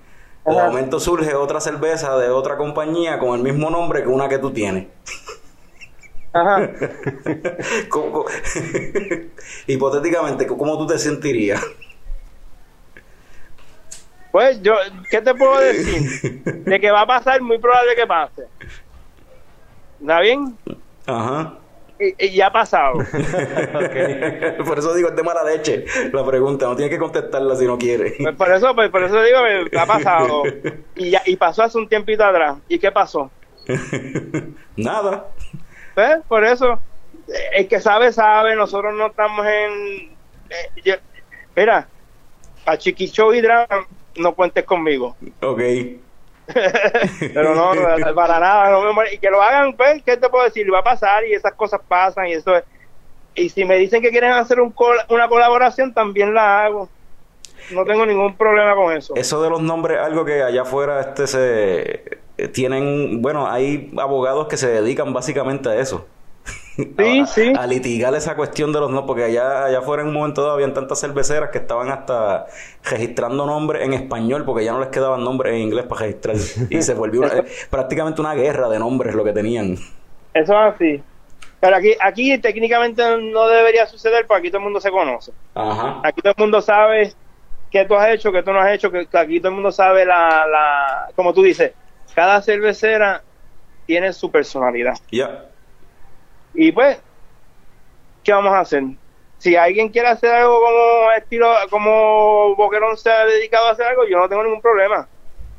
de 0.45 0.51
momento 0.51 0.99
surge 0.99 1.33
otra 1.35 1.61
cerveza 1.61 2.17
de 2.17 2.29
otra 2.29 2.57
compañía 2.57 3.17
con 3.19 3.35
el 3.37 3.43
mismo 3.43 3.69
nombre 3.69 4.01
que 4.03 4.09
una 4.09 4.27
que 4.27 4.37
tú 4.39 4.51
tienes. 4.51 4.87
ajá. 6.33 6.59
¿Cómo- 7.89 8.11
cómo- 8.11 8.25
Hipotéticamente, 9.67 10.45
¿cómo 10.47 10.77
tú 10.77 10.87
te 10.87 10.97
sentirías? 10.99 11.63
Pues 14.31 14.59
yo, 14.63 14.73
¿qué 15.11 15.21
te 15.21 15.35
puedo 15.35 15.59
decir? 15.59 16.41
De 16.65 16.79
que 16.79 16.89
va 16.91 17.01
a 17.01 17.05
pasar, 17.07 17.39
muy 17.41 17.59
probable 17.59 17.95
que 17.95 18.07
pase. 18.07 18.43
¿Está 20.01 20.19
bien? 20.21 20.57
Ajá. 21.05 21.53
Y, 22.19 22.41
ha 22.41 22.51
pasado. 22.51 22.93
Por 24.65 24.79
eso 24.79 24.93
digo, 24.93 25.09
es 25.09 25.15
de 25.15 25.23
mala 25.23 25.43
leche 25.43 25.85
la 26.11 26.25
pregunta. 26.25 26.65
No 26.65 26.75
tienes 26.75 26.93
que 26.93 26.99
contestarla 26.99 27.55
si 27.55 27.65
no 27.65 27.77
quieres. 27.77 28.13
Pues 28.21 28.35
por 28.35 28.51
eso, 28.51 28.73
pues 28.75 28.89
por 28.89 29.03
eso 29.03 29.21
digo 29.23 29.39
que 29.69 29.77
ha 29.79 29.85
pasado. 29.85 30.43
Y, 30.95 31.09
ya, 31.09 31.21
y 31.25 31.35
pasó 31.35 31.63
hace 31.63 31.77
un 31.77 31.87
tiempito 31.89 32.23
atrás. 32.23 32.57
¿Y 32.67 32.77
qué 32.79 32.91
pasó? 32.91 33.31
Nada. 34.75 35.27
¿Ves? 35.95 36.17
Por 36.27 36.43
eso, 36.43 36.79
el 37.55 37.67
que 37.67 37.79
sabe, 37.79 38.11
sabe. 38.11 38.55
Nosotros 38.55 38.93
no 38.93 39.07
estamos 39.07 39.45
en. 39.45 40.11
eh, 40.49 40.81
yo- 40.83 40.95
mira, 41.55 41.87
para 42.65 42.77
Chiquicho 42.77 43.33
y 43.33 43.41
Drama, 43.41 43.87
no 44.17 44.33
cuentes 44.35 44.63
conmigo. 44.65 45.15
Ok. 45.41 45.61
Pero 47.33 47.55
no, 47.55 47.71
para 48.15 48.39
nada. 48.39 48.71
No 48.71 48.93
me 48.93 49.13
y 49.13 49.17
que 49.17 49.29
lo 49.29 49.41
hagan, 49.41 49.75
pues, 49.75 50.03
¿qué 50.03 50.17
te 50.17 50.29
puedo 50.29 50.43
decir? 50.43 50.71
Va 50.73 50.79
a 50.79 50.83
pasar 50.83 51.25
y 51.25 51.33
esas 51.33 51.53
cosas 51.53 51.81
pasan 51.87 52.27
y 52.27 52.33
eso 52.33 52.55
es. 52.55 52.63
Y 53.35 53.49
si 53.49 53.65
me 53.65 53.77
dicen 53.77 54.01
que 54.01 54.11
quieren 54.11 54.31
hacer 54.31 54.59
un 54.59 54.71
col- 54.71 54.99
una 55.09 55.27
colaboración, 55.27 55.93
también 55.93 56.33
la 56.33 56.65
hago. 56.65 56.89
no 57.71 57.85
tengo 57.85 58.05
ningún 58.05 58.35
problema 58.35 58.75
con 58.75 58.95
eso. 58.95 59.15
Eso 59.15 59.41
de 59.41 59.49
los 59.49 59.61
nombres, 59.61 59.99
algo 59.99 60.25
que 60.25 60.43
allá 60.43 60.63
afuera 60.63 60.99
este 61.01 61.27
se 61.27 62.03
eh, 62.37 62.47
tienen, 62.49 63.21
bueno, 63.21 63.49
hay 63.49 63.91
abogados 63.97 64.47
que 64.47 64.57
se 64.57 64.67
dedican 64.67 65.13
básicamente 65.13 65.69
a 65.69 65.75
eso. 65.75 66.05
Sí, 66.75 67.19
a, 67.19 67.25
sí. 67.27 67.53
a 67.57 67.67
litigar 67.67 68.15
esa 68.15 68.35
cuestión 68.35 68.73
de 68.73 68.79
los 68.79 68.89
nombres, 68.89 69.07
porque 69.07 69.23
allá, 69.25 69.65
allá 69.65 69.79
afuera 69.79 70.01
en 70.01 70.09
un 70.09 70.15
momento 70.15 70.41
dado 70.41 70.53
habían 70.55 70.73
tantas 70.73 70.99
cerveceras 70.99 71.49
que 71.51 71.59
estaban 71.59 71.89
hasta 71.89 72.47
registrando 72.83 73.45
nombres 73.45 73.83
en 73.83 73.93
español, 73.93 74.43
porque 74.45 74.65
ya 74.65 74.71
no 74.71 74.79
les 74.79 74.89
quedaban 74.89 75.23
nombres 75.23 75.53
en 75.53 75.61
inglés 75.61 75.85
para 75.85 76.01
registrar. 76.01 76.35
Y 76.69 76.81
se 76.81 76.93
volvió 76.95 77.21
una- 77.21 77.33
eh, 77.37 77.43
prácticamente 77.69 78.21
una 78.21 78.33
guerra 78.33 78.69
de 78.69 78.79
nombres 78.79 79.13
lo 79.13 79.23
que 79.23 79.33
tenían. 79.33 79.73
Eso 80.33 80.53
es 80.53 80.73
así. 80.75 81.03
Pero 81.59 81.75
aquí, 81.77 81.95
aquí 82.01 82.37
técnicamente 82.39 83.03
no 83.21 83.47
debería 83.47 83.85
suceder 83.85 84.25
porque 84.27 84.39
aquí 84.39 84.49
todo 84.49 84.57
el 84.57 84.63
mundo 84.65 84.81
se 84.81 84.89
conoce. 84.91 85.31
Ajá. 85.55 86.01
Aquí 86.03 86.21
todo 86.21 86.33
el 86.35 86.41
mundo 86.41 86.61
sabe 86.61 87.13
qué 87.71 87.85
tú 87.85 87.95
has 87.95 88.09
hecho, 88.09 88.31
qué 88.31 88.43
tú 88.43 88.51
no 88.51 88.59
has 88.59 88.71
hecho, 88.73 88.91
que, 88.91 89.05
que 89.07 89.17
aquí 89.17 89.39
todo 89.39 89.49
el 89.49 89.55
mundo 89.55 89.71
sabe 89.71 90.05
la, 90.05 90.45
la, 90.47 91.09
como 91.15 91.33
tú 91.33 91.41
dices, 91.43 91.71
cada 92.15 92.41
cervecera 92.41 93.23
tiene 93.85 94.11
su 94.11 94.29
personalidad. 94.31 94.95
Ya. 95.11 95.45
Y 96.53 96.71
pues, 96.71 97.01
¿qué 98.23 98.31
vamos 98.31 98.53
a 98.53 98.59
hacer? 98.59 98.83
Si 99.37 99.55
alguien 99.55 99.89
quiere 99.89 100.07
hacer 100.07 100.31
algo 100.31 100.59
como 100.61 101.11
estilo, 101.11 101.53
como 101.69 102.55
Boquerón 102.55 102.97
se 102.97 103.11
ha 103.11 103.25
dedicado 103.25 103.67
a 103.67 103.71
hacer 103.71 103.85
algo, 103.87 104.07
yo 104.07 104.17
no 104.17 104.29
tengo 104.29 104.43
ningún 104.43 104.61
problema. 104.61 105.07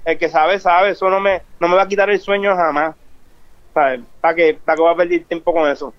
El 0.04 0.18
que 0.18 0.28
sabe, 0.28 0.58
sabe, 0.58 0.90
eso 0.90 1.08
no 1.10 1.20
me, 1.20 1.42
no 1.60 1.68
me 1.68 1.76
va 1.76 1.82
a 1.82 1.88
quitar 1.88 2.08
el 2.10 2.20
sueño 2.20 2.54
jamás. 2.56 2.94
¿Sabes? 3.74 4.00
¿Para 4.20 4.34
qué, 4.34 4.58
para 4.64 4.76
qué 4.76 4.82
voy 4.82 4.92
a 4.92 4.96
perder 4.96 5.24
tiempo 5.24 5.52
con 5.52 5.68
eso? 5.68 5.92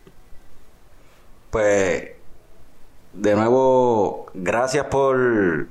Pues, 1.52 2.12
de 3.14 3.36
nuevo, 3.36 4.28
gracias 4.34 4.86
por, 4.86 5.68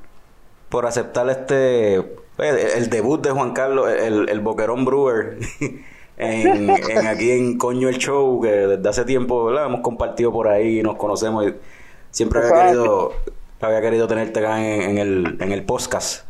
por 0.68 0.86
aceptar 0.86 1.28
este, 1.30 1.96
el, 1.96 2.06
el 2.38 2.90
debut 2.90 3.22
de 3.22 3.30
Juan 3.30 3.52
Carlos, 3.52 3.88
el, 3.90 4.28
el 4.28 4.40
Boquerón 4.40 4.84
Brewer, 4.84 5.38
en, 6.16 6.70
en 6.70 7.06
aquí 7.06 7.30
en 7.32 7.58
Coño 7.58 7.88
el 7.88 7.98
Show, 7.98 8.40
que 8.40 8.48
desde 8.48 8.88
hace 8.88 9.04
tiempo 9.04 9.44
¿verdad? 9.46 9.66
hemos 9.66 9.80
compartido 9.80 10.32
por 10.32 10.48
ahí, 10.48 10.82
nos 10.82 10.96
conocemos 10.96 11.46
y 11.46 11.54
siempre 12.10 12.40
había 12.40 12.64
querido, 12.64 13.12
había 13.60 13.80
querido 13.80 14.06
tenerte 14.06 14.40
acá 14.40 14.64
en, 14.64 14.82
en 14.82 14.98
el, 14.98 15.36
en 15.40 15.52
el 15.52 15.64
podcast. 15.64 16.26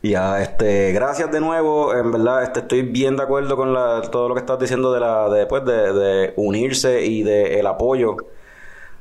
Ya, 0.00 0.40
este, 0.40 0.92
gracias 0.92 1.30
de 1.32 1.40
nuevo, 1.40 1.92
en 1.92 2.12
verdad, 2.12 2.44
este, 2.44 2.60
estoy 2.60 2.82
bien 2.82 3.16
de 3.16 3.24
acuerdo 3.24 3.56
con 3.56 3.74
la, 3.74 4.00
todo 4.02 4.28
lo 4.28 4.34
que 4.34 4.40
estás 4.40 4.58
diciendo 4.58 4.92
de 4.92 5.00
la, 5.00 5.28
de, 5.28 5.46
pues, 5.46 5.64
de, 5.64 5.92
de 5.92 6.32
unirse 6.36 7.04
y 7.04 7.24
de 7.24 7.58
el 7.58 7.66
apoyo 7.66 8.16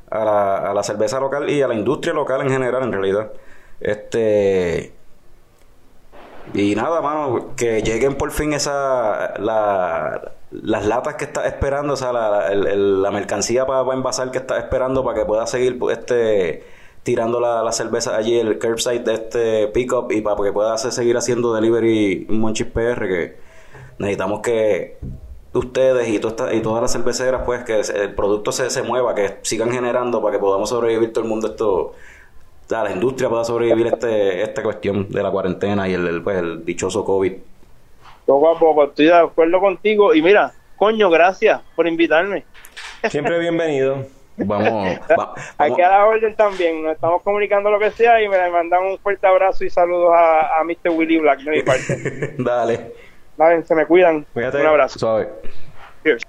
a 0.10 0.26
la, 0.26 0.58
a 0.58 0.74
la 0.74 0.82
cerveza 0.84 1.20
local 1.20 1.50
y 1.52 1.62
a 1.62 1.68
la 1.68 1.76
industria 1.76 2.14
local 2.14 2.42
en 2.42 2.50
general, 2.50 2.82
en 2.84 2.92
realidad. 2.92 3.32
Este, 3.80 4.97
y 6.54 6.76
nada, 6.76 7.02
mano, 7.02 7.54
que 7.56 7.82
lleguen 7.84 8.16
por 8.16 8.32
fin 8.32 8.54
esa, 8.54 9.34
la, 9.40 10.34
las 10.52 10.86
latas 10.86 11.16
que 11.16 11.26
estás 11.26 11.46
esperando, 11.46 11.94
o 11.94 11.98
sea, 11.98 12.14
la, 12.14 12.48
el- 12.48 12.68
el- 12.68 13.02
la 13.02 13.12
mercancía 13.12 13.66
para 13.66 13.94
envasar 13.94 14.32
que 14.32 14.38
estás 14.40 14.60
esperando 14.60 15.04
para 15.04 15.20
que 15.20 15.26
puedas 15.26 15.50
seguir 15.50 15.78
pues, 15.78 15.98
este 16.00 16.64
tirando 17.04 17.40
la, 17.40 17.64
la 17.64 17.72
cerveza 17.72 18.16
allí, 18.18 18.38
el 18.38 18.60
curbside 18.60 19.00
de 19.04 19.14
este 19.14 19.68
pickup 19.70 20.12
y 20.12 20.22
para 20.22 20.36
que 20.44 20.52
puedas 20.52 20.82
seguir 20.94 21.16
haciendo 21.18 21.54
delivery 21.54 22.26
Monchis 22.30 22.68
PR, 22.68 23.08
que 23.08 23.38
necesitamos 24.00 24.42
que 24.42 24.98
ustedes 25.54 26.08
y, 26.10 26.20
toda 26.20 26.54
y 26.54 26.62
todas 26.62 26.82
las 26.82 26.92
cerveceras, 26.92 27.44
pues, 27.46 27.64
que 27.64 27.80
el 27.80 28.14
producto 28.16 28.52
se, 28.52 28.70
se 28.70 28.84
mueva, 28.84 29.16
que 29.16 29.38
sigan 29.44 29.72
generando 29.72 30.22
para 30.22 30.34
que 30.34 30.40
podamos 30.40 30.70
sobrevivir 30.70 31.14
todo 31.14 31.24
el 31.24 31.30
mundo 31.30 31.48
esto 31.48 31.94
o 32.68 32.70
sea, 32.70 32.84
la 32.84 32.92
industria 32.92 33.30
pueda 33.30 33.46
sobrevivir 33.46 33.88
este, 33.88 34.42
esta 34.42 34.62
cuestión 34.62 35.08
de 35.10 35.24
la 35.24 35.32
cuarentena 35.32 35.88
y 35.88 35.94
el, 35.94 36.06
el, 36.06 36.22
pues, 36.22 36.38
el 36.38 36.66
dichoso 36.66 37.06
COVID. 37.06 37.32
Poco 38.26 38.50
a 38.50 38.60
poco, 38.60 38.84
estoy 38.84 39.06
de 39.06 39.14
acuerdo 39.14 39.58
contigo. 39.62 40.14
Y 40.14 40.22
mira, 40.22 40.52
coño, 40.76 41.10
gracias 41.10 41.62
por 41.78 41.88
invitarme. 41.88 42.44
Siempre 43.10 43.40
bienvenido. 43.40 44.06
Vamos, 44.36 45.00
va- 45.18 45.34
Aquí 45.58 45.82
a 45.82 45.90
la 45.90 46.06
orden 46.06 46.36
también, 46.36 46.84
nos 46.84 46.94
estamos 46.96 47.22
comunicando 47.24 47.72
lo 47.72 47.80
que 47.80 47.90
sea 47.92 48.22
y 48.22 48.28
me 48.28 48.50
mandan 48.52 48.84
un 48.86 49.00
fuerte 49.00 49.26
abrazo 49.26 49.64
y 49.64 49.70
saludos 49.70 50.12
a, 50.14 50.60
a 50.60 50.64
Mr. 50.66 50.90
Willy 50.92 51.18
Black 51.20 51.40
de 51.40 51.52
mi 51.52 51.62
parte. 51.64 52.36
dale, 52.38 52.92
Dale, 53.38 53.64
se 53.64 53.74
me 53.76 53.86
cuidan. 53.86 54.26
Cuídate. 54.34 54.60
Un 54.60 54.68
abrazo. 54.68 55.00
suave. 55.00 55.30
Cheers. 56.04 56.22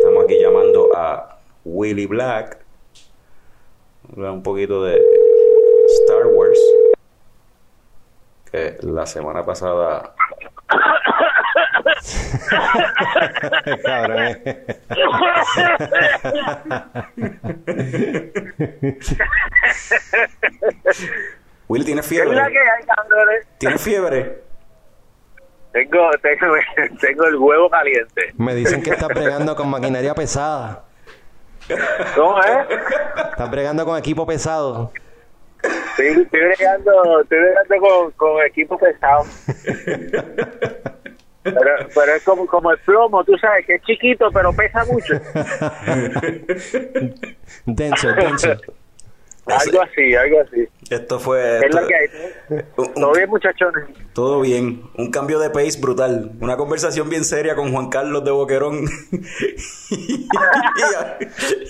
Estamos 0.00 0.24
aquí 0.24 0.38
llamando 0.38 0.90
a 0.94 1.33
Willy 1.64 2.06
Black. 2.06 2.58
Un 4.16 4.42
poquito 4.42 4.82
de 4.84 5.00
Star 6.02 6.26
Wars. 6.26 6.58
Que 8.50 8.76
la 8.82 9.06
semana 9.06 9.44
pasada 9.44 10.14
Cabrón. 13.84 14.18
eh. 14.44 14.66
Willy 21.68 21.84
tiene 21.84 22.02
¿Qué 22.02 22.16
es 22.16 22.26
la 22.26 22.32
fiebre. 22.34 22.52
que 22.52 22.58
hay, 22.58 22.84
Andrés? 22.96 23.46
Tiene 23.58 23.78
fiebre. 23.78 24.42
Tengo, 25.72 26.10
tengo, 26.22 26.54
tengo 27.00 27.24
el 27.24 27.36
huevo 27.36 27.68
caliente. 27.70 28.32
Me 28.36 28.54
dicen 28.54 28.82
que 28.82 28.90
estás 28.90 29.08
bregando 29.08 29.56
con 29.56 29.68
maquinaria 29.70 30.14
pesada. 30.14 30.83
¿Cómo 32.14 32.38
es? 32.40 32.66
Estás 33.30 33.50
bregando 33.50 33.84
con 33.84 33.98
equipo 33.98 34.26
pesado. 34.26 34.92
Estoy, 35.62 36.22
estoy 36.22 36.40
bregando, 36.40 37.20
estoy 37.22 37.38
bregando 37.38 37.76
con, 37.80 38.10
con 38.12 38.42
equipo 38.44 38.78
pesado. 38.78 39.24
Pero, 41.42 41.88
pero 41.94 42.14
es 42.16 42.24
como, 42.24 42.46
como 42.46 42.70
el 42.70 42.78
plomo, 42.78 43.22
tú 43.22 43.36
sabes 43.36 43.66
que 43.66 43.74
es 43.74 43.82
chiquito, 43.82 44.30
pero 44.32 44.50
pesa 44.54 44.82
mucho. 44.86 45.14
Denso, 47.66 48.12
denso. 48.12 48.48
Algo 49.46 49.82
así, 49.82 50.14
algo 50.14 50.40
así. 50.40 50.66
Esto 50.94 51.18
fue. 51.18 51.58
Es 51.58 51.64
esto- 51.64 51.80
lo 51.80 51.86
que 51.86 51.94
hay. 51.94 52.06
un- 52.76 52.86
un- 52.86 52.94
Todo 52.94 53.12
bien, 53.12 53.28
muchachones. 53.30 53.84
Todo 54.12 54.40
bien, 54.40 54.82
un 54.96 55.10
cambio 55.10 55.38
de 55.38 55.50
pace 55.50 55.78
brutal, 55.80 56.32
una 56.40 56.56
conversación 56.56 57.08
bien 57.08 57.24
seria 57.24 57.54
con 57.56 57.72
Juan 57.72 57.88
Carlos 57.88 58.24
de 58.24 58.30
Boquerón. 58.30 58.84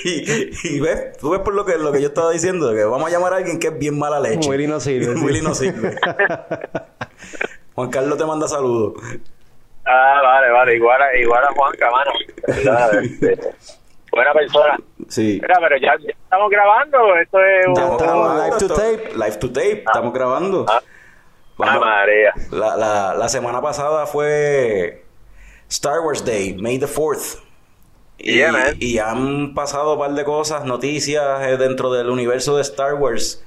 y, 0.05 0.09
y- 0.09 0.51
y 0.65 0.81
ves, 0.81 1.17
tú 1.19 1.31
ves 1.31 1.41
por 1.41 1.55
lo 1.55 1.65
que, 1.65 1.77
lo 1.79 1.93
que 1.93 2.01
yo 2.01 2.09
estaba 2.09 2.31
diciendo, 2.31 2.73
que 2.73 2.85
vamos 2.85 3.09
a 3.09 3.13
llamar 3.13 3.33
a 3.33 3.37
alguien 3.37 3.59
que 3.59 3.69
es 3.69 3.79
bien 3.79 3.99
mala 3.99 4.21
leche. 4.21 4.49
Willy 4.49 4.67
no 4.67 4.81
sirve. 4.81 5.15
Willy 5.25 5.41
no 5.43 5.55
sirve. 5.55 5.97
Juan 7.75 7.91
Carlos 7.91 8.19
te 8.19 8.25
manda 8.25 8.47
saludos. 8.49 8.95
Ah, 9.87 10.21
vale, 10.23 10.51
vale. 10.51 10.77
Igual 10.77 11.03
a, 11.03 11.17
igual 11.17 11.45
a 11.45 11.53
Juanca. 11.53 11.89
Este, 13.03 13.39
buena 14.15 14.33
persona. 14.33 14.79
Sí. 15.09 15.39
Mira, 15.43 15.57
pero 15.61 15.77
ya, 15.79 15.95
ya 16.01 16.11
estamos 16.11 16.51
grabando. 16.51 17.17
Esto 17.17 17.39
es 17.43 17.67
un... 17.67 17.73
Estamos 17.73 18.45
live 18.45 18.57
to 18.59 18.69
tape. 18.69 19.13
Live 19.15 19.37
to 19.39 19.49
tape, 19.49 19.85
estamos 19.87 20.13
grabando. 20.13 20.67
Ah, 20.69 20.81
Vamos. 21.57 21.81
María. 21.85 22.33
La, 22.51 22.77
la, 22.77 23.15
la 23.15 23.29
semana 23.29 23.61
pasada 23.63 24.07
fue 24.07 25.05
Star 25.69 26.01
Wars 26.01 26.25
Day, 26.25 26.55
May 26.55 26.79
the 26.79 26.87
4th. 26.87 27.41
Y, 28.19 28.39
Yeah, 28.39 28.53
man. 28.53 28.77
y 28.79 28.99
han 28.99 29.55
pasado 29.55 29.95
un 29.95 29.99
par 29.99 30.13
de 30.13 30.25
cosas, 30.25 30.65
noticias 30.65 31.43
eh, 31.47 31.57
dentro 31.57 31.93
del 31.93 32.11
universo 32.11 32.57
de 32.57 32.63
Star 32.63 32.95
Wars 32.95 33.45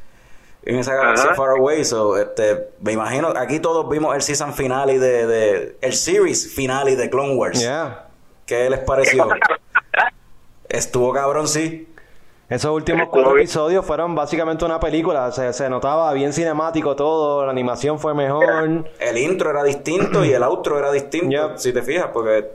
en 0.63 0.77
esa 0.79 0.93
galaxia 0.93 1.33
far 1.35 1.51
away. 1.51 1.85
So, 1.85 2.17
este, 2.17 2.67
me 2.81 2.91
imagino, 2.91 3.29
aquí 3.37 3.59
todos 3.61 3.89
vimos 3.89 4.13
el 4.15 4.21
season 4.21 4.53
finale 4.53 4.99
de, 4.99 5.25
de 5.25 5.77
el 5.81 5.93
series 5.93 6.53
finale 6.53 6.95
de 6.97 7.09
Clone 7.09 7.35
Wars. 7.35 7.59
Yeah. 7.61 8.07
¿Qué 8.45 8.69
les 8.69 8.79
pareció? 8.79 9.27
Estuvo 10.69 11.13
cabrón, 11.13 11.47
sí. 11.47 11.87
Esos 12.49 12.71
últimos 12.71 13.09
cuatro 13.09 13.37
episodios 13.37 13.85
fueron 13.85 14.15
básicamente 14.15 14.63
una 14.63 14.79
película. 14.79 15.31
Se, 15.31 15.51
se 15.51 15.69
notaba 15.69 16.13
bien 16.13 16.31
cinemático 16.31 16.95
todo. 16.95 17.45
La 17.45 17.51
animación 17.51 17.99
fue 17.99 18.13
mejor. 18.13 18.85
El 18.99 19.17
intro 19.17 19.49
era 19.49 19.63
distinto 19.63 20.23
y 20.23 20.31
el 20.31 20.43
outro 20.43 20.79
era 20.79 20.91
distinto, 20.91 21.57
si 21.57 21.73
te 21.73 21.81
fijas, 21.81 22.07
porque... 22.13 22.45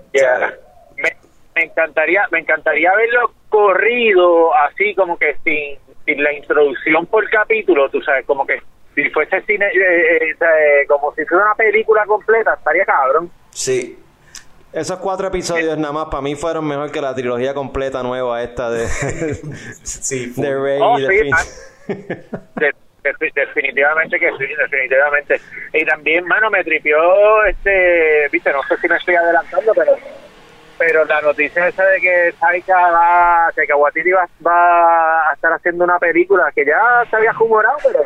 Me, 0.97 1.17
me 1.55 1.65
encantaría 1.65 2.23
me 2.31 2.39
encantaría 2.39 2.95
verlo 2.95 3.33
corrido 3.49 4.55
así 4.55 4.95
como 4.95 5.19
que 5.19 5.37
sin, 5.45 5.79
sin 6.05 6.23
la 6.23 6.33
introducción 6.33 7.07
por 7.07 7.29
capítulo 7.29 7.91
tú 7.91 8.01
sabes 8.03 8.25
como 8.27 8.47
que 8.47 8.63
si 8.95 9.09
fuese 9.11 9.41
cine 9.43 9.67
eh, 9.67 10.17
eh, 10.17 10.37
eh, 10.41 10.87
como 10.89 11.15
si 11.15 11.25
fuera 11.25 11.47
una 11.47 11.55
película 11.55 12.05
completa 12.07 12.55
estaría 12.55 12.85
cabrón 12.85 13.31
Sí, 13.51 13.99
Esos 14.73 14.99
cuatro 15.01 15.27
episodios 15.29 15.77
nada 15.77 15.93
más 15.93 16.07
para 16.07 16.23
mí 16.23 16.35
fueron 16.35 16.67
mejor 16.67 16.91
que 16.91 17.01
la 17.01 17.15
trilogía 17.15 17.53
completa 17.53 18.03
nueva 18.03 18.43
esta 18.43 18.71
de, 18.71 18.87
sí. 19.83 20.33
de 20.37 20.59
Rey 20.59 20.81
Oh, 20.83 20.99
y 20.99 21.03
de 21.03 21.09
sí, 21.09 21.19
Finn. 21.21 21.97
De- 22.57 22.75
de- 23.03 23.33
definitivamente 23.35 24.19
que 24.19 24.31
sí 24.39 24.47
definitivamente 24.57 25.41
y 25.73 25.85
también 25.85 26.25
mano 26.25 26.49
me 26.51 26.63
tripió 26.63 26.97
este 27.47 28.29
viste 28.31 28.53
no 28.53 28.63
sé 28.63 28.77
si 28.77 28.89
me 28.89 28.97
estoy 28.97 29.17
adelantando 29.17 29.73
pero 29.75 29.97
pero 30.79 31.05
la 31.05 31.21
noticia 31.21 31.67
esa 31.67 31.85
de 31.85 32.01
que 32.01 32.33
Taika 32.41 32.91
va, 32.91 33.53
que 33.55 33.75
Waititi 33.75 34.13
va, 34.13 34.29
va 34.47 35.31
a 35.31 35.35
estar 35.35 35.53
haciendo 35.53 35.85
una 35.85 35.99
película 35.99 36.51
que 36.55 36.65
ya 36.65 37.05
se 37.11 37.17
había 37.17 37.33
humorado, 37.39 37.77
pero 37.85 38.05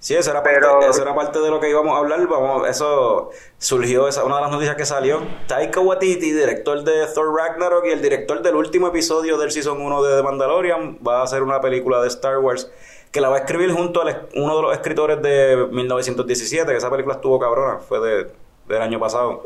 Sí, 0.00 0.16
eso 0.16 0.30
era, 0.30 0.42
parte, 0.42 0.66
eso 0.88 1.02
era 1.02 1.14
parte 1.14 1.40
de 1.40 1.50
lo 1.50 1.60
que 1.60 1.68
íbamos 1.68 1.94
a 1.94 1.98
hablar. 1.98 2.26
Vamos, 2.26 2.66
eso 2.66 3.30
surgió, 3.58 4.08
esa, 4.08 4.24
una 4.24 4.36
de 4.36 4.40
las 4.40 4.50
noticias 4.50 4.74
que 4.74 4.86
salió. 4.86 5.20
Taika 5.46 5.80
Waititi, 5.80 6.32
director 6.32 6.82
de 6.82 7.06
Thor 7.14 7.36
Ragnarok 7.36 7.84
y 7.84 7.90
el 7.90 8.00
director 8.00 8.40
del 8.40 8.54
último 8.54 8.88
episodio 8.88 9.36
del 9.36 9.50
Season 9.50 9.78
1 9.78 10.02
de 10.02 10.16
The 10.16 10.22
Mandalorian, 10.22 10.98
va 11.06 11.20
a 11.20 11.24
hacer 11.24 11.42
una 11.42 11.60
película 11.60 12.00
de 12.00 12.08
Star 12.08 12.38
Wars 12.38 12.70
que 13.12 13.20
la 13.20 13.28
va 13.28 13.36
a 13.36 13.38
escribir 13.40 13.72
junto 13.72 14.00
a 14.00 14.22
uno 14.36 14.56
de 14.56 14.62
los 14.62 14.72
escritores 14.72 15.20
de 15.20 15.68
1917, 15.70 16.70
que 16.70 16.78
esa 16.78 16.90
película 16.90 17.16
estuvo 17.16 17.38
cabrona, 17.38 17.78
fue 17.80 18.00
de, 18.00 18.30
del 18.68 18.82
año 18.82 18.98
pasado. 18.98 19.42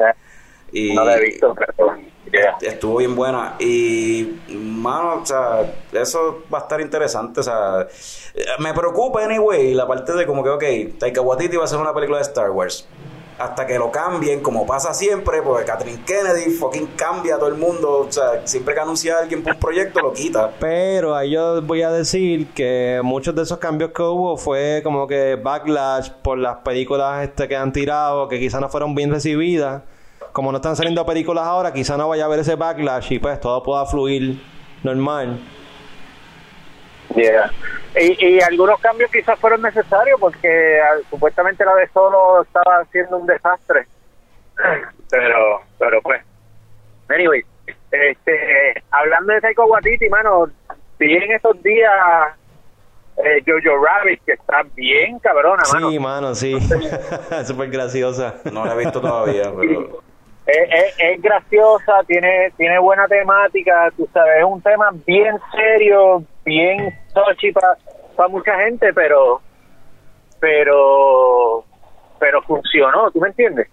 Y 0.70 0.94
no 0.94 1.04
la 1.04 1.16
he 1.16 1.20
visto, 1.20 1.52
pero 1.54 1.96
estuvo 2.60 2.98
bien 2.98 3.14
buena. 3.14 3.56
Y, 3.58 4.40
mano, 4.48 5.22
o 5.22 5.26
sea, 5.26 5.74
eso 5.92 6.42
va 6.52 6.58
a 6.58 6.62
estar 6.62 6.80
interesante. 6.80 7.40
O 7.40 7.42
sea, 7.42 7.86
me 8.58 8.74
preocupa, 8.74 9.24
anyway, 9.24 9.74
la 9.74 9.86
parte 9.86 10.12
de 10.12 10.26
como 10.26 10.42
que, 10.42 10.50
ok, 10.50 10.98
Taika 10.98 11.20
Waititi 11.20 11.56
va 11.56 11.62
a 11.62 11.66
hacer 11.66 11.78
una 11.78 11.94
película 11.94 12.18
de 12.18 12.24
Star 12.24 12.50
Wars. 12.50 12.86
Hasta 13.36 13.66
que 13.66 13.76
lo 13.80 13.90
cambien, 13.90 14.40
como 14.40 14.64
pasa 14.64 14.94
siempre, 14.94 15.42
porque 15.42 15.64
Kathleen 15.64 16.04
Kennedy 16.04 16.52
fucking 16.52 16.86
cambia 16.94 17.34
a 17.34 17.38
todo 17.38 17.48
el 17.48 17.56
mundo. 17.56 18.06
O 18.08 18.12
sea, 18.12 18.46
siempre 18.46 18.74
que 18.74 18.80
anuncia 18.80 19.18
alguien 19.18 19.42
por 19.42 19.54
un 19.54 19.58
proyecto, 19.58 20.00
lo 20.00 20.12
quita. 20.12 20.52
Pero 20.60 21.16
ahí 21.16 21.32
yo 21.32 21.60
voy 21.60 21.82
a 21.82 21.90
decir 21.90 22.52
que 22.52 23.00
muchos 23.02 23.34
de 23.34 23.42
esos 23.42 23.58
cambios 23.58 23.90
que 23.90 24.02
hubo 24.02 24.36
fue 24.36 24.82
como 24.84 25.08
que 25.08 25.34
backlash 25.34 26.10
por 26.22 26.38
las 26.38 26.58
películas 26.58 27.24
este 27.24 27.48
que 27.48 27.56
han 27.56 27.72
tirado, 27.72 28.28
que 28.28 28.38
quizás 28.38 28.60
no 28.60 28.68
fueron 28.68 28.94
bien 28.94 29.10
recibidas. 29.10 29.82
Como 30.34 30.50
no 30.50 30.56
están 30.56 30.74
saliendo 30.74 31.06
películas 31.06 31.44
ahora, 31.46 31.72
quizás 31.72 31.96
no 31.96 32.08
vaya 32.08 32.24
a 32.24 32.26
haber 32.26 32.40
ese 32.40 32.56
backlash 32.56 33.12
y 33.12 33.20
pues 33.20 33.38
todo 33.38 33.62
pueda 33.62 33.86
fluir 33.86 34.42
normal. 34.82 35.38
Yeah. 37.14 37.52
Y, 37.94 38.16
y 38.18 38.40
algunos 38.40 38.80
cambios 38.80 39.12
quizás 39.12 39.38
fueron 39.38 39.62
necesarios 39.62 40.18
porque 40.18 40.80
ah, 40.82 40.96
supuestamente 41.08 41.64
la 41.64 41.76
de 41.76 41.86
solo 41.90 42.42
estaba 42.42 42.80
haciendo 42.80 43.18
un 43.18 43.28
desastre. 43.28 43.86
Pero, 45.08 45.62
pero 45.78 46.02
pues. 46.02 46.20
Anyway, 47.08 47.44
este, 47.92 48.82
hablando 48.90 49.34
de 49.34 49.40
Taika 49.40 49.62
Waititi, 49.64 50.08
mano, 50.08 50.48
vi 50.98 51.14
en 51.14 51.30
estos 51.30 51.62
días 51.62 51.92
eh, 53.18 53.40
Jojo 53.46 53.84
Rabbit, 53.84 54.20
que 54.26 54.32
está 54.32 54.64
bien 54.74 55.20
cabrona, 55.20 55.62
mano. 55.72 55.90
Sí, 55.90 55.98
mano, 56.00 56.34
sí. 56.34 56.56
Súper 57.44 57.70
graciosa. 57.70 58.40
No 58.50 58.64
la 58.64 58.74
he 58.74 58.78
visto 58.78 59.00
todavía, 59.00 59.52
pero. 59.56 60.02
Es, 60.46 60.56
es- 60.70 60.94
es 60.98 61.22
graciosa, 61.22 62.02
tiene 62.06 62.52
tiene 62.56 62.78
buena 62.78 63.06
temática, 63.08 63.90
tú 63.96 64.08
sabes, 64.12 64.38
es 64.38 64.44
un 64.44 64.60
tema 64.60 64.90
bien 65.06 65.36
serio, 65.52 66.22
bien 66.44 66.94
touchy 67.14 67.50
para 67.52 68.28
mucha 68.28 68.54
gente, 68.60 68.92
pero 68.92 69.40
pero 70.40 71.64
pero 72.18 72.42
funcionó, 72.42 73.10
¿tú 73.10 73.20
me 73.20 73.28
entiendes? 73.28 73.68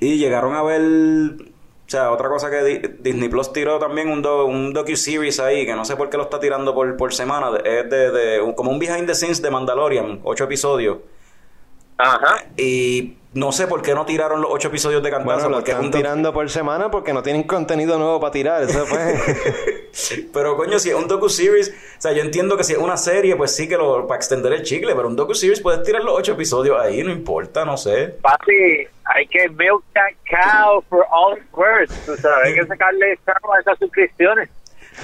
Y 0.00 0.16
llegaron 0.18 0.54
a 0.54 0.62
ver. 0.62 0.80
O 0.82 1.90
sea, 1.90 2.12
otra 2.12 2.28
cosa 2.28 2.50
que 2.50 2.62
Di- 2.62 2.96
Disney 3.00 3.28
Plus 3.30 3.52
tiró 3.52 3.78
también 3.78 4.10
un, 4.10 4.20
do, 4.20 4.44
un 4.44 4.74
docu-series 4.74 5.40
ahí, 5.40 5.64
que 5.64 5.74
no 5.74 5.84
sé 5.86 5.96
por 5.96 6.10
qué 6.10 6.18
lo 6.18 6.24
está 6.24 6.38
tirando 6.38 6.74
por, 6.74 6.96
por 6.98 7.14
semana. 7.14 7.48
Es 7.64 7.88
de, 7.88 8.10
de 8.10 8.54
como 8.54 8.70
un 8.70 8.78
behind 8.78 9.06
the 9.06 9.14
scenes 9.14 9.40
de 9.40 9.50
Mandalorian, 9.50 10.20
ocho 10.22 10.44
episodios. 10.44 10.98
Ajá. 11.96 12.44
Y 12.56 13.16
no 13.34 13.52
sé 13.52 13.66
por 13.66 13.82
qué 13.82 13.94
no 13.94 14.06
tiraron 14.06 14.40
los 14.40 14.50
ocho 14.50 14.68
episodios 14.68 15.02
de 15.02 15.10
cantazo. 15.10 15.34
Bueno, 15.34 15.48
lo 15.48 15.56
porque 15.56 15.70
es 15.70 15.76
están 15.76 15.86
un 15.86 15.92
tirando 15.92 16.32
por 16.32 16.48
semana 16.48 16.90
porque 16.90 17.12
no 17.12 17.22
tienen 17.22 17.42
contenido 17.42 17.98
nuevo 17.98 18.20
para 18.20 18.30
tirar. 18.30 18.62
Eso 18.62 18.86
fue. 18.86 19.14
Pero 20.32 20.56
coño, 20.56 20.78
si 20.78 20.90
es 20.90 20.94
un 20.94 21.08
docu-series, 21.08 21.68
o 21.70 22.00
sea, 22.00 22.12
yo 22.12 22.22
entiendo 22.22 22.56
que 22.56 22.64
si 22.64 22.72
es 22.72 22.78
una 22.78 22.96
serie, 22.96 23.36
pues 23.36 23.54
sí 23.54 23.68
que 23.68 23.76
lo 23.76 24.06
para 24.06 24.16
extender 24.16 24.52
el 24.52 24.62
chicle, 24.62 24.94
pero 24.94 25.08
un 25.08 25.16
docu-series 25.16 25.60
puedes 25.60 25.82
tirar 25.82 26.04
los 26.04 26.14
ocho 26.16 26.32
episodios 26.32 26.80
ahí, 26.80 27.02
no 27.02 27.10
importa, 27.10 27.64
no 27.64 27.76
sé. 27.76 28.14
Papi, 28.22 28.86
hay 29.04 29.26
que 29.26 29.48
milk 29.48 29.82
that 29.94 30.12
cow 30.30 30.82
for 30.88 31.04
all 31.10 31.36
it's 31.36 31.52
worth, 31.52 31.90
tú 32.06 32.16
sabes, 32.16 32.46
hay 32.46 32.54
que 32.54 32.66
sacarle 32.66 33.18
a 33.26 33.60
esas 33.60 33.78
suscripciones. 33.78 34.48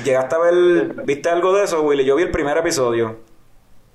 Llegaste 0.05 0.35
a 0.35 0.39
ver, 0.39 0.55
¿viste 1.05 1.29
algo 1.29 1.57
de 1.57 1.65
eso, 1.65 1.83
Willy? 1.83 2.05
Yo 2.05 2.17
vi 2.17 2.23
el 2.23 2.31
primer 2.31 2.57
episodio. 2.57 3.17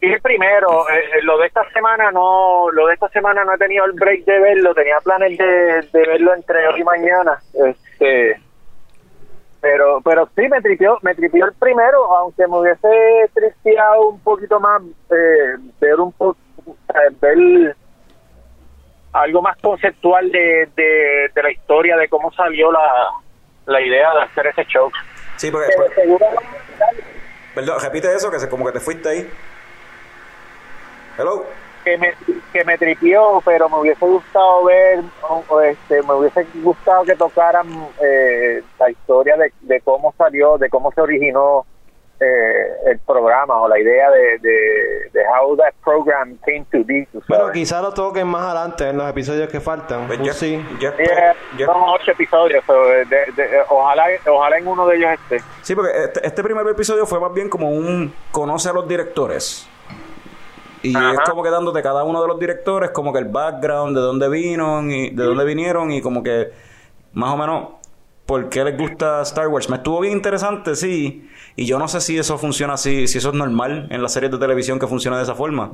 El 0.02 0.22
primero, 0.22 0.88
eh, 0.90 0.94
eh, 1.18 1.22
lo 1.24 1.38
de 1.38 1.48
esta 1.48 1.70
semana 1.72 2.10
no, 2.12 2.72
lo 2.72 2.88
de 2.88 2.94
esta 2.94 3.10
semana 3.10 3.44
no 3.44 3.54
he 3.54 3.58
tenido 3.58 3.84
el 3.86 3.92
break 3.94 4.24
de 4.24 4.40
verlo, 4.40 4.74
tenía 4.74 4.98
planes 5.02 5.38
de, 5.38 5.46
de 5.92 6.08
verlo 6.08 6.34
entre 6.34 6.68
hoy 6.70 6.80
y 6.80 6.84
mañana, 6.86 7.38
este, 7.54 8.40
pero, 9.60 10.00
pero 10.02 10.30
sí 10.38 10.48
me 10.48 10.62
tripió, 10.62 10.98
me 11.02 11.14
tripió 11.16 11.46
el 11.48 11.54
primero, 11.54 12.06
aunque 12.16 12.48
me 12.48 12.60
hubiese 12.60 13.30
tristeado 13.34 14.08
un 14.10 14.20
poquito 14.22 14.58
más, 14.62 14.82
eh, 15.12 15.58
ver 15.82 15.96
un 16.00 16.14
poco, 16.14 16.38
ver 17.20 17.76
algo 19.12 19.42
más 19.42 19.58
conceptual 19.58 20.32
de, 20.32 20.70
de, 20.78 21.30
de 21.36 21.44
la 21.44 21.52
historia, 21.52 21.98
de 21.98 22.08
cómo 22.08 22.32
salió 22.32 22.72
la, 22.72 23.10
la 23.66 23.82
idea 23.82 24.14
de 24.14 24.22
hacer 24.22 24.48
ese 24.48 24.64
show. 24.66 24.90
Sí, 25.36 25.52
porque, 25.52 25.68
Pero 25.76 25.84
porque- 25.88 26.02
seguro 26.02 26.26
perdón, 27.54 27.78
repite 27.82 28.14
eso, 28.14 28.32
que 28.32 28.40
se, 28.40 28.48
como 28.48 28.66
que 28.66 28.72
te 28.72 28.80
fuiste 28.80 29.10
ahí. 29.10 29.30
Hello. 31.20 31.44
que 31.84 31.98
me, 31.98 32.14
que 32.54 32.64
me 32.66 32.78
tripió, 32.78 33.42
pero 33.46 33.70
me 33.70 33.78
hubiese 33.78 34.06
gustado 34.06 34.66
ver, 34.66 35.00
o- 35.50 35.62
este, 35.62 36.02
me 36.04 36.14
hubiese 36.14 36.46
gustado 36.56 37.04
que 37.04 37.16
tocaran 37.16 37.68
eh, 38.02 38.62
la 38.80 38.90
historia 38.90 39.36
de, 39.38 39.52
de 39.62 39.82
cómo 39.82 40.14
salió, 40.18 40.58
de 40.58 40.70
cómo 40.70 40.92
se 40.92 41.02
originó 41.02 41.66
eh, 42.20 42.68
el 42.88 43.00
programa 43.00 43.62
o 43.62 43.70
la 43.70 43.80
idea 43.80 44.12
de, 44.12 44.40
de, 44.40 45.10
de 45.14 45.22
how 45.30 45.56
that 45.56 45.74
program 45.84 46.38
came 46.46 46.66
to 46.70 46.80
be. 46.86 47.08
bueno, 47.30 47.50
quizás 47.54 47.82
lo 47.82 47.94
toquen 47.94 48.28
más 48.28 48.44
adelante 48.44 48.90
en 48.90 48.98
los 48.98 49.10
episodios 49.10 49.48
que 49.48 49.62
faltan. 49.62 50.06
Pues 50.08 50.20
yo, 50.20 50.34
see. 50.34 50.58
yo 50.82 50.92
Yeah, 50.92 50.92
espero- 50.98 51.34
yo- 51.58 51.66
son 51.68 51.82
ocho 51.88 52.12
episodios, 52.12 52.62
pero 52.68 52.86
de- 52.88 53.06
de- 53.06 53.32
de- 53.32 53.62
ojalá, 53.70 54.06
ojalá 54.30 54.58
en 54.58 54.68
uno 54.68 54.86
de 54.88 54.98
ellos 54.98 55.12
esté. 55.14 55.40
Sí, 55.62 55.74
porque 55.76 55.92
este, 55.98 56.28
este 56.28 56.44
primer 56.44 56.68
episodio 56.68 57.06
fue 57.06 57.22
más 57.22 57.34
bien 57.34 57.48
como 57.50 57.70
un 57.70 58.14
conoce 58.32 58.68
a 58.70 58.74
los 58.74 58.86
directores. 58.86 59.69
Y 60.82 60.96
Ajá. 60.96 61.14
es 61.14 61.30
como 61.30 61.44
que 61.44 61.50
dándote 61.50 61.82
cada 61.82 62.04
uno 62.04 62.22
de 62.22 62.28
los 62.28 62.40
directores 62.40 62.92
como 62.92 63.12
que 63.12 63.20
el 63.20 63.26
background 63.26 63.96
de 63.96 64.02
dónde 64.02 64.30
vino 64.30 64.82
y 64.84 65.10
de 65.10 65.24
dónde 65.24 65.44
vinieron 65.46 65.92
y 65.92 66.02
como 66.02 66.24
que 66.24 66.52
más 67.14 67.34
o 67.34 67.38
menos 67.38 67.68
por 68.26 68.48
qué 68.48 68.64
les 68.64 68.78
gusta 68.78 69.22
Star 69.24 69.48
Wars. 69.48 69.70
Me 69.70 69.78
estuvo 69.78 70.00
bien 70.00 70.14
interesante, 70.14 70.76
sí. 70.76 71.28
Y 71.56 71.66
yo 71.66 71.80
no 71.80 71.88
sé 71.88 72.00
si 72.00 72.18
eso 72.18 72.38
funciona 72.38 72.74
así, 72.74 73.08
si 73.08 73.18
eso 73.18 73.30
es 73.30 73.36
normal 73.36 73.88
en 73.90 74.04
las 74.04 74.14
series 74.14 74.32
de 74.32 74.38
televisión 74.38 74.78
que 74.78 74.86
funciona 74.86 75.18
de 75.18 75.24
esa 75.24 75.34
forma. 75.34 75.72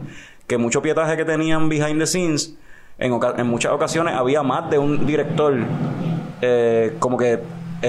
Que 0.47 0.57
mucho 0.57 0.81
pietaje 0.81 1.17
que 1.17 1.25
tenían 1.25 1.67
behind 1.67 1.99
the 1.99 2.07
scenes, 2.07 2.55
en 2.97 3.47
muchas 3.47 3.73
ocasiones 3.73 4.15
había 4.15 4.41
más 4.41 4.69
de 4.69 4.77
un 4.77 5.05
director. 5.05 5.53
Eh, 6.41 6.95
como 6.99 7.17
que 7.17 7.41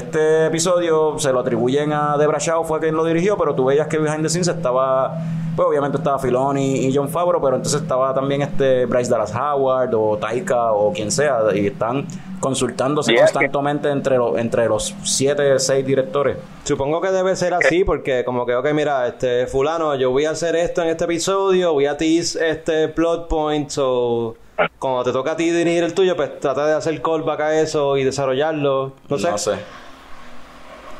este 0.06 0.46
episodio 0.46 1.18
se 1.18 1.32
lo 1.32 1.40
atribuyen 1.40 1.92
a 1.92 2.16
Debra 2.16 2.38
Shaw, 2.38 2.64
fue 2.64 2.80
quien 2.80 2.94
lo 2.94 3.04
dirigió, 3.04 3.36
pero 3.36 3.54
tú 3.54 3.64
veías 3.64 3.86
que 3.88 3.98
behind 3.98 4.22
the 4.22 4.28
scenes 4.28 4.48
estaba, 4.48 5.18
pues 5.54 5.68
obviamente 5.68 5.98
estaba 5.98 6.18
Filoni 6.18 6.86
y 6.86 6.94
John 6.94 7.08
Favreau, 7.08 7.42
pero 7.42 7.56
entonces 7.56 7.82
estaba 7.82 8.14
también 8.14 8.42
este 8.42 8.86
Bryce 8.86 9.10
Dallas 9.10 9.34
Howard 9.34 9.94
o 9.94 10.16
Taika 10.16 10.72
o 10.72 10.92
quien 10.92 11.10
sea, 11.10 11.40
y 11.54 11.66
están 11.66 12.06
consultándose 12.40 13.12
Yeah, 13.12 13.22
constantemente 13.22 13.88
entre 13.90 14.18
los 14.18 14.38
entre 14.38 14.68
los 14.68 14.94
siete, 15.02 15.58
seis 15.58 15.84
directores. 15.84 16.36
Supongo 16.64 17.00
que 17.00 17.10
debe 17.10 17.34
ser 17.34 17.54
así 17.54 17.82
porque 17.82 18.24
como 18.24 18.46
que, 18.46 18.54
ok, 18.54 18.72
mira, 18.72 19.06
este 19.06 19.46
fulano, 19.46 19.94
yo 19.96 20.10
voy 20.10 20.26
a 20.26 20.30
hacer 20.30 20.54
esto 20.54 20.82
en 20.82 20.88
este 20.88 21.04
episodio, 21.04 21.72
voy 21.72 21.86
a 21.86 21.96
tease 21.96 22.48
este 22.48 22.88
plot 22.88 23.28
point, 23.28 23.72
o 23.78 24.36
cuando 24.78 25.04
te 25.04 25.12
toca 25.12 25.32
a 25.32 25.36
ti 25.36 25.50
dirigir 25.50 25.82
el 25.84 25.94
tuyo, 25.94 26.16
pues 26.16 26.38
trata 26.38 26.66
de 26.66 26.74
hacer 26.74 27.02
callback 27.02 27.40
a 27.40 27.60
eso 27.60 27.96
y 27.96 28.04
desarrollarlo, 28.04 28.92
no 29.08 29.18
sé. 29.18 29.30
No 29.30 29.38
sé. 29.38 29.56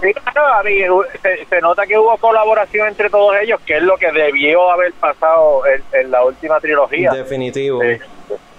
Sí, 0.01 0.13
claro, 0.33 1.05
se, 1.23 1.45
se 1.47 1.61
nota 1.61 1.87
que 1.87 1.99
hubo 1.99 2.17
colaboración 2.19 2.89
entre 2.89 3.09
todos 3.09 3.35
ellos, 3.41 3.61
que 3.65 3.77
es 3.79 3.83
lo 3.83 3.97
que 3.97 4.13
debió 4.13 4.71
haber 4.71 4.93
pasado 4.95 5.63
en, 5.67 5.83
en 5.99 6.11
la 6.11 6.23
última 6.25 6.61
trilogía. 6.61 7.13
Definitivo. 7.13 7.81
Sí. 7.83 7.99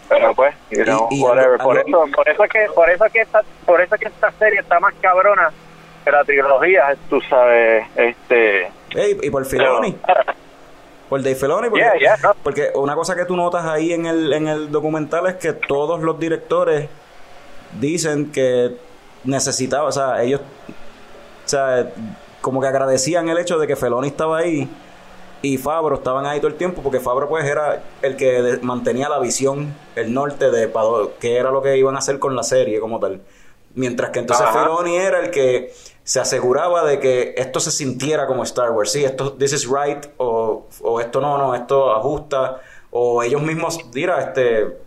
Pero 0.10 0.34
pues, 0.34 0.56
you 0.72 0.84
know, 0.86 1.08
Y- 1.12 1.20
y 1.20 1.24
whatever. 1.24 1.52
algo- 1.60 1.64
por 1.64 1.78
algo- 1.78 2.06
eso, 2.06 2.16
por 2.16 2.30
eso 2.30 2.44
es 2.44 2.50
que, 2.52 2.66
por 2.74 2.90
eso 2.90 3.06
es 3.06 3.12
que 3.14 3.22
esta, 3.22 3.42
por 3.66 3.82
eso 3.82 3.96
es 3.96 4.02
que 4.02 4.08
esta 4.08 4.32
serie 4.40 4.60
está 4.62 4.80
más 4.80 4.94
cabrona 5.02 5.52
que 6.06 6.12
la 6.12 6.24
trilogía, 6.24 6.96
tú 7.10 7.20
sabes, 7.30 7.86
este. 7.96 8.72
Y 9.22 9.30
por 9.30 9.46
Filoni. 9.46 9.96
Por 11.10 11.22
Dave 11.22 11.36
Filoni, 11.36 11.70
porque, 11.70 11.84
Yeah, 11.86 12.00
yeah, 12.00 12.18
no. 12.24 12.34
porque 12.42 12.70
una 12.76 12.96
cosa 12.96 13.16
que 13.16 13.26
tú 13.26 13.36
notas 13.36 13.66
ahí 13.66 13.94
en 13.94 14.06
el, 14.06 14.34
en 14.34 14.48
el 14.48 14.72
documental 14.72 15.28
es 15.28 15.36
que 15.36 15.54
todos 15.54 16.02
los 16.02 16.20
directores 16.20 16.90
dicen 17.80 18.32
que 18.32 18.72
necesitaban, 19.24 19.88
o 19.88 19.92
sea, 19.92 20.22
ellos, 20.24 20.42
o 21.48 21.50
sea, 21.50 21.94
como 22.42 22.60
que 22.60 22.68
agradecían 22.68 23.30
el 23.30 23.38
hecho 23.38 23.58
de 23.58 23.68
que 23.68 23.78
Filoni 23.78 24.10
estaba 24.10 24.40
ahí 24.40 24.70
y 25.42 25.58
Fabro 25.58 25.96
estaban 25.96 26.26
ahí 26.26 26.40
todo 26.40 26.50
el 26.50 26.56
tiempo, 26.56 26.82
porque 26.82 27.00
Fabro 27.00 27.30
pues 27.30 27.46
era 27.46 27.84
el 28.02 28.18
que 28.18 28.60
mantenía 28.62 29.08
la 29.08 29.20
visión, 29.20 29.74
el 29.96 30.14
norte 30.14 30.52
de 30.52 30.70
qué 31.20 31.38
era 31.38 31.52
lo 31.52 31.62
que 31.62 31.78
iban 31.78 31.96
a 31.96 32.00
hacer 32.00 32.20
con 32.20 32.36
la 32.36 32.44
serie 32.44 32.82
como 32.82 33.00
tal. 33.00 33.22
Mientras 33.76 34.10
que 34.10 34.20
entonces 34.20 34.46
Ajá. 34.46 34.64
Filoni 34.64 34.98
era 34.98 35.22
el 35.22 35.32
que 35.32 35.72
se 36.04 36.20
aseguraba 36.20 36.84
de 36.84 37.00
que 37.00 37.34
esto 37.38 37.62
se 37.62 37.72
sintiera 37.72 38.28
como 38.28 38.44
Star 38.44 38.72
Wars. 38.72 38.92
Sí, 38.92 39.06
esto, 39.06 39.34
this 39.34 39.54
is 39.54 39.70
right, 39.70 40.06
o, 40.18 40.66
o 40.82 41.00
esto 41.00 41.22
no, 41.22 41.38
no, 41.38 41.56
esto 41.56 41.94
ajusta. 41.94 42.62
O 42.92 43.22
ellos 43.24 43.42
mismos, 43.42 43.80
mira, 43.94 44.20
este, 44.22 44.80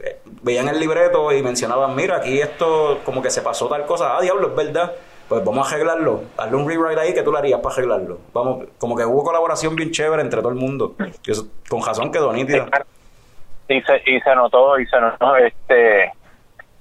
veían 0.42 0.68
el 0.68 0.80
libreto 0.80 1.30
y 1.32 1.42
mencionaban, 1.42 1.94
mira, 1.94 2.16
aquí 2.16 2.40
esto 2.40 2.98
como 3.04 3.22
que 3.22 3.30
se 3.30 3.40
pasó 3.42 3.68
tal 3.68 3.86
cosa. 3.86 4.16
Ah, 4.16 4.20
diablo, 4.20 4.48
es 4.48 4.56
verdad. 4.56 4.92
Pues 5.30 5.44
vamos 5.44 5.64
a 5.64 5.74
arreglarlo. 5.76 6.24
Hazle 6.36 6.56
un 6.56 6.68
rewrite 6.68 7.00
ahí 7.00 7.14
que 7.14 7.22
tú 7.22 7.30
lo 7.30 7.38
harías 7.38 7.60
para 7.60 7.72
arreglarlo. 7.72 8.18
Vamos, 8.34 8.66
como 8.78 8.96
que 8.96 9.04
hubo 9.04 9.22
colaboración 9.22 9.76
bien 9.76 9.92
chévere 9.92 10.22
entre 10.22 10.40
todo 10.40 10.48
el 10.50 10.56
mundo. 10.56 10.96
Y 11.24 11.30
eso, 11.30 11.46
con 11.68 11.80
razón 11.86 12.10
quedó 12.10 12.32
nítida. 12.32 12.66
y 13.68 13.80
se, 13.80 13.96
y 14.10 14.20
se 14.20 14.34
notó 14.34 14.76
y 14.80 14.86
se 14.86 15.00
notó 15.00 15.36
este 15.36 16.10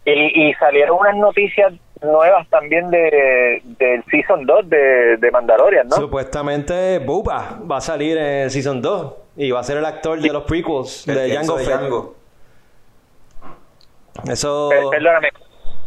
y, 0.03 0.49
y 0.49 0.53
salieron 0.55 0.97
unas 0.99 1.15
noticias 1.15 1.71
nuevas 2.01 2.49
también 2.49 2.89
de 2.89 3.61
del 3.77 4.03
season 4.09 4.47
2 4.47 4.67
de, 4.69 5.17
de 5.17 5.31
Mandalorian 5.31 5.87
¿no? 5.87 5.97
Supuestamente 5.97 6.97
Boba 6.97 7.59
va 7.69 7.77
a 7.77 7.81
salir 7.81 8.17
en 8.17 8.49
Season 8.49 8.81
2 8.81 9.13
y 9.37 9.51
va 9.51 9.59
a 9.59 9.63
ser 9.63 9.77
el 9.77 9.85
actor 9.85 10.19
de 10.19 10.29
los 10.33 10.43
prequels 10.45 11.07
El 11.07 11.13
de 11.15 11.27
Django 11.29 11.55
de. 11.57 11.65
Django. 11.65 12.15
Eso... 14.27 14.69
Per- 14.69 14.89
perdóname 14.89 15.29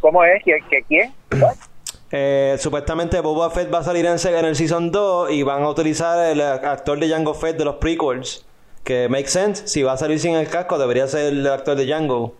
¿cómo 0.01 0.23
es? 0.23 0.45
¿Que, 0.45 0.59
que 0.71 0.83
quién? 0.85 1.13
Eh, 2.15 2.57
supuestamente 2.59 3.19
Boba 3.21 3.49
Fett 3.51 3.73
va 3.73 3.79
a 3.79 3.83
salir 3.83 4.05
en, 4.07 4.13
el 4.45 4.57
Season 4.57 4.93
2 4.93 5.31
y 5.31 5.43
van 5.43 5.63
a 5.63 5.69
utilizar 5.71 6.19
el 6.27 6.41
actor 6.43 6.99
de 7.01 7.09
Django 7.09 7.33
Fett 7.35 7.57
de 7.57 7.65
los 7.65 7.77
prequels. 7.77 8.47
Que 8.85 9.09
make 9.09 9.29
sense. 9.29 9.67
Si 9.67 9.83
va 9.83 9.93
a 9.93 9.97
salir 9.97 10.21
sin 10.21 10.35
el 10.35 10.49
casco, 10.49 10.77
debería 10.79 11.07
ser 11.07 11.33
el 11.33 11.47
actor 11.47 11.77
de 11.77 11.87
Django. 11.87 12.35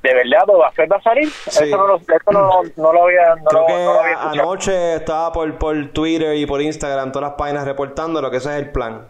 ¿de 0.00 0.14
verdad 0.14 0.46
Boba 0.46 0.70
Fett 0.70 0.90
va 0.90 0.96
a 0.96 1.02
salir? 1.02 1.28
Sí. 1.28 1.64
eso, 1.64 1.76
no 1.76 1.86
lo, 1.88 1.96
eso 1.96 2.30
no, 2.32 2.62
no 2.76 2.92
lo 2.92 3.02
había 3.04 3.34
no, 3.34 3.44
Creo 3.44 3.60
lo, 3.62 3.66
que 3.66 3.72
no 3.72 3.92
lo 3.94 4.00
había 4.00 4.10
a- 4.12 4.22
escuchado 4.22 4.42
anoche 4.50 4.94
estaba 4.94 5.32
por, 5.32 5.58
por 5.58 5.88
Twitter 5.88 6.36
y 6.36 6.46
por 6.46 6.62
Instagram 6.62 7.10
todas 7.12 7.30
las 7.30 7.36
páginas 7.36 7.64
reportando 7.66 8.22
lo 8.22 8.30
que 8.30 8.36
ese 8.38 8.48
es 8.50 8.62
el 8.62 8.70
plan. 8.70 9.06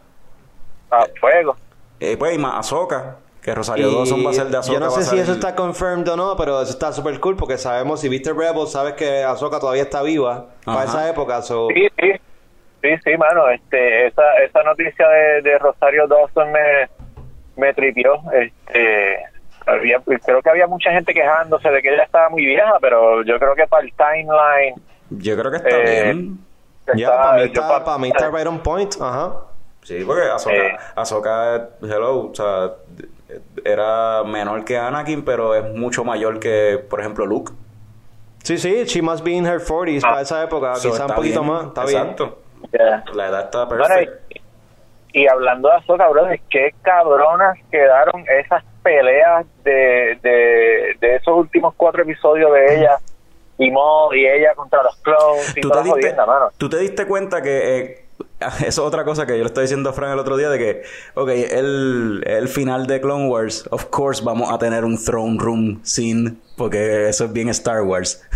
a 0.90 1.04
fuego 1.20 1.56
Eh, 2.00 2.16
pues, 2.16 2.34
y 2.34 2.38
más 2.38 2.54
Ahsoka, 2.60 3.16
que 3.48 3.54
Rosario 3.54 3.90
Y 3.90 3.94
Dawson 3.94 4.26
va 4.26 4.30
a 4.30 4.34
ser 4.34 4.46
de 4.48 4.58
Ahsoka. 4.58 4.78
yo 4.78 4.84
no 4.84 4.90
sé 4.90 5.02
si 5.04 5.18
eso 5.18 5.32
está 5.32 5.54
confirmed 5.54 6.06
o 6.08 6.16
no, 6.16 6.36
pero 6.36 6.60
eso 6.60 6.70
está 6.70 6.92
súper 6.92 7.18
cool 7.18 7.34
porque 7.36 7.56
sabemos, 7.56 8.00
si 8.00 8.08
viste 8.10 8.32
Rebels, 8.34 8.72
sabes 8.72 8.92
que 8.92 9.24
Ahsoka 9.24 9.58
todavía 9.58 9.84
está 9.84 10.02
viva 10.02 10.46
para 10.66 10.84
esa 10.84 11.08
época. 11.08 11.40
so- 11.40 11.68
sí 11.74 11.88
sí 11.98 12.12
sí 12.82 12.88
sí 13.04 13.16
mano 13.16 13.48
este 13.48 14.06
esa 14.08 14.22
esa 14.44 14.62
noticia 14.64 15.08
de, 15.08 15.42
de 15.42 15.58
Rosario 15.58 16.06
Dawson 16.06 16.52
me 16.52 16.88
me 17.56 17.72
tripió 17.72 18.16
este 18.32 19.16
había, 19.66 19.98
creo 20.24 20.40
que 20.42 20.50
había 20.50 20.66
mucha 20.66 20.90
gente 20.92 21.12
quejándose 21.14 21.68
de 21.70 21.80
que 21.82 21.92
ella 21.92 22.04
estaba 22.04 22.28
muy 22.28 22.44
vieja 22.44 22.74
pero 22.80 23.22
yo 23.24 23.38
creo 23.38 23.54
que 23.54 23.66
para 23.66 23.82
el 23.84 23.92
timeline 23.94 24.74
Yo 25.10 25.36
creo 25.38 25.50
que 25.50 25.56
está 25.56 25.76
Eh, 25.78 26.12
bien. 26.12 26.38
Ya, 26.94 27.10
para 27.16 27.32
mí 27.36 27.42
está, 27.44 27.68
pa- 27.68 27.84
para 27.84 27.98
mí 27.98 28.08
está 28.08 28.30
right 28.30 28.46
on 28.46 28.58
point. 28.62 28.94
Ajá. 29.00 29.32
Sí, 29.82 30.02
porque 30.06 30.22
Ahsoka, 30.22 30.54
Eh. 30.56 30.76
Ahsoka, 30.96 31.68
hello, 31.82 32.30
o 32.30 32.34
sea, 32.34 32.72
era 33.64 34.22
menor 34.24 34.64
que 34.64 34.76
Anakin, 34.78 35.24
pero 35.24 35.54
es 35.54 35.64
mucho 35.74 36.04
mayor 36.04 36.38
que, 36.40 36.82
por 36.88 37.00
ejemplo, 37.00 37.26
Luke. 37.26 37.52
Sí, 38.42 38.56
sí, 38.56 38.84
she 38.84 39.02
must 39.02 39.24
be 39.24 39.32
in 39.32 39.46
her 39.46 39.60
40s 39.60 40.02
Ah. 40.04 40.08
para 40.10 40.20
esa 40.22 40.42
época, 40.44 40.74
So, 40.76 40.90
quizá 40.90 41.06
un 41.06 41.14
poquito 41.14 41.40
bien, 41.42 41.52
más. 41.52 41.66
Está 41.66 41.84
bien. 41.84 42.16
La 43.14 43.28
edad 43.28 43.40
está 43.44 43.64
Bueno, 43.66 43.84
perfecta. 43.84 44.24
y, 45.12 45.22
y 45.22 45.26
hablando 45.28 45.68
de 45.68 45.74
Ahsoka, 45.76 46.08
brother, 46.08 46.40
qué 46.50 46.74
cabronas 46.82 47.58
quedaron 47.70 48.24
esas 48.40 48.64
peleas 48.82 49.44
de, 49.64 50.18
de, 50.22 50.94
de 51.00 51.16
esos 51.16 51.34
últimos 51.36 51.74
cuatro 51.76 52.02
episodios 52.02 52.50
de 52.52 52.76
ella 52.78 52.96
y 53.58 53.70
Maul 53.70 54.16
y 54.16 54.26
ella 54.26 54.54
contra 54.54 54.82
los 54.82 54.96
clones 54.98 55.56
y 55.56 55.60
¿Tú 55.60 55.68
te, 55.70 55.76
la 55.76 55.82
diste, 55.82 56.14
mano. 56.14 56.48
tú 56.56 56.68
te 56.68 56.78
diste 56.78 57.06
cuenta 57.06 57.42
que... 57.42 57.78
eh, 57.78 58.04
eso 58.58 58.66
es 58.66 58.78
otra 58.78 59.04
cosa 59.04 59.26
que 59.26 59.32
yo 59.32 59.38
le 59.40 59.46
estaba 59.46 59.62
diciendo 59.62 59.90
a 59.90 59.92
Frank 59.92 60.12
el 60.12 60.18
otro 60.18 60.36
día 60.36 60.48
de 60.48 60.58
que, 60.58 60.82
ok, 61.14 61.28
el, 61.28 62.22
el 62.26 62.48
final 62.48 62.86
de 62.86 63.00
Clone 63.00 63.26
Wars, 63.28 63.64
of 63.70 63.86
course 63.86 64.22
vamos 64.24 64.50
a 64.52 64.58
tener 64.58 64.84
un 64.84 65.02
throne 65.02 65.36
room 65.40 65.80
scene, 65.84 66.36
porque 66.56 67.08
eso 67.08 67.24
es 67.24 67.32
bien 67.32 67.48
Star 67.50 67.82
Wars. 67.82 68.22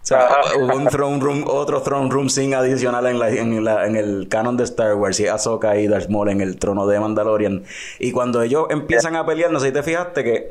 O 0.00 0.06
sea, 0.08 0.26
hubo 0.58 0.74
un 0.74 0.86
throne 0.86 1.20
room, 1.20 1.44
otro 1.46 1.82
throne 1.82 2.08
room 2.10 2.30
scene 2.30 2.54
adicional 2.54 3.06
en, 3.08 3.18
la, 3.18 3.28
en, 3.28 3.62
la- 3.62 3.86
en 3.86 3.94
el 3.94 4.26
canon 4.30 4.56
de 4.56 4.64
Star 4.64 4.94
Wars 4.94 5.20
y 5.20 5.26
Ahsoka 5.26 5.76
y 5.76 5.86
Darth 5.86 6.08
Maul 6.08 6.30
en 6.30 6.40
el 6.40 6.58
trono 6.58 6.86
de 6.86 6.98
Mandalorian. 6.98 7.64
Y 7.98 8.12
cuando 8.12 8.40
ellos 8.40 8.68
empiezan 8.70 9.16
a 9.16 9.26
pelear, 9.26 9.50
no 9.50 9.60
sé 9.60 9.66
si 9.66 9.72
te 9.72 9.82
fijaste 9.82 10.24
que 10.24 10.50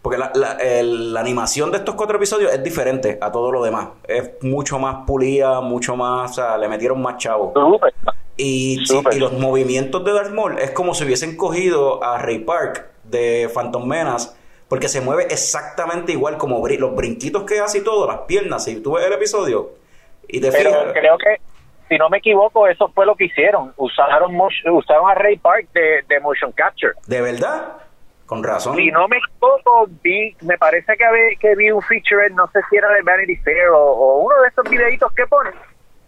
porque 0.00 0.16
la, 0.16 0.32
la- 0.34 0.52
el- 0.54 1.12
la 1.12 1.20
animación 1.20 1.70
de 1.70 1.78
estos 1.78 1.96
cuatro 1.96 2.16
episodios 2.16 2.50
es 2.54 2.62
diferente 2.62 3.18
a 3.20 3.30
todo 3.30 3.52
lo 3.52 3.62
demás. 3.62 3.88
Es 4.08 4.30
mucho 4.40 4.78
más 4.78 5.04
pulida, 5.06 5.60
mucho 5.60 5.96
más, 5.96 6.30
o 6.30 6.34
sea, 6.34 6.56
le 6.56 6.66
metieron 6.68 7.02
más 7.02 7.18
chavo. 7.18 7.52
Súper. 7.54 7.92
Y, 8.36 8.84
sí, 8.86 9.00
y 9.12 9.18
los 9.20 9.32
movimientos 9.34 10.04
de 10.04 10.12
Darth 10.12 10.32
Maul 10.32 10.58
es 10.58 10.72
como 10.72 10.94
si 10.94 11.04
hubiesen 11.04 11.36
cogido 11.36 12.02
a 12.02 12.18
Ray 12.18 12.40
Park 12.40 12.86
de 13.04 13.48
Phantom 13.54 13.86
Menace, 13.86 14.30
porque 14.68 14.88
se 14.88 15.00
mueve 15.00 15.24
exactamente 15.30 16.10
igual 16.12 16.36
como 16.36 16.60
bri- 16.60 16.78
los 16.78 16.96
brinquitos 16.96 17.44
que 17.44 17.60
hace 17.60 17.78
y 17.78 17.84
todo, 17.84 18.06
las 18.08 18.20
piernas. 18.22 18.64
Si 18.64 18.80
tú 18.82 18.94
ves 18.94 19.06
el 19.06 19.12
episodio 19.12 19.70
y 20.26 20.40
te 20.40 20.50
Pero 20.50 20.70
fijas, 20.70 20.92
creo 20.94 21.16
que, 21.18 21.40
si 21.88 21.96
no 21.96 22.08
me 22.08 22.18
equivoco, 22.18 22.66
eso 22.66 22.88
fue 22.92 23.06
lo 23.06 23.14
que 23.14 23.26
hicieron. 23.26 23.72
Usaron, 23.76 24.34
usaron 24.72 25.10
a 25.10 25.14
Ray 25.14 25.36
Park 25.36 25.68
de, 25.72 26.02
de 26.08 26.18
Motion 26.20 26.50
Capture. 26.52 26.94
de 27.06 27.20
verdad, 27.20 27.74
con 28.26 28.42
razón. 28.42 28.74
Si 28.76 28.90
no 28.90 29.06
me 29.06 29.18
equivoco, 29.18 29.86
vi, 30.02 30.34
me 30.40 30.58
parece 30.58 30.96
que, 30.96 31.04
vi- 31.12 31.36
que 31.36 31.54
vi 31.54 31.70
un 31.70 31.82
feature, 31.82 32.30
no 32.30 32.48
sé 32.52 32.58
si 32.68 32.76
era 32.78 32.88
de 32.94 33.02
Vanity 33.02 33.36
Fair 33.36 33.68
o, 33.68 33.78
o 33.78 34.18
uno 34.24 34.40
de 34.42 34.48
esos 34.48 34.68
videitos 34.68 35.12
que 35.12 35.24
ponen. 35.26 35.52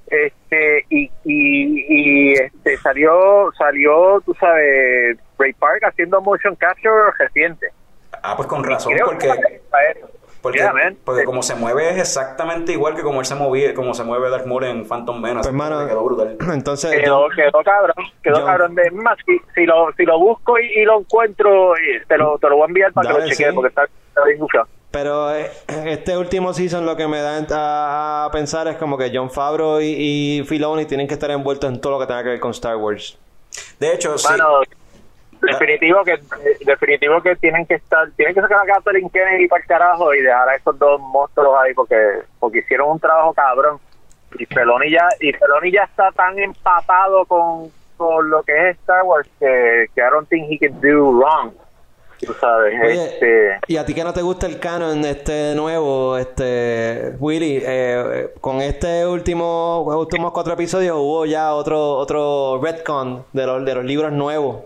Este, 0.06 0.84
y, 0.88 1.10
y, 1.24 1.84
y 1.88 2.32
este, 2.34 2.76
salió, 2.78 3.50
salió, 3.58 4.20
tú 4.24 4.34
sabes, 4.38 5.18
Ray 5.38 5.52
Park 5.54 5.82
haciendo 5.84 6.20
motion 6.20 6.54
capture 6.56 7.10
reciente. 7.18 7.68
Ah, 8.22 8.34
pues 8.36 8.48
con 8.48 8.62
razón, 8.64 8.92
Creo 8.92 9.06
porque... 9.06 9.28
Porque, 10.42 10.58
Yeah, 10.58 10.72
porque 11.04 11.24
como 11.24 11.42
se 11.42 11.56
mueve 11.56 11.90
es 11.90 11.98
exactamente 11.98 12.70
igual 12.70 12.94
que 12.94 13.02
como 13.02 13.18
él 13.18 13.26
se 13.26 13.34
movía, 13.34 13.74
como 13.74 13.94
se 13.94 14.04
mueve 14.04 14.30
Darth 14.30 14.46
Maul 14.46 14.62
en 14.62 14.86
Phantom 14.86 15.20
Menace. 15.20 15.48
Pues, 15.48 15.54
mano, 15.54 15.84
quedó 15.88 16.04
brutal. 16.04 16.36
entonces, 16.52 16.92
Quedó, 17.00 17.26
quedó 17.34 17.64
cabrón, 17.64 17.96
quedó 18.22 18.38
Yo- 18.38 18.44
cabrón. 18.46 18.74
De, 18.76 18.88
más, 18.92 19.18
si, 19.26 19.40
si 19.56 19.66
lo, 19.66 19.92
si 19.96 20.04
lo 20.04 20.20
busco 20.20 20.56
y, 20.60 20.66
y 20.66 20.84
lo 20.84 21.00
encuentro, 21.00 21.74
y 21.76 21.98
te 22.06 22.16
lo, 22.16 22.38
te 22.38 22.48
lo 22.48 22.56
voy 22.58 22.62
a 22.64 22.66
enviar 22.68 22.92
para 22.92 23.08
que 23.08 23.14
lo 23.18 23.28
chequees, 23.28 23.48
sí. 23.48 23.54
porque 23.56 23.68
está, 23.70 23.84
está 23.84 24.24
bien 24.24 24.38
buscado. 24.38 24.68
Pero 24.96 25.30
eh, 25.34 25.50
este 25.92 26.16
último 26.16 26.54
season 26.54 26.86
lo 26.86 26.96
que 26.96 27.06
me 27.06 27.20
da 27.20 28.24
a, 28.24 28.30
pensar 28.32 28.66
es 28.66 28.76
como 28.76 28.96
que 28.96 29.10
John 29.12 29.30
Favreau 29.30 29.78
y, 29.78 30.38
y 30.38 30.44
Filoni 30.44 30.86
tienen 30.86 31.06
que 31.06 31.12
estar 31.12 31.30
envueltos 31.30 31.70
en 31.70 31.82
todo 31.82 31.92
lo 31.92 31.98
que 31.98 32.06
tenga 32.06 32.22
que 32.22 32.30
ver 32.30 32.40
con 32.40 32.52
Star 32.52 32.76
Wars. 32.76 33.18
De 33.78 33.92
hecho, 33.92 34.16
sí. 34.16 34.26
Mano, 34.30 34.62
definitivo 35.42 36.02
que 36.02 36.18
definitivo 36.64 37.20
que 37.20 37.36
tienen 37.36 37.66
que 37.66 37.74
estar, 37.74 38.10
tienen 38.12 38.34
que 38.34 38.40
sacar 38.40 38.58
a 38.62 38.74
Kathleen 38.74 39.10
Kennedy 39.10 39.46
para 39.48 39.60
el 39.60 39.68
carajo 39.68 40.14
y 40.14 40.22
dejar 40.22 40.48
a 40.48 40.54
esos 40.54 40.78
dos 40.78 40.98
monstruos 40.98 41.54
ahí 41.62 41.74
porque 41.74 42.22
porque 42.38 42.60
hicieron 42.60 42.92
un 42.92 42.98
trabajo 42.98 43.34
cabrón. 43.34 43.78
Y 44.38 44.46
Peloni 44.46 44.90
ya 44.90 45.08
y 45.20 45.30
Peloni 45.34 45.72
ya 45.72 45.82
está 45.82 46.10
tan 46.12 46.38
empapado 46.38 47.26
con, 47.26 47.70
con 47.98 48.30
lo 48.30 48.42
que 48.44 48.70
es 48.70 48.78
Star 48.78 49.02
Wars 49.02 49.28
que, 49.38 49.88
que 49.94 50.00
I 50.00 50.10
don't 50.10 50.26
think 50.30 50.50
he 50.50 50.58
can 50.58 50.80
do 50.80 51.12
wrong. 51.12 51.52
Tú 52.24 52.34
sabes, 52.40 52.74
Oye, 52.82 53.04
este 53.04 53.58
y 53.66 53.76
a 53.76 53.84
ti 53.84 53.92
que 53.92 54.02
no 54.02 54.12
te 54.12 54.22
gusta 54.22 54.46
el 54.46 54.58
canon 54.58 55.04
este 55.04 55.54
nuevo, 55.54 56.16
este 56.16 57.14
Willy, 57.18 57.60
eh, 57.62 58.32
con 58.40 58.62
este 58.62 59.06
último 59.06 59.82
últimos 59.82 60.32
cuatro 60.32 60.54
episodios 60.54 60.96
hubo 60.96 61.26
ya 61.26 61.54
otro 61.54 61.94
otro 61.96 62.58
retcon 62.62 63.24
de 63.32 63.46
los 63.46 63.64
de 63.64 63.74
los 63.74 63.84
libros 63.84 64.12
nuevos. 64.12 64.62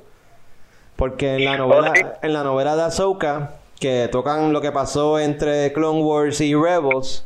Porque 0.94 1.36
en 1.36 1.44
la 1.44 1.56
novela 1.56 1.92
en 2.22 2.32
la 2.32 2.44
novela 2.44 2.76
de 2.76 2.82
Ahsoka 2.82 3.54
que 3.80 4.08
tocan 4.12 4.52
lo 4.52 4.60
que 4.60 4.70
pasó 4.70 5.18
entre 5.18 5.72
Clone 5.72 6.02
Wars 6.02 6.40
y 6.40 6.54
Rebels, 6.54 7.24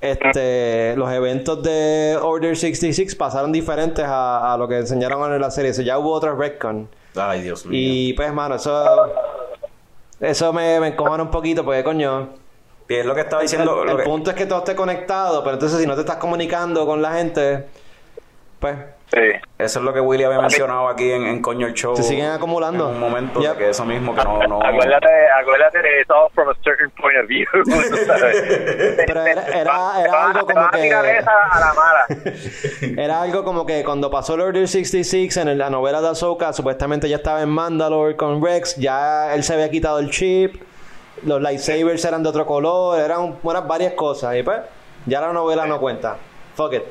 este 0.00 0.96
los 0.96 1.12
eventos 1.12 1.62
de 1.62 2.18
Order 2.20 2.56
66 2.56 3.14
pasaron 3.14 3.52
diferentes 3.52 4.04
a, 4.04 4.52
a 4.52 4.58
lo 4.58 4.66
que 4.66 4.78
enseñaron 4.78 5.32
en 5.32 5.40
la 5.40 5.50
serie. 5.52 5.72
So, 5.72 5.82
ya 5.82 5.98
hubo 5.98 6.10
otro 6.10 6.34
retcon. 6.34 6.88
Ay, 7.16 7.42
Dios 7.42 7.64
mío. 7.66 7.78
Y 7.80 8.12
pues, 8.14 8.32
mano, 8.32 8.56
eso. 8.56 9.12
Eso 10.20 10.52
me, 10.52 10.78
me 10.80 10.88
encojona 10.88 11.22
un 11.22 11.30
poquito, 11.30 11.64
porque 11.64 11.82
coño. 11.84 12.30
Y 12.88 12.94
es 12.94 13.06
lo 13.06 13.14
que 13.14 13.22
estaba 13.22 13.42
diciendo. 13.42 13.82
el 13.84 13.96
que- 13.96 14.02
punto 14.02 14.30
es 14.30 14.36
que 14.36 14.46
todo 14.46 14.58
esté 14.60 14.74
conectado, 14.76 15.42
pero 15.42 15.54
entonces 15.54 15.80
si 15.80 15.86
no 15.86 15.94
te 15.94 16.00
estás 16.02 16.16
comunicando 16.16 16.86
con 16.86 17.00
la 17.02 17.14
gente, 17.14 17.66
pues. 18.60 18.76
Sí. 19.14 19.40
Eso 19.58 19.78
es 19.78 19.84
lo 19.84 19.92
que 19.92 20.00
Willy 20.00 20.24
había 20.24 20.40
mencionado 20.40 20.88
aquí 20.88 21.10
en, 21.12 21.26
en 21.26 21.40
Coño 21.40 21.66
el 21.66 21.74
Show. 21.74 21.96
Se 21.96 22.02
siguen 22.02 22.30
acumulando. 22.30 22.88
En 22.88 22.94
un 22.94 23.00
momento, 23.00 23.40
Yep. 23.40 23.52
de 23.52 23.58
que 23.58 23.70
eso 23.70 23.84
mismo, 23.84 24.14
que 24.14 24.22
no. 24.24 24.38
no 24.46 24.62
Acuérdate, 24.62 25.08
acuérdate 25.40 25.78
de 25.82 26.00
it's 26.00 26.10
all 26.10 26.28
from 26.34 26.48
a 26.48 26.54
certain 26.64 26.90
point 26.90 27.16
of 27.22 27.26
view. 27.28 27.46
Pero 29.06 29.22
era- 29.26 30.24
algo 30.26 30.46
como 30.46 30.70
que- 30.70 30.82
tirar 30.82 31.06
esa 31.06 31.30
a 31.50 31.60
la 31.60 31.74
mala. 31.74 32.06
Era 33.02 33.22
algo 33.22 33.44
como 33.44 33.64
que 33.66 33.84
cuando 33.84 34.10
pasó 34.10 34.34
el 34.34 34.40
Order 34.42 34.68
66 34.68 35.36
en 35.38 35.56
la 35.58 35.70
novela 35.70 36.00
de 36.00 36.08
Ahsoka, 36.08 36.52
supuestamente 36.52 37.08
ya 37.08 37.16
estaba 37.16 37.42
en 37.42 37.48
Mandalore 37.48 38.16
con 38.16 38.42
Rex, 38.44 38.76
ya 38.76 39.34
él 39.34 39.42
se 39.44 39.54
había 39.54 39.70
quitado 39.70 39.98
el 39.98 40.10
chip, 40.10 40.62
los 41.24 41.40
lightsabers 41.40 42.04
eran 42.04 42.22
de 42.22 42.28
otro 42.28 42.44
color, 42.46 42.98
eran, 43.00 43.36
eran 43.48 43.68
varias 43.68 43.92
cosas. 43.94 44.34
Y 44.36 44.42
pues, 44.42 44.60
Ya 45.06 45.20
la 45.20 45.32
novela 45.32 45.66
no 45.66 45.78
cuenta. 45.80 46.16
Fuck 46.56 46.74
it. 46.74 46.82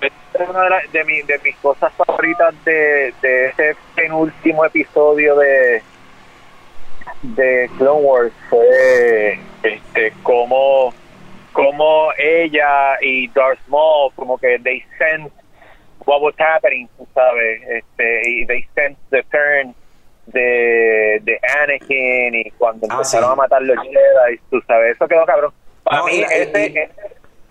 Es 0.00 0.48
una 0.48 0.62
de, 0.64 0.70
la- 0.70 0.82
de, 0.92 1.04
mi- 1.04 1.22
de 1.22 1.38
mis 1.44 1.56
cosas 1.58 1.92
favoritas 1.94 2.54
de, 2.64 3.14
de 3.22 3.46
ese 3.46 3.76
penúltimo 3.94 4.64
episodio 4.64 5.36
de 5.36 5.82
de 7.22 7.70
Clone 7.78 8.00
Wars 8.02 8.32
fue 8.50 9.38
este 9.62 10.12
como 10.22 10.92
como 11.52 12.08
ella 12.18 12.96
y 13.00 13.28
Darth 13.28 13.60
Maul 13.68 14.12
como 14.14 14.36
que 14.38 14.58
they 14.62 14.82
sense 14.98 15.30
what 16.06 16.20
was 16.20 16.34
happening 16.38 16.86
tú 16.98 17.06
sabes 17.14 17.62
este 17.68 18.20
y 18.30 18.46
they 18.46 18.66
sense 18.74 18.98
the 19.10 19.22
turn 19.30 19.74
de, 20.26 21.20
de 21.22 21.38
Anakin 21.62 22.34
y 22.34 22.50
cuando 22.52 22.86
Ah, 22.90 22.94
empezaron 22.94 23.28
sí. 23.28 23.32
a 23.32 23.36
matar 23.36 23.62
los 23.62 23.76
Jedi 23.82 24.38
tú 24.50 24.60
sabes 24.66 24.96
eso 24.96 25.06
quedó 25.06 25.24
cabrón 25.26 25.52
para 25.82 25.98
No, 25.98 26.06
mí 26.06 26.14
y- 26.16 26.22
ese, 26.22 26.60
y- 26.60 26.78
ese- 26.78 26.90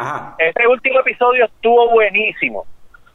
Ajá. 0.03 0.35
este 0.38 0.67
último 0.67 0.99
episodio 0.99 1.45
estuvo 1.45 1.89
buenísimo, 1.91 2.65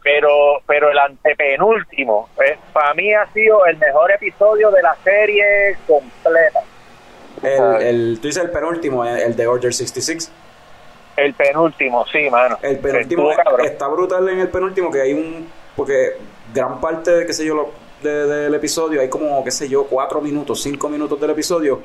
pero 0.03 0.29
pero 0.67 0.91
el 0.91 0.99
antepenúltimo, 0.99 2.29
eh, 2.45 2.57
para 2.73 2.95
mí 2.95 3.13
ha 3.15 3.27
sido 3.33 3.65
el 3.67 3.77
mejor 3.79 4.11
episodio 4.13 4.71
de 4.71 4.83
la 4.83 4.95
serie 5.05 5.77
completa. 5.87 6.61
El, 7.43 7.83
el, 7.83 8.19
tú 8.21 8.27
dices 8.29 8.43
el 8.45 8.51
penúltimo, 8.51 9.05
el, 9.05 9.19
el 9.19 9.37
de 9.37 9.47
Order 9.47 9.73
66. 9.73 10.33
El 11.17 11.35
penúltimo, 11.35 12.07
sí, 12.07 12.29
mano. 12.31 12.59
El 12.63 12.79
penúltimo 12.79 13.31
Estuvo 13.33 13.59
está 13.59 13.89
brutal 13.89 14.29
en 14.29 14.41
el 14.41 14.49
penúltimo 14.49 14.91
que 14.91 15.01
hay 15.03 15.13
un 15.13 15.49
porque 15.77 16.13
gran 16.55 16.81
parte 16.81 17.11
de 17.11 17.27
qué 17.27 17.33
sé 17.33 17.45
yo 17.45 17.55
lo- 17.55 17.71
de- 18.03 18.27
del 18.27 18.55
episodio 18.55 19.01
hay 19.01 19.09
como 19.09 19.43
qué 19.45 19.51
sé 19.51 19.69
yo 19.69 19.85
cuatro 19.87 20.21
minutos, 20.21 20.63
cinco 20.63 20.89
minutos 20.89 21.21
del 21.21 21.31
episodio 21.31 21.81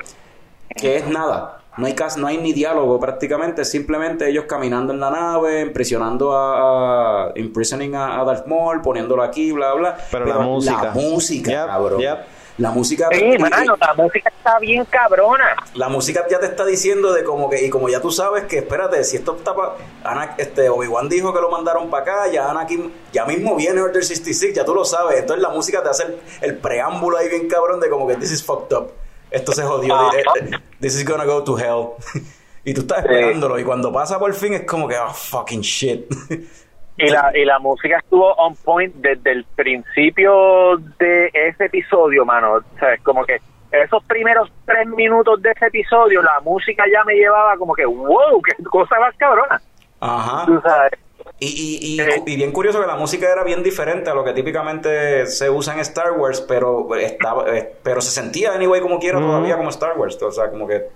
que 0.76 0.96
es 0.96 1.06
nada. 1.08 1.60
No 1.76 1.86
hay 1.86 1.94
casi, 1.94 2.20
no 2.20 2.26
hay 2.28 2.38
ni 2.38 2.52
diálogo 2.52 3.00
prácticamente, 3.00 3.64
simplemente 3.64 4.28
ellos 4.28 4.44
caminando 4.48 4.92
en 4.92 5.00
la 5.00 5.10
nave, 5.10 5.60
impresionando 5.62 6.36
a, 6.36 7.26
a- 7.28 7.32
imprisoning 7.36 7.94
a, 7.96 8.20
a 8.20 8.24
Darth 8.24 8.46
Maul, 8.46 8.80
poniéndolo 8.80 9.22
aquí, 9.22 9.50
bla 9.52 9.72
bla. 9.74 9.96
Pero 10.10 10.24
la 10.26 10.38
música. 10.38 10.82
la 10.84 10.90
música, 10.92 11.50
Yep, 11.50 11.66
cabrón. 11.66 12.00
yep. 12.00 12.18
La 12.58 12.70
música 12.70 13.08
Sí, 13.10 13.24
y- 13.34 13.38
mano, 13.38 13.74
la 13.80 13.94
música 13.94 14.28
está 14.36 14.60
bien 14.60 14.84
cabrona. 14.84 15.56
la 15.74 15.88
música 15.88 16.24
ya 16.30 16.38
te 16.38 16.46
está 16.46 16.64
diciendo 16.64 17.12
de 17.12 17.24
como 17.24 17.50
que, 17.50 17.64
y 17.66 17.68
como 17.68 17.88
ya 17.88 18.00
tú 18.00 18.12
sabes 18.12 18.44
que 18.44 18.58
espérate, 18.58 19.02
si 19.02 19.16
esto 19.16 19.34
está 19.36 19.56
pa, 19.56 19.74
Ana- 20.04 20.36
este 20.38 20.68
Obi-Wan 20.68 21.08
dijo 21.08 21.34
que 21.34 21.40
lo 21.40 21.50
mandaron 21.50 21.90
para 21.90 22.02
acá, 22.04 22.28
ya 22.32 22.48
Anakin, 22.48 22.92
ya 23.12 23.24
mismo 23.24 23.56
viene 23.56 23.80
Order 23.80 24.04
66, 24.04 24.54
ya 24.54 24.64
tú 24.64 24.72
lo 24.72 24.84
sabes, 24.84 25.18
entonces 25.18 25.42
la 25.42 25.48
música 25.48 25.82
te 25.82 25.88
hace 25.88 26.04
el, 26.04 26.20
el 26.42 26.56
preámbulo 26.58 27.16
ahí 27.16 27.28
bien 27.28 27.48
cabrón 27.48 27.80
de 27.80 27.90
como 27.90 28.06
que 28.06 28.14
this 28.14 28.30
is 28.30 28.44
fucked 28.44 28.72
up, 28.76 28.92
esto 29.34 29.52
se 29.52 29.62
jodió, 29.62 29.94
Ah. 29.94 30.10
eh, 30.16 30.50
this 30.80 30.94
is 30.96 31.04
gonna 31.04 31.24
go 31.24 31.42
to 31.44 31.56
hell, 31.58 31.88
y 32.64 32.72
tú 32.74 32.82
estás 32.82 32.98
esperándolo, 33.00 33.58
y 33.58 33.64
cuando 33.64 33.92
pasa 33.92 34.18
por 34.18 34.32
fin 34.34 34.54
es 34.54 34.62
como 34.64 34.88
que, 34.88 34.96
oh, 34.98 35.10
fucking 35.12 35.60
shit. 35.62 36.06
Y 36.96 37.10
la, 37.10 37.32
y 37.36 37.44
la 37.44 37.58
música 37.58 37.98
estuvo 37.98 38.32
on 38.34 38.54
point 38.54 38.94
desde 38.94 39.32
el 39.32 39.44
principio 39.56 40.76
de 41.00 41.28
ese 41.34 41.64
episodio, 41.64 42.24
mano. 42.24 42.52
O 42.52 42.78
sea, 42.78 42.96
como 43.02 43.24
que 43.24 43.40
esos 43.72 44.00
primeros 44.04 44.48
tres 44.64 44.86
minutos 44.86 45.42
de 45.42 45.50
ese 45.50 45.66
episodio, 45.66 46.22
la 46.22 46.38
música 46.44 46.84
ya 46.92 47.02
me 47.02 47.14
llevaba 47.14 47.56
como 47.56 47.74
que, 47.74 47.84
wow, 47.84 48.40
qué 48.42 48.62
cosa 48.62 49.00
más 49.00 49.12
cabrona. 49.16 49.60
Ajá. 49.98 50.46
Tú 50.46 50.60
sabes. 50.62 50.92
Y, 51.40 51.46
y, 51.48 51.94
y, 51.96 52.00
Eh. 52.00 52.22
y 52.26 52.36
bien 52.36 52.52
curioso 52.52 52.80
que 52.80 52.86
la 52.86 52.96
música 52.96 53.30
era 53.30 53.42
bien 53.42 53.62
diferente 53.62 54.08
a 54.08 54.14
lo 54.14 54.24
que 54.24 54.32
típicamente 54.32 55.26
se 55.26 55.50
usa 55.50 55.74
en 55.74 55.80
Star 55.80 56.12
Wars, 56.12 56.40
pero 56.40 56.94
estaba, 56.94 57.44
eh, 57.56 57.74
pero 57.82 58.00
se 58.00 58.10
sentía 58.10 58.52
anyway 58.54 58.80
como 58.80 58.98
quiera 58.98 59.18
todavía 59.20 59.56
como 59.56 59.70
Star 59.70 59.98
Wars. 59.98 60.20
O 60.22 60.30
sea, 60.32 60.50
como 60.50 60.66
que 60.68 60.86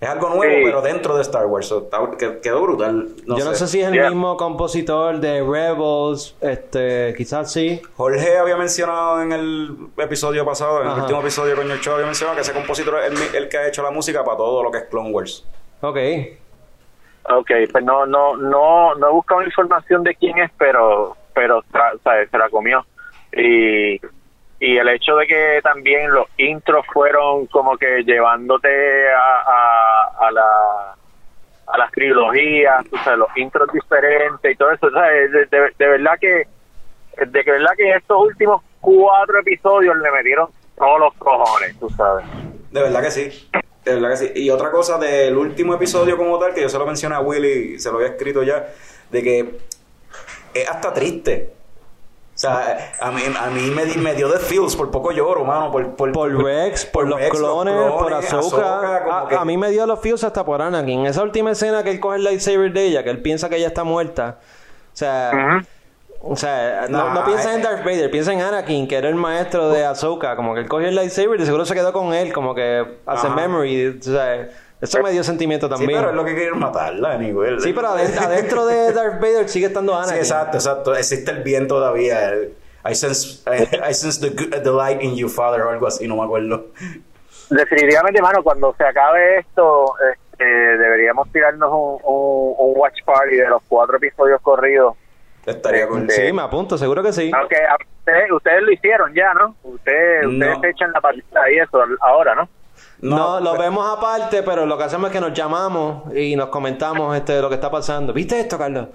es 0.00 0.08
algo 0.08 0.30
nuevo, 0.30 0.52
Sí. 0.54 0.60
pero 0.64 0.82
dentro 0.82 1.16
de 1.16 1.22
Star 1.22 1.46
Wars. 1.46 1.66
So, 1.66 1.82
está- 1.84 1.98
que- 2.18 2.38
quedó 2.40 2.62
brutal. 2.62 3.08
No 3.26 3.36
Yo 3.38 3.44
no 3.44 3.54
sé 3.54 3.66
si 3.66 3.80
es 3.80 3.88
el 3.88 3.94
Yeah. 3.94 4.08
mismo 4.10 4.36
compositor 4.36 5.18
de 5.20 5.42
Rebels, 5.42 6.36
este, 6.40 7.12
quizás 7.16 7.52
sí. 7.52 7.80
Jorge 7.96 8.38
había 8.38 8.56
mencionado 8.56 9.20
en 9.20 9.32
el 9.32 9.76
episodio 9.98 10.44
pasado, 10.44 10.82
en 10.82 10.88
el 10.90 11.00
último 11.00 11.20
episodio 11.20 11.54
con 11.56 11.68
show, 11.80 11.94
había 11.94 12.06
mencionado 12.06 12.36
que 12.36 12.42
ese 12.42 12.52
compositor 12.52 13.00
es 13.04 13.12
el, 13.12 13.36
el 13.36 13.48
que 13.48 13.58
ha 13.58 13.66
hecho 13.68 13.82
la 13.82 13.90
música 13.90 14.24
para 14.24 14.36
todo 14.36 14.62
lo 14.62 14.70
que 14.70 14.78
es 14.78 14.84
Clone 14.84 15.10
Wars. 15.10 15.44
Ok. 15.82 15.96
Ok, 17.24 17.50
pues 17.70 17.84
no, 17.84 18.04
no, 18.06 18.36
no, 18.36 18.94
no 18.96 19.08
he 19.08 19.12
buscado 19.12 19.42
información 19.42 20.02
de 20.02 20.14
quién 20.16 20.38
es, 20.38 20.50
pero, 20.58 21.16
pero 21.34 21.62
sabes, 22.02 22.28
se 22.30 22.38
la 22.38 22.48
comió. 22.50 22.84
Y, 23.32 24.00
y 24.60 24.76
el 24.78 24.88
hecho 24.88 25.16
de 25.16 25.26
que 25.26 25.60
también 25.62 26.10
los 26.12 26.26
intros 26.36 26.84
fueron 26.92 27.46
como 27.46 27.76
que 27.78 28.02
llevándote 28.04 29.12
a, 29.12 29.42
a, 29.46 30.26
a 30.26 30.30
la 30.32 30.94
a 31.64 31.78
las 31.78 31.90
trilogías, 31.92 32.84
tú 32.90 32.96
sabes, 32.98 33.20
los 33.20 33.36
intros 33.36 33.72
diferentes 33.72 34.50
y 34.52 34.56
todo 34.56 34.72
eso, 34.72 34.90
¿sabes? 34.90 35.30
De, 35.32 35.46
de- 35.46 35.72
de 35.78 35.88
verdad 35.88 36.18
que 36.20 36.46
de 37.24 37.44
que 37.44 37.50
verdad 37.50 37.70
que 37.76 37.92
estos 37.92 38.20
últimos 38.20 38.62
cuatro 38.80 39.38
episodios 39.38 39.96
le 39.96 40.10
metieron 40.10 40.48
todos 40.76 40.98
los 41.00 41.14
cojones, 41.14 41.78
tú 41.78 41.88
sabes. 41.90 42.26
De 42.72 42.82
verdad 42.82 43.02
que 43.02 43.10
sí. 43.10 43.48
De 43.84 43.94
verdad 43.94 44.10
que 44.10 44.16
sí. 44.16 44.32
Y 44.36 44.50
otra 44.50 44.70
cosa 44.70 44.98
del 44.98 45.36
último 45.36 45.74
episodio 45.74 46.16
como 46.16 46.38
tal, 46.38 46.54
que 46.54 46.60
yo 46.62 46.68
se 46.68 46.78
lo 46.78 46.86
mencioné 46.86 47.16
a 47.16 47.20
Willy, 47.20 47.78
se 47.80 47.90
lo 47.90 47.96
había 47.96 48.08
escrito 48.08 48.42
ya, 48.42 48.68
de 49.10 49.22
que 49.22 49.58
es 50.54 50.68
hasta 50.68 50.92
triste. 50.92 51.52
O 52.34 52.38
sea, 52.38 52.94
a 53.00 53.10
mí, 53.10 53.20
a 53.38 53.50
mí 53.50 53.70
me, 53.70 53.84
di- 53.84 53.98
me 53.98 54.14
dio 54.14 54.28
de 54.28 54.38
feels, 54.38 54.74
por 54.74 54.90
poco 54.90 55.12
lloro, 55.12 55.44
mano. 55.44 55.70
Por, 55.70 55.94
por, 55.96 56.12
Por 56.12 56.42
Rex, 56.44 56.86
por, 56.86 57.06
los, 57.06 57.20
Rex, 57.20 57.36
clones, 57.38 57.74
por 57.74 58.10
como 58.30 58.56
A, 58.56 59.26
que- 59.28 59.36
a 59.36 59.44
mí 59.44 59.58
me 59.58 59.70
dio 59.70 59.84
los 59.86 60.00
feels 60.00 60.24
hasta 60.24 60.44
por 60.44 60.62
Anakin. 60.62 61.04
Esa 61.06 61.22
última 61.22 61.50
escena 61.50 61.82
que 61.84 61.90
él 61.90 62.00
coge 62.00 62.16
el 62.16 62.24
lightsaber 62.24 62.72
de 62.72 62.84
ella, 62.84 63.04
que 63.04 63.10
él 63.10 63.20
piensa 63.20 63.48
que 63.48 63.56
ella 63.56 63.66
está 63.68 63.84
muerta. 63.84 64.38
O 64.92 64.96
sea, 64.96 65.62
o 66.24 66.36
sea, 66.36 66.86
no, 66.88 66.98
Nah, 67.08 67.14
no 67.14 67.24
piensa 67.24 67.52
en 67.54 67.60
eh, 67.60 67.64
Darth 67.64 67.84
Vader, 67.84 68.10
piensa 68.10 68.32
en 68.32 68.40
Anakin, 68.40 68.86
que 68.88 68.96
era 68.96 69.08
el 69.08 69.14
maestro 69.16 69.68
de 69.70 69.84
Ahsoka. 69.84 70.36
Como 70.36 70.54
que 70.54 70.60
él 70.60 70.68
cogió 70.68 70.88
el 70.88 70.94
lightsaber 70.94 71.36
y 71.36 71.40
de 71.40 71.46
seguro 71.46 71.64
se 71.64 71.74
quedó 71.74 71.92
con 71.92 72.14
él, 72.14 72.32
como 72.32 72.54
que 72.54 72.98
hace 73.06 73.26
Ajá. 73.26 73.36
memory. 73.36 73.98
O 73.98 74.02
sea, 74.02 74.48
eso 74.80 75.02
me 75.02 75.10
dio 75.12 75.22
sentimiento 75.24 75.66
Sí, 75.66 75.70
también. 75.72 75.98
pero 75.98 76.10
es 76.10 76.16
lo 76.16 76.24
que 76.24 76.34
quieren 76.34 76.58
matarla, 76.58 77.12
anyway. 77.14 77.58
Sí, 77.60 77.72
pero 77.72 77.88
adentro, 77.88 78.22
adentro 78.24 78.66
de 78.66 78.92
Darth 78.92 79.20
Vader 79.20 79.48
sigue 79.48 79.66
estando 79.66 79.94
Anakin. 79.94 80.14
Sí, 80.14 80.18
exacto, 80.20 80.56
exacto. 80.58 80.94
Existe 80.94 81.30
el 81.32 81.42
bien 81.42 81.66
todavía. 81.68 82.30
El- 82.30 82.54
I 82.84 82.96
sense, 82.96 83.42
I, 83.48 83.90
I 83.90 83.94
sense 83.94 84.20
the, 84.20 84.30
good- 84.34 84.60
the 84.62 84.70
light 84.72 85.00
in 85.02 85.14
you, 85.14 85.28
father, 85.28 85.60
o 85.62 85.70
algo 85.70 85.86
así, 85.86 86.08
no 86.08 86.16
me 86.16 86.24
acuerdo. 86.24 86.66
Definitivamente, 87.50 88.20
mano, 88.22 88.42
cuando 88.42 88.74
se 88.76 88.84
acabe 88.84 89.38
esto, 89.38 89.94
este, 90.12 90.44
deberíamos 90.44 91.30
tirarnos 91.30 91.70
un, 91.70 92.00
un, 92.02 92.54
un 92.58 92.72
watch 92.76 92.98
party 93.04 93.36
de 93.36 93.48
los 93.48 93.62
cuatro 93.68 93.98
episodios 93.98 94.40
corridos. 94.40 94.96
Estaría 95.46 95.88
con 95.88 96.06
De- 96.06 96.14
Sí, 96.14 96.32
me 96.32 96.42
apunto, 96.42 96.78
seguro 96.78 97.02
que 97.02 97.12
sí. 97.12 97.30
Aunque 97.34 97.56
ustedes, 98.00 98.30
ustedes 98.32 98.62
lo 98.62 98.72
hicieron 98.72 99.12
ya, 99.14 99.34
¿no? 99.34 99.56
Ustedes, 99.64 100.26
ustedes 100.26 100.54
No. 100.56 100.60
se 100.60 100.68
echan 100.70 100.92
la 100.92 101.00
partida 101.00 101.50
y 101.52 101.58
eso 101.58 101.82
ahora, 102.00 102.34
¿no? 102.34 102.48
No, 103.00 103.40
lo 103.40 103.52
pero- 103.52 103.62
vemos 103.64 103.98
aparte, 103.98 104.42
pero 104.44 104.64
lo 104.66 104.78
que 104.78 104.84
hacemos 104.84 105.08
es 105.08 105.12
que 105.12 105.20
nos 105.20 105.32
llamamos 105.32 106.14
y 106.14 106.36
nos 106.36 106.48
comentamos 106.50 107.16
este 107.16 107.40
lo 107.40 107.48
que 107.48 107.56
está 107.56 107.70
pasando. 107.70 108.12
¿Viste 108.12 108.38
esto, 108.38 108.56
Carlos? 108.56 108.86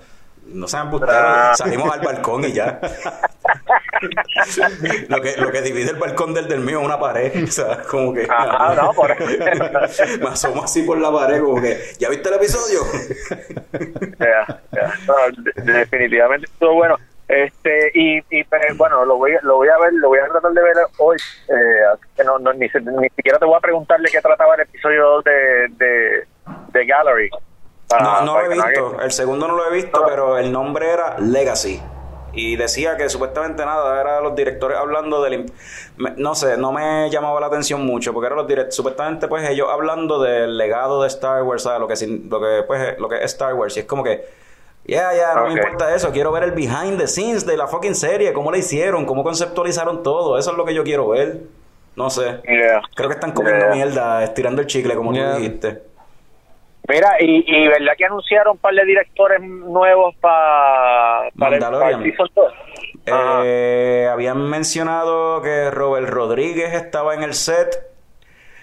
No 0.48 0.68
sean 0.68 0.90
busteros, 0.90 1.16
Ah. 1.18 1.54
salimos 1.56 1.92
al 1.92 2.00
balcón 2.02 2.46
y 2.46 2.54
ya. 2.54 2.80
lo, 5.10 5.22
que, 5.22 5.36
lo 5.38 5.52
que 5.52 5.62
divide 5.62 5.92
el 5.92 5.98
balcón 5.98 6.34
del 6.34 6.48
del 6.48 6.62
mío 6.62 6.80
es 6.80 6.86
una 6.86 7.00
pared. 7.00 7.44
O 7.44 7.48
sea, 7.48 7.82
como 7.84 8.14
que. 8.14 8.26
Ajá, 8.30 8.76
no, 8.76 8.94
por 8.94 9.16
Me 9.20 10.30
asomo 10.30 10.64
así 10.64 10.84
por 10.84 10.98
la 11.00 11.12
pared, 11.12 11.42
como 11.42 11.62
que. 11.62 11.78
¿Ya 12.00 12.10
viste 12.10 12.30
el 12.30 12.36
episodio? 12.36 12.80
No, 15.08 15.64
definitivamente 15.64 16.48
estuvo 16.52 16.76
bueno. 16.76 16.98
Este, 17.28 17.92
y, 17.94 18.20
y 18.30 18.44
pues, 18.46 18.62
bueno, 18.78 19.04
lo 19.04 19.18
voy, 19.18 19.34
lo 19.42 19.58
voy 19.58 19.68
a 19.68 19.78
ver, 19.80 19.92
lo 19.94 20.08
voy 20.08 20.20
a 20.20 20.28
tratar 20.28 20.52
de 20.52 20.64
ver 20.64 20.76
hoy. 20.98 21.18
Eh, 21.50 21.54
así 21.94 22.04
que 22.16 22.24
no, 22.24 22.40
no, 22.40 22.54
ni, 22.54 22.68
ni 22.68 23.10
siquiera 23.10 23.38
te 23.38 23.46
voy 23.46 23.58
a 23.58 23.60
preguntar 23.60 24.00
de 24.00 24.10
qué 24.10 24.22
trataba 24.22 24.56
el 24.56 24.62
episodio 24.62 25.22
de, 25.24 25.68
de, 25.72 26.26
de 26.72 26.86
Gallery. 26.86 27.30
No, 27.90 27.98
Para- 27.98 28.22
no 28.22 28.34
para 28.34 28.48
lo 28.48 28.52
he 28.54 28.56
no 28.58 28.66
visto. 28.66 29.02
El 29.02 29.12
segundo 29.12 29.48
no 29.48 29.56
lo 29.56 29.66
he 29.68 29.74
visto, 29.74 30.04
pero 30.06 30.38
el 30.38 30.52
nombre 30.52 30.90
era 30.92 31.18
Legacy. 31.20 31.82
Y 32.34 32.56
decía 32.56 32.98
que 32.98 33.10
supuestamente 33.10 33.66
nada, 33.66 34.00
era 34.00 34.22
los 34.22 34.36
directores 34.36 34.78
hablando 34.78 35.24
del... 35.24 35.52
No 36.18 36.36
sé, 36.36 36.56
no 36.58 36.72
me 36.72 37.10
llamaba 37.10 37.40
la 37.40 37.48
atención 37.48 37.84
mucho, 37.86 38.14
porque 38.14 38.28
eran 38.28 38.38
los 38.38 38.48
directores, 38.48 38.76
supuestamente 38.76 39.28
pues 39.28 39.50
ellos 39.50 39.68
hablando 39.72 40.22
del 40.22 40.56
legado 40.58 41.02
de 41.02 41.08
Star 41.08 41.42
Wars, 41.44 41.64
¿sabes? 41.64 41.80
Lo 41.80 41.88
que, 41.88 41.96
sin- 41.96 42.30
lo 42.30 42.40
que, 42.40 42.64
pues, 42.68 43.00
lo 43.00 43.10
que 43.10 43.16
es 43.16 43.24
Star 43.32 43.56
Wars. 43.56 43.76
Y 43.78 43.80
es 43.80 43.86
como 43.88 44.04
que, 44.04 44.24
ya, 44.86 45.14
ya, 45.16 45.34
no 45.34 45.44
Ok. 45.44 45.48
me 45.48 45.54
importa 45.56 45.96
eso, 45.96 46.12
quiero 46.12 46.32
ver 46.32 46.44
el 46.44 46.52
behind 46.52 47.00
the 47.00 47.08
scenes 47.08 47.46
de 47.46 47.58
la 47.58 47.68
fucking 47.68 47.96
serie, 47.96 48.34
cómo 48.34 48.52
la 48.52 48.58
hicieron, 48.60 49.06
cómo 49.06 49.24
conceptualizaron 49.24 50.04
todo, 50.04 50.38
eso 50.38 50.52
es 50.52 50.58
lo 50.58 50.66
que 50.66 50.74
yo 50.76 50.84
quiero 50.84 51.08
ver. 51.08 51.40
No 51.96 52.12
sé. 52.12 52.40
Yeah. 52.48 52.82
Creo 52.96 53.10
que 53.10 53.16
están 53.16 53.32
comiendo 53.32 53.66
Yeah. 53.66 53.74
mierda, 53.74 54.24
estirando 54.24 54.62
el 54.62 54.68
chicle, 54.68 54.94
como 54.94 55.12
Yeah. 55.14 55.32
tú 55.32 55.38
dijiste. 55.40 55.82
Mira, 56.88 57.18
y, 57.20 57.44
y 57.46 57.68
verdad 57.68 57.94
que 57.98 58.06
anunciaron 58.06 58.54
un 58.54 58.58
par 58.60 58.74
de 58.74 58.86
directores 58.86 59.42
nuevos 59.42 60.16
pa- 60.22 61.28
para 61.38 61.56
el, 61.56 61.60
para 61.62 61.72
Mandalorian. 61.72 62.02
el 62.04 62.12
season 62.12 62.30
2. 62.36 62.54
Ajá. 63.12 63.42
Eh, 63.44 64.08
habían 64.12 64.50
mencionado 64.50 65.42
que 65.42 65.70
Robert 65.72 66.08
Rodríguez 66.10 66.74
estaba 66.74 67.14
en 67.16 67.24
el 67.24 67.34
set 67.34 67.84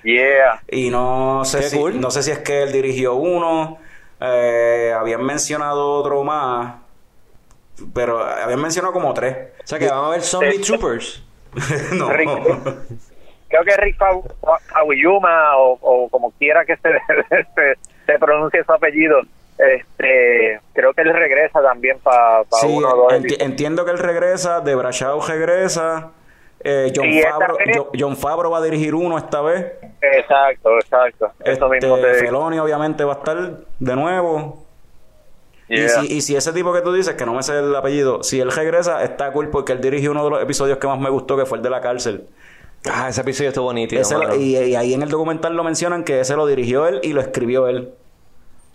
Yeah. 0.04 0.60
y 0.70 0.90
no 0.90 1.46
sé 1.46 1.60
Qué 1.60 1.64
si 1.64 1.78
cool. 1.78 1.98
no 1.98 2.10
sé 2.10 2.22
si 2.22 2.30
es 2.30 2.38
que 2.40 2.62
él 2.62 2.72
dirigió 2.72 3.14
uno. 3.14 3.78
Eh, 4.20 4.92
habían 4.94 5.24
mencionado 5.24 5.92
otro 5.92 6.22
más, 6.24 6.76
pero 7.94 8.22
habían 8.22 8.60
mencionado 8.60 8.92
como 8.92 9.14
tres. 9.14 9.34
O 9.62 9.66
sea 9.66 9.78
que 9.78 9.88
vamos 9.88 10.08
a 10.08 10.10
ver 10.10 10.20
Zombie 10.22 10.58
Troopers. 10.60 11.22
no. 11.92 12.10
Rick. 12.10 12.28
Creo 13.48 13.64
que 13.64 13.76
Rick 13.78 13.96
Fa- 13.96 14.20
Fa- 14.42 14.58
Fawiyuma 14.74 15.56
o, 15.56 15.78
o 15.80 16.08
como 16.10 16.32
quiera 16.32 16.64
que 16.66 16.76
se, 16.76 16.90
se, 17.54 17.78
se 18.06 18.18
pronuncie 18.18 18.62
su 18.64 18.72
apellido, 18.72 19.20
este, 19.58 20.60
creo 20.72 20.92
que 20.94 21.02
él 21.02 21.12
regresa 21.12 21.62
también 21.62 21.98
para 22.00 22.42
Sí, 22.60 22.66
uno 22.68 22.88
o 22.90 22.96
dos 22.96 23.12
enti- 23.12 23.36
entiendo 23.40 23.84
que 23.84 23.92
él 23.92 23.98
regresa, 23.98 24.60
De 24.60 24.74
Brachao 24.74 25.20
regresa, 25.26 26.10
eh, 26.60 26.92
John, 26.94 27.06
Y 27.06 27.22
Favreau, 27.22 27.90
John 27.98 28.16
Favreau 28.16 28.50
va 28.52 28.58
a 28.58 28.62
dirigir 28.62 28.94
uno 28.94 29.16
esta 29.18 29.40
vez. 29.42 29.72
Exacto, 30.00 30.74
exacto. 30.78 31.32
Eso 31.44 31.72
Este, 31.72 31.86
mismo 31.86 31.98
te. 31.98 32.14
Feloni 32.14 32.58
obviamente 32.58 33.04
va 33.04 33.12
a 33.14 33.16
estar 33.16 33.36
de 33.78 33.96
nuevo. 33.96 34.64
Y, 35.68 35.76
Yeah. 35.76 35.88
si, 35.88 36.12
y 36.16 36.20
si 36.20 36.36
ese 36.36 36.52
tipo 36.52 36.74
que 36.74 36.82
tú 36.82 36.92
dices, 36.92 37.14
que 37.14 37.24
no 37.24 37.32
me 37.34 37.42
sé 37.42 37.58
el 37.58 37.74
apellido, 37.74 38.22
si 38.22 38.38
él 38.38 38.50
regresa, 38.52 39.02
está 39.02 39.32
cool 39.32 39.48
porque 39.48 39.72
él 39.72 39.80
dirigió 39.80 40.10
uno 40.10 40.22
de 40.24 40.30
los 40.30 40.42
episodios 40.42 40.76
que 40.78 40.86
más 40.86 40.98
me 40.98 41.08
gustó, 41.08 41.38
que 41.38 41.46
fue 41.46 41.56
el 41.58 41.64
de 41.64 41.70
la 41.70 41.80
cárcel. 41.80 42.26
Ah, 42.90 43.08
ese 43.08 43.22
episodio 43.22 43.48
estuvo 43.48 43.64
bonito. 43.66 43.96
Ese 43.96 44.14
lo- 44.16 44.34
y, 44.36 44.56
y 44.56 44.76
ahí 44.76 44.92
en 44.94 45.02
el 45.02 45.08
documental 45.08 45.54
lo 45.56 45.64
mencionan 45.64 46.04
que 46.04 46.20
ese 46.20 46.36
lo 46.36 46.46
dirigió 46.46 46.86
él 46.86 47.00
y 47.02 47.12
lo 47.12 47.20
escribió 47.20 47.66
él. 47.66 47.92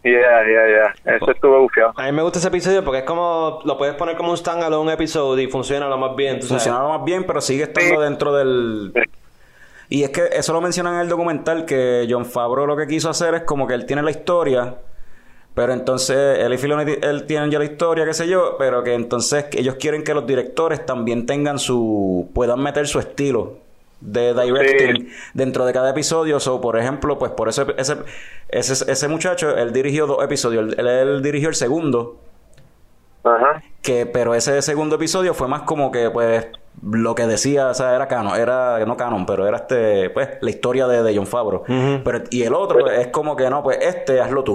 Yeah, 0.04 0.14
yeah, 0.14 0.94
yeah. 1.04 1.16
Eso 1.16 1.30
estuvo 1.32 1.60
bufiado. 1.60 1.92
A 1.98 2.06
mí 2.06 2.12
me 2.14 2.24
gusta 2.24 2.40
ese 2.40 2.48
episodio 2.48 2.84
porque 2.86 3.00
es 3.00 3.04
como... 3.04 3.60
Lo 3.66 3.78
puedes 3.78 3.96
poner 3.96 4.16
como 4.16 4.32
un 4.32 4.38
standalone 4.38 4.94
episodio 4.94 5.44
y 5.44 5.52
funciona 5.52 5.88
lo 5.90 5.98
más 5.98 6.16
bien. 6.16 6.36
sabes. 6.36 6.48
Funcionaba 6.48 6.98
más 6.98 7.06
bien, 7.06 7.26
pero 7.26 7.42
sigue 7.42 7.64
estando 7.64 7.96
Sí. 7.96 8.02
dentro 8.02 8.34
del... 8.34 8.92
Sí. 8.96 9.02
Y 9.90 10.04
es 10.04 10.12
que 10.12 10.28
eso 10.32 10.54
lo 10.54 10.62
mencionan 10.62 10.96
en 10.96 11.02
el 11.02 11.10
documental, 11.10 11.66
que 11.66 12.08
John 12.10 12.26
Favreau 12.26 12.66
lo 12.66 12.78
que 12.78 12.88
quiso 12.88 13.10
hacer 13.10 13.34
es 13.36 13.42
como 13.42 13.68
que 13.68 13.74
él 13.74 13.86
tiene 13.86 14.02
la 14.04 14.12
historia, 14.12 14.76
pero 15.56 15.74
entonces 15.74 16.40
él 16.40 16.54
y 16.54 16.58
Filoni 16.60 16.94
él 17.02 17.26
tienen 17.26 17.50
ya 17.52 17.58
la 17.60 17.66
historia, 17.66 18.06
qué 18.06 18.14
sé 18.14 18.28
yo, 18.28 18.56
pero 18.60 18.84
que 18.84 18.94
entonces 18.94 19.48
ellos 19.54 19.76
quieren 19.80 20.04
que 20.04 20.14
los 20.14 20.26
directores 20.28 20.86
también 20.86 21.26
tengan 21.26 21.58
su... 21.60 22.30
puedan 22.36 22.62
meter 22.62 22.88
su 22.88 23.00
estilo 23.00 23.58
de 24.02 24.34
directing 24.34 25.10
dentro 25.34 25.66
de 25.66 25.74
cada 25.74 25.90
episodio. 25.92 26.38
O 26.46 26.62
por 26.62 26.78
ejemplo, 26.78 27.18
pues 27.20 27.32
por 27.32 27.50
eso 27.50 27.66
ese, 27.78 27.98
ese, 28.50 28.92
ese 28.92 29.08
muchacho, 29.08 29.56
él 29.58 29.74
dirigió 29.74 30.08
dos 30.08 30.24
episodios, 30.24 30.74
él, 30.78 30.88
él 30.88 31.22
dirigió 31.22 31.50
el 31.50 31.56
segundo, 31.56 32.18
Ajá. 33.24 33.62
que 33.82 34.06
pero 34.06 34.34
ese 34.34 34.62
segundo 34.62 34.96
episodio 34.96 35.34
fue 35.34 35.48
más 35.48 35.64
como 35.64 35.92
que 35.92 36.10
pues 36.10 36.48
lo 36.82 37.14
que 37.16 37.28
decía 37.28 37.68
o 37.68 37.74
sea 37.74 37.94
era 37.96 38.08
canon 38.08 38.40
era 38.40 38.86
no 38.86 38.96
canon 38.96 39.26
pero 39.26 39.46
era 39.46 39.58
este 39.58 40.10
pues 40.12 40.30
la 40.42 40.50
historia 40.50 40.88
de, 40.88 41.04
de 41.04 41.16
John 41.16 41.28
Favreau. 41.28 41.64
Pero 41.68 42.24
y 42.30 42.44
el 42.44 42.54
otro 42.54 42.90
es 42.90 43.08
como 43.08 43.36
que 43.36 43.50
no 43.50 43.62
pues 43.64 43.80
este 43.82 44.22
hazlo 44.22 44.44
tú. 44.44 44.54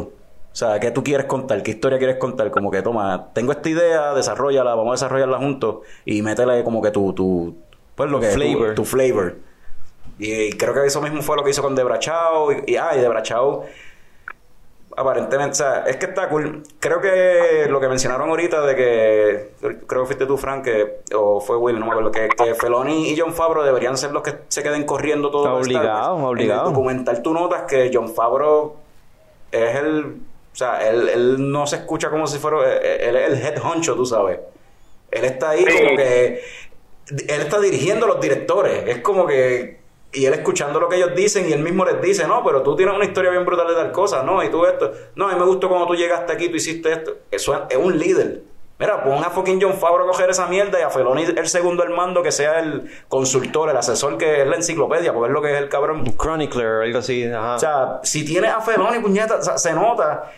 O 0.52 0.56
sea 0.56 0.78
qué 0.80 0.90
tú 0.92 1.02
quieres 1.02 1.26
contar 1.26 1.62
qué 1.62 1.72
historia 1.72 1.98
quieres 1.98 2.16
contar 2.16 2.50
como 2.50 2.70
que 2.70 2.80
toma 2.80 3.28
tengo 3.34 3.52
esta 3.52 3.68
idea 3.68 4.14
desarrollala 4.14 4.74
vamos 4.74 4.92
a 4.92 4.94
desarrollarla 5.04 5.38
juntos 5.38 5.78
y 6.04 6.22
métele 6.22 6.62
como 6.64 6.80
que 6.80 6.90
tu 6.92 7.12
tu 7.12 7.56
pues 7.94 8.10
lo 8.10 8.20
que 8.20 8.28
tu- 8.28 8.34
Flavor. 8.34 8.74
tu, 8.74 8.84
flavor 8.84 9.34
y, 10.18 10.52
creo 10.52 10.72
que 10.74 10.86
eso 10.86 11.00
mismo 11.00 11.22
fue 11.22 11.36
lo 11.36 11.42
que 11.44 11.50
hizo 11.50 11.62
con 11.62 11.74
Debra 11.74 11.98
Chao 11.98 12.52
y, 12.52 12.62
y 12.72 12.76
ah 12.76 12.90
y 12.96 13.00
Debra 13.00 13.22
Chao 13.22 13.64
aparentemente, 14.96 15.50
o 15.50 15.54
sea, 15.54 15.84
es 15.88 15.96
que 15.96 16.06
está 16.06 16.28
cool. 16.28 16.62
Creo 16.78 17.00
que 17.00 17.66
lo 17.68 17.80
que 17.80 17.88
mencionaron 17.88 18.28
ahorita 18.30 18.60
de 18.64 18.76
que, 18.76 19.50
creo 19.88 20.02
que 20.02 20.06
fuiste 20.06 20.24
tú, 20.26 20.36
Frank, 20.38 20.62
que, 20.64 21.00
o 21.16 21.40
fue 21.40 21.56
Will, 21.56 21.80
no 21.80 21.86
me 21.86 21.90
acuerdo, 21.92 22.12
que, 22.12 22.28
que 22.28 22.54
Feloni 22.54 23.10
y 23.10 23.18
John 23.18 23.34
Favreau 23.34 23.64
deberían 23.64 23.96
ser 23.98 24.12
los 24.12 24.22
que 24.22 24.34
se 24.46 24.62
queden 24.62 24.84
corriendo 24.84 25.32
todo 25.32 25.44
Star 25.46 25.62
Obligado, 25.80 26.14
Wars. 26.16 26.26
obligado. 26.28 26.60
En 26.62 26.66
el 26.68 26.72
documental 26.74 27.22
tú 27.22 27.34
notas 27.34 27.62
que 27.62 27.90
John 27.92 28.08
Favreau 28.14 28.76
es 29.50 29.74
el, 29.74 30.04
o 30.04 30.56
sea, 30.56 30.88
él, 30.88 31.08
él 31.08 31.50
no 31.50 31.66
se 31.66 31.74
escucha 31.76 32.08
como 32.08 32.28
si 32.28 32.38
fuera, 32.38 32.58
eh, 32.64 33.08
él 33.08 33.16
es 33.16 33.30
el 33.32 33.42
head 33.44 33.62
honcho, 33.64 33.96
tú 33.96 34.06
sabes. 34.06 34.38
Él 35.10 35.24
está 35.24 35.50
ahí 35.50 35.64
Sí. 35.68 35.76
como 35.84 35.96
que, 35.96 36.40
él 37.08 37.40
está 37.40 37.60
dirigiendo 37.60 38.06
a 38.06 38.08
los 38.08 38.20
directores, 38.20 38.84
es 38.86 38.98
como 39.00 39.26
que 39.26 39.84
y 40.14 40.26
él 40.26 40.34
escuchando 40.34 40.78
lo 40.78 40.88
que 40.88 40.96
ellos 40.96 41.14
dicen 41.14 41.48
y 41.48 41.52
él 41.52 41.60
mismo 41.60 41.84
les 41.84 42.00
dice, 42.00 42.26
no, 42.26 42.44
pero 42.44 42.62
tú 42.62 42.76
tienes 42.76 42.94
una 42.94 43.04
historia 43.04 43.30
bien 43.30 43.44
brutal 43.44 43.66
de 43.66 43.74
tal 43.74 43.92
cosa, 43.92 44.22
no, 44.22 44.42
y 44.42 44.48
tú 44.48 44.64
esto, 44.64 44.92
no, 45.16 45.28
a 45.28 45.32
mí 45.32 45.38
me 45.38 45.44
gustó 45.44 45.68
cuando 45.68 45.86
tú 45.86 45.94
llegaste 45.94 46.32
aquí, 46.32 46.48
tú 46.48 46.56
hiciste 46.56 46.92
esto. 46.92 47.16
Eso 47.30 47.54
es, 47.54 47.60
es 47.70 47.76
un 47.76 47.98
líder. 47.98 48.42
Mira, 48.78 49.04
pon 49.04 49.22
a 49.22 49.30
fucking 49.30 49.60
John 49.62 49.74
Favreau 49.74 50.08
a 50.08 50.10
coger 50.10 50.30
esa 50.30 50.46
mierda 50.46 50.80
y 50.80 50.82
a 50.82 50.90
Feloni 50.90 51.22
el 51.22 51.48
segundo 51.48 51.84
al 51.84 51.90
mando 51.90 52.24
que 52.24 52.32
sea 52.32 52.58
el 52.58 52.90
consultor, 53.08 53.70
el 53.70 53.76
asesor 53.76 54.18
que 54.18 54.42
es 54.42 54.48
la 54.48 54.56
enciclopedia, 54.56 55.12
porque 55.12 55.28
es 55.28 55.32
lo 55.32 55.42
que 55.42 55.52
es 55.52 55.58
el 55.58 55.68
cabrón. 55.68 56.04
Chronicler, 56.16 56.82
algo 56.82 56.98
así. 56.98 57.24
Ajá. 57.24 57.54
O 57.54 57.58
sea, 57.58 58.00
si 58.02 58.24
tienes 58.24 58.50
a 58.50 58.60
Feloni, 58.60 58.98
puñeta, 58.98 59.36
o 59.36 59.42
sea, 59.42 59.58
se 59.58 59.72
nota, 59.72 60.32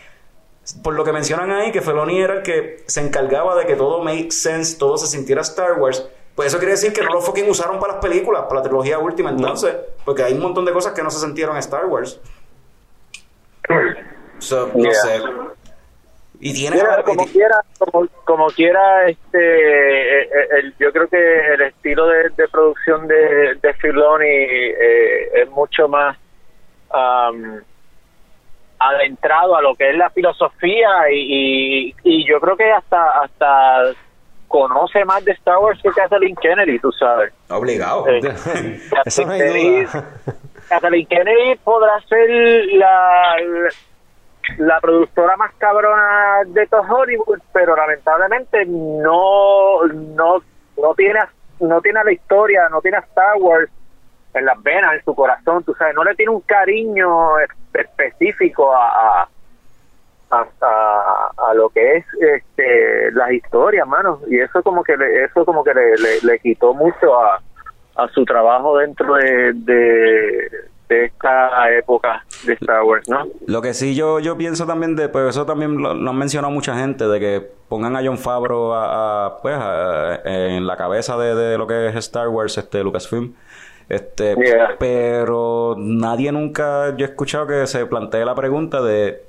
por 0.83 0.93
lo 0.93 1.03
que 1.03 1.13
mencionan 1.13 1.49
ahí, 1.51 1.71
que 1.71 1.81
Feloni 1.81 2.21
era 2.21 2.35
el 2.35 2.43
que 2.43 2.83
se 2.85 3.01
encargaba 3.01 3.55
de 3.55 3.65
que 3.65 3.75
todo 3.75 4.03
make 4.03 4.31
sense, 4.31 4.77
todo 4.77 4.97
se 4.97 5.07
sintiera 5.07 5.41
Star 5.41 5.79
Wars. 5.79 6.07
Pues 6.37 6.49
eso 6.49 6.59
quiere 6.59 6.73
decir 6.73 6.93
que 6.93 7.01
no 7.01 7.11
lo 7.13 7.19
fucking 7.21 7.49
usaron 7.49 7.79
para 7.79 7.93
las 7.93 8.01
películas, 8.01 8.43
para 8.43 8.57
la 8.57 8.61
trilogía 8.61 8.99
última, 8.99 9.31
entonces. 9.31 9.75
Porque 10.05 10.21
hay 10.21 10.33
un 10.33 10.39
montón 10.41 10.65
de 10.65 10.71
cosas 10.71 10.93
que 10.93 11.01
no 11.01 11.09
se 11.09 11.19
sintieron 11.19 11.55
en 11.55 11.59
Star 11.61 11.87
Wars. 11.87 12.21
So, 14.37 14.67
no 14.75 14.83
Yeah. 14.83 14.93
sé. 14.93 15.19
Y 16.39 16.53
tiene. 16.53 16.75
Mira, 16.75 16.99
y 16.99 17.03
como 17.03 17.25
ti- 17.25 17.31
quiera, 17.31 17.59
como, 17.79 18.07
como 18.23 18.47
quiera, 18.51 19.07
este, 19.09 19.39
eh, 19.39 20.21
eh, 20.25 20.47
el- 20.59 20.75
yo 20.77 20.91
creo 20.93 21.07
que 21.07 21.17
el 21.55 21.61
estilo 21.61 22.05
de, 22.05 22.29
de 22.29 22.47
producción 22.49 23.07
de, 23.07 23.55
de 23.59 23.73
Filoni 23.73 24.27
eh, 24.29 25.41
es 25.41 25.49
mucho 25.49 25.87
más 25.87 26.15
am, 26.91 27.63
adentrado 28.77 29.55
a 29.55 29.61
lo 29.63 29.73
que 29.73 29.89
es 29.89 29.97
la 29.97 30.11
filosofía 30.11 31.09
y, 31.11 31.87
y, 31.89 31.95
y 32.03 32.29
yo 32.29 32.39
creo 32.39 32.55
que 32.55 32.71
hasta 32.71 33.21
hasta 33.21 33.93
conoce 34.47 35.03
más 35.05 35.23
de 35.25 35.31
Star 35.33 35.57
Wars 35.59 35.79
que 35.81 35.89
Kathleen 35.91 36.35
Kennedy, 36.35 36.79
tú 36.79 36.91
sabes. 36.93 37.33
Obligado. 37.49 38.07
Eh, 38.07 38.21
Eso 39.05 39.25
no 39.25 39.31
hay 39.33 39.39
Kennedy- 39.41 39.85
duda. 39.85 40.05
Kathleen 40.69 41.07
Kennedy 41.07 41.55
podrá 41.63 41.99
ser 42.09 42.29
la, 42.73 43.35
la 44.57 44.79
productora 44.79 45.35
más 45.37 45.53
cabrona 45.57 46.39
de 46.47 46.65
todo 46.67 46.81
Hollywood, 46.81 47.39
pero 47.53 47.75
lamentablemente 47.75 48.65
no 48.65 49.83
no 49.87 50.41
no 50.77 50.93
tiene 50.95 51.19
no 51.59 51.81
tiene 51.81 52.03
la 52.03 52.11
historia, 52.11 52.67
no 52.69 52.81
tiene 52.81 52.97
a 52.97 53.01
Star 53.01 53.35
Wars 53.39 53.69
en 54.33 54.45
las 54.45 54.61
venas, 54.61 54.93
en 54.93 55.03
su 55.03 55.15
corazón, 55.15 55.63
tú 55.63 55.73
sabes, 55.73 55.95
no 55.95 56.03
le 56.03 56.13
tiene 56.15 56.31
un 56.31 56.41
cariño 56.41 57.39
es- 57.39 57.49
específico 57.73 58.71
a, 58.75 59.23
a 59.23 59.29
a, 60.29 60.45
a- 61.37 61.53
lo 61.53 61.69
que 61.69 61.97
es 61.97 62.05
este 62.19 63.11
las 63.13 63.31
historias, 63.31 63.87
mano, 63.87 64.19
y 64.29 64.39
eso 64.39 64.61
como 64.63 64.83
que 64.83 64.95
le, 64.97 65.23
eso 65.23 65.45
como 65.45 65.63
que 65.63 65.73
le, 65.73 65.91
le, 65.97 66.21
le 66.23 66.39
quitó 66.39 66.73
mucho 66.73 67.19
a, 67.19 67.41
a 67.95 68.07
su 68.09 68.25
trabajo 68.25 68.77
dentro 68.77 69.15
de, 69.15 69.53
de, 69.53 70.49
de 70.89 71.05
esta 71.05 71.71
época 71.73 72.23
de 72.45 72.53
Star 72.53 72.83
Wars, 72.83 73.07
¿no? 73.09 73.25
Lo 73.47 73.61
que 73.61 73.73
sí 73.73 73.95
yo, 73.95 74.19
yo 74.19 74.37
pienso 74.37 74.65
también 74.67 74.95
de, 74.95 75.09
pues 75.09 75.29
eso 75.29 75.45
también 75.45 75.81
lo, 75.81 75.93
lo 75.93 76.09
han 76.11 76.17
mencionado 76.17 76.51
mucha 76.53 76.75
gente, 76.75 77.07
de 77.07 77.19
que 77.19 77.47
pongan 77.69 77.95
a 77.95 78.01
John 78.05 78.17
Favreau 78.17 78.73
a, 78.73 79.25
a, 79.27 79.37
pues 79.41 79.55
a- 79.57 80.21
en 80.25 80.67
la 80.67 80.75
cabeza 80.77 81.17
de, 81.17 81.33
de 81.35 81.57
lo 81.57 81.65
que 81.67 81.87
es 81.87 81.95
Star 81.95 82.27
Wars, 82.29 82.57
este 82.57 82.83
Lucasfilm. 82.83 83.33
Este, 83.89 84.35
Yeah. 84.35 84.75
pero 84.77 85.75
nadie 85.77 86.29
nunca, 86.33 86.93
yo 86.97 87.05
he 87.05 87.09
escuchado 87.09 87.47
que 87.47 87.65
se 87.67 87.85
plantee 87.85 88.25
la 88.25 88.35
pregunta 88.35 88.81
de 88.81 89.23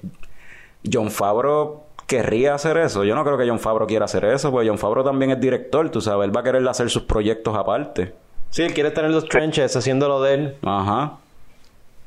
John 0.91 1.11
Favreau 1.11 1.83
querría 2.07 2.55
hacer 2.55 2.77
eso. 2.79 3.05
Yo 3.05 3.15
no 3.15 3.25
creo 3.25 3.37
que 3.37 3.47
John 3.49 3.59
Favreau 3.59 3.87
quiera 3.87 4.05
hacer 4.07 4.25
eso, 4.25 4.51
porque 4.51 4.69
John 4.69 4.79
Favreau 4.79 5.05
también 5.05 5.31
es 5.33 5.41
director, 5.41 5.89
tú 5.91 6.01
sabes, 6.01 6.27
él 6.29 6.37
va 6.37 6.41
a 6.41 6.45
querer 6.45 6.67
hacer 6.69 6.89
sus 6.91 7.03
proyectos 7.03 7.57
aparte. 7.57 8.15
Sí, 8.51 8.63
él 8.63 8.73
quiere 8.73 8.91
tener 8.91 9.11
los 9.11 9.29
trenches 9.29 9.77
haciéndolo 9.77 10.23
de 10.23 10.35
él. 10.35 10.57
Ajá. 10.65 11.19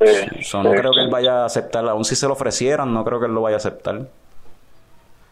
Sí. 0.03 0.43
So, 0.43 0.63
no 0.63 0.71
creo 0.71 0.91
que 0.93 1.01
él 1.01 1.09
vaya 1.11 1.43
a 1.43 1.45
aceptar, 1.45 1.87
aun 1.87 2.03
si 2.03 2.15
se 2.15 2.25
lo 2.25 2.33
ofrecieran, 2.33 2.91
no 2.91 3.05
creo 3.05 3.19
que 3.19 3.27
él 3.27 3.33
lo 3.33 3.41
vaya 3.43 3.57
a 3.57 3.57
aceptar. 3.57 4.01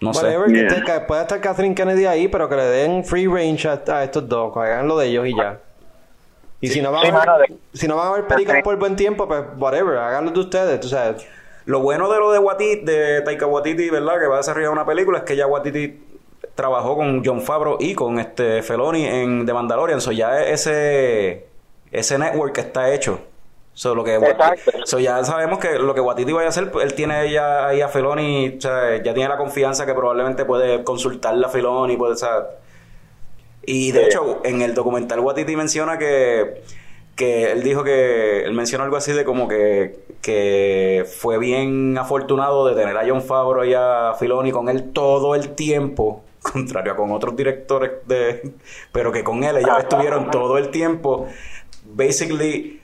No 0.01 0.13
sé. 0.13 0.25
Whatever, 0.27 0.47
que 0.53 0.67
esté- 0.67 0.83
que 0.85 0.99
pueda 1.01 1.23
estar 1.23 1.41
Catherine 1.41 1.73
Kennedy 1.73 2.05
ahí, 2.05 2.27
pero 2.27 2.47
que 2.47 2.55
le 2.55 2.63
den 2.65 3.03
free 3.03 3.25
range 3.27 3.67
a, 3.67 3.81
a 3.87 4.03
estos 4.03 4.29
dos, 4.29 4.53
que 4.53 4.59
hagan 4.59 4.87
lo 4.87 4.97
de 4.97 5.07
ellos 5.07 5.25
y 5.27 5.35
ya. 5.35 5.59
Y 6.61 6.67
si 6.67 6.81
no 6.81 6.91
van 6.91 7.05
Sí, 7.05 7.11
a 7.11 7.37
si 7.73 7.87
no 7.87 7.95
van 7.95 8.07
a 8.09 8.11
ver 8.11 8.27
películas 8.27 8.61
por 8.63 8.75
buen 8.77 8.95
tiempo, 8.95 9.27
pues 9.27 9.43
whatever, 9.57 9.97
háganlo 9.97 10.31
de 10.31 10.39
ustedes, 10.41 10.79
tú 10.79 10.87
sabes. 10.89 11.25
Lo 11.69 11.81
bueno 11.81 12.11
de 12.11 12.17
lo 12.17 12.31
de 12.31 12.39
Watiti, 12.39 12.83
de 12.83 13.21
Taika 13.21 13.45
Waititi, 13.45 13.91
¿verdad? 13.91 14.19
Que 14.19 14.25
va 14.25 14.35
a 14.35 14.37
desarrollar 14.37 14.71
una 14.71 14.87
película 14.87 15.19
es 15.19 15.23
que 15.23 15.35
ya 15.35 15.45
Watiti 15.45 15.99
trabajó 16.55 16.95
con 16.95 17.23
John 17.23 17.41
Favreau 17.41 17.77
y 17.79 17.93
con 17.93 18.17
este 18.19 18.63
Feloni 18.63 19.05
en 19.05 19.45
The 19.45 19.53
Mandalorian. 19.53 20.01
So 20.01 20.11
ya 20.11 20.41
ese 20.43 21.45
ese 21.91 22.17
network 22.17 22.57
está 22.57 22.91
hecho. 22.91 23.19
So, 23.75 23.93
lo 23.93 24.03
que 24.03 24.15
Exacto. 24.15 24.71
so, 24.83 24.97
ya 24.97 25.23
sabemos 25.23 25.59
que 25.59 25.77
lo 25.77 25.93
que 25.93 26.01
Watiti 26.01 26.33
vaya 26.33 26.47
a 26.47 26.49
hacer, 26.49 26.71
pues, 26.71 26.85
él 26.87 26.95
tiene 26.95 27.31
ya 27.31 27.67
ahí 27.67 27.81
a 27.81 27.87
Feloni, 27.87 28.55
o 28.57 28.61
sea, 28.61 28.97
ya 29.03 29.13
tiene 29.13 29.29
la 29.29 29.37
confianza 29.37 29.85
que 29.85 29.93
probablemente 29.93 30.45
puede 30.45 30.83
consultarle 30.83 31.45
a 31.45 31.49
Feloni, 31.49 31.95
puede, 31.97 32.13
o 32.13 32.17
sea, 32.17 32.47
y 33.63 33.91
de 33.91 33.99
Sí. 33.99 34.05
hecho, 34.07 34.41
en 34.43 34.61
el 34.63 34.73
documental 34.73 35.19
Watiti 35.19 35.55
menciona 35.55 35.97
que, 35.99 36.61
que 37.19 37.51
él 37.51 37.63
dijo 37.63 37.83
que, 37.83 38.43
él 38.45 38.53
mencionó 38.53 38.85
algo 38.85 38.95
así 38.95 39.11
de 39.11 39.25
como 39.25 39.49
que, 39.49 39.99
que 40.21 41.05
fue 41.19 41.37
bien 41.37 41.97
afortunado 41.97 42.65
de 42.65 42.75
tener 42.81 42.95
a 42.97 43.03
John 43.05 43.21
Favreau 43.21 43.65
y 43.65 43.73
a 43.73 44.13
Filoni 44.17 44.51
con 44.53 44.69
él 44.69 44.93
todo 44.93 45.35
el 45.35 45.49
tiempo, 45.49 46.23
contrario 46.41 46.93
a 46.93 46.95
con 46.95 47.11
otros 47.11 47.35
directores 47.35 47.91
de, 48.07 48.53
pero 48.93 49.11
que 49.11 49.25
con 49.25 49.43
él 49.43 49.57
ellos 49.57 49.77
estuvieron 49.79 50.31
todo 50.31 50.57
el 50.57 50.69
tiempo, 50.69 51.27
basically 51.93 52.79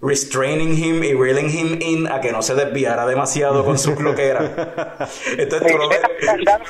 restraining 0.00 0.72
him 0.78 1.02
y 1.04 1.12
reeling 1.12 1.50
him 1.50 1.78
in 1.82 2.06
a 2.10 2.20
que 2.22 2.32
no 2.32 2.40
se 2.40 2.54
desviara 2.54 3.04
demasiado 3.04 3.64
con 3.66 3.76
su 3.78 3.94
bloquera. 3.94 4.40
Entonces 5.36 5.72
tú 5.72 5.76
lo 5.76 5.88
ves- 5.90 6.00
Dame, 6.24 6.44
dame- 6.44 6.64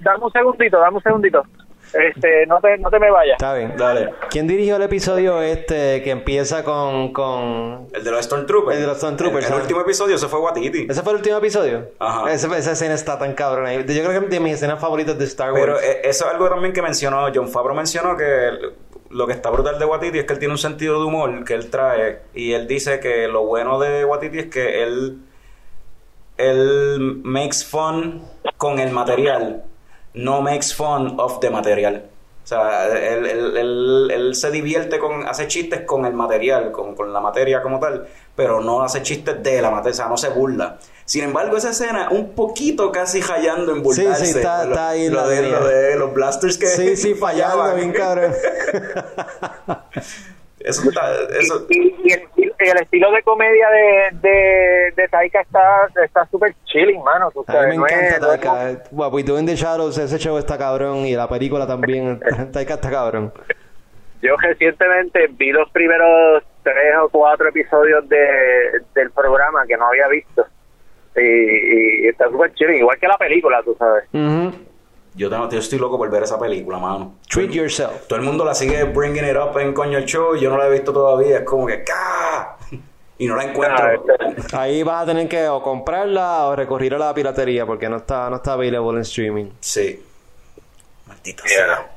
dame 0.00 0.24
un 0.24 0.32
segundito, 0.32 0.80
dame 0.80 0.96
un 0.96 1.02
segundito. 1.02 1.42
Este, 1.92 2.46
no 2.46 2.60
te, 2.60 2.78
no 2.78 2.90
te 2.90 2.98
me 2.98 3.10
vayas. 3.10 3.34
Está 3.34 3.54
bien. 3.54 3.74
Dale. 3.76 4.10
¿Quién 4.30 4.46
dirigió 4.46 4.76
el 4.76 4.82
episodio 4.82 5.42
este 5.42 6.02
que 6.02 6.10
empieza 6.10 6.64
con... 6.64 7.12
con... 7.12 7.88
El 7.92 8.04
de 8.04 8.10
los 8.10 8.24
Stormtroopers. 8.24 8.76
El 8.76 8.82
de 8.82 8.88
los 8.88 8.98
Stormtroopers, 8.98 9.46
El, 9.46 9.54
el 9.54 9.60
último 9.60 9.80
episodio 9.80 10.18
se 10.18 10.28
fue 10.28 10.40
Watiti. 10.40 10.86
¿Ese 10.88 11.02
fue 11.02 11.12
el 11.12 11.18
último 11.18 11.36
episodio? 11.38 11.88
Ajá. 11.98 12.32
Esa, 12.32 12.56
esa 12.56 12.72
escena 12.72 12.94
está 12.94 13.18
tan 13.18 13.34
cabrón 13.34 13.66
ahí. 13.66 13.78
Yo 13.78 14.04
creo 14.04 14.20
que 14.20 14.28
de 14.28 14.40
mis 14.40 14.54
escenas 14.54 14.80
favoritas 14.80 15.18
de 15.18 15.24
Star 15.24 15.52
Wars. 15.52 15.62
Pero 15.62 15.80
eh, 15.80 16.00
eso 16.04 16.26
es 16.26 16.30
algo 16.30 16.48
también 16.48 16.72
que 16.72 16.82
mencionó 16.82 17.26
John 17.34 17.48
Favreau 17.48 17.74
mencionó 17.74 18.16
que 18.16 18.50
lo 19.10 19.26
que 19.26 19.32
está 19.32 19.50
brutal 19.50 19.78
de 19.78 19.84
Watiti 19.84 20.20
es 20.20 20.24
que 20.24 20.32
él 20.34 20.38
tiene 20.38 20.54
un 20.54 20.58
sentido 20.58 21.00
de 21.00 21.06
humor 21.06 21.44
que 21.44 21.54
él 21.54 21.68
trae 21.68 22.20
y 22.32 22.52
él 22.52 22.68
dice 22.68 23.00
que 23.00 23.26
lo 23.26 23.44
bueno 23.44 23.80
de 23.80 24.04
Watiti 24.04 24.38
es 24.38 24.46
que 24.46 24.82
él 24.82 25.18
él 26.36 27.20
makes 27.24 27.64
fun 27.68 28.22
con 28.56 28.78
el 28.78 28.92
material, 28.92 29.64
no 30.14 30.42
makes 30.42 30.74
fun 30.74 31.14
of 31.18 31.40
the 31.40 31.50
material. 31.50 32.04
O 32.42 32.46
sea, 32.50 32.86
él, 32.88 33.26
él- 33.26 33.56
él- 33.56 34.10
él 34.12 34.34
se 34.34 34.50
divierte 34.50 34.98
con, 34.98 35.28
hace 35.28 35.46
chistes 35.46 35.82
con 35.82 36.04
el 36.04 36.14
material, 36.14 36.72
con, 36.72 36.96
con 36.96 37.12
la 37.12 37.20
materia 37.20 37.62
como 37.62 37.78
tal, 37.78 38.08
pero 38.34 38.60
no 38.60 38.82
hace 38.82 39.02
chistes 39.02 39.40
de 39.42 39.62
la 39.62 39.70
materia, 39.70 39.92
o 39.92 39.96
sea, 39.96 40.08
no 40.08 40.16
se 40.16 40.30
burla. 40.30 40.78
Sin 41.04 41.22
embargo, 41.24 41.56
esa 41.56 41.70
escena, 41.70 42.08
un 42.10 42.30
poquito 42.32 42.90
casi 42.90 43.20
hallando 43.20 43.72
en 43.72 43.78
Sí, 43.78 43.82
burlarse. 44.02 44.26
sí, 44.26 44.38
está- 44.38 44.64
lo, 44.64 44.70
está 44.70 44.88
ahí 44.88 45.08
lo 45.08 45.20
la 45.20 45.28
de, 45.28 45.42
lo 45.42 45.68
de 45.68 45.96
los 45.96 46.12
blasters 46.14 46.58
que 46.58 46.66
sí, 46.66 46.96
sí, 46.96 47.14
fallando 47.14 47.74
bien 47.74 47.92
cabrón. 47.92 48.32
Eso 50.60 50.88
está, 50.90 51.10
eso, 51.40 51.66
Y, 51.70 51.94
y 52.04 52.12
el, 52.12 52.22
y 52.36 52.68
el 52.68 52.76
estilo 52.82 53.10
de 53.12 53.22
comedia 53.22 53.68
de, 53.70 54.18
de, 54.28 54.92
de 54.94 55.08
Taika 55.08 55.40
está 55.40 55.88
está 56.04 56.26
súper 56.26 56.54
chilling, 56.66 57.02
mano. 57.02 57.30
tú 57.30 57.42
A 57.46 57.52
mí 57.52 57.56
sabes, 57.58 57.68
me 57.70 57.76
no 57.78 57.86
es- 57.86 57.92
encanta 57.92 58.26
no 58.26 58.32
es- 58.34 58.40
Taika. 58.40 58.82
What 58.92 59.12
We 59.14 59.22
Do 59.22 59.38
in 59.38 59.46
the 59.46 59.56
Shadows, 59.56 59.96
ese 59.96 60.18
show 60.18 60.36
está 60.36 60.58
cabrón 60.58 60.98
y 61.06 61.14
la 61.16 61.28
película 61.28 61.66
también. 61.66 62.20
Taika 62.52 62.74
está 62.74 62.90
cabrón. 62.90 63.32
Yo 64.22 64.36
recientemente 64.36 65.28
vi 65.28 65.50
los 65.50 65.70
primeros 65.70 66.42
tres 66.62 66.94
o 67.02 67.08
cuatro 67.08 67.48
episodios 67.48 68.06
de, 68.10 68.18
del 68.94 69.10
programa 69.12 69.64
que 69.66 69.78
no 69.78 69.86
había 69.86 70.08
visto. 70.08 70.46
Y, 71.16 72.04
y 72.04 72.08
está 72.08 72.28
súper 72.28 72.52
chilling, 72.52 72.76
igual 72.80 72.98
que 72.98 73.08
la 73.08 73.16
película, 73.16 73.62
tú 73.64 73.74
sabes. 73.78 74.04
Ujú. 74.12 74.52
Yo, 75.20 75.28
tengo, 75.28 75.48
yo 75.50 75.58
estoy 75.58 75.78
loco 75.78 75.98
por 75.98 76.10
ver 76.10 76.22
esa 76.22 76.38
película, 76.38 76.78
mano. 76.78 77.16
Treat 77.28 77.50
yourself. 77.50 78.06
Todo 78.06 78.18
el 78.18 78.24
mundo 78.24 78.42
la 78.44 78.54
sigue 78.54 78.84
bringing 78.84 79.24
it 79.24 79.36
up 79.36 79.58
en 79.58 79.74
Coño 79.74 79.98
el 79.98 80.06
Show 80.06 80.34
y 80.34 80.40
yo 80.40 80.48
no 80.50 80.56
la 80.56 80.66
he 80.66 80.70
visto 80.70 80.92
todavía. 80.92 81.38
Es 81.38 81.44
como 81.44 81.66
que 81.66 81.84
¡ca! 81.84 82.56
Y 83.18 83.26
no 83.26 83.36
la 83.36 83.44
encuentro. 83.44 83.84
Ah, 83.84 83.92
este- 84.38 84.56
Ahí 84.56 84.82
vas 84.82 85.02
a 85.02 85.06
tener 85.06 85.28
que 85.28 85.46
o 85.46 85.62
comprarla 85.62 86.46
o 86.46 86.56
recurrir 86.56 86.94
a 86.94 86.98
la 86.98 87.12
piratería 87.12 87.66
porque 87.66 87.86
no 87.88 87.98
está, 87.98 88.30
no 88.30 88.36
está 88.36 88.54
available 88.54 88.92
en 88.92 89.00
streaming. 89.02 89.50
Sí. 89.60 90.02
Maldita 91.06 91.42
Yeah. 91.44 91.66
sea. 91.66 91.90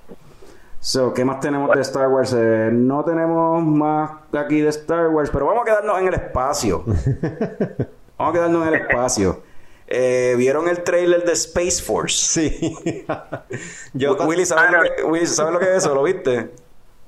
So, 0.82 1.14
¿qué 1.14 1.24
más 1.24 1.40
tenemos 1.40 1.74
de 1.74 1.80
Star 1.82 2.10
Wars? 2.10 2.34
Eh, 2.38 2.70
no 2.74 3.06
tenemos 3.06 3.64
más 3.64 4.12
aquí 4.34 4.60
de 4.60 4.68
Star 4.68 5.08
Wars, 5.08 5.30
pero 5.32 5.46
vamos 5.46 5.62
a 5.62 5.66
quedarnos 5.66 5.98
en 6.02 6.08
el 6.10 6.14
espacio. 6.16 6.84
vamos 8.18 8.30
a 8.30 8.34
quedarnos 8.34 8.68
en 8.68 8.74
el 8.74 8.82
espacio. 8.82 9.53
Eh, 9.88 10.36
¿Vieron 10.38 10.68
el 10.70 10.84
trailer 10.84 11.24
de 11.24 11.34
Space 11.34 11.82
Force? 11.84 12.16
Sí. 12.50 12.76
Yo 13.94 14.16
Willy, 14.16 14.46
¿sabes, 14.46 14.72
lo 14.72 14.82
que, 14.82 15.04
Willy, 15.04 15.26
¿sabes 15.28 15.54
lo 15.54 15.60
que 15.60 15.66
es 15.66 15.78
eso? 15.78 15.94
¿Lo 15.94 16.04
viste? 16.04 16.50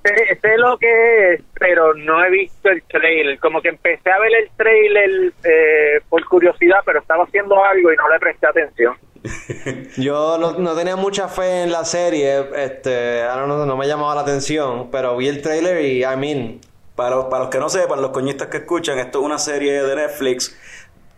sé, 0.03 0.39
sé 0.39 0.57
lo 0.57 0.77
que 0.77 1.33
es, 1.33 1.41
pero 1.59 1.93
no 1.95 2.23
he 2.23 2.29
visto 2.29 2.69
el 2.69 2.83
trailer. 2.83 3.39
Como 3.39 3.61
que 3.61 3.69
empecé 3.69 4.11
a 4.11 4.19
ver 4.19 4.31
el 4.35 4.49
trailer 4.55 5.33
eh, 5.43 6.01
por 6.09 6.23
curiosidad, 6.25 6.79
pero 6.85 6.99
estaba 6.99 7.23
haciendo 7.23 7.63
algo 7.63 7.91
y 7.91 7.95
no 7.95 8.07
le 8.09 8.19
presté 8.19 8.45
atención. 8.47 8.95
Yo 9.97 10.37
no, 10.37 10.51
no 10.59 10.75
tenía 10.75 10.95
mucha 10.95 11.27
fe 11.27 11.63
en 11.63 11.71
la 11.71 11.83
serie, 11.85 12.45
este, 12.55 13.23
know, 13.45 13.65
no 13.65 13.75
me 13.77 13.87
llamaba 13.87 14.13
la 14.13 14.21
atención, 14.21 14.91
pero 14.91 15.17
vi 15.17 15.27
el 15.27 15.41
trailer 15.41 15.83
y 15.83 16.03
I 16.03 16.15
mean, 16.15 16.59
Para, 16.95 17.15
los- 17.15 17.25
para 17.25 17.39
los 17.45 17.49
que 17.49 17.57
no 17.57 17.67
sepan, 17.69 18.01
los 18.01 18.11
coñistas 18.11 18.47
que 18.49 18.57
escuchan, 18.57 18.99
esto 18.99 19.19
es 19.19 19.25
una 19.25 19.39
serie 19.39 19.81
de 19.81 19.95
Netflix. 19.95 20.55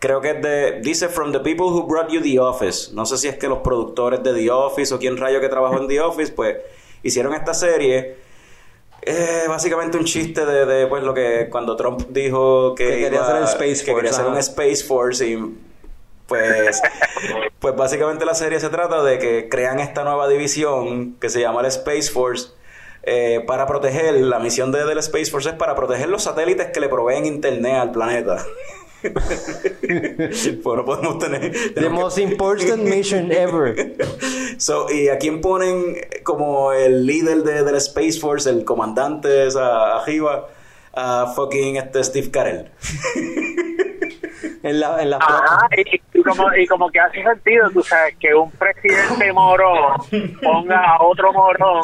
Creo 0.00 0.20
que 0.20 0.30
es 0.30 0.42
de. 0.42 0.80
Dice 0.80 1.08
From 1.08 1.32
the 1.32 1.40
People 1.40 1.66
Who 1.66 1.86
Brought 1.86 2.10
You 2.10 2.20
The 2.22 2.38
Office. 2.38 2.92
No 2.94 3.04
sé 3.06 3.18
si 3.18 3.28
es 3.28 3.36
que 3.36 3.48
los 3.48 3.58
productores 3.58 4.22
de 4.22 4.32
The 4.32 4.50
Office 4.50 4.94
o 4.94 4.98
quién 4.98 5.16
rayo 5.16 5.40
que 5.40 5.48
trabajó 5.48 5.78
en 5.78 5.88
The 5.88 6.00
Office, 6.00 6.32
pues 6.32 6.56
hicieron 7.02 7.34
esta 7.34 7.52
serie. 7.54 8.16
Eh, 9.02 9.44
básicamente 9.48 9.96
un 9.96 10.04
chiste 10.04 10.44
de, 10.44 10.66
de, 10.66 10.86
pues 10.86 11.02
lo 11.02 11.14
que 11.14 11.48
cuando 11.50 11.76
Trump 11.76 12.02
dijo 12.10 12.74
que, 12.74 12.84
Que 12.84 12.90
quería 12.98 13.08
iba- 13.18 13.22
hacer 13.24 13.36
el 13.36 13.44
Space 13.44 13.84
que 13.84 13.94
quería 13.94 14.10
Force, 14.12 14.20
hacer 14.20 14.26
un. 14.32 14.38
Space 14.38 14.84
Force 14.84 15.26
y 15.26 15.56
pues 16.26 16.82
pues 17.58 17.74
básicamente 17.74 18.24
la 18.26 18.34
serie 18.34 18.60
se 18.60 18.68
trata 18.68 19.02
de 19.02 19.18
que 19.18 19.48
crean 19.48 19.80
esta 19.80 20.04
nueva 20.04 20.28
división 20.28 21.14
que 21.20 21.30
se 21.30 21.40
llama 21.40 21.60
el 21.60 21.66
Space 21.66 22.10
Force 22.10 22.48
eh, 23.04 23.42
para 23.46 23.66
proteger 23.66 24.12
la 24.14 24.38
misión 24.38 24.70
de, 24.72 24.84
del 24.84 24.98
Space 24.98 25.30
Force 25.30 25.48
es 25.50 25.54
para 25.54 25.74
proteger 25.74 26.08
los 26.08 26.24
satélites 26.24 26.66
que 26.66 26.80
le 26.80 26.88
proveen 26.88 27.24
internet 27.24 27.76
al 27.76 27.92
planeta 27.92 28.44
pues 30.62 30.76
no 30.76 30.84
podemos 30.84 31.18
tener 31.18 31.52
the 31.74 31.80
que- 31.82 31.88
most 31.88 32.18
important 32.18 32.82
mission 32.84 33.30
ever. 33.32 33.74
So, 34.58 34.90
¿Y 34.90 35.08
a 35.08 35.18
quién 35.18 35.40
ponen 35.40 35.96
como 36.24 36.72
el 36.72 37.06
líder 37.06 37.44
de, 37.44 37.62
del 37.62 37.76
Space 37.76 38.18
Force, 38.18 38.50
el 38.50 38.64
comandante 38.64 39.46
esa 39.46 39.96
arriba? 39.98 40.48
A 40.94 41.32
fucking 41.36 41.76
este 41.76 42.02
Steve 42.02 42.30
Carell. 42.32 42.70
En 44.62 44.80
la, 44.80 45.02
en 45.02 45.10
la 45.10 45.16
Ajá, 45.18 45.68
y, 45.76 46.00
y 46.18 46.22
como, 46.22 46.54
y 46.54 46.66
como 46.66 46.90
que 46.90 46.98
hace 46.98 47.22
sentido, 47.22 47.70
tú 47.70 47.82
sabes, 47.82 48.16
que 48.18 48.34
un 48.34 48.50
presidente 48.50 49.32
morón 49.32 50.00
ponga 50.42 50.80
a 50.80 51.02
otro 51.02 51.32
morón 51.32 51.82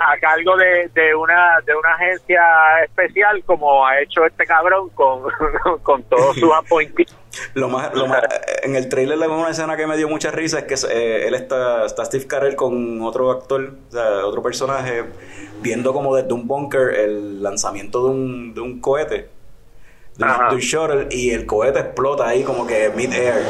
a 0.00 0.18
cargo 0.18 0.56
de, 0.56 0.88
de 0.94 1.14
una 1.14 1.60
de 1.66 1.74
una 1.74 1.94
agencia 1.94 2.40
especial 2.84 3.42
como 3.44 3.86
ha 3.86 4.00
hecho 4.00 4.24
este 4.24 4.46
cabrón 4.46 4.90
con, 4.90 5.22
con 5.82 6.02
todos 6.04 6.36
sus 6.36 6.52
appointees. 6.52 7.14
Lo 7.54 7.68
más, 7.68 7.94
lo 7.94 8.06
más, 8.06 8.22
en 8.62 8.74
el 8.74 8.88
trailer 8.88 9.18
le 9.18 9.28
una 9.28 9.50
escena 9.50 9.76
que 9.76 9.86
me 9.86 9.96
dio 9.96 10.08
mucha 10.08 10.30
risa, 10.30 10.60
es 10.60 10.64
que 10.64 10.74
eh, 10.92 11.28
él 11.28 11.34
está, 11.34 11.84
está 11.84 12.04
Steve 12.04 12.26
Carell 12.26 12.56
con 12.56 13.02
otro 13.02 13.30
actor, 13.30 13.74
o 13.88 13.92
sea, 13.92 14.26
otro 14.26 14.42
personaje, 14.42 15.04
viendo 15.60 15.92
como 15.92 16.16
desde 16.16 16.32
un 16.32 16.48
bunker 16.48 16.94
el 16.94 17.42
lanzamiento 17.42 18.04
de 18.04 18.10
un, 18.10 18.54
de 18.54 18.60
un 18.60 18.80
cohete, 18.80 19.28
de 20.18 20.24
un, 20.24 20.30
Ajá. 20.30 20.48
de 20.50 20.54
un 20.56 20.60
shuttle, 20.60 21.08
y 21.10 21.30
el 21.30 21.46
cohete 21.46 21.78
explota 21.78 22.28
ahí 22.28 22.42
como 22.42 22.66
que 22.66 22.90
mid-air. 22.94 23.42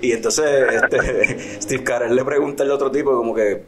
Y 0.00 0.12
entonces 0.12 0.72
este, 0.72 1.60
Steve 1.62 1.84
Carell 1.84 2.14
le 2.16 2.24
pregunta 2.24 2.62
al 2.62 2.70
otro 2.70 2.90
tipo 2.90 3.14
como 3.16 3.34
que 3.34 3.64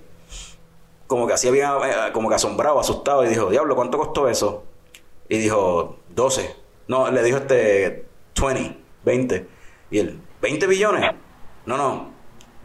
como 1.07 1.27
que 1.27 1.35
así 1.35 1.49
había 1.49 1.77
eh, 2.09 2.13
como 2.13 2.29
que 2.29 2.37
asombrado, 2.37 2.81
asustado 2.81 3.25
y 3.25 3.29
dijo, 3.29 3.51
"Diablo, 3.51 3.77
¿cuánto 3.77 3.99
costó 3.99 4.29
eso?" 4.29 4.65
Y 5.29 5.39
dijo, 5.39 5.99
12. 6.15 6.57
No, 6.89 7.11
le 7.11 7.23
dijo 7.23 7.39
este 7.39 8.07
20, 8.41 8.77
20. 9.05 9.49
Y 9.91 9.99
él, 9.99 10.21
¿20 10.43 10.69
billones? 10.69 11.13
No, 11.67 11.77
no, 11.77 12.13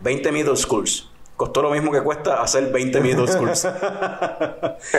20 0.01 0.31
middle 0.31 0.55
schools. 0.55 1.08
Costó 1.39 1.61
lo 1.61 1.69
mismo 1.71 1.89
que 1.89 2.01
cuesta 2.01 2.41
hacer 2.41 2.69
20 2.69 2.99
middle 2.99 3.25
schools. 3.25 3.63
Eso 3.63 3.73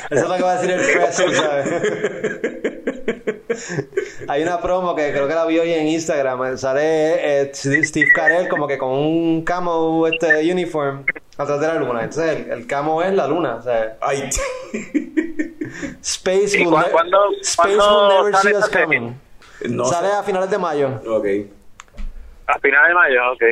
es 0.08 0.26
lo 0.26 0.36
que 0.36 0.42
va 0.42 0.52
a 0.52 0.54
decir 0.62 0.70
el 0.70 0.80
presser, 0.98 1.34
¿sabes? 1.34 1.82
Hay 4.26 4.42
una 4.42 4.58
promo 4.58 4.94
que 4.94 5.12
creo 5.12 5.28
que 5.28 5.34
la 5.34 5.44
vi 5.44 5.58
hoy 5.58 5.70
en 5.74 5.86
Instagram. 5.88 6.56
Sale 6.56 7.42
eh, 7.42 7.50
Steve 7.52 8.08
Carell 8.14 8.48
como 8.48 8.66
que 8.66 8.78
con 8.78 8.88
un 8.88 9.44
camo 9.44 10.06
este 10.06 10.50
uniform 10.50 11.04
atrás 11.36 11.60
de 11.60 11.66
la 11.66 11.74
luna. 11.74 12.04
Entonces 12.04 12.36
el, 12.46 12.50
el 12.52 12.66
camo 12.66 13.02
es 13.02 13.12
la 13.12 13.26
luna. 13.26 13.56
O 13.56 13.62
sea, 13.62 13.98
Ay, 14.00 14.30
Space 16.02 16.58
¿Y 16.58 16.64
will, 16.66 16.82
Space 17.42 17.68
will 17.68 18.08
never 18.08 18.32
sale 18.34 18.54
see 18.54 18.54
us 18.56 18.68
coming. 18.70 19.14
no 19.68 19.84
Sale 19.84 20.08
sé. 20.08 20.14
a 20.14 20.22
finales 20.22 20.48
de 20.48 20.56
mayo. 20.56 20.88
Ok. 21.06 21.26
A 22.46 22.58
final 22.60 22.88
de 22.88 22.94
mayo, 22.94 23.20
ok. 23.32 23.42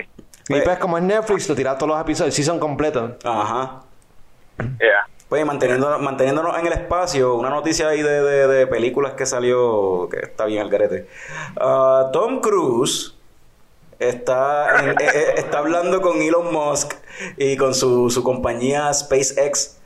Y 0.48 0.60
pues 0.62 0.78
como 0.78 0.96
es 0.98 1.04
Netflix, 1.04 1.48
lo 1.48 1.54
tira 1.54 1.76
todos 1.76 1.90
los 1.92 2.00
episodios, 2.00 2.34
sí 2.34 2.42
son 2.42 2.58
completos. 2.58 3.12
Ajá. 3.24 3.82
Yeah. 4.58 5.06
Pues 5.28 5.44
manteniéndonos, 5.44 6.00
manteniéndonos 6.00 6.58
en 6.58 6.66
el 6.66 6.72
espacio, 6.72 7.34
una 7.34 7.50
noticia 7.50 7.88
ahí 7.88 8.00
de, 8.02 8.22
de- 8.22 8.46
de 8.48 8.66
películas 8.66 9.12
que 9.12 9.26
salió, 9.26 10.08
que 10.10 10.20
está 10.20 10.46
bien 10.46 10.62
al 10.62 10.70
garete. 10.70 11.06
Ah, 11.60 12.08
Tom 12.12 12.40
Cruise 12.40 13.14
está, 13.98 14.80
en- 14.84 14.90
eh, 15.00 15.06
eh, 15.14 15.34
está 15.36 15.58
hablando 15.58 16.00
con 16.00 16.22
Elon 16.22 16.50
Musk 16.52 16.94
y 17.36 17.56
con 17.58 17.74
su, 17.74 18.08
su 18.10 18.22
compañía 18.22 18.92
SpaceX 18.94 19.76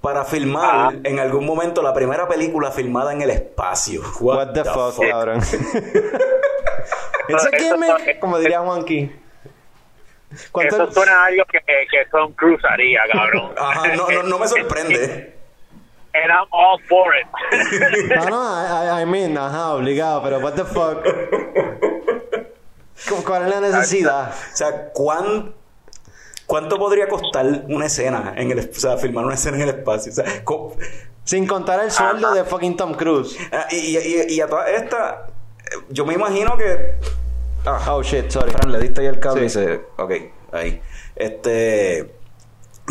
para 0.00 0.24
filmar 0.24 0.96
en 1.04 1.18
algún 1.18 1.44
momento 1.44 1.82
la 1.82 1.92
primera 1.92 2.26
película 2.26 2.70
filmada 2.70 3.12
en 3.12 3.20
el 3.22 3.30
espacio. 3.30 4.00
What 4.20 4.52
the 4.54 4.64
fuck, 4.64 4.98
cabrón. 5.10 5.40
It's 7.28 7.44
a 7.44 7.50
gimmick, 7.58 8.18
como 8.20 8.38
diría 8.38 8.60
Juanqui. 8.60 9.10
¿Cuánto- 10.52 10.76
Eso 10.84 10.92
suena 10.92 11.22
a 11.22 11.26
algo 11.26 11.44
que, 11.46 11.58
que 11.60 12.04
Tom 12.10 12.32
Cruise 12.34 12.62
haría, 12.68 13.00
cabrón. 13.12 13.52
Ajá, 13.58 13.88
no, 13.96 14.08
no, 14.08 14.22
no 14.24 14.38
me 14.38 14.48
sorprende. 14.48 15.34
And 16.14 16.30
I'm 16.32 16.46
all 16.50 16.80
for 16.88 17.12
it. 17.14 17.26
No, 18.08 18.24
no, 18.30 18.42
I, 18.42 19.00
I- 19.00 19.02
I 19.02 19.06
mean, 19.06 19.36
ajá, 19.36 19.72
obligado, 19.74 20.22
pero 20.22 20.38
what 20.38 20.54
the 20.54 20.64
fuck. 20.64 21.02
¿Cu- 23.08 23.22
¿Cuál 23.24 23.42
es 23.44 23.50
la 23.50 23.60
necesidad? 23.60 24.30
O 24.52 24.56
sea, 24.56 24.88
¿cuán, 24.92 25.54
¿cuánto 26.46 26.78
podría 26.78 27.06
costar 27.08 27.44
una 27.68 27.86
escena 27.86 28.32
en 28.36 28.50
el, 28.50 28.58
o 28.60 28.74
sea, 28.74 28.96
filmar 28.96 29.24
una 29.26 29.34
escena 29.34 29.58
en 29.58 29.62
el 29.64 29.68
espacio? 29.70 30.10
O 30.12 30.14
sea, 30.14 30.24
Sin 31.24 31.46
contar 31.46 31.80
el 31.84 31.90
sueldo 31.90 32.32
de 32.32 32.44
fucking 32.44 32.76
Tom 32.76 32.94
Cruise. 32.94 33.36
ah, 33.52 33.66
y, 33.70 33.96
y, 33.98 34.24
y 34.34 34.40
a 34.40 34.46
toda 34.48 34.68
esta, 34.70 35.26
yo 35.90 36.06
me 36.06 36.14
imagino 36.14 36.56
que 36.56 36.94
Ah, 37.66 37.94
Oh 37.94 38.02
shit, 38.02 38.30
sorry. 38.30 38.50
Fran, 38.52 38.72
le 38.72 38.78
diste 38.78 39.00
ahí 39.00 39.06
el 39.08 39.18
cable 39.20 39.48
Sí. 39.48 39.60
y 39.60 39.64
se... 39.64 39.80
Ok, 39.98 40.12
ahí. 40.52 40.80
Este... 41.14 42.14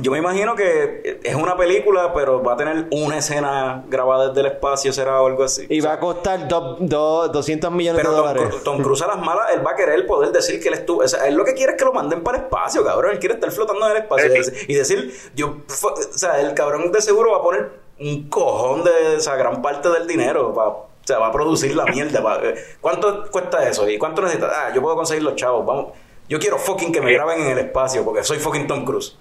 Yo 0.02 0.12
me 0.12 0.18
imagino 0.18 0.56
que 0.56 1.22
es 1.24 1.36
una 1.36 1.56
película, 1.56 2.12
pero 2.14 2.44
va 2.44 2.56
a 2.56 2.58
tener 2.58 2.88
una 2.92 3.20
escena 3.20 3.86
grabada 3.88 4.28
desde 4.28 4.42
el 4.42 4.48
espacio, 4.48 4.92
será 4.92 5.22
o 5.22 5.28
algo 5.28 5.46
así. 5.46 5.66
Y 5.70 5.80
O 5.80 5.84
sea, 5.84 5.92
va 5.92 5.96
a 5.96 6.00
costar 6.02 6.50
do- 6.50 6.76
do- 6.82 7.30
200 7.30 7.72
millones 7.72 8.02
pero 8.02 8.12
de 8.14 8.18
Tom, 8.22 8.28
dólares. 8.34 8.64
Tom 8.66 8.84
Cruise 8.84 9.02
a 9.04 9.08
las 9.08 9.20
malas, 9.20 9.52
él 9.54 9.66
va 9.66 9.72
a 9.72 9.76
querer 9.78 10.06
poder 10.06 10.34
decir 10.34 10.60
que 10.62 10.68
él 10.68 10.74
estuvo... 10.74 11.02
O 11.02 11.08
sea, 11.08 11.26
él 11.30 11.36
lo 11.36 11.46
que 11.46 11.54
quiere 11.54 11.72
es 11.72 11.78
que 11.78 11.86
lo 11.86 11.94
manden 11.94 12.24
para 12.26 12.40
el 12.40 12.44
espacio, 12.44 12.84
cabrón. 12.84 13.12
Él 13.14 13.20
quiere 13.20 13.36
estar 13.36 13.50
flotando 13.52 13.86
en 13.86 13.92
el 13.96 13.98
espacio. 14.04 14.28
y 14.28 14.38
dec- 14.38 14.66
Y 14.68 14.74
decir, 14.74 15.14
yo... 15.34 15.60
O 15.70 15.96
sea, 16.12 16.42
el 16.42 16.54
cabrón 16.54 16.92
de 16.92 17.02
seguro 17.02 17.32
va 17.32 17.38
a 17.38 17.42
poner 17.42 17.70
un 17.98 18.28
cojón 18.28 18.84
de... 18.84 19.16
O 19.16 19.20
sea, 19.22 19.38
gran 19.38 19.62
parte 19.62 19.88
del 19.88 20.06
dinero 20.08 20.54
para... 20.54 20.72
O 21.06 21.08
sea, 21.08 21.20
va 21.20 21.28
a 21.28 21.32
producir 21.32 21.76
la 21.76 21.86
mierda. 21.86 22.20
va- 22.20 22.40
eh, 22.44 22.56
¿Cuánto 22.82 23.30
cuesta 23.30 23.68
eso? 23.70 23.88
¿Y 23.88 23.98
cuánto 24.00 24.24
necesitas? 24.24 24.52
Ah, 24.54 24.72
yo 24.74 24.82
puedo 24.82 24.96
conseguir 24.96 25.22
los 25.24 25.36
chavos. 25.36 25.64
Vamos. 25.66 25.94
Yo 26.28 26.40
quiero 26.40 26.58
fucking 26.58 26.92
que 26.92 27.00
me 27.00 27.14
graben 27.14 27.42
en 27.42 27.48
el 27.52 27.60
espacio 27.60 28.04
porque 28.04 28.24
soy 28.24 28.40
fucking 28.40 28.66
Tom 28.66 28.84
Cruise. 28.84 29.16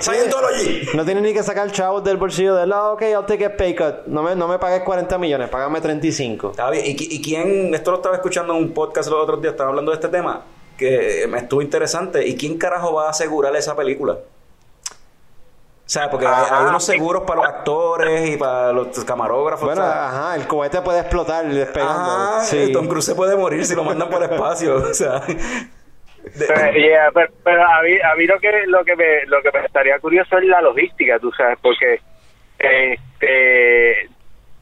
Scientology. 0.00 0.88
No 0.94 1.04
tiene 1.04 1.20
ni 1.20 1.32
que 1.32 1.42
sacar 1.44 1.70
chavos 1.70 2.02
del 2.02 2.16
bolsillo 2.16 2.56
de. 2.56 2.72
Ah, 2.74 2.90
ok, 2.92 3.02
I'll 3.02 3.26
take 3.26 3.44
a 3.44 3.56
pay 3.56 3.74
cut. 3.76 4.06
No 4.06 4.22
me, 4.24 4.34
no 4.34 4.48
me 4.48 4.58
pagues 4.58 4.82
40 4.82 5.16
millones, 5.18 5.48
págame 5.48 5.80
35. 5.80 6.50
Está 6.50 6.68
bien. 6.70 6.84
¿Y, 6.86 6.90
y 6.98 7.22
quién? 7.22 7.72
Esto 7.72 7.92
lo 7.92 7.98
estaba 7.98 8.16
escuchando 8.16 8.54
en 8.54 8.58
un 8.64 8.72
podcast 8.74 9.08
los 9.08 9.22
otros 9.22 9.40
días, 9.40 9.52
estaban 9.52 9.70
hablando 9.70 9.92
de 9.92 9.96
este 9.96 10.08
tema, 10.08 10.42
que 10.76 11.26
me 11.28 11.38
estuvo 11.38 11.62
interesante. 11.62 12.26
¿Y 12.26 12.36
quién 12.36 12.58
carajo 12.58 12.92
va 12.94 13.06
a 13.06 13.10
asegurar 13.10 13.54
esa 13.54 13.76
película? 13.76 14.18
O 15.84 15.88
sea, 15.92 16.08
porque 16.08 16.26
hay, 16.26 16.44
hay 16.50 16.66
unos 16.66 16.84
seguros 16.84 17.24
para 17.26 17.40
los 17.42 17.48
actores 17.50 18.30
y 18.30 18.36
para 18.36 18.72
los 18.72 19.04
camarógrafos. 19.04 19.66
Bueno, 19.66 19.82
o 19.82 19.84
sea, 19.84 20.08
ajá, 20.08 20.36
el 20.36 20.46
cohete 20.46 20.80
puede 20.80 21.00
explotar 21.00 21.44
despegando. 21.46 21.92
ajá, 22.10 22.40
sí. 22.44 22.72
Tom 22.72 22.86
Cruise 22.86 23.04
se 23.04 23.14
puede 23.14 23.36
morir 23.36 23.64
si 23.66 23.74
lo 23.74 23.84
mandan 23.84 24.08
por 24.08 24.22
el 24.22 24.30
espacio. 24.30 24.76
O 24.90 24.94
sea, 24.94 25.20
de- 25.20 26.46
Pero, 26.46 26.72
yeah, 26.78 27.10
pero, 27.12 27.32
pero 27.42 27.62
a 27.64 27.82
mí, 27.82 27.90
a 28.00 28.14
mí 28.14 28.26
lo 28.26 28.38
que 28.38 28.64
lo 28.68 28.84
que 28.84 28.94
me 28.96 29.26
lo 29.26 29.42
que 29.42 29.50
me 29.50 29.66
estaría 29.66 29.98
curioso 29.98 30.38
es 30.38 30.44
la 30.44 30.62
logística, 30.62 31.18
tú 31.18 31.32
sabes, 31.32 31.58
porque 31.60 32.00
este 32.58 34.08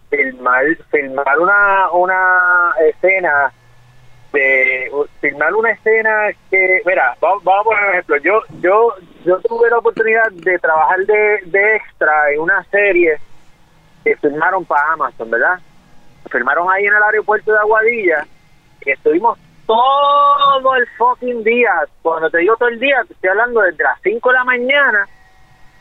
filmar 0.09 0.65
filmar 0.91 1.39
una 1.39 1.91
una 1.93 2.73
escena 2.89 3.53
de 4.33 4.91
filmar 5.21 5.55
una 5.55 5.71
escena 5.71 6.29
que 6.51 6.83
mira 6.87 7.17
vamos, 7.21 7.43
vamos 7.45 7.61
a 7.61 7.65
poner 7.65 7.85
un 7.85 7.91
ejemplo. 7.91 8.17
Yo 8.19 8.41
yo 8.61 8.95
yo 9.25 9.41
tuve 9.41 9.71
la 9.71 9.79
oportunidad 9.79 10.31
de 10.33 10.59
trabajar 10.59 10.99
de, 11.01 11.41
de 11.47 11.77
extra 11.77 12.33
en 12.33 12.41
una 12.41 12.63
serie 12.65 13.19
que 14.05 14.17
filmaron 14.17 14.65
para 14.65 14.93
Amazon 14.93 15.31
verdad 15.31 15.59
filmaron 16.31 16.71
ahí 16.71 16.87
en 16.87 16.95
el 16.95 17.03
aeropuerto 17.03 17.53
de 17.53 17.59
Aguadilla. 17.59 18.27
Y 18.85 18.91
estuvimos 18.91 19.39
todo 19.67 20.75
el 20.75 20.87
fucking 20.97 21.45
día 21.45 21.71
cuando 22.03 22.31
te 22.31 22.39
digo 22.39 22.57
todo 22.57 22.69
el 22.69 22.81
día 22.81 23.05
te 23.07 23.13
estoy 23.13 23.31
hablando 23.31 23.61
desde 23.61 23.85
las 23.85 24.01
5 24.03 24.29
de 24.29 24.35
la 24.35 24.45
mañana 24.45 25.09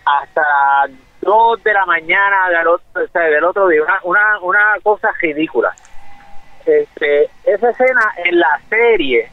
hasta 0.06 0.42
las 0.42 0.92
2 1.22 1.64
de 1.64 1.74
la 1.74 1.86
mañana 1.86 2.50
del 2.50 2.68
otro, 2.68 3.04
o 3.04 3.08
sea, 3.08 3.22
del 3.22 3.44
otro 3.44 3.68
día. 3.68 3.82
Una, 3.84 4.00
una, 4.04 4.40
una 4.42 4.76
cosa 4.84 5.10
ridícula 5.22 5.74
este, 6.65 7.30
esa 7.45 7.69
escena 7.72 8.02
en 8.23 8.40
la 8.40 8.60
serie 8.69 9.30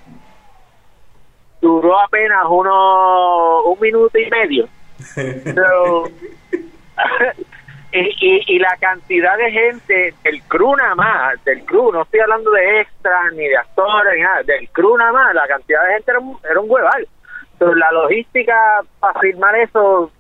duró 1.61 1.99
apenas 2.01 2.45
uno 2.49 3.63
un 3.63 3.81
minuto 3.81 4.19
y 4.19 4.31
medio. 4.31 4.69
Pero- 5.45 6.05
y, 7.93 7.99
y, 7.99 8.43
y 8.47 8.59
la 8.59 8.77
cantidad 8.79 9.37
de 9.37 9.51
gente 9.51 10.15
del 10.25 10.43
crew 10.45 10.77
nada 10.77 10.95
más 10.95 11.45
del 11.45 11.65
crew 11.65 11.93
no 11.93 12.03
estoy 12.03 12.21
hablando 12.21 12.51
de 12.51 12.81
extras 12.81 13.33
ni 13.35 13.47
de 13.47 13.57
actores 13.57 14.15
ni 14.17 14.23
nada 14.23 14.43
del 14.43 14.69
crew 14.71 14.97
nada 14.97 15.13
más 15.13 15.35
la 15.35 15.47
cantidad 15.47 15.85
de 15.87 15.93
gente 15.95 16.11
era 16.11 16.21
un, 16.21 16.39
era 16.51 16.61
un 16.61 16.71
hueval. 16.71 17.09
Entonces, 17.53 17.79
la 17.79 17.91
logística 17.93 18.83
para 19.01 19.19
filmar 19.21 19.55
eso 19.57 20.11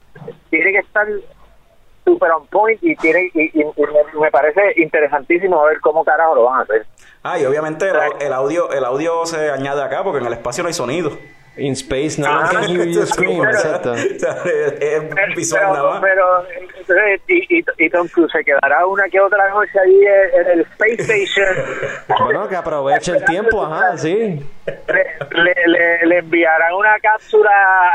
tiene 0.48 0.72
que 0.72 0.78
estar 0.78 1.06
super 2.06 2.30
on 2.30 2.46
point 2.46 2.78
y 2.82 2.96
tiene 2.96 3.30
y, 3.34 3.42
y- 3.42 3.60
y 3.60 3.64
me, 4.14 4.20
me 4.20 4.30
parece 4.30 4.60
interesantísimo 4.76 5.62
ver 5.64 5.80
cómo 5.80 6.04
carajo 6.04 6.34
lo 6.36 6.44
van 6.44 6.60
a 6.60 6.62
hacer 6.62 6.86
ah, 7.24 7.38
y 7.38 7.44
obviamente 7.44 7.86
el, 7.88 7.96
el 8.20 8.32
audio 8.32 8.70
el 8.72 8.84
audio 8.84 9.26
se 9.26 9.50
añade 9.50 9.82
acá 9.82 10.02
porque 10.02 10.20
en 10.20 10.26
el 10.26 10.32
espacio 10.32 10.62
no 10.62 10.68
hay 10.68 10.74
sonido. 10.74 11.10
In 11.58 11.72
space, 11.72 12.20
no 12.20 12.26
Ah, 12.28 12.50
one 12.52 12.52
can 12.52 12.64
hear 12.68 12.84
you 12.86 13.06
scream. 13.06 13.38
pero- 13.40 13.50
Exacto. 13.50 13.92
O 13.92 13.96
sea, 13.96 14.36
es, 14.44 15.34
visual 15.34 15.62
pero, 15.62 15.72
nada 15.72 15.90
más. 15.90 16.00
pero, 16.02 16.46
entonces, 16.78 17.20
y, 17.28 17.58
y, 17.60 17.64
y 17.78 17.88
Tom 17.90 18.06
Cruise 18.08 18.30
se 18.30 18.44
quedará 18.44 18.86
una 18.86 19.08
que 19.08 19.18
otra 19.18 19.48
noche 19.48 19.70
ahí 19.82 20.02
en, 20.04 20.40
en 20.42 20.50
el 20.50 20.60
Space 20.60 20.96
Station. 21.00 21.64
Bueno, 22.24 22.46
que 22.46 22.56
aproveche 22.56 23.12
el 23.12 23.24
tiempo, 23.24 23.64
ajá, 23.64 23.96
sí. 23.96 24.38
le, 24.66 24.74
le, 25.42 25.54
le, 25.66 26.06
le 26.06 26.18
enviarán 26.18 26.74
una 26.74 26.98
cápsula 27.00 27.50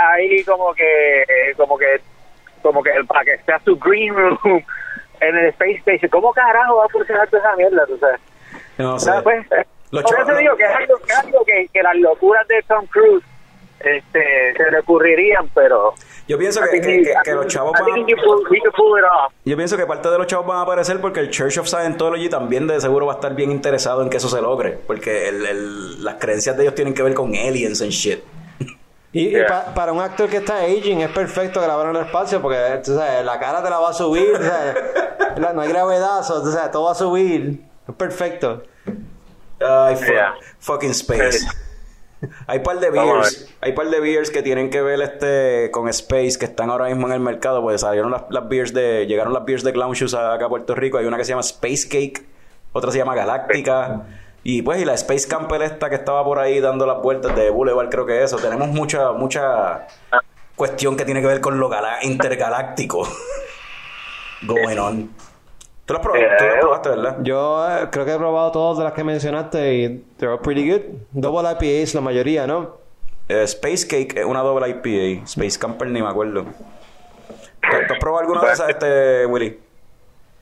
ahí 0.09 0.43
como 0.43 0.73
que, 0.73 1.23
como 1.55 1.77
que, 1.77 2.01
como 2.61 2.81
que 2.83 2.91
para 3.07 3.23
que 3.25 3.37
sea 3.45 3.59
su 3.65 3.77
green 3.77 4.13
room 4.15 4.39
en 5.19 5.35
el 5.37 5.45
Space 5.49 5.77
Station. 5.85 6.09
¿Cómo 6.09 6.31
carajo 6.33 6.77
va 6.77 6.85
a 6.85 6.89
funcionar 6.89 7.27
toda 7.29 7.41
esa 7.43 7.55
mierda? 7.55 7.85
¿tú 7.85 7.97
sabes? 7.99 8.19
No 8.77 8.99
sé. 8.99 9.05
¿Sabes? 9.05 9.23
Pues, 9.23 9.45
eh, 9.61 9.65
por 9.91 10.03
eso 10.19 10.35
digo 10.37 10.55
que 10.55 10.63
es 10.63 10.69
algo, 10.75 10.95
que, 11.05 11.13
algo 11.13 11.45
que, 11.45 11.67
que 11.73 11.83
las 11.83 11.95
locuras 11.97 12.47
de 12.47 12.61
Tom 12.67 12.85
Cruise 12.87 13.23
este, 13.79 14.53
se 14.55 14.71
le 14.71 14.79
ocurrirían, 14.79 15.49
pero 15.55 15.93
Yo 16.27 16.37
pienso 16.37 16.61
que, 16.71 16.79
que- 16.79 17.13
que- 17.23 17.33
los 17.33 17.47
chavos 17.47 17.73
van 17.73 17.89
off. 17.89 19.33
Yo 19.43 19.57
pienso 19.57 19.75
que 19.75 19.85
parte 19.85 20.09
de 20.09 20.17
los 20.17 20.27
chavos 20.27 20.45
van 20.45 20.57
a 20.59 20.61
aparecer 20.61 21.01
porque 21.01 21.19
el 21.19 21.29
Church 21.29 21.57
of 21.57 21.67
Scientology 21.67 22.29
también 22.29 22.67
de 22.67 22.79
seguro 22.79 23.07
va 23.07 23.13
a 23.13 23.15
estar 23.15 23.35
bien 23.35 23.51
interesado 23.51 24.01
en 24.03 24.09
que 24.09 24.17
eso 24.17 24.29
se 24.29 24.41
logre. 24.41 24.77
Porque 24.85 25.27
el- 25.29 25.45
el- 25.45 26.03
las 26.03 26.15
creencias 26.15 26.55
de 26.57 26.63
ellos 26.63 26.75
tienen 26.75 26.93
que 26.93 27.01
ver 27.03 27.13
con 27.15 27.35
aliens 27.35 27.81
and 27.81 27.91
shit. 27.91 28.23
Y, 29.13 29.35
pa- 29.43 29.73
para 29.75 29.91
un 29.91 29.99
actor 29.99 30.29
que 30.29 30.37
está 30.37 30.59
aging 30.59 31.01
es 31.01 31.09
perfecto 31.09 31.59
grabar 31.61 31.89
en 31.89 31.97
el 31.97 32.03
espacio 32.05 32.41
porque 32.41 32.57
tú 32.83 32.95
sabes, 32.95 33.25
la 33.25 33.37
cara 33.39 33.61
te 33.61 33.69
la 33.69 33.79
va 33.79 33.89
a 33.89 33.93
subir, 33.93 34.39
la- 35.37 35.51
no 35.53 35.61
hay 35.61 35.69
gravedad, 35.69 36.23
so, 36.23 36.41
tú 36.41 36.51
sabes, 36.51 36.71
todo 36.71 36.85
va 36.85 36.91
a 36.93 36.95
subir. 36.95 37.61
Es 37.87 37.95
perfecto. 37.95 38.63
Ay, 39.59 39.95
fu- 39.95 40.11
Yeah. 40.11 40.33
fucking 40.59 40.91
space. 40.91 41.45
Hay 42.45 42.59
par 42.59 42.79
de 42.79 42.91
beers, 42.91 43.47
hay 43.61 43.71
par 43.73 43.89
de 43.89 43.99
beers 43.99 44.29
que 44.29 44.43
tienen 44.43 44.69
que 44.69 44.81
ver 44.83 45.01
este 45.01 45.71
con 45.71 45.89
Space 45.89 46.37
que 46.39 46.45
están 46.45 46.69
ahora 46.69 46.85
mismo 46.85 47.07
en 47.07 47.13
el 47.13 47.19
mercado, 47.19 47.63
pues 47.63 47.81
salieron 47.81 48.11
las, 48.11 48.23
las 48.29 48.47
beers 48.47 48.73
de 48.73 49.07
llegaron 49.07 49.33
las 49.33 49.43
beers 49.43 49.63
de 49.63 49.73
Clown 49.73 49.93
Shoes 49.93 50.13
acá 50.13 50.45
a 50.45 50.49
Puerto 50.49 50.75
Rico, 50.75 50.99
hay 50.99 51.05
una 51.05 51.17
que 51.17 51.25
se 51.25 51.29
llama 51.29 51.41
Space 51.41 51.87
Cake, 51.89 52.23
otra 52.73 52.91
se 52.91 52.99
llama 52.99 53.15
Galáctica 53.15 54.03
y 54.43 54.61
pues 54.61 54.81
y 54.81 54.85
la 54.85 54.93
Space 54.95 55.27
Camper 55.27 55.61
esta 55.61 55.89
que 55.89 55.95
estaba 55.95 56.23
por 56.23 56.39
ahí 56.39 56.59
dando 56.59 56.85
las 56.85 57.01
vueltas 57.01 57.35
de 57.35 57.49
Boulevard, 57.49 57.89
creo 57.89 58.05
que 58.05 58.23
eso, 58.23 58.37
tenemos 58.37 58.67
mucha 58.69 59.11
mucha 59.11 59.87
cuestión 60.55 60.95
que 60.97 61.05
tiene 61.05 61.21
que 61.21 61.27
ver 61.27 61.41
con 61.41 61.59
lo 61.59 61.69
gala- 61.69 61.99
intergaláctico 62.03 63.07
going 64.47 64.77
on. 64.77 65.09
¿Tú 65.85 65.93
lo 65.95 66.01
probaste, 66.01 66.27
tú 66.37 66.45
lo 66.55 66.59
probaste 66.61 66.89
¿verdad? 66.89 67.17
Yo 67.21 67.67
eh, 67.69 67.87
creo 67.91 68.05
que 68.05 68.13
he 68.13 68.17
probado 68.17 68.51
todas 68.51 68.77
de 68.77 68.83
las 68.85 68.93
que 68.93 69.03
mencionaste 69.03 69.73
y 69.73 70.05
they're 70.17 70.33
all 70.33 70.39
pretty 70.39 70.69
good. 70.71 70.81
Double 71.11 71.49
IPAs 71.51 71.93
la 71.95 72.01
mayoría, 72.01 72.47
¿no? 72.47 72.77
Eh, 73.27 73.43
Space 73.43 73.87
Cake 73.87 74.19
es 74.19 74.25
una 74.25 74.41
doble 74.41 74.69
IPA. 74.69 75.23
Space 75.25 75.59
Camper 75.59 75.87
ni 75.89 76.01
me 76.01 76.07
acuerdo. 76.07 76.43
¿Tú, 76.43 77.77
tú 77.87 77.93
has 77.93 77.99
probado 77.99 78.21
alguna 78.21 78.41
de 78.41 78.53
esas, 78.53 78.69
este, 78.69 79.25
Willy? 79.25 79.59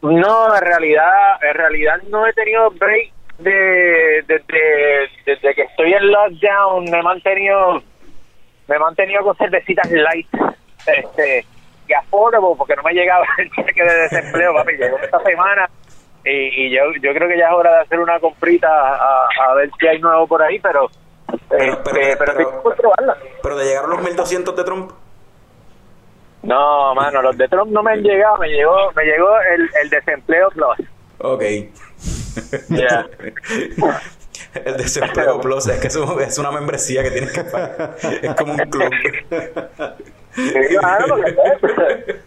No, 0.01 0.55
en 0.55 0.61
realidad, 0.61 1.03
en 1.41 1.53
realidad 1.55 1.95
no 2.09 2.25
he 2.27 2.33
tenido 2.33 2.69
break 2.71 3.11
de, 3.39 4.23
desde, 4.27 5.09
desde 5.25 5.55
que 5.55 5.61
estoy 5.63 5.93
en 5.93 6.11
lockdown, 6.11 6.85
me 6.85 6.99
he 6.99 7.03
mantenido, 7.03 7.81
me 8.67 8.75
he 8.75 8.79
mantenido 8.79 9.23
con 9.23 9.35
cervecitas 9.37 9.89
light, 9.91 10.27
este, 10.85 11.45
y 11.87 11.93
affordable, 11.93 12.55
porque 12.57 12.75
no 12.75 12.83
me 12.83 12.93
llegaba 12.93 13.25
el 13.37 13.49
cheque 13.51 13.83
de 13.83 13.93
desempleo, 14.09 14.53
papi, 14.53 14.73
llegó 14.77 14.97
esta 14.99 15.19
semana, 15.21 15.69
y, 16.25 16.65
y 16.65 16.69
yo, 16.75 16.81
yo 17.01 17.13
creo 17.13 17.27
que 17.29 17.37
ya 17.37 17.47
es 17.47 17.53
hora 17.53 17.71
de 17.71 17.79
hacer 17.81 17.99
una 17.99 18.19
comprita 18.19 18.67
a, 18.69 19.27
a 19.49 19.53
ver 19.55 19.69
si 19.79 19.87
hay 19.87 19.99
nuevo 19.99 20.27
por 20.27 20.41
ahí, 20.43 20.59
pero, 20.59 20.89
Pero- 21.49 21.73
este, 21.73 21.83
pero- 22.17 22.17
pero, 22.35 22.61
pero- 22.63 22.75
probarla. 22.75 23.17
Pero 23.41 23.57
te 23.57 23.63
llegaron 23.65 23.89
los 23.91 24.01
1200 24.03 24.55
de 24.55 24.63
Trump. 24.63 24.91
No, 26.43 26.95
mano, 26.95 27.21
los 27.21 27.37
de 27.37 27.47
Trump 27.49 27.71
no 27.71 27.83
me 27.83 27.91
han 27.91 28.01
llegado, 28.01 28.37
me 28.37 28.47
llegó, 28.47 28.91
me 28.95 29.03
llegó 29.03 29.29
el, 29.55 29.69
el 29.83 29.89
desempleo 29.89 30.49
plus. 30.51 30.87
Ok. 31.19 31.43
Ya. 32.69 33.05
El 34.65 34.77
desempleo 34.77 35.39
plus 35.41 35.67
es 35.67 35.79
que 35.79 35.87
es, 35.87 35.95
un- 35.95 36.19
es 36.21 36.37
una 36.39 36.49
membresía 36.51 37.03
que 37.03 37.11
tienes 37.11 37.31
que 37.31 37.43
pagar. 37.43 37.95
Es 38.01 38.33
como 38.35 38.53
un 38.53 38.59
club. 38.59 38.91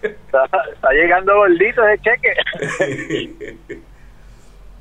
Está, 0.03 0.45
está 0.73 0.91
llegando 0.93 1.35
gordito 1.37 1.87
ese 1.89 2.03
cheque. 2.03 2.33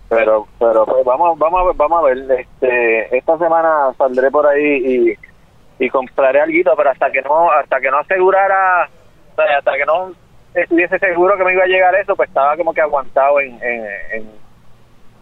Pero, 0.10 0.45
pero 0.60 0.86
pues 0.86 1.06
vamos, 1.06 1.40
vamos 1.40 1.62
a 1.62 1.64
ver, 1.68 1.76
vamos 1.78 1.99
a 1.99 2.08
ver. 2.08 2.18
Este, 2.41 3.18
esta 3.18 3.38
semana 3.38 3.94
saldré 3.98 4.30
por 4.30 4.45
ahí 4.45 5.16
y, 5.80 5.86
y 5.86 5.90
compraré 5.90 6.41
algo, 6.41 6.76
pero 6.76 6.90
hasta 6.91 7.10
que 7.12 7.22
no, 7.22 7.49
hasta 7.52 7.80
que 7.80 7.90
no 7.90 7.98
asegurara, 7.99 8.84
hasta 9.58 9.78
que 9.78 9.86
no 9.86 10.12
estuviese 10.53 10.99
seguro 10.99 11.38
que 11.38 11.45
me 11.45 11.53
iba 11.53 11.64
a 11.64 11.68
llegar 11.68 11.95
eso, 11.95 12.16
pues 12.16 12.28
estaba 12.28 12.58
como 12.58 12.74
que 12.74 12.82
aguantado 12.82 13.40
en, 13.40 13.53
en, 13.64 13.86
en, 14.14 14.40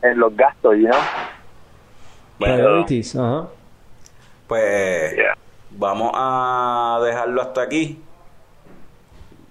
en 0.01 0.19
los 0.19 0.35
gastos, 0.35 0.77
¿no? 0.77 0.91
Priorities, 2.39 3.15
ajá. 3.15 3.47
Pues 4.47 5.15
Yeah. 5.15 5.38
vamos 5.71 6.11
a 6.15 6.99
dejarlo 7.03 7.41
hasta 7.41 7.61
aquí. 7.61 8.01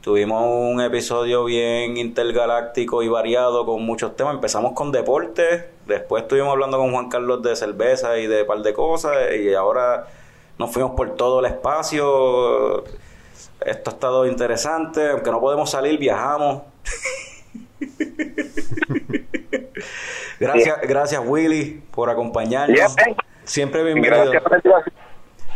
Tuvimos 0.01 0.43
un 0.47 0.81
episodio 0.81 1.45
bien 1.45 1.97
intergaláctico 1.99 3.03
y 3.03 3.09
variado 3.09 3.67
con 3.67 3.85
muchos 3.85 4.17
temas. 4.17 4.35
Empezamos 4.35 4.73
con 4.73 4.91
deportes, 4.91 5.65
después 5.87 6.23
estuvimos 6.23 6.53
hablando 6.53 6.79
con 6.79 6.93
Juan 6.93 7.09
Carlos 7.11 7.43
de 7.43 7.55
cerveza 7.57 8.17
y 8.19 8.27
de 8.27 8.45
par 8.45 8.61
de 8.63 8.73
cosas, 8.73 9.17
y 9.39 9.53
ahora 9.55 10.07
nos 10.59 10.73
fuimos 10.73 10.93
por 10.93 11.15
todo 11.17 11.41
el 11.41 11.47
espacio. 11.47 12.85
Esto 13.61 13.91
ha 13.91 13.93
estado 13.93 14.27
interesante, 14.27 15.11
aunque 15.11 15.31
no 15.31 15.41
podemos 15.41 15.71
salir, 15.71 15.99
viajamos. 15.99 16.63
gracias, 20.41 20.81
gracias 20.83 21.23
Willy 21.25 21.83
por 21.93 22.11
acompañarnos. 22.11 22.77
Yeah. 22.77 22.89
Siempre 23.45 23.83
bienvenido. 23.83 24.31
Gracias. 24.31 24.85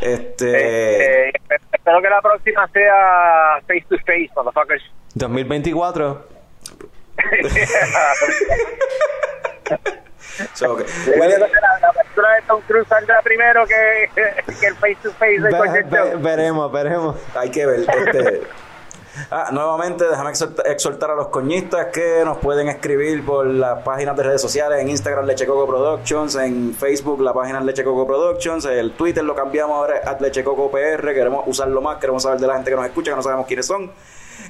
Este, 0.01 0.51
Eh, 0.51 1.29
eh, 1.29 1.33
espero 1.73 2.03
que 2.03 2.09
la 2.09 2.21
próxima 2.21 2.69
sea 2.73 3.61
face 3.69 3.85
to 3.89 3.97
face, 3.99 4.31
motherfuckers. 4.35 4.83
2024. 5.15 6.27
so, 10.55 10.79
Yo 10.79 10.85
Willy- 11.17 11.39
la, 11.39 11.47
película 11.93 12.35
de 12.37 12.43
Tom 12.49 12.61
Cruise 12.67 12.89
saldrá 12.89 13.21
primero 13.23 13.65
que, 13.67 14.09
que 14.61 14.67
el 14.67 14.75
face 14.77 14.97
to 15.03 15.11
face 15.13 15.39
Ve- 15.39 15.83
ve- 15.85 16.17
veremos, 16.17 16.73
veremos. 16.73 17.17
Hay 17.37 17.51
que 17.51 17.67
ver. 17.67 17.81
Este, 17.81 18.43
ah, 19.31 19.49
nuevamente, 19.53 20.05
déjame 20.09 20.31
exhorta- 20.31 20.63
exhortar 20.65 21.11
a 21.11 21.15
los 21.15 21.29
coñistas 21.29 21.87
que 21.93 22.23
nos 22.25 22.39
pueden 22.39 22.69
escribir 22.69 23.25
por 23.25 23.47
las 23.47 23.83
páginas 23.83 24.17
de 24.17 24.23
redes 24.23 24.41
sociales, 24.41 24.81
en 24.81 24.89
Instagram 24.89 25.27
Leche 25.27 25.47
Coco 25.47 25.67
Productions, 25.67 26.35
en 26.37 26.75
Facebook 26.75 27.21
la 27.21 27.33
página 27.33 27.61
Leche 27.61 27.85
Coco 27.85 28.07
Productions, 28.07 28.65
el 28.67 28.93
Twitter 28.93 29.23
lo 29.25 29.35
cambiamos 29.35 29.77
ahora 29.77 30.01
a 30.05 30.21
Leche 30.21 30.43
Coco 30.45 30.71
PR, 30.71 31.13
queremos 31.15 31.45
usarlo 31.47 31.81
más, 31.81 31.99
queremos 31.99 32.23
saber 32.23 32.41
de 32.41 32.47
la 32.47 32.55
gente 32.55 32.71
que 32.71 32.77
nos 32.77 32.87
escucha, 32.87 33.11
que 33.13 33.17
no 33.17 33.23
sabemos 33.23 33.47
quiénes 33.47 33.67
son. 33.67 33.91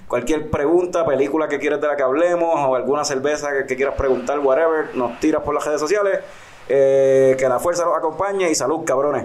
Cualquier 0.08 0.50
pregunta, 0.50 1.04
película 1.04 1.48
que 1.48 1.58
quieras 1.58 1.80
de 1.80 1.88
la 1.88 1.96
que 1.96 2.02
hablemos 2.02 2.54
o 2.56 2.74
alguna 2.74 3.04
cerveza 3.04 3.50
que, 3.52 3.66
que 3.66 3.76
quieras 3.76 3.94
preguntar, 3.96 4.38
whatever, 4.38 4.94
nos 4.94 5.18
tiras 5.20 5.42
por 5.42 5.54
las 5.54 5.64
redes 5.66 5.80
sociales. 5.80 6.20
Eh, 6.68 7.36
que 7.38 7.48
la 7.48 7.58
fuerza 7.58 7.84
los 7.84 7.94
acompañe 7.96 8.48
y 8.48 8.54
salud, 8.54 8.84
cabrones. 8.86 9.24